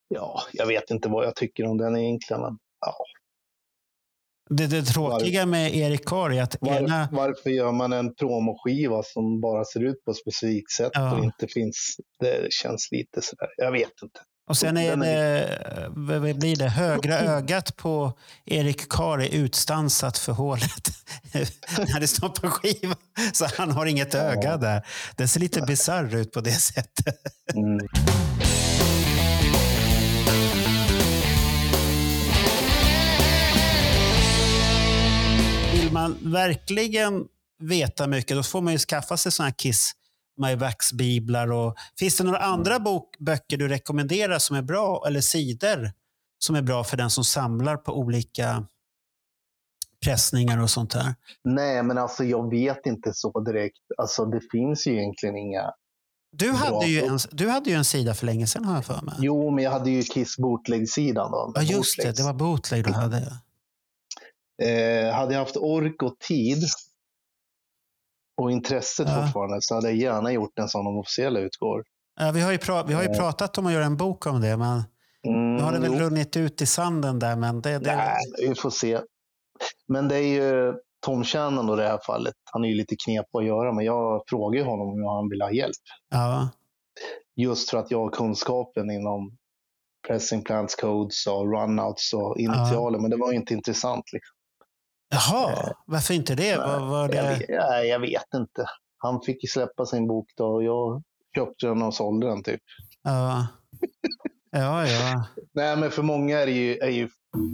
Ja, 0.08 0.42
jag 0.54 0.68
vet 0.68 0.90
inte 0.92 1.10
vad 1.10 1.26
jag 1.26 1.36
tycker 1.36 1.66
om 1.66 1.78
den 1.78 1.96
egentligen. 1.98 2.42
Men, 2.42 2.58
ja. 2.86 2.96
Det, 4.50 4.68
det 4.68 4.84
tråkiga 4.84 5.46
med 5.46 5.76
Erik 5.76 6.06
Carr 6.06 6.34
är 6.34 6.42
att 6.44 6.64
ena... 6.68 7.08
Var, 7.12 7.28
varför 7.28 7.50
gör 7.50 7.72
man 7.72 7.94
en 7.94 8.16
promoskiva 8.16 9.04
som 9.04 9.42
bara 9.42 9.66
ser 9.66 9.84
ut 9.84 10.06
på 10.06 10.12
ett 10.12 10.18
specifikt 10.18 10.72
sätt 10.72 10.92
Ja. 10.94 11.18
och 11.18 11.24
inte 11.24 11.48
finns? 11.48 11.96
Det 12.20 12.48
känns 12.54 12.92
lite 12.92 13.22
sådär. 13.22 13.48
Jag 13.58 13.72
vet 13.72 14.02
inte. 14.04 14.20
Och 14.50 14.58
sen 14.58 14.78
är 14.78 14.96
det, 14.96 15.90
vad 15.90 16.22
blir 16.22 16.56
det, 16.56 16.70
högra 16.70 17.20
ögat 17.20 17.76
på 17.76 18.18
Erik 18.46 18.90
Carr 18.90 19.22
är 19.22 19.30
utstansat 19.30 20.18
för 20.18 20.32
hålet 20.32 20.90
när 21.78 22.00
det 22.00 22.08
står 22.08 22.30
på 22.30 22.50
skivan. 22.50 22.96
Så 23.34 23.48
han 23.58 23.72
har 23.72 23.86
inget 23.86 24.16
öga 24.16 24.58
där. 24.58 24.88
Det 25.16 25.28
ser 25.28 25.40
lite 25.40 25.62
bisarr 25.62 26.16
ut 26.16 26.32
på 26.32 26.42
det 26.42 26.52
sättet. 26.52 27.16
Mm. 27.56 27.88
Vill 35.74 35.92
man 35.92 36.18
verkligen 36.22 37.26
veta 37.60 38.08
mycket, 38.08 38.38
då 38.38 38.44
får 38.44 38.62
man 38.62 38.74
ju 38.74 38.80
skaffa 38.80 39.18
sig 39.18 39.32
sådana 39.32 39.48
här 39.48 39.56
Kiss 39.58 39.94
My 40.38 40.56
Wax-biblar. 40.56 41.52
Och... 41.52 41.76
Finns 42.00 42.18
det 42.18 42.24
några 42.24 42.40
andra 42.40 42.80
bok, 42.80 43.18
böcker 43.20 43.58
du 43.58 43.68
rekommenderar 43.68 44.40
som 44.40 44.56
är 44.56 44.62
bra, 44.62 45.04
eller 45.08 45.22
sidor 45.22 45.92
som 46.40 46.56
är 46.56 46.62
bra 46.62 46.84
för 46.84 46.98
den 46.98 47.10
som 47.10 47.24
samlar 47.24 47.78
på 47.78 47.98
olika 47.98 48.68
pressningar 50.06 50.62
och 50.62 50.70
sånt 50.70 50.94
här? 50.94 51.16
Nej, 51.44 51.84
men 51.84 51.98
alltså 51.98 52.24
jag 52.24 52.50
vet 52.50 52.86
inte 52.86 53.14
så 53.14 53.40
direkt. 53.40 53.78
Alltså 53.98 54.26
det 54.26 54.42
finns 54.52 54.88
ju 54.88 54.94
egentligen 54.94 55.38
inga 55.38 55.74
Du 56.32 56.52
hade, 56.52 56.86
ju 56.86 57.02
en, 57.02 57.20
du 57.32 57.50
hade 57.50 57.70
ju 57.70 57.76
en 57.76 57.86
sida 57.86 58.14
för 58.14 58.26
länge 58.26 58.48
sedan 58.48 58.66
har 58.66 58.76
jag 58.76 58.86
för 58.86 59.02
mig. 59.02 59.16
Jo, 59.20 59.52
men 59.52 59.64
jag 59.64 59.72
hade 59.72 59.90
ju 59.90 60.02
Kiss 60.02 60.38
bootleg-sidan 60.38 61.32
då. 61.32 61.52
Ja, 61.56 61.62
just 61.62 61.98
det. 61.98 62.04
Bootlegs. 62.04 62.18
Det 62.18 62.24
var 62.24 62.34
bootleg 62.34 62.84
du 62.84 62.92
hade. 62.92 63.18
Eh, 64.62 65.14
hade 65.16 65.34
jag 65.34 65.40
haft 65.40 65.58
ork 65.58 66.04
och 66.04 66.20
tid 66.20 66.64
och 68.42 68.52
intresset 68.52 69.08
Ja. 69.10 69.22
fortfarande 69.22 69.58
så 69.62 69.76
hade 69.76 69.88
jag 69.90 69.98
gärna 69.98 70.32
gjort 70.32 70.60
en 70.60 70.68
sån 70.70 70.88
om 70.88 70.98
officiella 70.98 71.40
utgår. 71.40 71.84
Ja, 72.20 72.32
vi 72.32 72.42
har 72.42 72.52
ju, 72.52 72.58
vi 72.88 72.94
har 72.94 73.04
ju 73.04 73.10
Ja. 73.10 73.20
pratat 73.20 73.58
om 73.58 73.66
att 73.66 73.74
göra 73.74 73.86
en 73.86 73.98
bok 73.98 74.28
om 74.28 74.42
det, 74.42 74.58
men 74.58 74.84
Mm, 75.28 75.56
nu 75.56 75.62
har 75.64 75.72
det 75.72 75.80
väl 75.80 75.94
jo. 75.94 76.00
runnit 76.00 76.38
ut 76.38 76.62
i 76.62 76.66
sanden 76.66 77.20
där. 77.20 77.36
Men 77.36 77.62
det, 77.62 77.80
det, 77.80 77.96
Nej, 77.96 78.18
vi 78.50 78.56
får 78.56 78.70
se. 78.70 79.00
Men 79.88 80.08
det 80.08 80.16
är 80.16 80.28
ju 80.44 80.74
Tom 81.06 81.24
Shannon 81.24 81.68
då 81.68 81.74
i 81.74 81.78
det 81.78 81.88
här 81.88 82.00
fallet. 82.06 82.34
Han 82.52 82.64
är 82.64 82.68
ju 82.70 82.76
lite 82.76 82.96
knepig 83.06 83.38
att 83.40 83.46
göra, 83.46 83.74
men 83.74 83.86
jag 83.86 84.24
frågar 84.28 84.66
honom 84.66 84.88
om 84.88 85.04
han 85.16 85.30
vill 85.30 85.42
ha 85.42 85.52
hjälp. 85.52 85.74
ja. 86.10 86.50
Just 87.36 87.70
för 87.70 87.78
att 87.78 87.92
jag 87.92 88.00
har 88.00 88.10
kunskapen 88.10 88.92
inom 88.92 89.38
pressing 90.08 90.44
plants 90.44 90.76
codes 90.76 91.28
och 91.28 91.54
runouts 91.54 92.14
och 92.14 92.38
initialer. 92.38 93.00
Men 93.00 93.12
det 93.12 93.18
var 93.18 93.32
ju 93.32 93.38
inte 93.38 93.54
intressant. 93.54 94.04
Liksom. 94.14 94.36
Jaha, 95.14 95.74
varför 95.86 96.14
inte 96.14 96.36
det? 96.36 96.58
Var, 96.58 96.80
var 96.80 97.02
Jag, 97.02 97.26
det... 97.26 97.30
vet, 97.40 97.50
nej, 97.50 97.88
jag 97.88 98.00
vet 98.00 98.34
inte. 98.36 98.66
Han 98.98 99.22
fick 99.22 99.52
släppa 99.52 99.86
sin 99.86 100.08
bok 100.08 100.28
då 100.38 100.46
och 100.46 100.64
jag 100.64 101.04
köpte 101.36 101.68
den 101.68 101.82
och 101.82 101.94
sålde 101.94 102.28
den 102.28 102.44
typ. 102.44 102.62
Ja. 103.04 103.48
ja, 104.52 104.88
ja. 104.88 105.26
Nej, 105.54 105.76
men 105.78 105.92
för 105.92 106.04
många 106.04 106.40
är 106.40 106.46
det 106.46 106.52
ju, 106.52 106.78
är 106.78 106.90
ju 106.90 107.10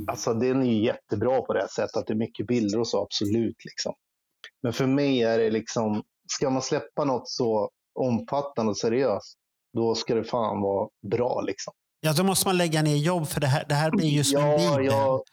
alltså 0.08 0.34
den 0.34 0.62
är 0.62 0.66
ju 0.72 0.84
jättebra 0.86 1.42
på 1.42 1.54
det 1.54 1.60
här 1.60 1.68
sättet, 1.68 1.98
att 1.98 2.08
det 2.08 2.14
är 2.14 2.18
mycket 2.18 2.48
bilder 2.48 2.80
och 2.80 2.88
så, 2.88 3.04
absolut. 3.04 3.58
Liksom. 3.66 3.94
Men 4.64 4.74
för 4.74 4.86
mig 4.86 5.24
är 5.24 5.40
det 5.40 5.50
liksom, 5.50 6.04
ska 6.28 6.50
man 6.50 6.62
släppa 6.62 7.04
något 7.06 7.30
så 7.30 7.70
omfattande 8.00 8.70
och 8.70 8.78
seriöst, 8.78 9.38
då 9.74 9.96
ska 9.96 10.16
det 10.16 10.24
fan 10.24 10.62
vara 10.62 10.90
bra 11.12 11.42
liksom. 11.42 11.74
Ja, 12.02 12.14
då 12.14 12.24
måste 12.24 12.48
man 12.48 12.58
lägga 12.58 12.82
ner 12.82 12.96
jobb 12.96 13.28
för 13.28 13.42
det 13.42 13.48
här, 13.48 13.66
det 13.70 13.76
här 13.76 13.92
blir 13.92 14.10
ju 14.10 14.24
som 14.24 14.42
en 14.44 14.52
Ja, 14.52 14.58
bibel. 14.78 14.86
ja, 14.86 15.24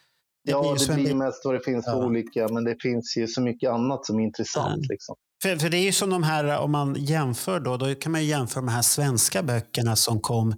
Det 0.47 0.53
ja, 0.53 0.61
blir 0.74 0.88
det 0.88 0.94
blir 1.03 1.14
mest 1.14 1.44
vad 1.44 1.55
det 1.55 1.61
finns 1.61 1.84
för 1.84 1.92
Ja. 1.92 2.07
olika, 2.07 2.49
men 2.49 2.64
det 2.64 2.76
finns 2.82 3.16
ju 3.16 3.26
så 3.28 3.40
mycket 3.40 3.70
annat 3.70 4.07
som 4.07 4.18
är 4.20 4.24
intressant. 4.24 4.76
Mm. 4.76 4.86
Liksom. 4.88 5.14
För, 5.42 5.57
för 5.57 5.68
det 5.68 5.76
är 5.76 5.82
ju 5.82 5.92
som 5.92 6.11
de 6.11 6.22
här, 6.22 6.59
om 6.59 6.72
man 6.72 6.94
jämför 6.99 7.61
då, 7.61 7.76
då 7.76 7.94
kan 7.94 8.12
man 8.12 8.20
ju 8.22 8.26
jämföra 8.28 8.62
med 8.62 8.72
de 8.72 8.74
här 8.74 8.82
svenska 8.82 9.42
böckerna 9.42 9.97
som 9.97 10.20
kom 10.20 10.51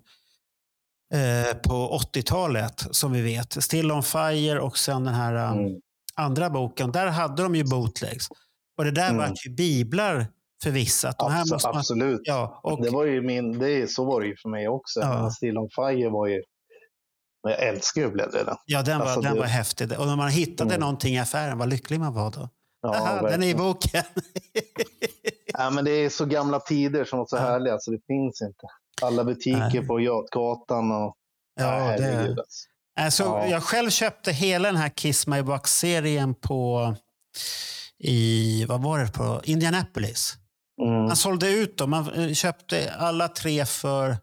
eh, 1.14 1.56
på 1.56 1.98
80-talet, 2.14 2.86
som 2.90 3.12
vi 3.12 3.22
vet. 3.22 3.62
Still 3.64 3.92
on 3.92 4.02
Fire 4.02 4.60
och 4.60 4.78
sen 4.78 5.04
den 5.04 5.14
här 5.14 5.34
eh, 5.34 5.50
Mm. 5.52 5.80
andra 6.14 6.50
boken. 6.50 6.92
Där 6.92 7.06
hade 7.06 7.42
de 7.42 7.54
ju 7.54 7.64
bootlegs. 7.64 8.28
Och 8.78 8.84
det 8.84 8.90
där 8.90 9.06
Mm. 9.10 9.16
var 9.18 9.34
ju 9.46 9.54
biblar 9.54 10.26
för 10.62 10.70
vissa. 10.70 11.08
Att 11.08 11.18
de 11.18 11.32
här 11.32 11.44
Abs- 11.44 11.52
måste 11.52 11.68
man, 11.68 11.76
absolut. 11.78 12.20
ja, 12.24 12.60
och, 12.62 12.82
Det 12.82 12.90
var 12.90 13.04
ju 13.04 13.22
min, 13.22 13.58
det 13.58 13.90
så 13.90 14.04
var 14.04 14.20
det 14.20 14.26
ju 14.26 14.36
för 14.42 14.48
mig 14.48 14.68
också. 14.68 15.00
Ja. 15.00 15.30
Still 15.30 15.58
on 15.58 15.68
Fire 15.76 16.08
var 16.10 16.26
ju, 16.26 16.42
men 17.44 17.52
jag 17.52 17.62
älskar 17.62 18.00
ju 18.00 18.10
bläddra 18.10 18.56
ja, 18.66 18.82
den, 18.82 18.98
var, 18.98 19.06
alltså, 19.06 19.20
den 19.20 19.34
det- 19.34 19.40
var 19.40 19.46
häftig. 19.46 19.92
Och 20.00 20.06
när 20.06 20.16
man 20.16 20.28
hittade 20.28 20.70
Mm. 20.74 20.80
någonting 20.80 21.14
i 21.14 21.18
affären, 21.18 21.58
vad 21.58 21.68
lycklig 21.68 22.00
man 22.00 22.14
var 22.14 22.30
då. 22.30 22.48
Ja, 22.82 22.94
Aha, 22.96 23.28
den 23.28 23.42
är 23.42 23.46
i 23.46 23.54
boken. 23.54 24.04
Ja, 25.52 25.70
men 25.70 25.84
det 25.84 25.90
är 25.90 26.08
så 26.10 26.24
gamla 26.24 26.60
tider 26.60 27.04
som 27.04 27.18
var 27.18 27.26
så 27.26 27.36
Ja. 27.36 27.40
härliga 27.40 27.78
så 27.78 27.90
det 27.90 28.00
finns 28.06 28.42
inte. 28.42 28.66
Alla 29.02 29.24
butiker 29.24 29.58
Nej. 29.58 29.86
på 29.86 30.00
Götgatan 30.00 30.90
och... 30.92 31.14
Ja, 31.60 31.96
det, 31.98 32.28
alltså. 32.28 32.42
Alltså, 33.00 33.22
Ja. 33.24 33.46
Jag 33.46 33.62
själv 33.62 33.90
köpte 33.90 34.32
hela 34.32 34.68
den 34.68 34.76
här 34.76 34.88
Kiss 34.88 35.26
My 35.26 35.42
Box-serien 35.42 36.34
på 36.34 36.94
i, 37.98 38.64
vad 38.64 38.82
var 38.82 38.98
det 38.98 39.12
på, 39.12 39.40
Indianapolis. 39.44 40.34
Mm. 40.82 41.02
Man 41.02 41.16
sålde 41.16 41.48
ut 41.50 41.78
dem. 41.78 41.90
Man 41.90 42.12
eh, 42.12 42.32
köpte 42.32 42.92
alla 42.98 43.28
tre 43.28 43.66
för 43.66 44.16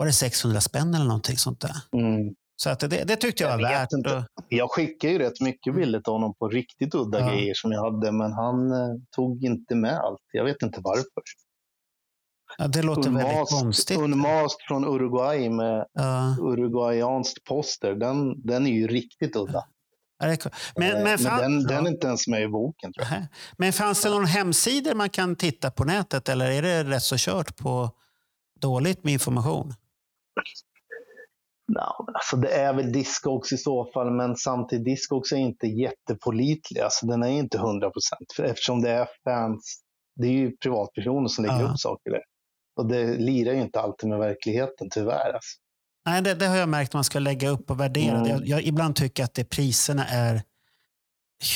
var 0.00 0.06
det 0.06 0.12
600 0.12 0.60
spänn 0.60 0.94
eller 0.94 1.04
någonting 1.04 1.36
sånt 1.36 1.60
där. 1.60 1.76
Mm. 2.02 2.34
Så 2.56 2.70
att 2.70 2.80
det, 2.80 2.86
det 3.04 3.16
tyckte 3.16 3.42
jag 3.42 3.52
Jag 3.52 3.56
var 3.56 3.62
värt. 3.70 3.92
inte. 3.92 4.24
Jag 4.48 4.70
skickade 4.70 5.12
ju 5.12 5.18
rätt 5.18 5.40
mycket 5.40 5.74
bilder 5.74 6.00
till 6.00 6.12
honom 6.12 6.34
på 6.38 6.48
riktigt 6.48 6.94
udda 6.94 7.20
Ja. 7.20 7.28
grejer 7.28 7.54
som 7.54 7.72
jag 7.72 7.92
hade, 7.92 8.12
men 8.12 8.32
han 8.32 8.72
eh, 8.72 8.88
tog 9.16 9.44
inte 9.44 9.74
med 9.74 9.98
allt. 9.98 10.20
Jag 10.32 10.44
vet 10.44 10.62
inte 10.62 10.80
varför. 10.82 11.04
ja, 12.58 12.68
det 12.68 12.82
låter 12.82 13.10
väldigt 13.10 13.24
Unmasked- 13.26 13.60
konstigt. 13.60 13.98
Unmasked 13.98 14.66
från 14.68 14.84
Uruguay 14.84 15.50
med 15.50 15.86
Ja, 15.92 16.36
uruguayanskt 16.40 17.44
poster, 17.44 17.94
den, 17.94 18.46
den 18.46 18.66
är 18.66 18.70
ju 18.70 18.86
riktigt 18.88 19.36
udda. 19.36 19.64
cool. 20.22 20.52
men, 20.76 20.96
Eh, 20.96 21.02
men, 21.04 21.18
fan, 21.18 21.40
den, 21.40 21.62
den 21.66 21.86
är 21.86 21.90
inte 21.90 22.06
ens 22.06 22.26
med 22.28 22.42
i 22.42 22.48
boken 22.48 22.92
tror 22.92 23.06
jag. 23.10 23.26
Men 23.58 23.72
fanns 23.72 24.02
det 24.02 24.10
någon 24.10 24.24
hemsida 24.26 24.94
man 24.94 25.10
kan 25.10 25.36
titta 25.36 25.70
på 25.70 25.84
nätet 25.84 26.28
eller 26.28 26.50
är 26.50 26.62
det 26.62 26.84
rätt 26.84 27.02
så 27.02 27.16
kört 27.18 27.56
på 27.56 27.90
dåligt 28.60 29.04
med 29.04 29.12
information? 29.12 29.74
No, 31.68 32.06
alltså 32.14 32.36
det 32.36 32.48
är 32.52 32.72
väl 32.74 32.92
Discogs 32.92 33.52
i 33.52 33.56
så 33.56 33.90
fall, 33.94 34.10
men 34.10 34.36
samtidigt 34.36 34.84
Discogs 34.84 35.32
är 35.32 35.36
inte 35.36 35.66
jättepålitlig. 35.66 36.80
Alltså 36.80 37.06
den 37.06 37.22
är 37.22 37.28
inte 37.28 37.58
100 37.58 37.90
procent. 37.90 38.50
Eftersom 38.50 38.82
det 38.82 38.90
är 38.90 39.08
fans, 39.24 39.80
det 40.16 40.26
är 40.26 40.32
ju 40.32 40.56
privatpersoner 40.56 41.28
som 41.28 41.44
lägger 41.44 41.60
Ja. 41.60 41.70
upp 41.70 41.78
saker 41.78 42.10
där. 42.10 42.22
Och 42.76 42.86
det 42.86 43.14
lirar 43.16 43.52
ju 43.52 43.60
inte 43.62 43.80
alltid 43.80 44.08
med 44.08 44.18
verkligheten, 44.18 44.88
tyvärr. 44.90 45.32
Alltså. 45.34 45.58
Nej, 46.06 46.22
det, 46.22 46.34
det 46.34 46.46
har 46.46 46.56
jag 46.56 46.68
märkt 46.68 46.88
att 46.90 46.94
man 46.94 47.04
ska 47.04 47.18
lägga 47.18 47.48
upp 47.48 47.70
och 47.70 47.80
värdera. 47.80 48.16
Mm. 48.16 48.28
Jag, 48.28 48.46
jag 48.46 48.62
ibland 48.62 48.96
tycker 48.96 49.24
att 49.24 49.34
det, 49.34 49.44
priserna 49.44 50.06
är 50.06 50.42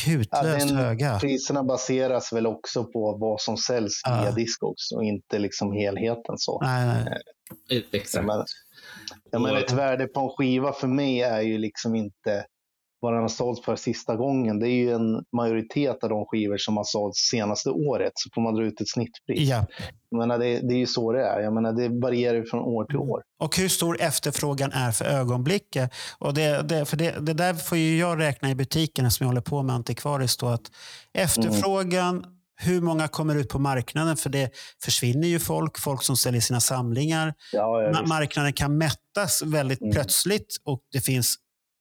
hutlöst 0.07 0.68
den- 0.68 0.77
höga. 0.77 1.18
Priserna 1.20 1.62
baseras 1.64 2.33
väl 2.33 2.47
också 2.47 2.85
på 2.85 3.16
vad 3.20 3.41
som 3.41 3.57
säljs 3.57 4.01
Ja. 4.05 4.20
via 4.22 4.31
Discogs 4.31 4.93
och 4.93 5.05
inte 5.05 5.39
liksom 5.39 5.72
helheten. 5.72 6.35
så. 6.39 6.61
Nej, 6.62 6.87
nej. 6.87 7.18
Exakt. 7.93 8.27
Men- 8.27 8.45
Jag 9.31 9.43
menar, 9.43 9.61
ett 9.61 9.73
värde 9.73 10.07
på 10.07 10.21
en 10.21 10.29
skiva 10.29 10.73
för 10.73 10.87
mig 10.89 11.21
är 11.21 11.41
ju 11.41 11.59
liksom 11.59 11.95
inte 11.95 12.47
vad 13.01 13.13
den 13.13 13.21
har 13.23 13.29
sålt 13.29 13.65
för 13.65 13.77
sista 13.77 14.17
gången. 14.17 14.59
Det 14.59 14.69
är 14.69 14.75
ju 14.75 14.93
en 14.93 15.25
majoritet 15.37 16.05
av 16.05 16.11
de 16.11 16.27
skivor 16.27 16.57
som 16.59 16.77
har 16.77 16.85
sålts 16.85 17.19
senaste 17.19 17.71
året. 17.71 18.13
Så 18.15 18.31
får 18.35 18.43
man 18.43 18.55
dra 18.55 18.65
ut 18.65 18.81
ett 18.81 18.89
snittpris. 18.89 19.49
Ja. 19.49 19.67
Jag 20.11 20.19
menar, 20.19 20.39
det, 20.39 20.61
det 20.61 20.75
är 20.75 20.79
ju 20.79 20.87
så 20.87 21.13
det 21.13 21.23
är. 21.27 21.41
Jag 21.41 21.53
menar, 21.53 21.73
det 21.73 21.89
varierar 21.89 22.35
ju 22.35 22.45
från 22.45 22.61
år 22.61 22.85
till 22.85 22.97
år. 22.97 23.23
Och 23.41 23.57
hur 23.57 23.69
stor 23.69 24.01
efterfrågan 24.01 24.73
är 24.73 24.93
för 24.93 25.05
ögonblicket. 25.05 25.93
Och 26.19 26.35
det, 26.35 26.63
det, 26.63 26.85
för 26.85 26.97
det, 26.97 27.15
det 27.27 27.35
där 27.35 27.55
får 27.55 27.79
ju 27.79 27.99
jag 27.99 28.21
räkna 28.21 28.51
i 28.51 28.55
butiken 28.55 29.11
som 29.11 29.25
jag 29.25 29.29
håller 29.29 29.41
på 29.41 29.63
med 29.63 29.75
antikvariskt. 29.75 30.41
Då, 30.41 30.47
att 30.47 30.71
efterfrågan, 31.13 32.27
hur 32.57 32.81
många 32.81 33.09
kommer 33.09 33.35
ut 33.35 33.49
på 33.49 33.59
marknaden? 33.59 34.17
För 34.17 34.31
det 34.31 34.51
försvinner 34.85 35.29
ju 35.29 35.39
folk, 35.39 35.79
folk 35.79 36.03
som 36.03 36.17
säljer 36.17 36.41
sina 36.41 36.61
samlingar. 36.61 37.35
Ja, 37.53 38.03
marknaden 38.09 38.53
kan 38.53 38.79
mättas 38.79 39.43
väldigt 39.43 39.81
Mm. 39.81 39.93
plötsligt 39.93 40.57
och 40.65 40.81
det 40.93 41.01
finns 41.01 41.37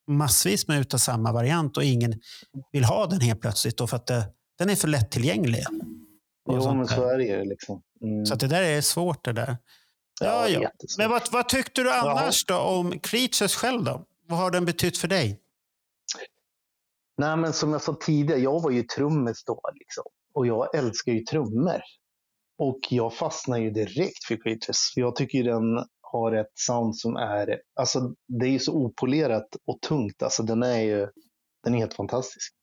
massvis 0.07 0.67
med 0.67 0.79
utav 0.79 0.97
samma 0.97 1.31
variant 1.31 1.77
och 1.77 1.83
ingen 1.83 2.19
vill 2.71 2.83
ha 2.83 3.05
den 3.07 3.19
helt 3.21 3.41
plötsligt 3.41 3.77
då 3.77 3.87
för 3.87 3.97
att 3.97 4.07
det, 4.07 4.23
den 4.57 4.69
är 4.69 4.75
för 4.75 4.87
lättillgänglig. 4.87 5.63
Jo, 6.49 6.73
men 6.75 6.87
så 6.87 7.09
är 7.09 7.17
det 7.17 7.23
ju. 7.23 7.45
Liksom. 7.45 7.81
Mm. 8.01 8.25
Så 8.25 8.35
det 8.35 8.47
där 8.47 8.61
är 8.61 8.81
svårt 8.81 9.25
det 9.25 9.33
där. 9.33 9.57
Ja, 10.21 10.47
ja. 10.47 10.71
Men 10.97 11.09
vad, 11.09 11.21
vad 11.31 11.49
tyckte 11.49 11.83
du 11.83 11.93
annars 11.93 12.45
då 12.45 12.57
om 12.57 12.99
Creatures 12.99 13.55
själv 13.55 13.83
då? 13.83 14.05
Vad 14.27 14.39
har 14.39 14.51
den 14.51 14.65
betytt 14.65 14.97
för 14.97 15.07
dig? 15.07 15.39
Nej, 17.17 17.37
men 17.37 17.53
som 17.53 17.71
jag 17.71 17.81
sa 17.81 17.97
tidigare, 18.01 18.39
jag 18.39 18.61
var 18.61 18.71
ju 18.71 18.83
trummis 18.83 19.43
då. 19.43 19.61
Liksom. 19.73 20.03
Och 20.33 20.47
jag 20.47 20.75
älskar 20.75 21.11
ju 21.11 21.19
trummor. 21.19 21.81
Och 22.57 22.79
jag 22.89 23.13
fastnar 23.13 23.57
ju 23.57 23.71
direkt 23.71 24.23
för 24.27 24.35
Creatures. 24.43 24.93
För 24.93 25.01
jag 25.01 25.15
tycker 25.15 25.37
ju 25.37 25.43
den 25.43 25.85
har 26.01 26.31
ett 26.31 26.51
sound 26.53 26.97
som 26.97 27.15
är... 27.15 27.61
Alltså, 27.75 28.13
det 28.27 28.45
är 28.45 28.49
ju 28.49 28.59
så 28.59 28.73
opolerat 28.73 29.47
och 29.65 29.81
tungt. 29.81 30.23
Alltså, 30.23 30.43
den 30.43 30.63
är 30.63 30.81
ju 30.81 31.07
den 31.63 31.73
är 31.73 31.77
helt 31.77 31.93
fantastisk. 31.93 32.53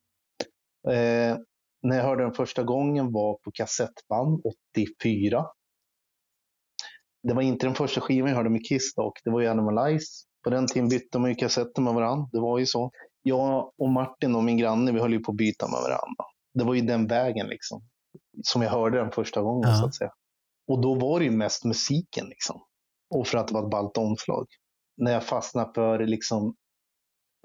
Eh, 0.89 1.37
när 1.83 1.97
jag 1.97 2.05
hörde 2.05 2.23
den 2.23 2.35
första 2.35 2.63
gången 2.63 3.13
var 3.13 3.35
på 3.35 3.51
kassettband 3.53 4.41
84. 4.75 5.47
Det 7.23 7.35
var 7.35 7.43
inte 7.43 7.67
den 7.67 7.75
första 7.75 8.01
skivan 8.01 8.29
jag 8.29 8.37
hörde 8.37 8.51
med 8.51 8.67
Kiss 8.67 8.95
dock. 8.95 9.19
Det 9.25 9.31
var 9.31 9.41
ju 9.41 9.47
Eyes. 9.89 10.25
På 10.45 10.51
den 10.51 10.67
tiden 10.67 10.89
bytte 10.89 11.19
man 11.19 11.31
ju 11.31 11.35
kassetter 11.35 11.83
med 11.83 11.95
varandra. 11.95 12.29
Det 12.33 12.41
var 12.41 12.59
ju 12.59 12.67
så 12.67 12.91
jag 13.23 13.73
och 13.79 13.89
Martin 13.89 14.35
och 14.35 14.45
min 14.45 14.57
granne, 14.57 14.93
vi 14.93 15.01
höll 15.01 15.13
ju 15.13 15.21
på 15.21 15.33
att 15.33 15.37
byta 15.37 15.67
med 15.67 15.81
varandra. 15.81 16.25
Det 16.55 16.65
var 16.65 16.75
ju 16.75 16.81
den 16.81 17.07
vägen 17.07 17.47
liksom. 17.47 17.83
Som 18.43 18.63
jag 18.63 18.71
hörde 18.71 18.99
den 18.99 19.11
första 19.13 19.43
gången 19.43 19.71
Ja. 19.71 19.77
så 19.77 19.87
att 19.87 19.95
säga. 19.95 20.11
Och 20.69 20.81
då 20.83 20.95
var 20.95 21.19
det 21.19 21.25
ju 21.25 21.31
mest 21.31 21.65
musiken 21.65 22.27
liksom. 22.29 22.63
Och 23.15 23.27
för 23.27 23.39
att 23.39 23.49
det 23.49 23.55
var 23.55 23.65
ett 23.65 23.71
ballt 23.71 23.97
omslag. 23.97 24.47
När 24.97 25.13
jag 25.13 25.25
fastnade 25.25 25.71
för 25.75 26.07
liksom 26.07 26.55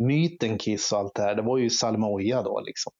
myten 0.03 0.57
Kiss 0.57 0.91
och 0.91 0.99
allt 0.99 1.15
det 1.15 1.21
här, 1.21 1.35
det 1.35 1.41
var 1.41 1.57
ju 1.57 1.69
Salmoja 1.69 2.41
då 2.41 2.61
liksom. 2.65 2.91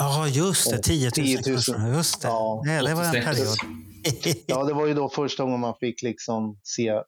Ja, 0.00 0.28
just 0.28 0.70
det. 0.70 0.76
Och 0.76 0.82
10 0.82 1.04
000. 1.04 1.12
10 1.12 1.36
000. 1.52 1.58
kronor. 1.60 1.96
Just 1.96 2.22
det. 2.22 2.28
Ja. 2.28 2.62
det, 2.64 2.86
det 2.88 2.94
var 2.94 3.04
en 3.04 3.10
86. 3.10 3.26
period. 3.26 4.36
Ja, 4.46 4.64
det 4.64 4.72
var 4.72 4.86
ju 4.86 4.94
då 4.94 5.08
första 5.08 5.42
gången 5.42 5.60
man 5.60 5.74
fick 5.80 6.02
liksom 6.02 6.58
se 6.62 7.02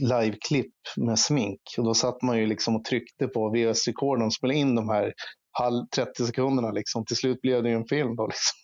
liveklipp 0.00 0.74
med 0.96 1.18
smink. 1.18 1.60
Och 1.78 1.84
då 1.84 1.94
satt 1.94 2.22
man 2.22 2.38
ju 2.38 2.46
liksom 2.46 2.76
och 2.76 2.84
tryckte 2.84 3.26
på 3.26 3.48
VHS-rekorden 3.50 4.26
och 4.26 4.34
spelade 4.34 4.58
in 4.58 4.74
de 4.74 4.88
här 4.88 5.12
halv 5.52 5.86
30 5.94 6.26
sekunderna. 6.26 6.70
Liksom. 6.70 7.04
Till 7.04 7.16
slut 7.16 7.40
blev 7.42 7.62
det 7.62 7.68
ju 7.68 7.74
en 7.76 7.84
film. 7.86 8.16
Då, 8.16 8.26
liksom. 8.26 8.56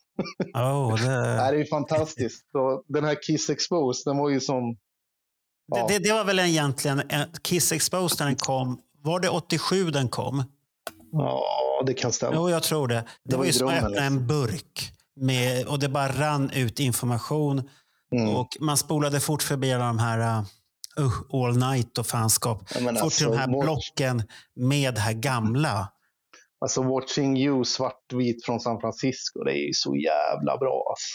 Oh, 0.55 0.95
Det 1.03 1.09
det, 1.09 1.41
här 1.41 1.53
är 1.53 1.57
ju 1.59 1.67
fantastiskt. 1.67 2.51
Så 2.53 2.83
den 2.89 3.05
här 3.05 3.17
Kiss 3.27 3.51
Exposed, 3.51 4.13
den 4.13 4.19
var 4.19 4.29
ju 4.31 4.41
som... 4.41 4.77
Ja. 5.67 5.87
det, 5.89 5.99
det, 5.99 6.05
det 6.09 6.13
var 6.13 6.25
väl 6.25 6.39
egentligen 6.39 7.03
en- 7.09 7.29
Kiss 7.43 7.73
Exposed 7.73 8.17
när 8.21 8.27
den 8.27 8.37
kom. 8.37 8.81
Var 9.03 9.21
det 9.21 9.29
87 9.29 9.91
den 9.91 10.09
kom? 10.09 10.43
Ja, 11.13 11.43
det 11.87 11.95
kan 11.95 12.13
stämma. 12.13 12.33
Jo, 12.37 12.51
jag 12.51 12.63
tror 12.63 12.89
det. 12.89 12.95
Det, 12.95 13.05
Det 13.25 13.33
var 13.37 13.39
var 13.39 13.47
ju 13.47 13.53
som 13.53 13.69
att 13.69 13.83
öppna 13.85 14.01
en 14.03 14.27
burk. 14.27 14.93
Med, 15.21 15.67
och 15.67 15.79
det 15.79 15.89
bara 15.89 16.09
rann 16.09 16.51
ut 16.51 16.81
information. 16.81 17.69
Mm. 18.17 18.37
Och 18.37 18.49
man 18.61 18.77
spolade 18.77 19.21
fort 19.21 19.43
förbi 19.43 19.73
alla 19.73 19.85
de 19.87 19.99
här 19.99 20.43
uh, 21.01 21.13
All 21.33 21.57
Night 21.57 21.99
och 21.99 22.07
fanskap. 22.07 22.63
Ja, 22.75 22.81
fort 22.81 22.89
alltså, 22.89 23.19
till 23.19 23.27
de 23.33 23.39
här 23.39 23.49
vår- 23.49 23.63
blocken 23.63 24.23
med 24.57 24.95
det 24.95 25.01
här 25.01 25.13
gamla. 25.13 25.89
Alltså 26.61 26.83
Watching 26.83 27.37
You 27.39 27.65
svartvit 27.65 28.45
från 28.45 28.61
San 28.61 28.81
Francisco, 28.81 29.45
det 29.45 29.53
är 29.53 29.67
ju 29.67 29.73
så 29.75 29.97
jävla 29.97 30.57
bra. 30.59 30.85
Alltså. 30.91 31.07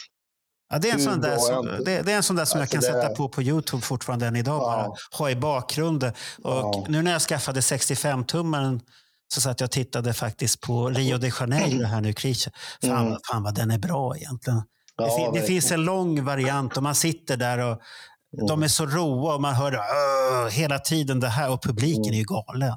Ja, 0.73 0.79
det, 0.79 0.89
är 0.89 0.93
en 0.93 0.99
Hur 0.99 1.05
sån 1.05 1.21
där 1.21 1.37
som, 1.37 1.65
det, 1.85 2.01
det 2.01 2.11
är 2.11 2.15
en 2.17 2.23
sån 2.23 2.35
där 2.35 2.45
som 2.45 2.59
Alltså, 2.61 2.77
jag 2.77 2.83
kan 2.83 2.93
det- 2.95 3.01
sätta 3.01 3.15
på 3.15 3.29
på 3.29 3.41
Youtube 3.41 3.81
fortfarande 3.81 4.27
än 4.27 4.35
idag. 4.35 4.61
Ja. 4.61 4.65
Bara 4.87 4.95
ha 5.19 5.29
i 5.29 5.35
bakgrunden. 5.35 6.13
Och 6.43 6.51
Ja. 6.51 6.85
Nu 6.87 7.01
när 7.01 7.11
jag 7.11 7.21
skaffade 7.21 7.59
65-tummaren 7.59 8.79
så 9.33 9.41
satt 9.41 9.59
jag 9.59 9.67
och 9.67 9.71
tittade 9.71 10.13
faktiskt 10.13 10.61
på 10.61 10.89
Rio 10.89 11.17
de 11.17 11.31
Janeiro 11.39 11.85
här 11.85 12.01
nu, 12.01 12.13
Creature. 12.13 12.53
Fan, 12.83 13.07
Mm. 13.07 13.17
fan 13.31 13.43
vad 13.43 13.55
den 13.55 13.71
är 13.71 13.77
bra 13.79 14.17
egentligen. 14.17 14.61
Ja, 14.97 15.05
det, 15.05 15.11
fin- 15.23 15.33
det 15.33 15.41
finns 15.47 15.71
en 15.71 15.81
lång 15.85 16.23
variant 16.25 16.77
och 16.77 16.83
man 16.83 16.95
sitter 16.95 17.37
där 17.37 17.57
och 17.57 17.79
Mm. 18.37 18.47
de 18.47 18.63
är 18.63 18.67
så 18.67 18.85
roa 18.85 19.35
och 19.35 19.41
man 19.41 19.53
hör 19.55 19.71
hela 20.49 20.79
tiden 20.79 21.19
det 21.19 21.27
här 21.27 21.51
och 21.51 21.63
publiken 21.63 22.13
är 22.13 22.17
ju 22.17 22.23
galen. 22.23 22.73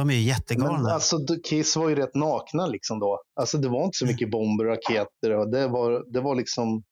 De 0.00 0.10
är 0.10 0.14
ju 0.14 0.20
jättegalna. 0.20 0.78
Men 0.78 0.86
alltså, 0.92 1.18
Kiss 1.48 1.76
var 1.76 1.88
ju 1.88 1.94
rätt 1.94 2.14
nakna 2.14 2.66
liksom 2.66 2.98
då. 3.00 3.20
Alltså 3.40 3.58
det 3.58 3.68
var 3.68 3.84
inte 3.84 3.98
så 3.98 4.06
mycket 4.06 4.30
bomber 4.30 4.64
och 4.64 4.70
raketer. 4.70 5.30
Och 5.30 5.50
det, 5.50 5.68
var, 5.68 6.12
det 6.12 6.20
var 6.20 6.34
liksom 6.34 6.82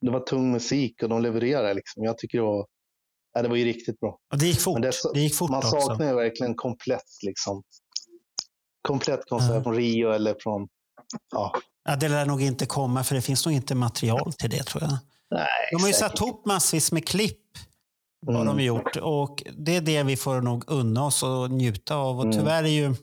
det 0.00 0.10
var 0.10 0.20
tung 0.20 0.52
musik 0.52 1.02
och 1.02 1.08
de 1.08 1.22
levererade. 1.22 1.74
Liksom. 1.74 2.04
Jag 2.04 2.18
tycker 2.18 2.38
det 2.38 2.44
var, 2.44 2.66
ja, 3.34 3.42
det 3.42 3.48
var 3.48 3.56
ju 3.56 3.64
riktigt 3.64 4.00
bra. 4.00 4.18
och 4.32 4.38
det 4.38 4.46
gick 4.46 4.60
fort. 4.60 4.82
Det, 4.82 4.92
det 5.14 5.20
gick 5.20 5.34
fort 5.34 5.50
Man 5.50 5.58
också. 5.58 5.80
saknar 5.80 6.06
ju 6.08 6.14
verkligen 6.14 6.54
komplett 6.54 7.02
liksom. 7.26 7.62
Komplett 8.88 9.20
konsert 9.28 9.50
Ja. 9.54 9.62
från 9.62 9.74
Rio 9.74 10.10
eller 10.10 10.36
från... 10.40 10.68
Ja, 11.32 11.52
Ja, 11.88 11.96
det 11.96 12.08
lär 12.08 12.26
nog 12.26 12.42
inte 12.42 12.66
komma 12.66 13.04
för 13.04 13.14
det 13.14 13.22
finns 13.22 13.46
nog 13.46 13.54
inte 13.54 13.74
material 13.74 14.32
till 14.32 14.50
det 14.50 14.62
tror 14.64 14.82
jag. 14.82 14.92
nej, 15.30 15.46
De 15.72 15.80
har 15.82 15.88
ju 15.88 15.94
säkert. 15.94 16.10
satt 16.10 16.20
ihop 16.20 16.46
massvis 16.46 16.92
med 16.92 17.08
klipp. 17.08 17.40
Har 18.26 18.42
Mm. 18.42 18.56
de 18.56 18.62
gjort. 18.64 18.96
Och 18.96 19.42
det 19.58 19.76
är 19.76 19.80
det 19.80 20.02
vi 20.02 20.16
får 20.16 20.40
nog 20.40 20.64
unna 20.66 21.04
oss 21.04 21.22
och 21.22 21.50
njuta 21.50 21.94
av. 21.96 22.18
Och 22.18 22.24
Mm. 22.24 22.36
tyvärr 22.38 22.64
är 22.64 22.68
ju... 22.68 22.94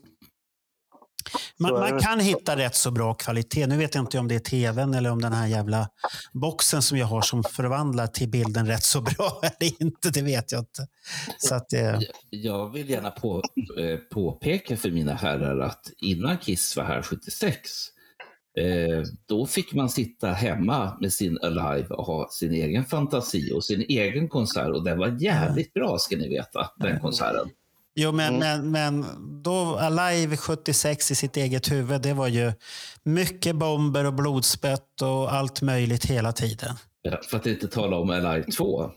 Man, 1.58 1.72
man 1.72 2.00
kan 2.00 2.20
hitta 2.20 2.56
rätt 2.56 2.74
så 2.74 2.90
bra 2.90 3.14
kvalitet. 3.14 3.66
Nu 3.66 3.76
vet 3.76 3.94
jag 3.94 4.02
inte 4.02 4.18
om 4.18 4.28
det 4.28 4.34
är 4.34 4.38
tvn 4.38 4.94
eller 4.94 5.10
om 5.10 5.20
den 5.22 5.32
här 5.32 5.46
jävla 5.46 5.88
boxen 6.32 6.82
som 6.82 6.98
jag 6.98 7.06
har 7.06 7.22
som 7.22 7.42
förvandlar 7.44 8.06
till 8.06 8.28
bilden 8.30 8.66
rätt 8.66 8.82
så 8.82 9.00
bra 9.00 9.40
eller 9.42 9.82
inte. 9.82 10.10
Det 10.10 10.22
vet 10.22 10.52
jag 10.52 10.60
inte. 10.60 10.86
Så 11.38 11.54
att, 11.54 11.72
eh, 11.72 11.98
Jag 12.30 12.72
vill 12.72 12.90
gärna 12.90 13.10
på, 13.10 13.42
eh, 13.78 13.96
påpeka 13.96 14.76
för 14.76 14.90
mina 14.90 15.14
herrar 15.14 15.58
att 15.60 15.90
innan 15.98 16.38
Kiss 16.38 16.76
var 16.76 16.84
här 16.84 17.02
76, 17.02 17.60
eh, 18.58 19.02
då 19.26 19.46
fick 19.46 19.72
man 19.72 19.90
sitta 19.90 20.28
hemma 20.28 20.96
med 21.00 21.12
sin 21.12 21.38
Alive 21.42 21.88
och 21.88 22.04
ha 22.06 22.28
sin 22.30 22.52
egen 22.52 22.84
fantasi 22.84 23.52
och 23.52 23.64
sin 23.64 23.80
egen 23.88 24.28
konsert. 24.28 24.68
Och 24.74 24.84
den 24.84 24.98
var 24.98 25.16
jävligt 25.20 25.72
bra, 25.74 25.98
ska 25.98 26.16
ni 26.16 26.28
veta, 26.28 26.70
den 26.76 27.00
konserten. 27.00 27.48
Jo, 27.96 28.12
men, 28.12 28.34
Mm. 28.42 28.70
men, 28.70 29.00
men 29.02 29.06
då 29.42 29.76
Alive 29.76 30.36
76 30.36 31.10
i 31.10 31.14
sitt 31.14 31.36
eget 31.36 31.70
huvud, 31.72 32.02
det 32.02 32.12
var 32.12 32.28
ju 32.28 32.52
mycket 33.02 33.56
bomber 33.56 34.04
och 34.04 34.14
blodspett 34.14 35.02
och 35.02 35.32
allt 35.34 35.62
möjligt 35.62 36.04
hela 36.04 36.32
tiden. 36.32 36.74
Ja, 37.02 37.20
För 37.30 37.36
att 37.36 37.46
inte 37.46 37.68
tala 37.68 37.96
om 37.96 38.10
Alive 38.10 38.42
2. 38.52 38.90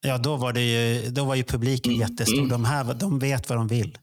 Ja, 0.00 0.18
då 0.18 0.36
var, 0.36 0.52
det 0.52 0.60
ju, 0.60 1.10
då 1.10 1.24
var 1.24 1.34
ju 1.34 1.42
publiken 1.44 1.92
Mm, 1.92 2.08
jättestor. 2.08 2.38
mm. 2.38 2.48
De, 2.48 2.64
här, 2.64 2.94
de 2.94 3.18
vet 3.18 3.48
vad 3.48 3.58
de 3.58 3.68
vill. 3.68 3.98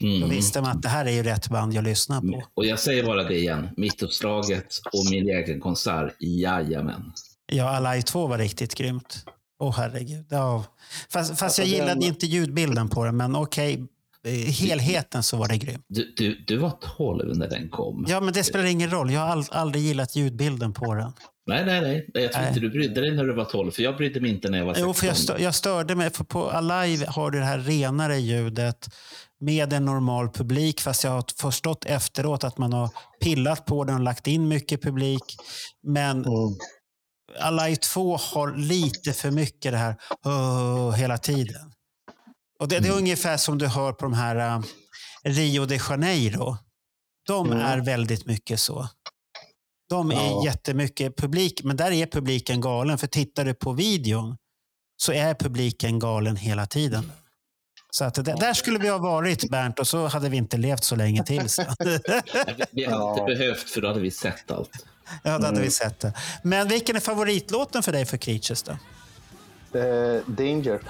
Då 0.00 0.06
Mm. 0.06 0.28
visste 0.30 0.60
man 0.60 0.70
att 0.70 0.82
det 0.82 0.88
här 0.88 1.04
är 1.04 1.10
ju 1.10 1.22
rätt 1.22 1.48
band 1.48 1.74
jag 1.74 1.84
lyssnar 1.84 2.20
på. 2.20 2.42
Och 2.54 2.66
jag 2.66 2.78
säger 2.78 3.04
bara 3.04 3.22
det 3.24 3.38
igen, 3.38 3.68
mittuppslaget 3.76 4.66
och 4.92 5.10
min 5.10 5.28
egen 5.28 5.60
konsert, 5.60 6.14
jajamän. 6.20 7.12
Ja, 7.52 7.68
Alive 7.76 8.02
2 8.02 8.26
var 8.26 8.38
riktigt 8.38 8.74
grymt. 8.74 9.24
Åh 9.58 9.74
herregud. 9.76 10.26
Ja. 10.30 10.64
Fast, 11.12 11.30
fast 11.30 11.42
Alltså, 11.42 11.62
jag 11.62 11.68
gillade 11.68 11.90
den- 11.94 12.02
inte 12.02 12.26
ljudbilden 12.26 12.88
på 12.88 13.04
den, 13.04 13.16
men 13.16 13.36
okej. 13.36 13.86
eh, 14.26 14.32
helheten 14.32 15.22
så 15.22 15.36
var 15.36 15.48
det 15.48 15.56
grymt. 15.56 15.84
Du, 15.88 16.14
du, 16.16 16.44
du 16.46 16.56
var 16.56 16.72
12 16.96 17.36
när 17.36 17.48
den 17.48 17.68
kom. 17.68 18.06
Ja, 18.08 18.20
men 18.20 18.34
det 18.34 18.44
spelar 18.44 18.64
ingen 18.64 18.90
roll. 18.90 19.12
Jag 19.12 19.20
har 19.20 19.26
all, 19.28 19.44
aldrig 19.50 19.84
gillat 19.84 20.16
ljudbilden 20.16 20.72
på 20.72 20.94
den. 20.94 21.12
Nej, 21.46 21.64
nej, 21.66 21.80
nej. 21.80 22.10
Jag 22.14 22.32
tror 22.32 22.40
Nej. 22.42 22.48
inte 22.48 22.60
du 22.60 22.70
brydde 22.70 23.00
dig 23.00 23.10
när 23.10 23.24
du 23.24 23.32
var 23.34 23.44
12, 23.44 23.70
för 23.70 23.82
jag 23.82 23.96
brydde 23.96 24.20
mig 24.20 24.30
inte 24.30 24.48
när 24.50 24.58
jag 24.58 24.64
var 24.66 24.74
16. 24.74 24.88
Jo, 24.88 24.94
för 24.94 25.06
jag, 25.06 25.16
stö, 25.16 25.38
jag 25.38 25.54
störde 25.54 25.94
mig. 25.94 26.10
För 26.10 26.24
på 26.24 26.50
Alive 26.50 27.06
har 27.08 27.30
du 27.30 27.38
det 27.38 27.44
här 27.44 27.58
renare 27.58 28.18
ljudet 28.18 28.88
med 29.44 29.72
en 29.72 29.84
normal 29.84 30.28
publik. 30.28 30.80
Fast 30.80 31.04
jag 31.04 31.10
har 31.10 31.24
förstått 31.40 31.84
efteråt 31.84 32.44
att 32.44 32.58
man 32.58 32.72
har 32.72 32.90
pillat 33.20 33.66
på 33.66 33.84
den 33.84 33.94
och 33.94 34.00
lagt 34.00 34.26
in 34.26 34.48
mycket 34.48 34.82
publik. 34.82 35.22
Men 35.86 36.16
Mm. 36.24 36.56
Alive 37.40 37.76
2 37.76 38.16
har 38.16 38.56
lite 38.56 39.12
för 39.12 39.30
mycket 39.30 39.72
det 39.72 39.78
här 39.78 39.96
"Åh", 40.24 40.90
hela 40.94 41.18
tiden. 41.18 41.72
Och 42.60 42.68
det, 42.68 42.78
det 42.78 42.86
är 42.88 42.90
Mm. 42.92 42.98
ungefär 42.98 43.36
som 43.36 43.58
du 43.58 43.66
hör 43.66 43.92
på 43.92 44.04
de 44.04 44.12
här 44.14 44.36
äh, 44.36 44.62
Rio 45.24 45.66
de 45.66 45.78
Janeiro. 45.88 46.56
De 47.26 47.46
Mm. 47.46 47.58
är 47.66 47.78
väldigt 47.78 48.26
mycket 48.26 48.60
så. 48.60 48.88
De 49.90 50.10
är 50.10 50.14
Ja. 50.14 50.42
jättemycket 50.44 51.16
publik, 51.16 51.60
men 51.64 51.76
där 51.76 51.90
är 51.90 52.06
publiken 52.06 52.60
galen. 52.60 52.98
För 52.98 53.06
tittar 53.06 53.44
du 53.44 53.54
på 53.54 53.72
videon 53.72 54.36
så 54.96 55.12
är 55.12 55.34
publiken 55.34 55.98
galen 55.98 56.36
hela 56.36 56.66
tiden. 56.66 57.12
Så 57.94 58.04
att 58.04 58.14
det, 58.14 58.22
där 58.22 58.54
skulle 58.54 58.78
vi 58.78 58.88
ha 58.88 58.98
varit, 58.98 59.50
Bernt, 59.50 59.78
och 59.78 59.88
så 59.88 60.06
hade 60.06 60.28
vi 60.28 60.36
inte 60.36 60.56
levt 60.56 60.84
så 60.84 60.96
länge 60.96 61.24
till. 61.24 61.48
Så. 61.48 61.62
Vi- 61.78 61.84
hade 61.84 62.66
Ja. 62.70 63.10
inte 63.10 63.24
behövt, 63.34 63.70
för 63.70 63.80
då 63.80 63.88
hade 63.88 64.00
vi 64.00 64.10
sett 64.10 64.50
allt. 64.50 64.70
ja, 65.06 65.18
då 65.22 65.30
hade 65.30 65.46
Mm. 65.48 65.62
vi 65.62 65.70
sett 65.70 66.00
det. 66.00 66.12
Men 66.42 66.68
vilken 66.68 66.96
är 66.96 67.00
favoritlåten 67.00 67.82
för 67.82 67.92
dig 67.92 68.04
för 68.04 68.16
Creatures 68.16 68.62
då? 68.62 68.72
Eh, 69.78 70.20
Danger. 70.26 70.80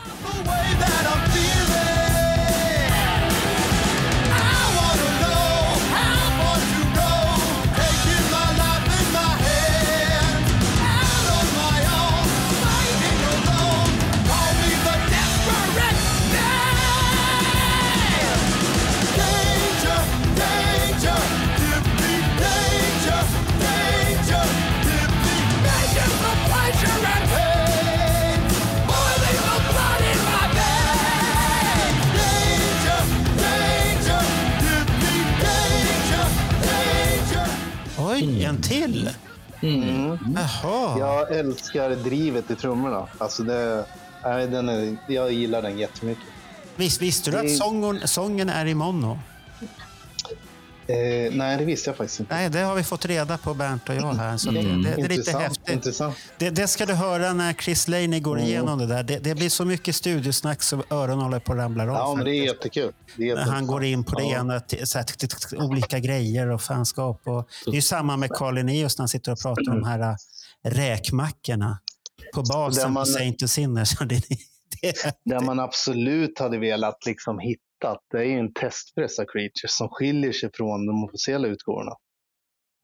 Oj, 38.29 38.45
en 38.45 38.62
till? 38.62 39.11
Mm. 39.62 40.18
Jaha. 40.37 40.99
Jag 40.99 41.37
älskar 41.37 41.91
drivet 41.91 42.51
i 42.51 42.55
trummorna. 42.57 43.07
Alltså 43.18 43.43
det, 43.43 43.85
nej, 44.25 44.47
den 44.47 44.68
är, 44.68 44.97
jag 45.09 45.33
gillar 45.33 45.62
den 45.62 45.79
jättemycket. 45.79 46.25
Visst, 46.77 47.03
visste 47.03 47.31
du 47.31 47.37
att 47.37 47.57
sången, 47.57 48.09
sången 48.09 48.49
är 48.49 48.66
i 48.66 48.75
mono? 48.75 49.18
Eh, 50.87 51.32
nej, 51.35 51.57
det 51.59 51.64
visste 51.64 51.91
jag 51.91 51.97
faktiskt 51.97 52.20
inte. 52.20 52.35
Nej, 52.35 52.51
det 52.51 52.59
har 52.61 52.74
vi 52.74 52.82
fått 52.85 53.07
reda 53.07 53.39
på, 53.39 53.55
Bernt 53.55 53.89
och 53.89 53.95
jag 53.95 54.12
här. 54.14 54.37
Så 54.37 54.51
det, 54.51 54.62
det, 54.62 54.82
det 54.97 55.03
är 55.03 55.09
lite 55.09 55.39
häftigt. 55.39 55.68
Intressant. 55.70 56.16
Det, 56.39 56.51
det 56.51 56.68
ska 56.68 56.87
du 56.87 56.93
höra 56.95 57.32
när 57.32 57.53
Chris 57.53 57.89
Laney 57.89 58.20
går 58.20 58.37
Mm. 58.37 58.49
igenom 58.49 58.78
det 58.78 58.87
där. 58.87 59.03
Det, 59.03 59.18
det 59.18 59.35
blir 59.35 59.49
så 59.49 59.64
mycket 59.64 59.95
studiosnack 59.97 60.62
så 60.62 60.82
öronen 60.91 61.18
håller 61.18 61.39
på 61.41 61.53
att 61.53 61.59
ramla 61.59 61.82
av. 61.82 61.89
Ja, 61.89 62.14
men 62.16 62.24
det 62.24 62.30
är 62.37 62.45
jättekul. 62.45 62.93
Det 63.16 63.30
är 63.30 63.35
när 63.37 63.43
han 63.45 63.66
går 63.66 63.85
in 63.85 64.05
på 64.05 64.18
det 64.18 64.24
Ja. 64.24 64.41
ena, 64.41 64.61
så 64.85 64.99
här, 64.99 65.07
olika 65.64 65.99
grejer 65.99 66.51
och 66.51 66.62
fanskap. 66.62 67.20
Och 67.24 67.49
det 67.64 67.70
är 67.70 67.74
ju 67.74 67.82
samma 67.82 68.16
med 68.16 68.30
Carl 68.30 68.55
Linnaeus 68.55 68.99
när 68.99 69.03
han 69.03 69.09
sitter 69.09 69.32
och 69.32 69.39
pratar 69.43 69.72
om 69.72 69.80
de 69.80 69.89
här 69.89 70.01
äh, 70.01 70.16
räkmackorna 70.70 71.78
på 72.35 72.43
basen 72.43 72.93
man- 72.93 73.03
på 73.05 73.07
Saint 73.11 73.43
och 73.43 73.51
Sinners. 73.51 73.91
Det, 73.99 74.07
det, 74.82 75.16
Där 75.24 75.41
man 75.41 75.61
absolut 75.61 76.39
hade 76.39 76.59
velat 76.59 77.07
liksom 77.07 77.39
hitta, 77.39 77.61
det 78.11 78.18
är 78.18 78.24
ju 78.24 78.39
en 78.39 78.53
testpress 78.53 79.18
av 79.18 79.24
Creatures 79.24 79.76
som 79.76 79.89
skiljer 79.89 80.32
sig 80.32 80.51
från 80.55 80.87
de 80.87 81.05
officiella 81.05 81.49
utgåvorna. 81.49 81.93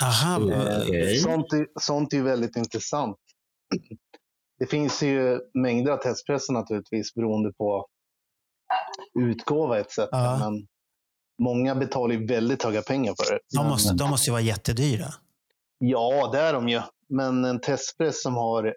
aha, 0.03 0.41
Eh, 0.53 0.83
Okej. 0.83 1.17
Sånt, 1.19 1.53
är, 1.53 1.67
sånt 1.81 2.13
är 2.13 2.17
ju 2.17 2.23
väldigt 2.23 2.57
intressant. 2.57 3.17
Det 4.59 4.67
finns 4.67 5.03
ju 5.03 5.39
mängder 5.55 5.93
av 5.93 5.97
testpresser 5.97 6.53
naturligtvis 6.53 7.15
beroende 7.15 7.53
på 7.53 7.87
utgåva 9.21 9.81
etc. 9.81 9.99
Ja. 10.11 10.39
Men 10.39 10.67
många 11.43 11.75
betalar 11.75 12.15
ju 12.15 12.27
väldigt 12.27 12.63
höga 12.63 12.83
pengar 12.83 13.15
för 13.25 13.35
det. 13.35 13.41
de, 13.57 13.63
Men- 13.63 13.69
måste, 13.69 13.95
de 13.95 14.11
måste 14.11 14.27
ju 14.31 14.33
vara 14.33 14.43
jättedyra. 14.43 15.07
Ja, 15.79 16.31
det 16.33 16.39
är 16.41 16.53
de 16.53 16.69
ju. 16.69 16.81
Men 17.09 17.45
en 17.45 17.61
testpress 17.61 18.23
som 18.23 18.35
har 18.35 18.75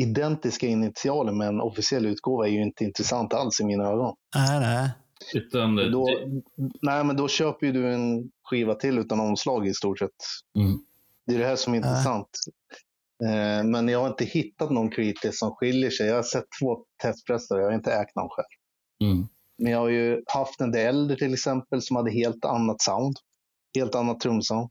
identiska 0.00 0.66
initialer 0.66 1.32
med 1.32 1.48
en 1.48 1.60
officiell 1.60 2.06
utgåva 2.06 2.46
är 2.46 2.50
ju 2.50 2.62
inte 2.62 2.84
intressant 2.84 3.34
alls 3.34 3.60
i 3.60 3.64
mina 3.64 3.84
ögon. 3.88 4.14
Nej, 4.36 4.60
nej. 4.60 4.90
Utan, 5.34 5.76
Då, 5.76 6.06
det, 6.06 6.42
nej, 6.82 7.04
men 7.04 7.16
då 7.16 7.28
köper 7.28 7.66
ju 7.66 7.72
du 7.72 7.92
en 7.92 8.30
skiva 8.44 8.74
till 8.74 8.98
utan 8.98 9.20
omslag 9.20 9.66
i 9.68 9.74
stort 9.74 9.98
sett. 9.98 10.10
mm, 10.58 10.78
Det 11.26 11.34
är 11.34 11.38
det 11.38 11.46
här 11.46 11.56
som 11.56 11.72
är 11.72 11.76
intressant. 11.76 12.28
Eh, 13.24 13.64
men 13.64 13.88
jag 13.88 14.00
har 14.00 14.06
inte 14.08 14.24
hittat 14.24 14.70
någon 14.70 14.90
Creative 14.90 15.32
som 15.32 15.50
skiljer 15.54 15.90
sig. 15.90 16.06
Jag 16.06 16.14
har 16.16 16.22
sett 16.22 16.44
två 16.62 16.84
testpressar, 17.02 17.58
jag 17.58 17.64
har 17.66 17.72
inte 17.74 17.92
ägt 17.92 18.16
någon 18.16 18.28
själv. 18.28 18.46
mm, 19.10 19.28
Men 19.58 19.72
jag 19.72 19.78
har 19.78 19.88
ju 19.88 20.22
haft 20.26 20.60
en 20.60 20.72
del 20.72 20.86
äldre 20.96 21.16
till 21.16 21.34
exempel 21.34 21.82
som 21.82 21.96
hade 21.96 22.10
helt 22.10 22.44
annat 22.44 22.82
sound. 22.82 23.16
Helt 23.76 23.94
annat 23.94 24.20
trumsound. 24.20 24.68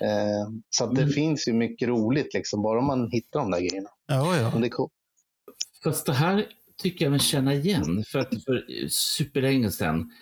Eh, 0.00 0.50
så 0.70 0.84
att 0.84 0.94
det 0.94 1.02
Mm. 1.02 1.12
finns 1.14 1.48
ju 1.48 1.52
mycket 1.52 1.88
roligt 1.88 2.34
liksom, 2.34 2.62
bara 2.62 2.80
man 2.80 3.10
hittar 3.10 3.40
de 3.40 3.50
där 3.50 3.60
grejerna. 3.60 3.90
Jo, 4.12 4.24
jo. 4.42 4.50
Men 4.52 4.60
det 4.60 4.66
är 4.66 4.70
cool. 4.70 4.90
Fast 5.84 6.06
det 6.06 6.12
här 6.12 6.46
tycker 6.82 7.04
jag 7.04 7.10
mig 7.10 7.20
känna 7.20 7.54
igen. 7.54 8.04
För 8.08 8.18
att 8.18 8.44
för 8.44 8.88
superlänge 8.88 9.70
sedan 9.70 10.12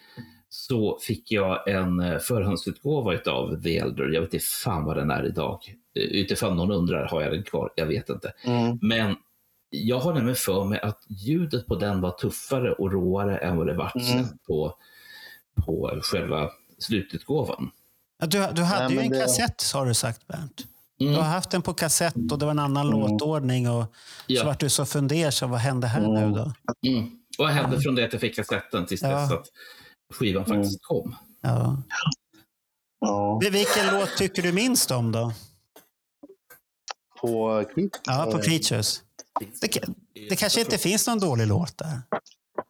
så 0.48 0.98
fick 1.02 1.32
jag 1.32 1.68
en 1.68 2.00
eh, 2.00 2.18
förhandsutgåva 2.18 3.18
av 3.26 3.62
The 3.62 3.78
Elder. 3.78 4.04
Jag 4.08 4.20
vet 4.20 4.34
inte 4.34 4.44
fan 4.46 4.84
vad 4.84 4.96
den 4.96 5.10
är 5.10 5.26
idag. 5.26 5.58
Eh, 5.96 6.02
Utifrån 6.02 6.56
någon 6.56 6.70
undrar, 6.70 7.06
har 7.08 7.22
jag 7.22 7.32
den 7.32 7.42
kvar? 7.42 7.70
Jag 7.76 7.86
vet 7.86 8.08
inte. 8.08 8.32
Mm. 8.44 8.78
Men 8.82 9.16
jag 9.70 9.98
har 9.98 10.14
nämligen 10.14 10.36
för 10.36 10.64
mig 10.64 10.80
att 10.80 11.04
ljudet 11.08 11.66
på 11.66 11.74
den 11.74 12.00
var 12.00 12.10
tuffare 12.10 12.72
och 12.72 12.92
råare 12.92 13.38
än 13.38 13.56
vad 13.56 13.66
det 13.66 13.74
var 13.74 13.92
Mm. 14.14 14.24
på, 14.46 14.74
på 15.66 15.98
själva 16.02 16.50
slututgåvan. 16.78 17.70
Ja, 18.20 18.26
Du, 18.26 18.46
du 18.54 18.62
hade 18.62 18.84
Nej, 18.84 18.94
ju 18.94 19.00
en 19.00 19.10
det- 19.10 19.20
kassett, 19.20 19.72
har 19.74 19.86
du 19.86 19.94
sagt, 19.94 20.26
Bernt. 20.26 20.66
Mm. 21.00 21.12
Du 21.12 21.18
har 21.18 21.24
haft 21.24 21.50
den 21.50 21.62
på 21.62 21.74
kassett 21.74 22.14
och 22.32 22.38
det 22.38 22.44
var 22.44 22.50
en 22.50 22.58
annan 22.58 22.86
Mm. 22.86 23.00
låtordning. 23.00 23.68
Och 23.70 23.94
Ja. 24.26 24.40
Så 24.40 24.46
vart 24.46 24.60
du 24.60 24.68
så 24.70 24.86
fundersam. 24.86 25.50
Vad 25.50 25.60
hände 25.60 25.86
här 25.86 26.00
Mm. 26.04 26.30
nu 26.32 26.38
då? 26.38 26.52
Mm. 26.90 27.10
Vad 27.38 27.48
hände 27.50 27.80
från 27.80 27.94
det 27.94 28.04
att 28.04 28.12
jag 28.12 28.20
fick 28.20 28.36
kassetten 28.36 28.86
tills 28.86 29.02
Ja. 29.02 29.08
dess 29.20 29.30
att 29.32 29.46
skivan 30.14 30.44
Mm. 30.44 30.58
faktiskt 30.58 30.82
kom? 30.84 31.16
Ja. 31.40 31.82
Ja, 33.00 33.38
Vilken 33.52 33.86
låt 34.00 34.16
tycker 34.16 34.42
du 34.42 34.52
minst 34.52 34.90
om 34.90 35.12
då? 35.12 35.32
på 37.20 37.64
Creep. 37.74 37.90
Ja, 38.04 38.28
på 38.32 38.38
Creatures. 38.42 39.02
Det, 39.60 39.80
det 40.30 40.36
kanske 40.36 40.60
inte 40.60 40.78
finns 40.78 41.06
någon 41.06 41.18
dålig 41.18 41.46
låt 41.46 41.78
där. 41.78 42.00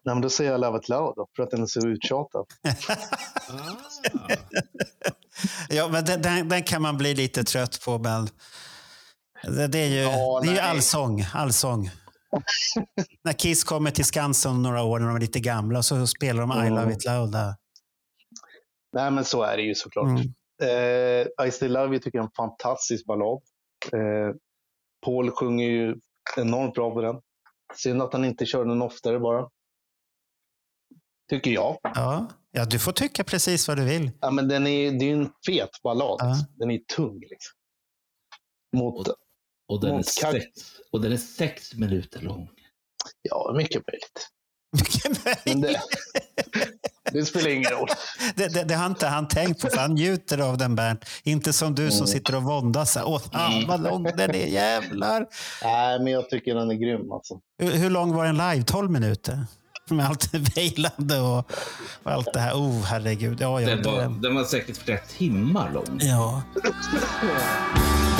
Nej, 0.06 0.14
men 0.14 0.22
då 0.22 0.30
säger 0.30 0.50
jag 0.50 0.60
Love 0.60 0.78
It 0.78 0.88
Loud 0.88 1.12
då, 1.16 1.26
för 1.36 1.42
att 1.42 1.50
den 1.50 1.62
är 1.62 1.66
så 1.66 1.88
uttjatad. 1.88 2.46
Ja, 5.68 5.88
men 5.88 6.04
den, 6.04 6.22
den, 6.22 6.48
den 6.48 6.62
kan 6.62 6.82
man 6.82 6.96
bli 6.96 7.14
lite 7.14 7.44
trött 7.44 7.80
på. 7.84 7.98
Men 7.98 8.28
det, 9.42 9.66
det 9.66 9.78
är 9.78 9.86
ju, 9.88 10.00
Ja, 10.00 10.40
det 10.42 10.48
är 10.48 10.52
ju 10.52 10.58
allsång. 10.58 11.24
allsång. 11.34 11.90
när 13.24 13.32
Kiss 13.32 13.64
kommer 13.64 13.90
till 13.90 14.04
Skansen 14.04 14.50
om 14.50 14.62
några 14.62 14.82
år 14.82 14.98
när 14.98 15.06
de 15.06 15.16
är 15.16 15.20
lite 15.20 15.40
gamla 15.40 15.82
så 15.82 16.06
spelar 16.06 16.46
de 16.46 16.66
I. 16.66 16.70
Love 16.70 16.92
It 16.92 17.04
Loud 17.04 17.32
där. 17.32 17.54
Nej, 18.92 19.10
men 19.10 19.24
så 19.24 19.42
är 19.42 19.56
det 19.56 19.62
ju 19.62 19.74
såklart. 19.74 20.06
Mm. 20.06 20.34
Eh, 20.62 21.46
I 21.46 21.50
Still 21.50 21.72
Love 21.72 21.86
You 21.86 21.98
tycker 21.98 22.18
jag 22.18 22.22
är 22.24 22.28
en 22.28 22.34
fantastisk 22.36 23.06
ballad. 23.06 23.40
Eh, 23.92 24.34
Paul 25.04 25.30
sjunger 25.30 25.66
ju 25.66 25.96
enormt 26.36 26.74
bra 26.74 26.90
på 26.94 27.00
den. 27.00 27.16
Synd 27.74 28.02
att 28.02 28.12
han 28.12 28.24
inte 28.24 28.46
kör 28.46 28.64
den 28.64 28.82
oftare 28.82 29.18
bara. 29.20 29.48
Tycker 31.30 31.50
jag. 31.50 31.78
Ja. 31.82 32.28
ja, 32.52 32.64
du 32.64 32.78
får 32.78 32.92
tycka 32.92 33.24
precis 33.24 33.68
vad 33.68 33.76
du 33.76 33.84
vill. 33.84 34.10
Ja, 34.20 34.30
men 34.30 34.48
den 34.48 34.66
är, 34.66 34.90
det 34.92 35.04
är 35.04 35.08
ju 35.08 35.12
en 35.22 35.30
fet 35.46 35.82
ballad. 35.82 36.16
Ja. 36.20 36.36
Den 36.56 36.70
är 36.70 36.78
tung. 36.96 37.20
Liksom. 37.20 37.56
Mot, 38.76 39.08
Och 39.68 39.80
den, 39.80 39.90
är 39.90 39.96
Mot 39.96 40.06
Kag- 40.06 40.32
sex, 40.32 40.46
och 40.92 41.00
den 41.00 41.12
är 41.12 41.16
sex 41.16 41.74
minuter 41.74 42.20
lång. 42.20 42.48
ja, 43.22 43.54
mycket 43.56 43.82
möjligt. 43.86 44.28
Vilken 44.72 45.14
Men 45.44 45.60
möjlighet. 45.60 45.82
det, 47.04 47.10
det 47.12 47.24
spelar 47.24 47.50
ingen 47.50 47.70
roll. 47.70 47.88
Det, 48.36 48.48
det, 48.54 48.64
det 48.64 48.74
har 48.74 48.86
inte 48.86 49.06
han 49.06 49.28
tänkt 49.28 49.60
på, 49.62 49.68
för 49.70 49.78
han 49.78 49.94
njuter 49.94 50.38
av 50.38 50.58
den 50.58 50.74
Bernt. 50.74 51.04
Inte 51.22 51.52
som 51.52 51.74
du 51.74 51.90
som 51.90 51.96
Mm. 51.98 52.06
sitter 52.06 52.34
och 52.36 52.42
våndas. 52.42 52.92
så 52.92 52.98
här, 52.98 53.08
Åh, 53.08 53.18
fan 53.32 53.66
vad 53.66 53.82
lång 53.82 54.02
den 54.02 54.30
är, 54.30 54.46
jävlar. 54.46 55.26
Nej, 55.62 55.98
men 55.98 56.12
jag 56.12 56.30
tycker 56.30 56.54
den 56.54 56.70
är 56.70 56.74
grym. 56.74 57.12
Alltså. 57.12 57.40
Hur, 57.58 57.70
hur 57.72 57.90
lång 57.90 58.14
var 58.14 58.24
den 58.24 58.36
live? 58.36 58.62
12 58.62 58.90
minuter? 58.90 59.38
Med 59.90 60.06
allt 60.06 60.34
vejlande 60.56 61.20
och, 61.20 61.52
och 62.02 62.12
allt 62.12 62.32
det 62.32 62.40
här. 62.40 62.54
Oh, 62.54 62.82
herregud. 62.84 63.40
Ja, 63.40 63.60
ja, 63.60 63.68
Den 63.68 63.82
var, 63.82 64.02
det, 64.02 64.14
den 64.22 64.34
var 64.34 64.44
säkert 64.44 64.76
flera 64.76 64.98
timmar 64.98 65.70
lång. 65.74 65.98
ja. 66.00 66.42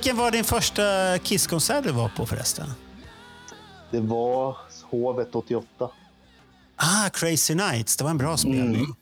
Vilken 0.00 0.16
var 0.16 0.30
din 0.30 0.44
första 0.44 1.18
Kiss-konsert 1.18 1.84
du 1.84 1.92
var 1.92 2.08
på 2.08 2.26
förresten? 2.26 2.66
Det 3.90 4.00
var 4.00 4.56
Hovet 4.90 5.34
88. 5.34 5.90
Ah, 6.76 7.10
Crazy 7.12 7.54
Nights. 7.54 7.96
Det 7.96 8.04
var 8.04 8.10
en 8.10 8.18
bra 8.18 8.36
spelning. 8.36 8.84
Mm. 8.84 8.94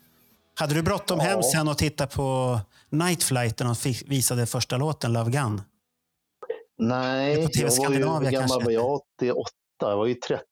Hade 0.54 0.74
du 0.74 0.82
bråttom 0.82 1.20
hem 1.20 1.38
Ja. 1.42 1.50
sen 1.52 1.68
och 1.68 1.78
titta 1.78 2.06
på 2.06 2.60
Night 2.90 3.22
Flight 3.22 3.58
när 3.58 3.66
de 3.66 3.94
visade 4.06 4.46
första 4.46 4.76
låten, 4.76 5.12
Love 5.12 5.30
Gun? 5.30 5.62
Nej, 6.78 7.42
på 7.46 7.48
TV 7.48 7.68
jag 7.76 7.84
var 7.88 7.90
ju, 7.90 8.04
hur 8.24 8.30
gammal 8.30 8.64
var 8.64 8.70
jag? 8.70 8.90
88? 9.20 9.50
Jag 9.80 9.96
var 9.96 10.06
ju 10.06 10.14
13. 10.14 10.42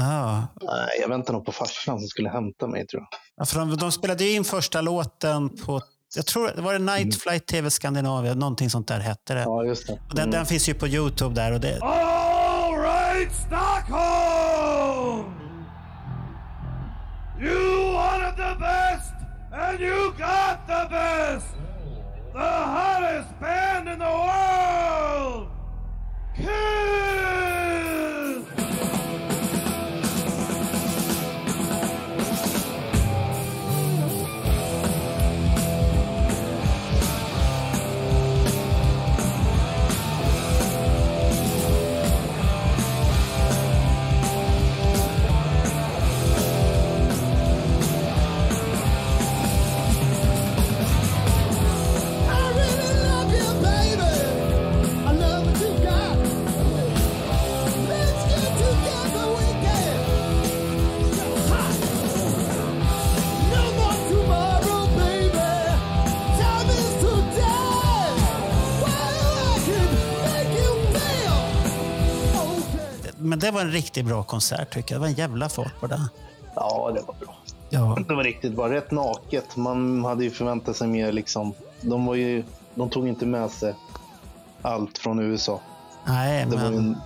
Ah. 0.00 0.36
Nej, 0.62 0.88
jag 1.00 1.08
väntade 1.08 1.32
nog 1.32 1.46
på 1.46 1.52
farsan 1.52 1.98
som 1.98 2.08
skulle 2.08 2.28
hämta 2.28 2.66
mig 2.66 2.86
tror 2.86 3.02
jag. 3.02 3.08
Ja, 3.36 3.44
för 3.44 3.58
de, 3.58 3.76
de 3.76 3.92
spelade 3.92 4.28
in 4.28 4.44
första 4.44 4.80
låten 4.80 5.48
på, 5.56 5.80
jag 6.16 6.26
tror 6.26 6.50
det 6.56 6.62
var 6.62 6.72
det 6.72 6.78
Night 6.78 7.22
Flight 7.22 7.46
TV 7.46 7.70
Skandinavia, 7.70 8.34
någonting 8.34 8.70
sånt 8.70 8.88
där 8.88 9.00
hette 9.00 9.34
det. 9.34 9.40
Ja, 9.40 9.64
just 9.64 9.86
det. 9.86 9.92
Och 9.92 10.14
Den, 10.14 10.30
den 10.30 10.46
finns 10.46 10.68
ju 10.68 10.74
på 10.74 10.86
Youtube 10.88 11.34
där. 11.34 11.52
Och 11.52 11.60
det, 11.60 11.78
All 11.82 12.78
right, 12.80 13.32
Stockholm! 13.34 15.24
You 17.40 17.92
wanted 17.92 18.36
the 18.36 18.54
best, 18.60 19.12
and 19.52 19.80
you 19.80 20.10
got 20.10 20.66
the 20.66 20.88
best! 20.90 21.46
The 22.32 22.64
hottest 22.64 23.40
band 23.40 23.88
in 23.88 23.98
the 23.98 24.04
world! 24.04 25.48
Kiss! 26.36 27.07
Men 73.38 73.46
det 73.46 73.50
var 73.50 73.60
en 73.60 73.70
riktigt 73.72 74.06
bra 74.06 74.22
konsert 74.22 74.74
tycker 74.74 74.94
jag. 74.94 74.98
Det 74.98 75.00
var 75.00 75.08
en 75.08 75.14
jävla 75.14 75.48
fart 75.48 75.80
på 75.80 75.86
det. 75.86 76.08
Ja, 76.54 76.90
det 76.94 77.00
var 77.00 77.14
bra. 77.20 77.34
Ja. 77.70 77.98
Det 78.08 78.14
var 78.14 78.24
riktigt 78.24 78.52
bra. 78.56 78.68
Rätt 78.70 78.90
naket. 78.90 79.56
Man 79.56 80.04
hade 80.04 80.24
ju 80.24 80.30
förväntat 80.30 80.76
sig 80.76 80.88
mer. 80.88 81.12
Liksom. 81.12 81.54
De, 81.80 82.06
var 82.06 82.14
ju, 82.14 82.44
de 82.74 82.90
tog 82.90 83.08
inte 83.08 83.26
med 83.26 83.50
sig 83.50 83.74
allt 84.62 84.98
från 84.98 85.18
USA. 85.20 85.60
Nej, 86.06 86.46
Det 86.50 86.56
men... 86.56 86.74
en- 86.74 86.96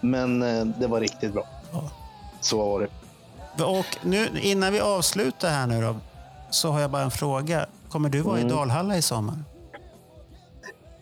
men 0.00 0.42
eh, 0.42 0.64
det 0.80 0.86
var 0.86 1.00
riktigt 1.00 1.32
bra. 1.32 1.46
Ja. 1.72 1.82
Så 2.40 2.58
var 2.70 2.80
det. 3.56 3.64
Och 3.64 3.86
nu, 4.02 4.28
innan 4.40 4.72
vi 4.72 4.80
avslutar 4.80 5.50
här 5.50 5.66
nu 5.66 5.80
då, 5.80 5.96
så 6.50 6.70
har 6.70 6.80
jag 6.80 6.90
bara 6.90 7.02
en 7.02 7.10
fråga. 7.10 7.66
Kommer 7.88 8.08
du 8.08 8.20
vara 8.20 8.38
i 8.38 8.42
Mm. 8.42 8.56
Dalhalla 8.56 8.96
i 8.96 9.02
sommar? 9.02 9.44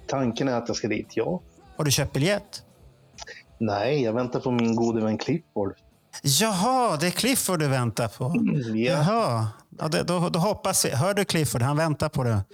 tanken 0.07 0.49
är 0.49 0.53
att 0.55 0.69
jag 0.69 0.77
ska 0.77 0.89
dit, 0.89 1.09
ja. 1.15 1.41
Har 1.77 1.85
du 1.85 1.91
köpt 1.91 2.13
biljett? 2.13 2.63
Nej, 3.67 4.03
jag 4.03 4.13
väntar 4.13 4.41
på 4.41 4.51
min 4.51 4.77
gode 4.77 5.05
vän 5.05 5.19
Clifford. 5.19 5.75
Jaha, 6.23 6.97
det 6.97 7.07
är 7.07 7.11
Clifford 7.11 7.59
du 7.59 7.69
väntar 7.69 8.09
på. 8.09 8.33
Ja, 8.75 8.93
Jaha, 8.93 9.49
ja, 9.79 9.89
det, 9.89 10.03
då, 10.03 10.29
då 10.29 10.39
hoppas 10.39 10.85
vi. 10.85 10.91
Hör 10.91 11.15
du 11.15 11.25
Clifford, 11.25 11.63
han 11.63 11.77
väntar 11.77 12.09
på 12.09 12.25
det. 12.25 12.45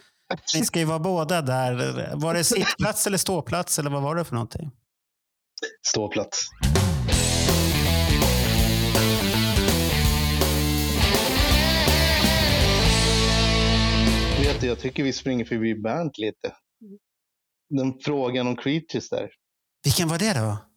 Ni 0.55 0.65
ska 0.65 0.79
ju 0.79 0.85
vara 0.85 0.99
båda 0.99 1.43
där. 1.43 2.11
Var 2.15 2.35
det 2.35 2.45
sittplats 2.45 3.07
eller 3.07 3.19
ståplats 3.19 3.79
eller 3.79 3.91
vad 3.91 4.03
var 4.03 4.15
det 4.15 4.25
för 4.25 4.35
någonting? 4.35 4.71
ståplats. 5.87 6.49
Vet 14.41 14.61
du, 14.61 14.67
jag 14.67 14.79
tycker 14.79 15.03
vi 15.03 15.13
springer 15.13 15.45
förbi 15.45 15.75
Bernt 15.75 16.19
lite. 16.19 16.55
Den 17.71 17.99
frågan 18.05 18.47
om 18.47 18.57
creatures 18.57 19.09
där. 19.09 19.31
Vilken 19.85 20.09
var 20.09 20.19
det 20.19 20.35
då? 20.41 20.68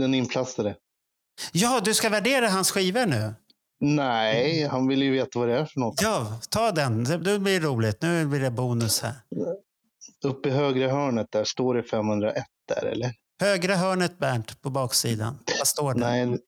Den 0.00 0.14
inplastade. 0.14 0.76
Ja, 1.52 1.80
du 1.84 1.94
ska 1.94 2.08
värdera 2.08 2.48
hans 2.48 2.70
skivor 2.70 3.06
nu. 3.06 3.34
Nej, 3.80 4.66
han 4.66 4.88
vill 4.88 5.02
ju 5.02 5.10
veta 5.10 5.38
vad 5.38 5.48
det 5.48 5.58
är 5.58 5.64
för 5.64 5.80
något. 5.80 6.02
Ja, 6.02 6.40
ta 6.50 6.72
den. 6.72 7.04
Det 7.04 7.16
det 7.16 7.38
blir 7.38 7.60
roligt. 7.60 8.02
Nu 8.02 8.26
blir 8.26 8.40
det 8.40 8.50
bonus 8.50 9.00
här. 9.02 9.14
Uppe 10.24 10.48
i 10.48 10.52
högra 10.52 10.88
hörnet 10.90 11.26
där 11.32 11.44
står 11.44 11.74
det 11.74 11.82
501 11.82 12.44
där, 12.68 12.84
eller? 12.86 13.12
Högra 13.40 13.76
hörnet, 13.76 14.18
Bernt, 14.18 14.62
på 14.62 14.70
baksidan. 14.70 15.38
Vad 15.58 15.66
står 15.68 15.94
det? 15.94 16.00
Nej, 16.00 16.38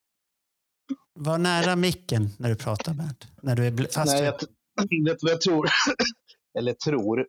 Var 1.15 1.39
nära 1.39 1.77
micken 1.77 2.29
när 2.39 2.49
du 2.49 2.57
pratar, 2.57 2.95
Bernt. 2.95 3.27
När 3.43 3.57
du 3.57 3.67
är 3.67 3.93
fast 3.93 4.13
nej 4.13 4.25
jag, 4.25 4.35
vet 5.11 5.23
vad 5.23 5.33
jag 5.33 5.41
tror? 5.41 5.69
eller 6.59 6.73
tror? 6.73 7.21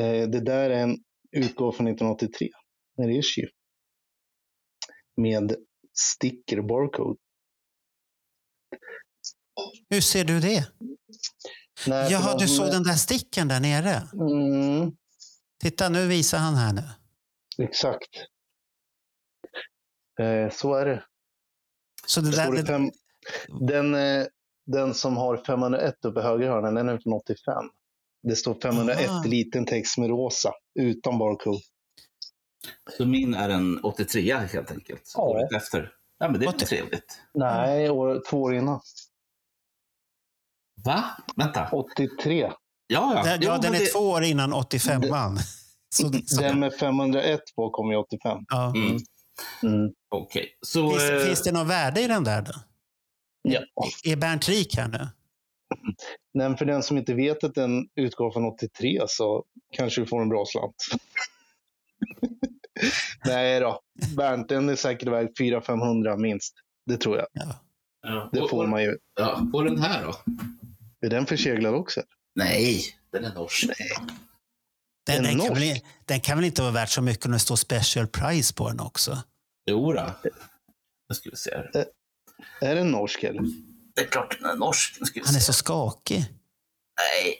Eh, 0.00 0.28
det 0.28 0.40
där 0.40 0.70
är 0.70 0.82
en 0.82 0.96
utgåva 1.36 1.72
från 1.72 1.86
1983. 1.86 2.48
En 3.02 3.10
issue. 3.10 3.48
Med 5.16 5.56
sticker 5.94 6.60
barcode. 6.62 7.18
Hur 9.90 10.00
ser 10.00 10.24
du 10.24 10.40
det? 10.40 10.68
Nej, 11.86 12.12
Jaha, 12.12 12.38
du 12.38 12.48
såg 12.48 12.66
den 12.66 12.82
där 12.82 12.94
sticken 12.94 13.48
där 13.48 13.60
nere. 13.60 14.08
Mm, 14.14 14.92
Titta, 15.62 15.88
nu 15.88 16.06
visar 16.06 16.38
han 16.38 16.54
här 16.54 16.72
nu. 16.72 16.82
exakt. 17.64 18.10
Eh, 20.20 20.50
så 20.52 20.74
är 20.74 20.86
det. 20.86 21.04
Så 22.06 22.20
det 22.20 22.30
där, 22.30 22.52
det 22.52 22.66
fem, 22.66 22.90
den, 23.60 23.94
eh, 23.94 24.26
den 24.66 24.94
som 24.94 25.16
har 25.16 25.36
501 25.36 26.04
uppe 26.04 26.20
i 26.20 26.22
högra 26.22 26.48
hörnan, 26.48 26.74
den 26.74 26.88
är 26.88 26.98
från 26.98 27.12
85. 27.12 27.54
Det 28.22 28.36
står 28.36 28.54
501 28.62 29.08
Aha. 29.10 29.24
i 29.24 29.28
liten 29.28 29.66
text 29.66 29.98
med 29.98 30.08
rosa, 30.08 30.52
utan 30.80 31.18
barcode. 31.18 31.60
Så 32.96 33.06
min 33.06 33.34
är 33.34 33.48
en 33.48 33.78
83 33.84 34.34
helt 34.36 34.70
enkelt. 34.70 35.12
Ja. 35.14 35.22
Året 35.22 35.52
efter. 35.52 35.92
Ja, 36.18 36.28
men 36.28 36.40
det 36.40 36.46
är 36.46 36.48
Åt- 36.48 36.58
trevligt. 36.66 37.20
Nej, 37.34 37.90
år, 37.90 38.22
två 38.30 38.42
år 38.42 38.54
innan. 38.54 38.80
Va? 40.84 41.04
Vänta. 41.36 41.68
83. 41.72 42.40
Ja, 42.40 42.52
ja. 42.86 43.22
ja, 43.26 43.38
Jo, 43.40 43.52
den 43.62 43.74
är 43.74 43.78
det- 43.78 43.86
två 43.86 43.98
år 43.98 44.22
innan 44.22 44.52
85an. 44.54 45.38
Så, 45.94 46.12
så, 46.26 46.40
Den 46.40 46.60
med 46.60 46.74
501 46.74 47.40
på 47.56 47.70
kom 47.70 47.92
i 47.92 47.96
85. 47.96 48.38
ja. 48.48 48.72
Mm, 48.76 48.98
Mm. 49.62 49.90
Okej, 50.08 50.58
så... 50.66 50.90
finns, 50.90 51.02
eh, 51.10 51.18
finns 51.26 51.42
det 51.42 51.52
något 51.52 51.66
värde 51.68 52.00
i 52.00 52.06
den 52.06 52.24
där 52.24 52.42
då? 52.42 52.52
Ja. 53.42 53.60
Är 54.04 54.16
Bernt 54.16 54.48
rik 54.48 54.76
här 54.76 54.88
nu? 54.88 55.08
Men 56.34 56.56
för 56.56 56.64
den 56.64 56.82
som 56.82 56.98
inte 56.98 57.14
vet 57.14 57.44
att 57.44 57.54
den 57.54 57.88
utgår 57.94 58.30
från 58.32 58.44
83 58.44 59.02
så 59.08 59.44
kanske 59.76 60.00
du 60.00 60.06
får 60.06 60.22
en 60.22 60.28
bra 60.28 60.44
slant. 60.46 60.74
Nej 63.24 63.60
då, 63.60 63.80
Bernt, 64.16 64.48
den 64.48 64.68
är 64.68 64.76
säkert 64.76 65.08
värd 65.08 65.28
400-500 65.40 66.16
minst. 66.16 66.54
Det 66.86 66.96
tror 66.96 67.16
jag. 67.16 67.26
Ja. 67.32 67.60
ja, 68.02 68.30
Det 68.32 68.40
och- 68.40 68.50
får 68.50 68.66
man 68.66 68.82
ju. 68.82 68.96
Ja, 69.20 69.46
och 69.52 69.64
den 69.64 69.78
här 69.82 70.04
då? 70.04 70.14
Är 71.06 71.10
den 71.10 71.26
förseglad 71.26 71.74
också? 71.74 72.02
Nej, 72.34 72.82
den 73.12 73.24
är 73.24 73.34
norsk. 73.34 73.66
Den, 75.06 75.16
En 75.16 75.22
den, 75.22 75.38
kan 75.38 75.48
norsk? 75.48 75.62
väl, 75.62 75.78
den 76.04 76.20
kan 76.20 76.38
väl 76.38 76.44
inte 76.44 76.62
vara 76.62 76.72
värt 76.72 76.88
så 76.90 77.02
mycket 77.02 77.26
om 77.26 77.32
det 77.32 77.38
står 77.38 77.56
special 77.56 78.06
price 78.06 78.54
på 78.54 78.68
den 78.68 78.80
också? 78.80 79.22
Jo 79.70 79.92
då. 79.92 80.10
Nu 81.08 81.14
ska 81.14 81.30
vi 81.30 81.36
se 81.36 81.50
här. 81.50 81.86
Är 82.60 82.74
den 82.74 82.90
norsk 82.90 83.22
eller? 83.22 83.42
Det 83.94 84.00
är 84.02 84.06
klart 84.06 84.36
den 84.40 84.50
är 84.50 84.56
norsk. 84.56 84.96
Nu 85.00 85.06
ska 85.06 85.20
vi 85.20 85.26
Han 85.26 85.34
är 85.34 85.38
se. 85.38 85.44
så 85.46 85.52
skakig. 85.52 86.18
Nej. 86.98 87.38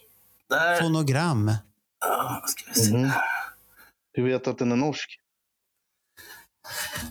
Där. 0.48 0.80
Fonogram. 0.80 1.52
Ja, 2.00 2.44
ska 2.46 2.70
vi 2.74 2.80
se. 2.80 2.96
Mhm. 2.96 3.10
Du 4.14 4.22
vet 4.22 4.46
att 4.46 4.58
den 4.58 4.72
är 4.72 4.76
norsk? 4.76 5.18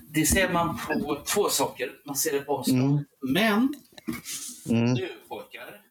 Det 0.10 0.26
ser 0.26 0.54
man 0.54 0.80
på 0.88 1.24
två 1.28 1.50
saker. 1.50 1.90
Man 2.06 2.16
ser 2.16 2.32
det 2.32 2.40
på 2.42 2.58
avstånd. 2.58 2.82
Mm. 2.82 3.06
Men 3.34 3.74
Mm. 4.70 4.94
nu 4.94 5.10
pojkar. 5.30 5.82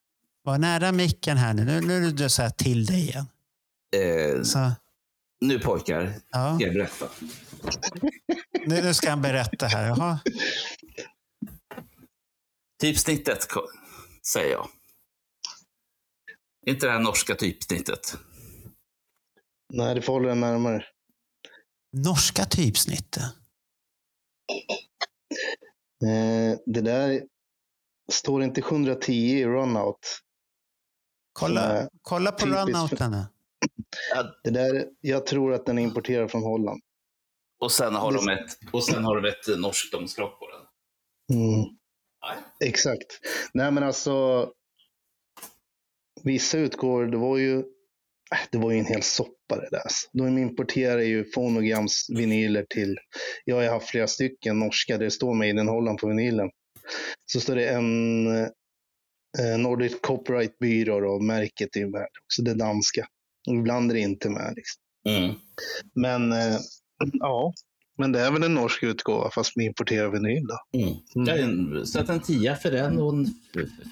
Var 0.43 0.59
nära 0.59 0.93
micken 0.93 1.37
här 1.37 1.55
nu. 1.55 1.65
Nu, 1.65 1.81
nu 1.81 2.07
är 2.07 2.11
du 2.13 2.31
så 2.31 2.43
här 2.43 2.51
till 2.51 2.87
dig 2.87 3.01
igen. 3.09 3.27
Eh, 3.97 4.43
Så, 4.43 4.73
nu 5.41 5.59
pojkar, 5.59 6.13
ja. 6.31 6.55
ska 6.57 6.65
jag 6.67 6.75
berätta. 6.75 7.09
nu, 8.67 8.83
nu 8.83 8.95
ska 8.95 9.11
han 9.11 9.23
berätta 9.23 9.67
här. 9.67 9.87
Jaha. 9.87 10.19
Typsnittet, 12.81 13.47
säger 14.33 14.51
jag. 14.53 14.69
Inte 16.67 16.87
det 16.87 16.93
här 16.93 16.99
norska 17.01 17.35
typsnittet. 17.35 18.17
Nej, 19.73 19.95
det 19.95 20.03
får 20.03 20.13
hålla 20.13 20.29
den 20.29 20.41
närmare. 20.41 20.85
Norska 21.97 22.45
typsnittet. 22.45 23.23
Eh, 26.05 26.59
det 26.67 26.81
där 26.81 27.23
står 28.13 28.43
inte 28.43 28.61
110 28.61 29.13
i 29.13 29.47
runout. 29.47 30.21
Kolla, 31.33 31.73
Nej. 31.73 31.89
kolla 32.03 32.33
på 32.33 32.47
runouten. 32.47 33.17
Det 34.45 34.51
där, 34.51 34.87
jag 35.01 35.27
tror 35.27 35.53
att 35.55 35.67
den 35.67 35.79
är 35.79 35.83
importerad 35.83 36.31
från 36.31 36.43
Holland. 36.43 36.81
Och 37.61 37.73
sen 37.73 37.95
har 37.95 38.13
de 38.13 38.29
ett, 38.29 38.59
och 38.73 38.85
sen 38.85 39.05
har 39.05 39.21
de 39.21 39.29
ett 39.29 39.59
norskt 39.61 39.95
omslag 39.95 40.39
på 40.39 40.47
den. 40.49 40.61
Mm. 41.39 41.61
Nej. 42.23 42.69
Exakt. 42.69 43.21
Nej, 43.55 43.71
men 43.73 43.83
alltså. 43.83 44.49
Vissa 46.23 46.59
utgår, 46.59 47.07
det 47.07 47.17
var 47.17 47.37
ju, 47.37 47.65
det 48.51 48.59
var 48.59 48.71
ju 48.71 48.79
en 48.79 48.87
hel 48.87 49.03
soppa 49.03 49.57
det 49.57 49.69
där. 49.71 49.83
De 50.13 50.39
importerar 50.39 51.01
ju 51.01 51.25
Phonograms 51.25 52.07
vinyler 52.09 52.67
till, 52.71 52.99
jag 53.45 53.57
har 53.57 53.65
haft 53.65 53.89
flera 53.89 54.07
stycken 54.07 54.59
norska 54.59 54.99
där 54.99 55.05
det 55.05 55.11
står 55.11 55.35
Made 55.35 55.51
in 55.51 55.69
Holland 55.69 55.99
på 55.99 56.09
vinylen. 56.09 56.51
Så 57.33 57.41
står 57.41 57.57
det 57.57 57.69
en 57.69 58.27
eh, 59.39 59.59
Nordic 59.59 60.01
Copyright 60.01 60.59
Byrå 60.59 61.15
och 61.15 61.25
märket 61.25 61.77
är 61.77 61.87
med 61.87 62.07
också, 62.25 62.43
det 62.43 62.55
danska. 62.55 63.07
Ibland 63.49 63.91
är 63.91 63.95
det 63.95 64.01
inte 64.01 64.31
med. 64.31 64.53
Liksom. 64.57 64.83
Mm. 65.09 65.35
Men 65.95 66.33
eh, 66.33 66.59
ja, 67.13 67.53
men 67.99 68.13
det 68.13 68.21
är 68.21 68.31
väl 68.31 68.43
en 68.43 68.55
norsk 68.55 68.83
utgåva 68.83 69.31
fast 69.31 69.57
med 69.57 69.67
importerad 69.67 70.13
vinyl 70.13 70.47
då. 70.47 70.79
Mm. 70.79 71.29
En, 71.39 71.87
så 71.87 72.01
att 72.01 72.09
en 72.09 72.21
tia 72.21 72.57
för 72.57 72.71
den 72.71 72.99
och 72.99 73.13
en 73.13 73.27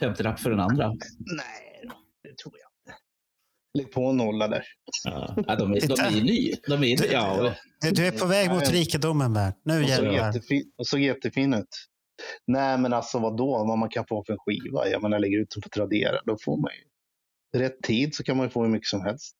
50-lapp 0.01 0.41
för 0.41 0.51
den 0.51 0.61
andra. 0.61 0.89
Nej, 1.37 1.91
det 2.23 2.37
tror 2.37 2.55
jag. 2.61 2.68
Lägg 3.79 3.93
på 3.93 4.07
en 4.11 4.17
nolla 4.17 4.49
där. 4.49 4.65
Ja, 5.05 5.35
Ja, 5.47 5.57
de, 5.57 5.73
är, 5.73 5.81
de 5.89 6.01
är 6.01 6.11
ny. 6.23 6.53
De 6.69 6.83
är, 6.83 6.87
ju- 6.87 7.13
ja, 7.13 7.55
Du, 7.81 7.91
du 7.91 8.07
är 8.07 8.11
på 8.13 8.27
väg 8.27 8.51
mot 8.51 8.71
rikedomen, 8.71 9.33
Bert. 9.35 9.55
Nu 9.65 9.85
jävlar. 9.85 10.13
jättefin, 10.13 10.73
och 10.79 10.87
såg 10.87 11.01
jättefin 11.01 11.55
ut. 11.55 11.69
Nej, 12.47 12.79
men 12.79 12.93
alltså 12.93 13.19
vad 13.19 13.37
då? 13.37 13.65
Vad 13.69 13.79
man 13.79 13.89
kan 13.89 14.07
få 14.09 14.25
för 14.27 14.33
en 14.33 14.39
skiva? 14.39 14.89
Jag 14.89 15.03
menar, 15.03 15.19
lägger 15.19 15.39
ut 15.39 15.51
den 15.55 15.63
på 15.63 15.69
Tradera, 15.69 16.21
då 16.27 16.37
får 16.45 16.57
man 16.61 16.71
ju 16.75 17.61
rätt 17.61 17.83
tid 17.83 18.15
så 18.15 18.23
kan 18.23 18.37
man 18.37 18.47
ju 18.47 18.51
få 18.51 18.63
hur 18.63 18.71
mycket 18.71 18.89
som 18.89 19.01
helst. 19.01 19.35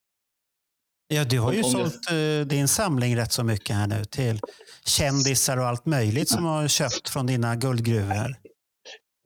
Ja, 1.09 1.25
du 1.25 1.41
har 1.41 1.53
ju 1.53 1.63
Om- 1.63 1.75
om 1.75 1.83
det- 1.83 1.91
sålt 1.91 2.11
eh, 2.11 2.47
din 2.49 2.69
samling 2.69 3.17
rätt 3.17 3.33
så 3.33 3.45
mycket 3.45 3.77
här 3.77 3.87
nu 3.87 4.05
till 4.05 4.41
kändisar 4.87 5.57
och 5.57 5.67
allt 5.67 5.87
möjligt 5.87 6.29
som 6.29 6.45
har 6.45 6.69
köpt 6.69 7.09
från 7.09 7.27
dina 7.27 7.57
guldgruvor. 7.57 8.37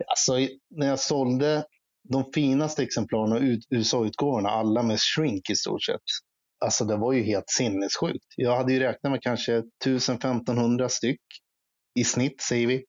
Alltså, 0.06 0.32
när 0.70 0.86
jag 0.86 0.98
sålde 1.00 1.64
de 2.08 2.32
finaste 2.34 2.82
exemplaren 2.82 3.32
och 3.32 3.40
ut- 3.40 3.66
USA-utgåvorna, 3.70 4.48
alla 4.48 4.82
med 4.82 5.00
shrink 5.00 5.50
i 5.50 5.56
stort 5.56 5.82
sett. 5.82 6.00
Alltså 6.64 6.84
det 6.84 6.96
var 6.96 7.12
ju 7.12 7.22
helt 7.22 7.50
sinnessjukt. 7.50 8.24
Jag 8.36 8.56
hade 8.56 8.72
ju 8.72 8.78
räknat 8.78 9.10
med 9.10 9.22
kanske 9.22 9.62
1000-1500 9.84 10.88
styck 10.88 11.20
i 12.00 12.04
snitt, 12.04 12.40
säger 12.40 12.66
vi. 12.66 12.84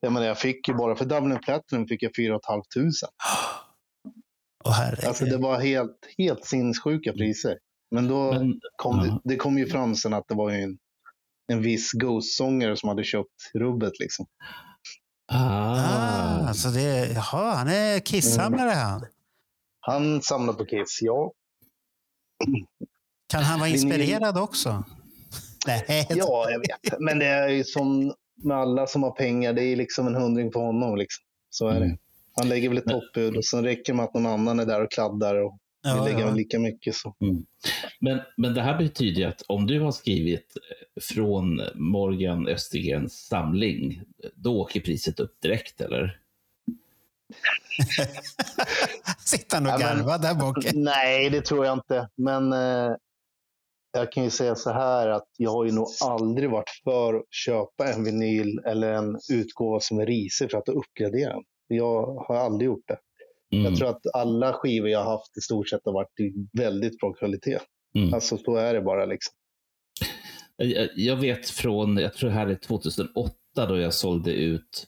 Jag 0.00 0.12
menar, 0.12 0.26
jag 0.26 0.38
fick 0.38 0.68
ju 0.68 0.74
bara 0.74 0.96
för 0.96 1.04
Dublin 1.04 1.38
Platinum 1.38 1.86
fick 1.86 2.02
jag 2.02 2.12
4 2.16 2.40
500. 2.48 2.90
Åh, 4.64 4.72
herregud. 4.72 5.04
Alltså 5.04 5.24
det 5.24 5.36
var 5.36 5.60
helt, 5.60 5.98
helt 6.18 6.44
sinnessjuka 6.44 7.12
priser. 7.12 7.58
Men 7.90 8.08
då 8.08 8.32
men, 8.32 8.60
kom 8.76 8.98
det, 8.98 9.20
det 9.24 9.36
kom 9.36 9.58
ju 9.58 9.66
fram 9.66 9.94
sen 9.94 10.14
att 10.14 10.28
det 10.28 10.34
var 10.34 10.50
ju 10.50 10.62
en, 10.62 10.78
en 11.52 11.62
viss 11.62 11.92
Ghost-sångare 11.92 12.76
som 12.76 12.88
hade 12.88 13.04
köpt 13.04 13.50
rubbet 13.54 13.92
liksom. 14.00 14.26
Ah, 15.28 16.52
så 16.54 16.68
det, 16.68 17.12
jaha, 17.14 17.54
han 17.54 17.68
är 17.68 18.00
kissamlare 18.00 18.70
han. 18.70 19.06
Han 19.80 20.22
samlar 20.22 20.52
på 20.54 20.64
Kiss, 20.64 20.98
ja. 21.02 21.32
Kan 23.28 23.42
han 23.42 23.58
vara 23.60 23.68
inspirerad 23.68 24.38
också? 24.38 24.84
Nej, 25.66 26.06
Ja, 26.10 26.50
jag 26.50 26.58
vet. 26.58 27.00
Men 27.00 27.18
det 27.18 27.26
är 27.26 27.48
ju 27.48 27.64
som 27.64 28.14
med 28.44 28.56
alla 28.56 28.86
som 28.86 29.02
har 29.02 29.10
pengar, 29.10 29.52
det 29.52 29.62
är 29.64 29.76
liksom 29.76 30.06
en 30.06 30.14
hundring 30.14 30.50
på 30.50 30.60
honom. 30.60 30.96
Liksom. 30.96 31.24
Så 31.50 31.68
är 31.68 31.76
Mm. 31.76 31.88
det. 31.88 31.98
Han 32.38 32.48
lägger 32.48 32.68
väl 32.68 32.78
ett 32.78 32.84
toppbud 32.86 33.36
och 33.36 33.44
sen 33.44 33.64
räcker 33.64 33.92
det 33.92 33.96
med 33.96 34.04
att 34.04 34.14
någon 34.14 34.26
annan 34.26 34.60
är 34.60 34.66
där 34.66 34.84
och 34.84 34.90
kladdar 34.90 35.34
och 35.34 35.58
ja, 35.86 35.94
vi 36.02 36.10
lägger 36.10 36.20
ja. 36.20 36.26
väl 36.26 36.36
lika 36.36 36.58
mycket. 36.58 36.94
Så. 36.94 37.14
Men, 38.00 38.20
men 38.36 38.54
det 38.54 38.62
här 38.62 38.78
betyder 38.78 39.20
ju 39.20 39.24
att 39.28 39.42
om 39.48 39.66
du 39.66 39.80
har 39.80 39.92
skrivit 39.92 40.56
eh, 40.56 41.02
från 41.02 41.60
Morgan 41.74 42.48
Östergrens 42.48 43.26
samling, 43.26 44.02
då 44.34 44.60
åker 44.60 44.80
priset 44.80 45.20
upp 45.20 45.40
direkt, 45.42 45.80
eller? 45.80 46.20
Sitter 49.18 49.56
han 49.56 49.66
och 49.66 49.80
garvar 49.80 50.18
där 50.18 50.34
bak? 50.34 50.56
Nej, 50.74 51.30
det 51.30 51.40
tror 51.40 51.66
jag 51.66 51.74
inte. 51.74 52.08
Men 52.16 52.52
eh, 52.52 52.96
jag 53.92 54.12
kan 54.12 54.24
ju 54.24 54.30
säga 54.30 54.54
så 54.54 54.70
här 54.70 55.08
att 55.08 55.28
jag 55.36 55.50
har 55.50 55.64
ju 55.64 55.72
nog 55.72 55.86
aldrig 56.04 56.50
varit 56.50 56.70
för 56.84 57.14
att 57.14 57.24
köpa 57.30 57.92
en 57.92 58.04
vinyl 58.04 58.58
eller 58.66 58.92
en 58.92 59.18
utgåva 59.32 59.80
som 59.80 59.98
är 59.98 60.06
risig 60.06 60.50
för 60.50 60.58
att 60.58 60.68
uppgradera 60.68 61.32
den. 61.32 61.42
Jag 61.68 62.06
har 62.28 62.36
aldrig 62.36 62.66
gjort 62.66 62.88
det. 62.88 62.98
Mm. 63.52 63.64
Jag 63.64 63.76
tror 63.76 63.88
att 63.88 64.02
alla 64.14 64.52
skivor 64.52 64.88
jag 64.88 65.04
har 65.04 65.10
haft 65.10 65.36
i 65.38 65.40
stort 65.40 65.68
sett 65.68 65.80
har 65.84 65.92
varit 65.92 66.20
i 66.20 66.32
väldigt 66.58 66.98
bra 66.98 67.12
kvalitet. 67.12 67.58
Mm. 67.94 68.14
Alltså 68.14 68.38
så 68.38 68.56
är 68.56 68.74
det 68.74 68.80
bara 68.80 69.04
liksom. 69.06 69.34
Jag- 70.56 70.88
Jag 70.96 71.16
vet 71.16 71.48
från, 71.50 71.96
jag 71.96 72.14
tror 72.14 72.30
det 72.30 72.36
här 72.36 72.46
är 72.46 72.54
2008, 72.54 73.32
då 73.68 73.78
jag 73.78 73.94
sålde 73.94 74.32
ut 74.32 74.86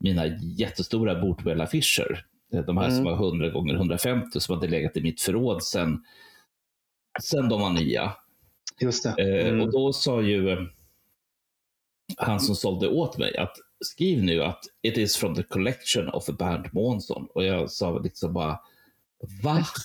mina 0.00 0.26
jättestora 0.58 1.14
Bootwell-affischer. 1.22 2.24
De 2.66 2.76
här 2.76 2.88
som 2.90 2.98
Mm. 2.98 3.04
var 3.04 3.16
100 3.26 3.50
gånger 3.50 3.74
150 3.74 4.40
som 4.40 4.54
hade 4.54 4.68
legat 4.68 4.96
i 4.96 5.02
mitt 5.02 5.20
förråd 5.20 5.62
sen, 5.62 6.04
sen 7.22 7.48
de 7.48 7.60
var 7.60 7.70
nya. 7.70 8.12
Just 8.80 9.04
det. 9.04 9.22
Eh, 9.22 9.48
Mm. 9.48 9.60
Och 9.60 9.72
då 9.72 9.92
sa 9.92 10.22
ju 10.22 10.50
eh, 10.50 10.58
han 12.16 12.40
som 12.40 12.54
sålde 12.54 12.88
åt 12.88 13.18
mig 13.18 13.36
att 13.36 13.56
skriv 13.82 14.22
nu 14.24 14.42
att 14.42 14.60
it 14.82 14.96
is 14.98 15.16
from 15.16 15.34
the 15.34 15.42
collection 15.42 16.08
of 16.08 16.26
Bernt 16.26 16.72
Månsson. 16.72 17.26
Och 17.34 17.44
jag 17.44 17.70
sa 17.70 17.98
liksom 17.98 18.32
bara, 18.32 18.58
va? 19.42 19.66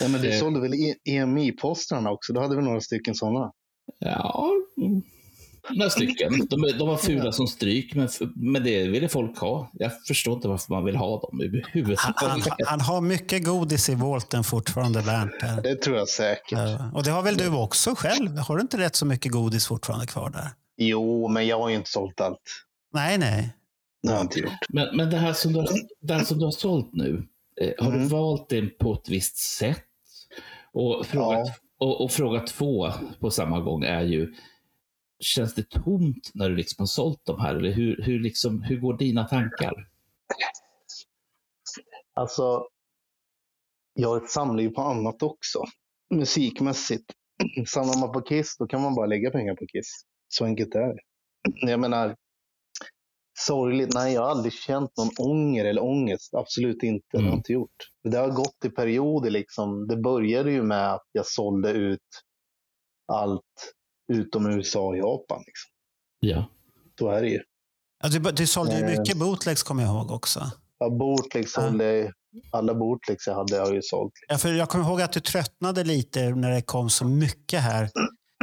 Ja, 0.00 0.08
men 0.08 0.20
du 0.22 0.32
eh, 0.32 0.38
sålde 0.40 0.60
väl 0.60 0.74
E- 0.74 0.94
EMI-postrarna 1.04 2.10
också? 2.10 2.32
Du 2.32 2.40
hade 2.40 2.56
väl 2.56 2.64
några 2.64 2.80
stycken 2.80 3.14
sådana? 3.14 3.52
Ja, 3.98 4.50
några 5.70 5.90
stycken. 5.90 6.46
De, 6.50 6.72
de 6.78 6.88
var 6.88 6.96
fula 6.96 7.32
som 7.32 7.46
stryk, 7.46 7.94
men, 7.94 8.08
men 8.34 8.64
det 8.64 8.86
ville 8.88 9.08
folk 9.08 9.38
ha. 9.38 9.70
Jag 9.72 9.90
förstår 10.08 10.34
inte 10.34 10.48
varför 10.48 10.72
man 10.72 10.84
vill 10.84 10.96
ha 10.96 11.20
dem 11.20 11.30
Han, 11.32 11.40
han, 11.40 11.50
överhuvudtaget. 11.74 12.66
han 12.68 12.80
har 12.80 13.00
mycket 13.00 13.44
godis 13.44 13.88
i 13.88 13.94
volten 13.94 14.44
fortfarande, 14.44 15.02
Bernt. 15.02 15.32
där. 15.40 15.62
Det 15.62 15.74
tror 15.76 15.96
jag 15.96 16.08
säkert. 16.08 16.52
Ja, 16.52 16.90
Och 16.94 17.04
det 17.04 17.10
har 17.10 17.22
väl 17.22 17.36
du 17.36 17.48
också 17.56 17.94
själv? 17.94 18.38
Har 18.38 18.56
du 18.56 18.62
inte 18.62 18.78
rätt 18.78 18.96
så 18.96 19.06
mycket 19.06 19.32
godis 19.32 19.66
fortfarande 19.66 20.06
kvar 20.06 20.30
där? 20.30 20.50
Jo, 20.76 21.28
men 21.28 21.46
jag 21.46 21.58
har 21.58 21.68
ju 21.68 21.76
inte 21.76 21.90
sålt 21.90 22.20
allt. 22.20 22.42
Nej, 22.92 23.18
nej. 23.18 23.52
Det 24.02 24.08
har 24.08 24.16
jag 24.16 24.24
inte 24.24 24.40
gjort. 24.40 24.52
Men, 24.68 24.96
men 24.96 25.10
det, 25.10 25.16
här 25.16 25.32
som 25.32 25.52
du, 25.52 25.58
har- 25.58 25.68
det 26.00 26.14
här 26.14 26.24
som 26.24 26.38
du 26.38 26.44
har 26.44 26.52
sålt 26.52 26.90
nu, 26.92 27.28
eh, 27.60 27.84
har 27.84 27.90
du 27.92 27.96
Mm. 27.96 28.08
valt 28.08 28.48
det 28.48 28.66
på 28.78 28.92
ett 28.94 29.08
visst 29.08 29.36
sätt? 29.36 29.84
Och 30.72 31.06
fråga, 31.06 31.38
Ja. 31.38 31.54
och, 31.78 32.04
och 32.04 32.10
fråga 32.12 32.40
två 32.40 32.90
på 33.20 33.30
samma 33.30 33.60
gång 33.60 33.84
är 33.84 34.02
ju, 34.02 34.34
känns 35.20 35.54
det 35.54 35.70
tomt 35.70 36.30
när 36.34 36.50
du 36.50 36.56
liksom 36.56 36.82
har 36.82 36.86
sålt 36.86 37.20
de 37.24 37.40
här? 37.40 37.54
Eller 37.54 37.72
hur, 37.72 38.02
hur, 38.02 38.20
liksom, 38.20 38.62
hur 38.62 38.80
går 38.80 38.96
dina 38.98 39.24
tankar? 39.24 39.74
Alltså, 42.14 42.66
jag 43.94 44.28
samlar 44.30 44.62
ju 44.62 44.70
på 44.70 44.80
annat 44.82 45.22
också. 45.22 45.64
Musikmässigt. 46.14 47.12
Samlar 47.66 48.00
man 48.00 48.12
på 48.12 48.20
Kiss, 48.20 48.56
då 48.58 48.66
kan 48.66 48.82
man 48.82 48.94
bara 48.94 49.06
lägga 49.06 49.30
pengar 49.30 49.54
på 49.54 49.66
Kiss. 49.66 50.02
Så 50.38 50.44
enkelt 50.44 50.74
är 50.74 50.80
det. 50.94 50.98
Jag 51.70 51.80
menar, 51.80 52.16
sorgligt. 53.38 53.94
Nej, 53.94 54.14
jag 54.14 54.22
har 54.22 54.28
aldrig 54.30 54.52
känt 54.52 54.90
någon 54.96 55.10
ånger 55.18 55.64
eller 55.64 55.82
ångest. 55.84 56.34
Absolut 56.34 56.82
inte. 56.82 57.06
Det 57.12 57.16
har 57.18 57.22
Mm. 57.22 57.30
jag 57.30 57.38
inte 57.38 57.52
gjort. 57.52 57.76
Det 58.10 58.16
har 58.18 58.28
gått 58.30 58.64
i 58.64 58.68
perioder. 58.70 59.30
Liksom. 59.30 59.86
Det 59.86 59.96
började 59.96 60.50
ju 60.52 60.62
med 60.62 60.92
att 60.94 61.04
jag 61.12 61.26
sålde 61.26 61.70
ut 61.70 62.00
allt 63.12 63.72
utom 64.12 64.46
USA 64.46 64.80
och 64.86 64.96
Japan. 64.96 65.42
Liksom. 65.46 65.70
Ja. 66.20 66.50
Så 66.98 67.08
är 67.08 67.22
det 67.22 67.28
ju. 67.28 67.40
Ja, 68.02 68.08
du, 68.08 68.18
du 68.32 68.46
sålde 68.46 68.78
ju 68.78 68.84
Eh. 68.84 68.98
mycket 68.98 69.16
bootlegs, 69.18 69.62
kommer 69.62 69.82
jag 69.82 69.94
ihåg 69.94 70.10
också. 70.10 70.40
Jag 70.78 70.96
bootlegs 70.98 71.52
Ja. 71.56 71.62
sålde, 71.62 72.12
alla 72.52 72.74
bootlegs 72.74 73.26
jag 73.26 73.34
hade 73.34 73.58
har 73.58 73.66
jag 73.66 73.74
ju 73.74 73.82
sålt. 73.82 74.12
Ja, 74.28 74.38
för 74.38 74.52
jag 74.52 74.68
kommer 74.68 74.84
ihåg 74.84 75.02
att 75.02 75.12
du 75.12 75.20
tröttnade 75.20 75.84
lite 75.84 76.28
när 76.30 76.50
det 76.50 76.62
kom 76.62 76.90
så 76.90 77.04
mycket 77.06 77.60
här. 77.60 77.90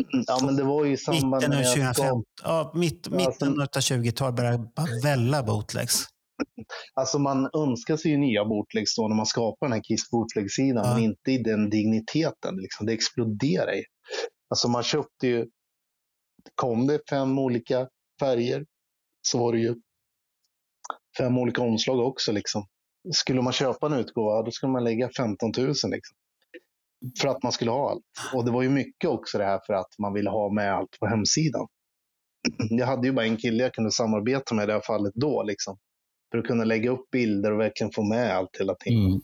Ja, 0.27 0.39
men 0.45 0.55
det 0.55 0.63
var 0.63 0.85
ju 0.85 0.91
i 0.93 0.97
samband 0.97 1.33
Mitten 1.35 1.49
med 1.49 1.59
att 1.59 1.77
jag 1.77 1.95
2015. 1.95 2.23
Ja, 2.43 2.71
mitt, 2.75 3.07
Ja, 3.11 3.25
alltså- 3.25 3.45
mitten 3.45 3.61
av 3.61 3.67
20-talet 3.67 4.35
började 4.35 4.57
bara 4.75 4.87
välla 5.03 5.43
bootlegs. 5.43 6.05
Alltså 6.93 7.19
man 7.19 7.49
önskar 7.57 7.97
sig 7.97 8.11
ju 8.11 8.17
nya 8.17 8.45
bootlegs 8.45 8.95
då 8.95 9.07
när 9.07 9.15
man 9.15 9.25
skapar 9.25 9.67
den 9.67 9.73
här 9.73 9.83
Kiss 9.83 10.09
bootleg-sidan, 10.11 10.85
Ja. 10.85 10.93
men 10.93 11.03
inte 11.03 11.31
i 11.31 11.37
den 11.37 11.69
digniteten. 11.69 12.55
Liksom. 12.55 12.85
Det 12.85 12.93
exploderar 12.93 13.73
ju. 13.73 13.83
Alltså 14.49 14.67
man 14.67 14.83
köpte 14.83 15.27
ju, 15.27 15.45
kom 16.55 16.87
det 16.87 16.99
fem 17.09 17.39
olika 17.39 17.87
färger 18.19 18.65
så 19.21 19.37
var 19.39 19.53
det 19.53 19.59
ju 19.59 19.75
fem 21.17 21.37
olika 21.37 21.61
omslag 21.61 21.99
också. 21.99 22.31
Liksom. 22.31 22.65
Skulle 23.15 23.41
man 23.41 23.53
köpa 23.53 23.85
en 23.85 23.93
utgåva, 23.93 24.41
då 24.43 24.51
skulle 24.51 24.71
man 24.71 24.83
lägga 24.83 25.09
15 25.17 25.51
000 25.57 25.67
liksom. 25.67 26.17
För 27.21 27.27
att 27.27 27.43
man 27.43 27.51
skulle 27.51 27.71
ha 27.71 27.91
allt. 27.91 28.03
Och 28.33 28.45
det 28.45 28.51
var 28.51 28.61
ju 28.61 28.69
mycket 28.69 29.09
också 29.09 29.37
det 29.37 29.45
här 29.45 29.59
för 29.65 29.73
att 29.73 29.99
man 29.99 30.13
ville 30.13 30.29
ha 30.29 30.53
med 30.53 30.73
allt 30.73 30.99
på 30.99 31.07
hemsidan. 31.07 31.67
Jag 32.69 32.87
hade 32.87 33.07
ju 33.07 33.13
bara 33.13 33.25
en 33.25 33.37
kille 33.37 33.63
jag 33.63 33.73
kunde 33.73 33.91
samarbeta 33.91 34.55
med 34.55 34.63
i 34.63 34.67
det 34.67 34.73
här 34.73 34.81
fallet 34.87 35.13
då. 35.15 35.43
Liksom. 35.43 35.77
För 36.31 36.37
att 36.37 36.45
kunna 36.45 36.63
lägga 36.63 36.91
upp 36.91 37.11
bilder 37.11 37.51
och 37.51 37.59
verkligen 37.59 37.91
få 37.91 38.03
med 38.03 38.35
allt 38.35 38.57
hela 38.59 38.75
tiden. 38.75 39.05
Mm. 39.05 39.21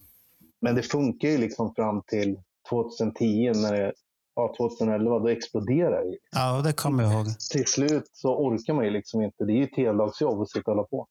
Men 0.62 0.76
det 0.76 0.84
funkar 0.84 1.28
ju 1.28 1.38
liksom 1.38 1.74
fram 1.76 2.02
till 2.08 2.38
2010, 2.70 3.52
när 3.56 3.74
det, 3.74 3.94
ja, 4.36 4.56
2011, 4.58 5.20
då 5.20 5.28
exploderar 5.28 6.06
det. 6.06 6.18
Ja, 6.32 6.62
det 6.62 6.74
kommer 6.74 7.04
jag 7.04 7.14
ihåg. 7.14 7.26
Till 7.52 7.68
slut 7.68 8.10
så 8.12 8.38
orkar 8.38 8.74
man 8.74 8.86
ju 8.86 8.92
liksom 8.92 9.22
inte. 9.22 9.46
Det 9.46 9.54
är 9.54 9.58
ju 9.58 9.64
ett 9.64 9.78
heldagsjobb 9.78 10.42
att 10.42 10.50
sitta 10.50 10.72
och 10.72 10.78
hålla 10.78 10.88
på. 10.88 11.08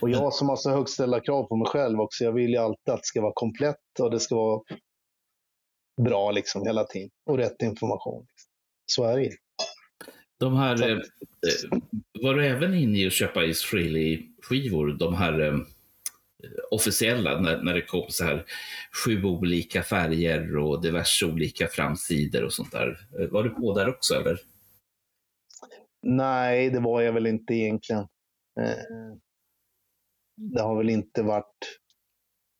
Och 0.00 0.10
jag 0.10 0.32
som 0.32 0.48
har 0.48 0.56
så 0.56 0.70
högt 0.70 0.90
ställda 0.90 1.20
krav 1.20 1.44
på 1.44 1.56
mig 1.56 1.66
själv 1.66 2.00
också, 2.00 2.24
jag 2.24 2.32
vill 2.32 2.50
ju 2.50 2.56
alltid 2.56 2.94
att 2.94 3.00
det 3.00 3.06
ska 3.06 3.20
vara 3.20 3.32
komplett 3.34 4.00
och 4.00 4.10
det 4.10 4.20
ska 4.20 4.34
vara 4.34 4.62
bra 6.02 6.30
liksom 6.30 6.66
hela 6.66 6.84
tiden. 6.84 7.10
Och 7.26 7.36
rätt 7.38 7.62
information. 7.62 8.26
Liksom. 8.30 8.50
Så 8.86 9.04
är 9.04 9.16
det. 9.18 9.30
De 10.40 10.56
här, 10.56 10.90
eh, 10.90 10.98
var 12.22 12.34
du 12.34 12.46
även 12.46 12.74
inne 12.74 12.98
i 12.98 13.06
att 13.06 13.12
köpa 13.12 13.40
Ace 13.40 13.66
Frehley-skivor? 13.66 14.92
De 14.98 15.14
här 15.14 15.40
eh, 15.40 15.58
officiella, 16.70 17.40
när, 17.40 17.62
när 17.62 17.74
det 17.74 17.82
kom 17.82 18.06
så 18.08 18.24
här 18.24 18.44
sju 19.04 19.24
olika 19.24 19.82
färger 19.82 20.56
och 20.56 20.82
diverse 20.82 21.26
olika 21.26 21.66
framsidor 21.66 22.44
och 22.44 22.52
sånt 22.52 22.72
där. 22.72 22.98
Eh, 23.20 23.28
Var 23.28 23.42
du 23.44 23.50
på 23.50 23.74
där 23.74 23.88
också 23.88 24.14
eller? 24.14 24.38
Nej, 26.02 26.70
det 26.70 26.80
var 26.80 27.00
jag 27.00 27.12
väl 27.12 27.26
inte 27.26 27.54
egentligen. 27.54 28.02
Eh, 28.60 29.16
Det 30.36 30.62
har 30.62 30.76
väl 30.76 30.90
inte 30.90 31.22
varit, 31.22 31.79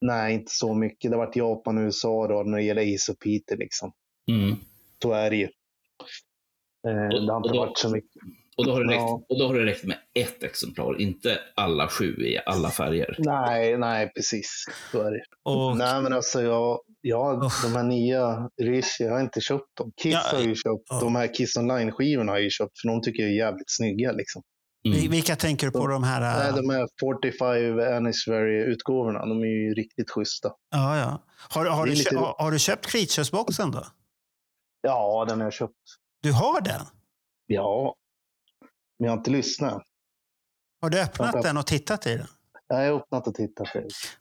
nej 0.01 0.35
inte 0.35 0.51
så 0.55 0.74
mycket. 0.74 1.10
Det 1.10 1.16
har 1.16 1.27
varit 1.27 1.36
Japan 1.36 1.78
och 1.78 1.82
USA 1.82 2.27
då 2.28 2.43
när 2.43 2.59
det 2.59 2.64
gäller 2.64 2.94
Ace 2.94 3.12
och 3.12 3.18
Peter 3.18 3.56
liksom. 3.56 3.93
Mm. 4.31 4.56
Så 5.02 5.12
är 5.12 5.31
det 5.31 5.36
ju. 5.36 5.48
Eh, 6.89 7.16
Och- 7.16 7.27
Det 7.27 7.32
har 7.32 7.36
inte 7.36 7.48
då- 7.48 7.59
varit 7.59 7.78
så 7.78 7.90
mycket. 7.90 8.22
Och, 8.56 8.66
då 8.66 8.72
har 8.72 8.85
det 8.85 8.90
räckt, 8.93 9.01
Ja. 9.01 9.24
och 9.28 9.39
då 9.39 9.47
har 9.47 9.55
det 9.55 9.64
räckt 9.66 9.85
med 9.85 9.97
ett 10.14 10.43
exemplar, 10.43 11.01
inte 11.01 11.39
alla 11.55 11.89
sju 11.89 12.05
i 12.27 12.39
alla 12.47 12.70
färger. 12.70 13.16
Nej, 13.18 13.78
nej 13.78 14.12
precis. 14.16 14.64
Så 14.93 15.02
är 15.02 15.10
det. 15.10 15.22
Och, 15.43 15.77
Nej 15.77 16.02
men 16.02 16.12
alltså 16.12 16.43
jag, 16.43 16.81
jag 17.01 17.44
Uff. 17.44 17.62
de 17.64 17.77
här 17.77 17.82
nya 17.82 18.51
Rishi, 18.62 19.05
jag 19.05 19.12
har 19.12 19.20
inte 19.20 19.40
köpt 19.40 19.77
dem. 19.78 19.93
Kiss 20.02 20.12
Ja, 20.12 20.36
har 20.39 20.43
ju 20.44 20.55
köpt, 20.55 20.85
ja. 20.89 21.01
de 21.01 21.16
här 21.16 21.35
Kiss 21.35 21.56
Online-skivorna 21.56 22.32
har 22.32 22.36
jag 22.36 22.44
ju 22.44 22.51
köpt 22.51 22.81
för 22.81 22.89
de 22.89 23.02
tycker 23.02 23.22
jag 23.22 23.32
är 23.32 23.36
jävligt 23.36 23.70
snygga 23.70 24.12
liksom. 24.12 24.43
Mm. 24.85 25.11
Vilka 25.11 25.36
tänker 25.36 25.66
du 25.66 25.73
på 25.73 25.86
de 25.86 26.02
här? 26.05 26.20
Nej, 26.20 26.48
äh, 26.48 26.57
de 26.57 26.70
här 26.70 26.89
45 27.01 27.97
Anniversary-utgåvorna, 27.97 29.27
de 29.27 29.40
är 29.43 29.47
ju 29.47 29.74
riktigt 29.74 30.11
schyssta. 30.11 30.52
Ja, 30.70 30.98
ja. 30.98 31.23
Har, 31.36 31.66
har, 31.66 31.86
du, 31.86 31.93
lite- 31.94 32.16
har, 32.16 32.35
har 32.39 32.51
du 32.51 32.59
köpt 32.59 32.86
Creatures-boxen 32.86 33.70
då? 33.73 33.86
Ja, 34.82 35.24
den 35.28 35.39
har 35.39 35.47
jag 35.47 35.52
köpt. 35.52 35.74
Du 36.23 36.32
har 36.32 36.61
den? 36.61 36.86
Ja, 37.47 37.94
men 38.98 39.05
jag 39.07 39.12
har 39.12 39.19
inte 39.19 39.31
lyssnat. 39.31 39.82
Har 40.82 40.90
du 40.90 41.01
öppnat 41.01 41.35
Vänta. 41.35 41.48
den 41.48 41.57
och 41.57 41.66
tittat 41.66 42.07
i 42.07 42.16
den? 42.16 42.27
Jag 42.69 42.77
har 42.77 42.85
öppnat 43.01 43.27
och 43.27 43.35
tittat. 43.35 43.69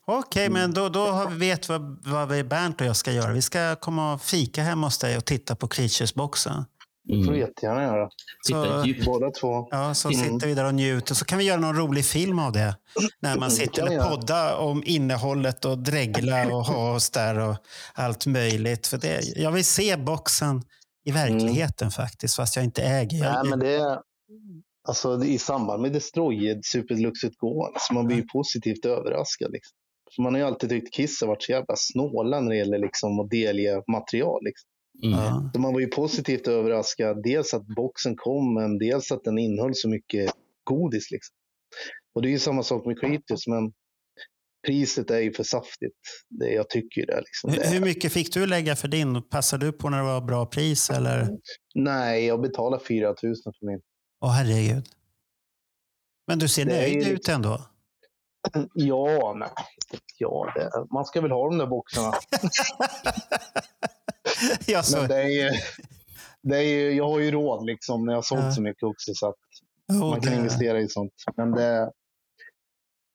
Okej, 0.05 0.45
Mm. 0.45 0.61
men 0.61 0.73
då, 0.73 0.89
då 0.89 0.99
har 1.05 1.29
vi 1.29 1.37
vet 1.37 1.69
vad, 1.69 2.07
vad 2.07 2.29
vi 2.29 2.43
Bernt 2.43 2.81
och 2.81 2.87
jag 2.87 2.95
ska 2.95 3.11
göra. 3.11 3.33
Vi 3.33 3.41
ska 3.41 3.75
komma 3.75 4.13
och 4.13 4.21
fika 4.21 4.61
hemma 4.63 4.87
hos 4.87 4.97
dig 4.97 5.17
och 5.17 5.25
titta 5.25 5.55
på 5.55 5.67
Creatures-boxen. 5.67 6.65
Det 7.03 7.13
får 7.13 7.31
du 7.31 7.37
Mm. 7.37 7.39
jättegärna 7.39 7.83
göra. 7.83 8.09
Så-. 8.41 8.85
Båda 9.05 9.31
två. 9.31 9.67
Ja, 9.71 9.93
så 9.93 10.09
Mm. 10.09 10.19
sitter 10.23 10.47
vi 10.47 10.53
där 10.53 10.65
och 10.65 10.73
njuter. 10.75 11.15
Så 11.15 11.25
kan 11.25 11.37
vi 11.37 11.43
göra 11.43 11.59
någon 11.59 11.75
rolig 11.75 12.05
film 12.05 12.39
av 12.39 12.51
det. 12.51 12.75
När 13.19 13.37
man 13.37 13.51
sitter 13.51 13.83
och 13.83 14.09
poddar 14.09 14.57
om 14.57 14.83
innehållet 14.85 15.65
och 15.65 15.77
dregla 15.77 16.47
och 16.47 16.65
ha 16.65 16.95
oss 16.95 17.09
där 17.09 17.39
och 17.39 17.55
allt 17.93 18.25
möjligt. 18.25 18.87
För 18.87 18.97
det, 18.97 19.21
jag 19.35 19.51
vill 19.51 19.65
se 19.65 19.97
boxen 19.97 20.61
i 21.05 21.11
verkligheten 21.11 21.91
faktiskt, 21.91 22.35
fast 22.35 22.55
jag 22.55 22.65
inte 22.65 22.81
äger. 22.83 23.17
Jag, 23.17 23.33
Nej, 23.33 23.49
men 23.49 23.59
det 23.59 23.75
är, 23.75 23.97
alltså, 24.87 25.23
I 25.23 25.37
samband 25.37 25.81
med 25.81 25.93
Destroyer 25.93 26.59
Super 26.63 26.95
Deluxe-utgåvan, 26.95 27.71
så 27.79 27.93
man 27.93 28.05
blir 28.07 28.17
ju 28.17 28.23
positivt 28.27 28.85
överraskad. 28.85 29.51
Liksom. 29.51 29.75
Man 30.23 30.33
har 30.33 30.39
ju 30.39 30.47
alltid 30.47 30.69
tyckt 30.69 30.93
Kiss 30.93 31.21
har 31.21 31.27
varit 31.27 31.43
så 31.43 31.51
jävla 31.51 31.75
snåla 31.77 32.39
när 32.39 32.49
det 32.49 32.57
gäller 32.57 32.77
liksom, 32.79 33.19
att 33.19 33.29
delge 33.29 33.83
material. 33.91 34.39
Liksom. 34.43 34.67
Mm. 35.03 35.49
Så 35.53 35.59
man 35.59 35.73
var 35.73 35.79
ju 35.79 35.87
positivt 35.87 36.47
överraskad. 36.47 37.23
Dels 37.23 37.53
att 37.53 37.67
boxen 37.67 38.15
kom, 38.15 38.53
men 38.53 38.77
dels 38.77 39.11
att 39.11 39.23
den 39.23 39.37
innehöll 39.37 39.75
så 39.75 39.89
mycket 39.89 40.31
godis. 40.63 41.11
Liksom. 41.11 41.35
Och 42.15 42.21
det 42.21 42.27
är 42.27 42.31
ju 42.31 42.39
samma 42.39 42.63
sak 42.63 42.85
med 42.85 42.99
Creatures, 42.99 43.47
men 43.47 43.71
priset 44.67 45.11
är 45.11 45.19
ju 45.19 45.33
för 45.33 45.43
saftigt. 45.43 45.99
Det, 46.29 46.49
jag 46.49 46.69
tycker 46.69 47.01
ju 47.01 47.05
det. 47.05 47.21
Liksom. 47.21 47.49
hur, 47.51 47.73
hur 47.73 47.85
mycket 47.85 48.13
fick 48.13 48.33
du 48.33 48.45
lägga 48.45 48.75
för 48.75 48.87
din? 48.87 49.21
Passar 49.21 49.57
du 49.57 49.71
på 49.71 49.89
när 49.89 49.97
det 49.97 50.03
var 50.03 50.21
bra 50.21 50.45
pris? 50.45 50.89
Eller? 50.89 51.29
nej, 51.75 52.25
jag 52.25 52.41
betalar 52.41 52.79
4 52.87 53.07
000 53.07 53.15
för 53.25 53.65
min. 53.65 53.81
Åh 54.21 54.31
herregud. 54.31 54.85
Men 56.27 56.39
du 56.39 56.47
ser 56.47 56.65
Det 56.65 56.71
nöjd 56.71 57.03
ju 57.03 57.13
ut 57.13 57.29
ändå. 57.29 57.61
Ja, 58.73 59.33
nej. 59.37 59.49
Ja, 60.17 60.51
det, 60.55 60.93
man 60.93 61.05
ska 61.05 61.21
väl 61.21 61.31
ha 61.31 61.49
de 61.49 61.57
där 61.57 61.67
boxarna. 61.67 62.13
ja, 64.67 64.81
Men 64.93 65.07
det 65.07 65.21
är 65.23 65.27
ju, 65.43 65.51
det 66.43 66.57
är 66.57 66.61
ju, 66.61 66.91
jag 66.91 67.09
har 67.09 67.19
ju 67.19 67.31
råd 67.31 67.65
liksom 67.65 68.05
när 68.05 68.13
jag 68.13 68.17
har 68.17 68.21
sålt 68.23 68.41
Ja. 68.43 68.51
så 68.51 68.61
mycket 68.61 68.83
också. 68.83 69.11
Så 69.13 69.27
att 69.29 69.35
jo, 69.91 69.99
man 69.99 70.21
kan 70.21 70.31
det- 70.33 70.37
investera 70.37 70.79
i 70.81 70.87
sånt. 70.87 71.13
Men 71.37 71.51
det, 71.51 71.91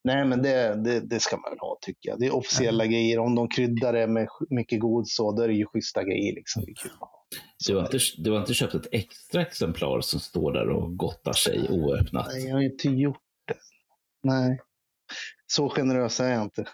nej, 0.04 0.24
men 0.24 0.42
det, 0.42 0.74
det, 0.84 1.00
det 1.00 1.20
ska 1.20 1.36
man 1.36 1.50
väl 1.50 1.58
ha 1.58 1.78
tycker 1.80 2.08
jag. 2.10 2.20
Det 2.20 2.26
är 2.26 2.34
officiella 2.34 2.86
grejer. 2.86 3.18
Om 3.18 3.34
de 3.34 3.48
kryddar 3.48 3.92
det 3.92 4.06
med 4.06 4.28
mycket 4.50 4.80
god 4.80 5.08
så, 5.08 5.32
då 5.32 5.42
är 5.42 5.48
det 5.48 5.54
ju 5.54 5.66
schyssta 5.66 6.04
grejer. 6.04 6.34
Liksom. 6.34 6.64
Det 6.64 6.70
är 6.70 6.74
kul 6.74 6.90
att 6.92 6.98
ha. 7.00 7.10
Du, 7.66 7.74
har 7.74 7.82
inte, 7.82 7.98
du 8.18 8.30
har 8.30 8.40
inte 8.40 8.54
köpt 8.54 8.74
ett 8.74 8.86
extra 8.92 9.42
exemplar 9.42 10.00
som 10.00 10.20
står 10.20 10.52
där 10.52 10.68
och 10.68 10.96
gottar 10.96 11.32
sig 11.32 11.68
oöppnat? 11.70 12.26
Nej, 12.32 12.44
jag 12.46 12.54
har 12.54 12.62
inte 12.62 12.88
gjort 12.88 13.16
det. 13.48 13.54
Nej, 14.22 14.60
så 15.46 15.68
generös 15.68 16.20
är 16.20 16.32
jag 16.32 16.42
inte. 16.42 16.64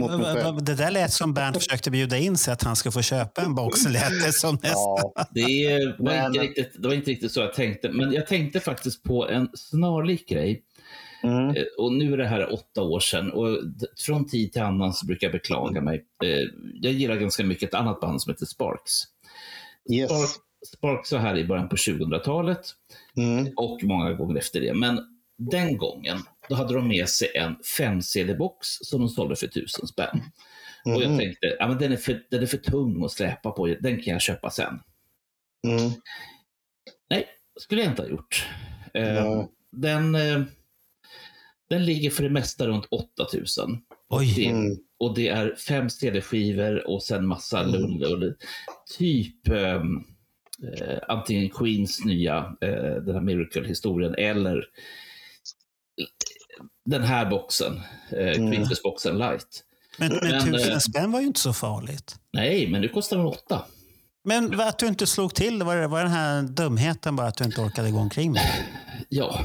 Mot 0.00 0.10
mig 0.10 0.18
Va- 0.20 0.34
va- 0.34 0.42
själv. 0.42 0.64
Det 0.64 0.74
där 0.74 0.90
lät 0.90 1.12
som 1.12 1.34
Bernt 1.34 1.56
försökte 1.56 1.90
bjuda 1.90 2.18
in 2.18 2.36
sig 2.38 2.52
att 2.52 2.62
han 2.62 2.76
ska 2.76 2.90
få 2.90 3.02
köpa 3.02 3.42
en 3.42 3.54
box. 3.54 3.84
Lät 3.88 4.24
det 4.26 4.32
som 4.32 4.54
nästan. 4.54 4.72
Ja, 5.14 5.26
Det 5.30 5.94
var, 5.98 6.26
inte 6.26 6.40
riktigt, 6.40 6.82
det 6.82 6.88
var 6.88 6.94
inte 6.94 7.10
riktigt 7.10 7.32
så 7.32 7.40
jag 7.40 7.54
tänkte, 7.54 7.88
men 7.88 8.12
jag 8.12 8.26
tänkte 8.26 8.60
faktiskt 8.60 9.02
på 9.02 9.28
en 9.28 9.48
snarlik 9.54 10.28
grej. 10.28 10.62
mm. 11.22 11.48
Eh, 11.56 11.62
Och 11.78 11.92
nu 11.92 12.12
är 12.12 12.16
det 12.16 12.26
här 12.28 12.52
åtta 12.52 12.82
år 12.82 13.00
sedan 13.00 13.32
och 13.32 13.48
från 14.06 14.26
tid 14.28 14.52
till 14.52 14.62
annan 14.62 14.92
så 14.92 15.06
brukar 15.06 15.26
jag 15.26 15.32
beklaga 15.32 15.80
mig. 15.80 16.04
Eh, 16.24 16.48
Jag 16.74 16.92
gillar 16.92 17.16
ganska 17.16 17.44
mycket 17.44 17.68
ett 17.68 17.74
annat 17.74 18.00
band 18.00 18.22
som 18.22 18.30
heter 18.32 18.46
Sparks. 18.46 18.92
yes. 19.92 20.10
Sparks, 20.10 20.32
Sparks 20.76 21.12
var 21.12 21.18
här 21.18 21.36
i 21.38 21.44
början 21.44 21.68
på 21.68 21.76
2000-talet 21.76 22.60
Mm. 23.16 23.52
och 23.56 23.78
många 23.82 24.12
gånger 24.12 24.36
efter 24.38 24.60
det. 24.60 24.74
Men 24.74 25.00
den 25.38 25.76
gången, 25.76 26.18
då 26.48 26.54
hade 26.54 26.74
de 26.74 26.88
med 26.88 27.08
sig 27.08 27.28
en 27.36 27.56
5-CD-box 27.78 28.66
som 28.80 29.00
de 29.00 29.08
sålde 29.08 29.36
för 29.36 29.46
tusen 29.46 29.86
spänn. 29.86 30.20
Och 30.84 31.02
jag 31.02 31.10
Mhm. 31.10 31.18
tänkte, 31.18 31.56
ja, 31.58 31.68
men 31.68 31.78
den, 31.78 31.92
är 31.92 31.96
för, 31.96 32.22
den 32.30 32.42
är 32.42 32.46
för 32.46 32.56
tung 32.56 33.04
att 33.04 33.12
släpa 33.12 33.50
på, 33.50 33.66
den 33.66 34.02
kan 34.02 34.12
jag 34.12 34.22
köpa 34.22 34.50
sen. 34.50 34.80
Mm. 35.66 35.90
Nej, 37.10 37.26
skulle 37.60 37.82
jag 37.82 37.90
inte 37.92 38.02
ha 38.02 38.08
gjort. 38.08 38.46
Ja. 38.92 39.48
den, 39.72 40.14
eh, 40.14 40.42
den 41.70 41.84
ligger 41.84 42.10
för 42.10 42.22
det 42.22 42.30
mesta 42.30 42.66
runt 42.66 42.86
8000. 42.90 43.82
Oj. 44.08 44.32
Det, 44.36 44.46
Mm. 44.46 44.76
Och 44.98 45.14
det 45.14 45.28
är 45.28 45.54
fem 45.54 45.90
CD-skivor 45.90 46.88
och 46.88 47.02
sen 47.02 47.26
massa 47.26 47.60
Mm. 47.60 47.98
lull. 47.98 48.34
Typ 48.98 49.48
ehm, 49.48 49.96
eh, 50.78 50.98
antingen 51.08 51.50
Queens 51.50 52.04
nya, 52.04 52.36
eh, 52.60 52.94
den 52.94 53.14
här 53.14 53.20
Miracle-historien, 53.22 54.14
eller 54.18 54.64
den 56.84 57.02
här 57.02 57.30
boxen, 57.30 57.80
eh, 58.10 58.18
Mm. 58.18 58.52
Queens-boxen 58.52 59.18
light. 59.18 59.62
Men, 59.98 60.08
men 60.12 60.28
Men, 60.30 60.40
tusen 60.52 60.72
eh, 60.72 60.78
spänn 60.78 61.12
var 61.12 61.20
ju 61.20 61.26
inte 61.26 61.40
så 61.40 61.52
farligt. 61.52 62.16
Nej, 62.32 62.68
men 62.70 62.80
nu 62.80 62.88
kostar 62.88 63.16
den 63.16 63.26
åtta. 63.26 63.64
Men 64.24 64.60
att 64.60 64.78
du 64.78 64.86
inte 64.86 65.06
slog 65.06 65.34
till, 65.34 65.62
var 65.62 65.76
det 65.76 65.86
var 65.86 65.98
den 66.02 66.10
här 66.10 66.42
dumheten 66.42 67.16
bara 67.16 67.26
att 67.26 67.36
du 67.36 67.44
inte 67.44 67.60
orkade 67.60 67.90
gå 67.90 67.98
omkring 67.98 68.32
med? 68.32 68.42
Ja, 69.08 69.40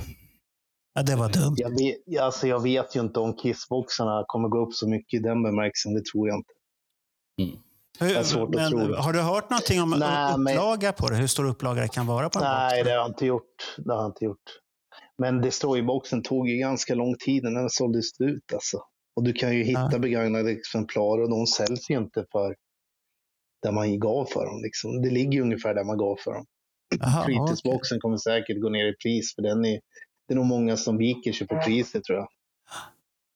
Ja, 0.93 1.03
det 1.03 1.15
var 1.15 1.30
dumt. 1.30 1.55
Jag 1.57 1.69
vet, 1.69 2.22
alltså 2.22 2.47
jag 2.47 2.64
vet 2.64 2.95
ju 2.95 2.99
inte 2.99 3.19
om 3.19 3.34
Kissboxarna 3.38 4.23
kommer 4.27 4.49
gå 4.49 4.68
upp 4.68 4.73
så 4.73 4.89
mycket 4.89 5.19
i 5.19 5.23
den 5.23 5.43
bemärkelsen. 5.43 5.93
Det 5.93 6.05
tror 6.14 6.27
jag 6.27 6.38
inte. 6.38 6.53
Hur, 7.99 8.18
är 8.18 8.23
svårt 8.23 8.55
att 8.55 8.72
men, 8.73 8.93
har 8.95 9.14
du 9.14 9.22
hört 9.22 9.49
någonting 9.49 9.81
om 9.81 9.89
Nej, 9.89 10.38
men- 10.38 10.53
upplaga 10.53 10.91
på 10.93 11.09
det? 11.09 11.15
Hur 11.15 11.27
stor 11.27 11.45
upplaga 11.45 11.81
det 11.81 11.88
kan 11.88 12.05
vara 12.07 12.30
på 12.30 12.39
en 12.39 12.45
Nej, 12.45 12.84
det 12.84 12.89
har 12.89 12.97
jag 12.97 13.07
inte 13.07 13.26
gjort. 13.26 13.76
Det 13.77 13.93
har 13.93 14.01
jag 14.01 14.09
inte 14.09 14.26
gjort. 14.26 14.38
Men 15.17 15.41
Destroy-boxen 15.41 16.23
tog 16.23 16.49
ju 16.49 16.57
ganska 16.57 16.95
lång 16.95 17.15
tid 17.17 17.43
innan 17.43 17.53
den 17.53 17.69
sålde 17.69 18.03
slut. 18.03 18.53
Alltså. 18.53 18.77
Och 19.15 19.23
du 19.23 19.33
kan 19.33 19.55
ju 19.55 19.63
hitta 19.63 19.89
Ja. 19.91 19.99
begagnade 19.99 20.51
exemplar 20.51 21.21
och 21.21 21.29
de 21.29 21.47
säljs 21.47 21.89
ju 21.89 21.97
inte 21.97 22.25
för 22.31 22.55
där 23.61 23.71
man 23.71 23.99
gav 23.99 24.25
för 24.25 24.45
dem. 24.45 24.61
Liksom. 24.63 25.01
Det 25.01 25.09
ligger 25.09 25.31
ju 25.31 25.41
ungefär 25.41 25.73
där 25.73 25.83
man 25.83 25.97
gav 25.97 26.15
för 26.23 26.33
dem. 26.33 26.45
Fritidsboxen 27.25 27.99
kommer 27.99 28.17
säkert 28.17 28.61
gå 28.61 28.69
ner 28.69 28.85
i 28.85 28.95
pris 29.03 29.35
för 29.35 29.41
den 29.41 29.65
är, 29.65 29.79
det 30.27 30.33
är 30.33 30.35
nog 30.35 30.45
många 30.45 30.77
som 30.77 30.97
viker 30.97 31.31
sig 31.31 31.47
på 31.47 31.61
priset 31.65 32.03
tror 32.03 32.17
jag. 32.17 32.27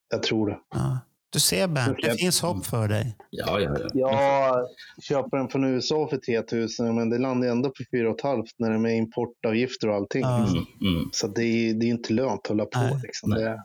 Jag 0.09 0.23
tror 0.23 0.49
det. 0.49 0.59
Ja. 0.69 0.99
Du 1.33 1.39
ser 1.39 1.67
Bernt, 1.67 1.97
det 2.03 2.17
finns 2.17 2.41
hopp 2.41 2.65
för 2.65 2.87
dig. 2.87 3.15
ja, 3.29 3.59
ja. 3.59 3.75
ja. 3.77 3.87
Jag 3.93 4.67
köper 5.03 5.37
den 5.37 5.47
från 5.49 5.63
USA 5.63 6.07
för 6.09 6.17
3000 6.17 6.95
men 6.95 7.09
det 7.09 7.17
landar 7.17 7.47
ändå 7.47 7.69
på 7.69 7.83
4 7.91 8.15
500 8.21 8.47
när 8.57 8.69
det 8.69 8.75
är 8.75 8.79
med 8.79 8.97
importavgifter 8.97 9.89
och 9.89 9.95
allting. 9.95 10.23
Mm, 10.23 10.43
mm. 10.81 11.09
Så 11.11 11.27
det 11.27 11.43
är, 11.43 11.73
det 11.73 11.85
är 11.85 11.89
inte 11.89 12.13
lönt 12.13 12.39
att 12.41 12.47
hålla 12.47 12.65
på. 12.65 12.79
Nej. 12.79 12.99
Liksom. 13.03 13.29
Nej. 13.29 13.43
Det, 13.43 13.63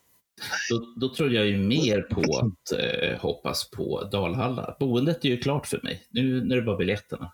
Då, 0.71 1.09
då 1.09 1.15
tror 1.15 1.33
jag 1.33 1.47
ju 1.47 1.59
mer 1.59 2.01
på 2.01 2.21
att 2.21 2.79
eh, 2.79 3.21
hoppas 3.21 3.71
på 3.71 4.05
Dalhalla. 4.13 4.77
Boendet 4.81 5.25
är 5.25 5.29
ju 5.29 5.39
klart 5.39 5.67
för 5.67 5.81
mig. 5.83 6.07
Nu 6.11 6.45
när 6.45 6.57
det 6.57 6.63
bara 6.63 6.77
biljetterna. 6.77 7.33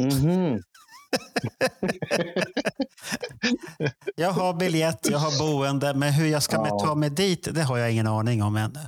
Mhm. 0.00 0.58
Jag 4.16 4.30
har 4.30 4.54
biljett, 4.54 5.08
jag 5.10 5.18
har 5.18 5.38
boende, 5.38 5.94
men 5.94 6.12
hur 6.12 6.26
jag 6.26 6.42
ska 6.42 6.56
Ja. 6.56 6.78
ta 6.86 6.94
mig 6.94 7.10
dit, 7.10 7.48
det 7.54 7.62
har 7.62 7.78
jag 7.78 7.92
ingen 7.92 8.06
aning 8.06 8.42
om 8.42 8.56
ännu. 8.56 8.80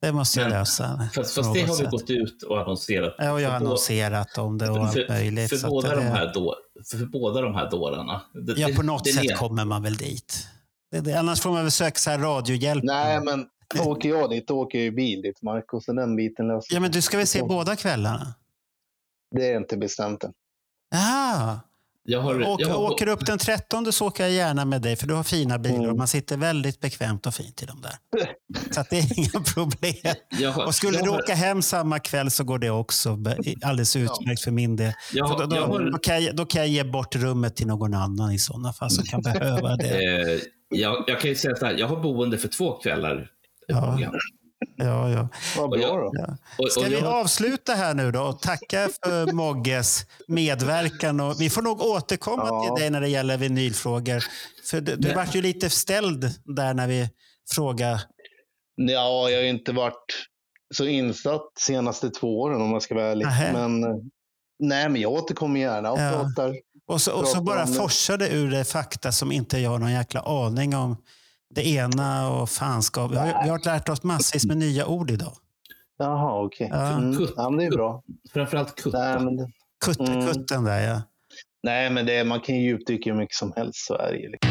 Det 0.00 0.12
måste 0.12 0.40
jag 0.40 0.48
Men- 0.50 0.58
lösa. 0.58 1.08
Fast, 1.14 1.34
fast 1.34 1.54
det 1.54 1.60
har 1.60 1.66
vi 1.68 1.74
sätt. 1.74 1.90
gått 1.90 2.10
ut 2.10 2.42
och 2.42 2.60
annonserat. 2.60 3.14
Ja, 3.18 3.32
och 3.32 3.40
jag 3.40 3.50
har 3.50 3.58
För 3.58 3.66
annonserat 3.66 4.38
om 4.38 4.58
det 4.58 4.70
och 4.70 4.76
allt 4.78 4.92
för, 4.92 5.08
möjligt. 5.08 5.48
för, 5.50 5.56
att 5.56 5.62
båda 5.62 5.88
det- 5.88 5.94
de 5.96 6.00
här 6.02 6.30
då, 6.34 6.56
för 6.90 7.06
båda 7.06 7.40
de 7.40 7.54
här 7.54 7.70
dårarna. 7.70 8.22
Det, 8.34 8.52
Ja, 8.60 8.68
på 8.76 8.82
något 8.82 9.04
det 9.04 9.10
är 9.10 9.14
sätt 9.14 9.28
det. 9.28 9.34
kommer 9.34 9.64
man 9.64 9.82
väl 9.82 9.96
dit. 9.96 10.46
Det, 10.90 11.00
det, 11.00 11.14
annars 11.18 11.40
får 11.40 11.50
man 11.50 11.62
väl 11.62 11.70
söka 11.70 11.98
så 11.98 12.10
här 12.10 12.18
radiohjälp. 12.18 12.84
Nej, 12.84 13.20
men 13.20 13.46
åker 13.86 14.08
jag 14.08 14.30
dit, 14.30 14.48
då 14.48 14.58
åker 14.60 14.78
jag 14.78 14.86
i 14.86 14.90
bil 14.90 15.22
dit, 15.22 15.42
Marco. 15.42 15.80
Så 15.80 15.92
den 15.92 16.16
biten 16.16 16.48
löser 16.48 16.74
Ja, 16.74 16.80
men 16.80 16.90
du 16.90 17.02
ska 17.02 17.16
väl 17.16 17.26
se 17.26 17.42
båda 17.42 17.76
kvällarna? 17.76 18.34
Det 19.36 19.52
är 19.52 19.56
inte 19.56 19.76
bestämt 19.76 20.24
än. 20.24 20.32
Jaha. 20.90 21.60
Jag 22.04 22.20
har, 22.20 22.42
Åk, 22.42 22.60
jag 22.60 22.68
har, 22.68 22.76
åker 22.76 23.06
upp 23.08 23.26
den 23.26 23.38
13 23.38 23.92
så 23.92 24.06
åker 24.06 24.22
jag 24.24 24.32
gärna 24.32 24.64
med 24.64 24.82
dig, 24.82 24.96
för 24.96 25.06
du 25.06 25.14
har 25.14 25.22
fina 25.22 25.58
bilar 25.58 25.76
Mm. 25.76 25.90
och 25.90 25.96
man 25.96 26.08
sitter 26.08 26.36
väldigt 26.36 26.80
bekvämt 26.80 27.26
och 27.26 27.34
fint 27.34 27.62
i 27.62 27.66
dem 27.66 27.82
där. 27.82 27.92
Så 28.74 28.84
det 28.90 28.98
är 28.98 29.18
inga 29.18 29.44
problem. 29.54 30.14
har, 30.54 30.66
Och 30.66 30.74
skulle 30.74 30.98
du 31.02 31.10
har, 31.10 31.18
åka 31.18 31.34
hem 31.34 31.62
samma 31.62 31.98
kväll 31.98 32.30
så 32.30 32.44
går 32.44 32.58
det 32.58 32.70
också 32.70 33.18
alldeles 33.62 33.96
utmärkt 33.96 34.44
för 34.44 34.50
min 34.50 34.76
del. 34.76 34.92
jag 35.12 35.28
För 35.28 35.46
då, 35.46 35.46
då, 35.46 35.78
då, 35.78 35.98
kan 35.98 36.24
jag, 36.24 36.36
då 36.36 36.44
kan 36.44 36.60
jag 36.60 36.68
ge 36.68 36.84
bort 36.84 37.16
rummet 37.16 37.56
till 37.56 37.66
någon 37.66 37.94
annan 37.94 38.32
i 38.32 38.38
sådana 38.38 38.72
fall 38.72 38.90
som 38.90 39.04
kan 39.04 39.22
behöva 39.22 39.76
det. 39.76 39.88
eh, 40.34 40.40
jag, 40.68 41.04
jag 41.06 41.20
kan 41.20 41.30
ju 41.30 41.36
säga 41.36 41.56
så 41.56 41.66
här, 41.66 41.78
jag 41.78 41.86
har 41.88 41.96
boende 41.96 42.38
för 42.38 42.48
två 42.48 42.72
kvällar. 42.72 43.28
Ja. 43.66 43.98
Ja. 44.76 45.10
Ja. 45.10 45.28
Vad 45.56 45.70
bra 45.70 45.96
då. 45.96 46.12
Ja. 46.58 46.68
Ska 46.70 46.80
vi 46.80 46.96
avsluta 46.96 47.74
här 47.74 47.94
nu 47.94 48.10
då 48.12 48.20
och 48.22 48.40
tacka 48.42 48.88
för 49.04 49.32
Mogges 49.32 50.06
medverkan? 50.28 51.20
Och 51.20 51.40
vi 51.40 51.50
får 51.50 51.62
nog 51.62 51.80
återkomma 51.80 52.44
Ja. 52.46 52.64
till 52.76 52.82
dig 52.82 52.90
när 52.90 53.00
det 53.00 53.08
gäller 53.08 53.36
vinylfrågor. 53.36 54.24
För 54.70 54.80
du, 54.80 54.96
du 54.96 55.14
vart 55.14 55.34
ju 55.34 55.42
lite 55.42 55.70
ställd 55.70 56.34
där 56.44 56.74
när 56.74 56.86
vi 56.88 57.08
frågade. 57.54 58.00
Ja, 58.76 59.30
jag 59.30 59.38
har 59.38 59.42
ju 59.42 59.48
inte 59.48 59.72
varit 59.72 60.26
så 60.74 60.84
insatt 60.84 61.52
senaste 61.58 62.10
två 62.10 62.40
åren 62.40 62.62
om 62.62 62.70
jag 62.72 62.82
ska 62.82 62.94
vara 62.94 63.06
ärlig. 63.06 63.26
Men, 63.52 63.84
eh, 63.84 63.90
nej, 64.58 64.88
men 64.88 65.00
jag 65.00 65.12
återkommer 65.12 65.60
gärna 65.60 65.92
och 65.92 66.00
Ja. 66.00 66.10
pratar. 66.10 66.56
Och 66.86 67.00
så, 67.00 67.12
och 67.12 67.28
så 67.28 67.40
bara 67.42 67.66
forsade 67.66 68.28
ur 68.28 68.50
det 68.50 68.64
fakta 68.64 69.12
som 69.12 69.32
inte 69.32 69.58
jag 69.58 69.70
har 69.70 69.78
någon 69.78 69.92
jäkla 69.92 70.20
aning 70.20 70.76
om. 70.76 70.96
Det 71.54 71.66
ena 71.68 72.30
och 72.30 72.50
fanskap. 72.50 73.10
Vi 73.10 73.16
har, 73.16 73.42
vi 73.44 73.48
har 73.48 73.64
lärt 73.64 73.88
oss 73.88 74.02
massvis 74.02 74.46
med 74.46 74.56
nya 74.56 74.86
ord 74.86 75.10
idag. 75.10 75.32
Jaha, 75.98 76.42
okej. 76.44 76.68
Ja. 76.70 76.98
Mm. 76.98 77.26
Ja, 77.36 77.50
men 77.50 77.58
det 77.58 77.64
är 77.64 77.70
bra. 77.70 78.02
framförallt 78.32 78.74
kutta. 78.74 78.98
Nej, 78.98 79.20
men 79.20 79.36
det, 79.36 79.48
Mm. 79.98 80.26
Kutten 80.26 80.64
där 80.64 80.88
ja. 80.88 81.02
Nej, 81.62 81.90
men 81.90 82.06
det, 82.06 82.24
man 82.24 82.40
kan 82.40 82.54
ju 82.54 82.62
djupdyka 82.62 83.10
hur 83.10 83.16
mycket 83.18 83.34
som 83.36 83.52
helst, 83.56 83.86
så 83.86 83.94
är 83.94 84.12
det. 84.12 84.28
Liksom. 84.28 84.49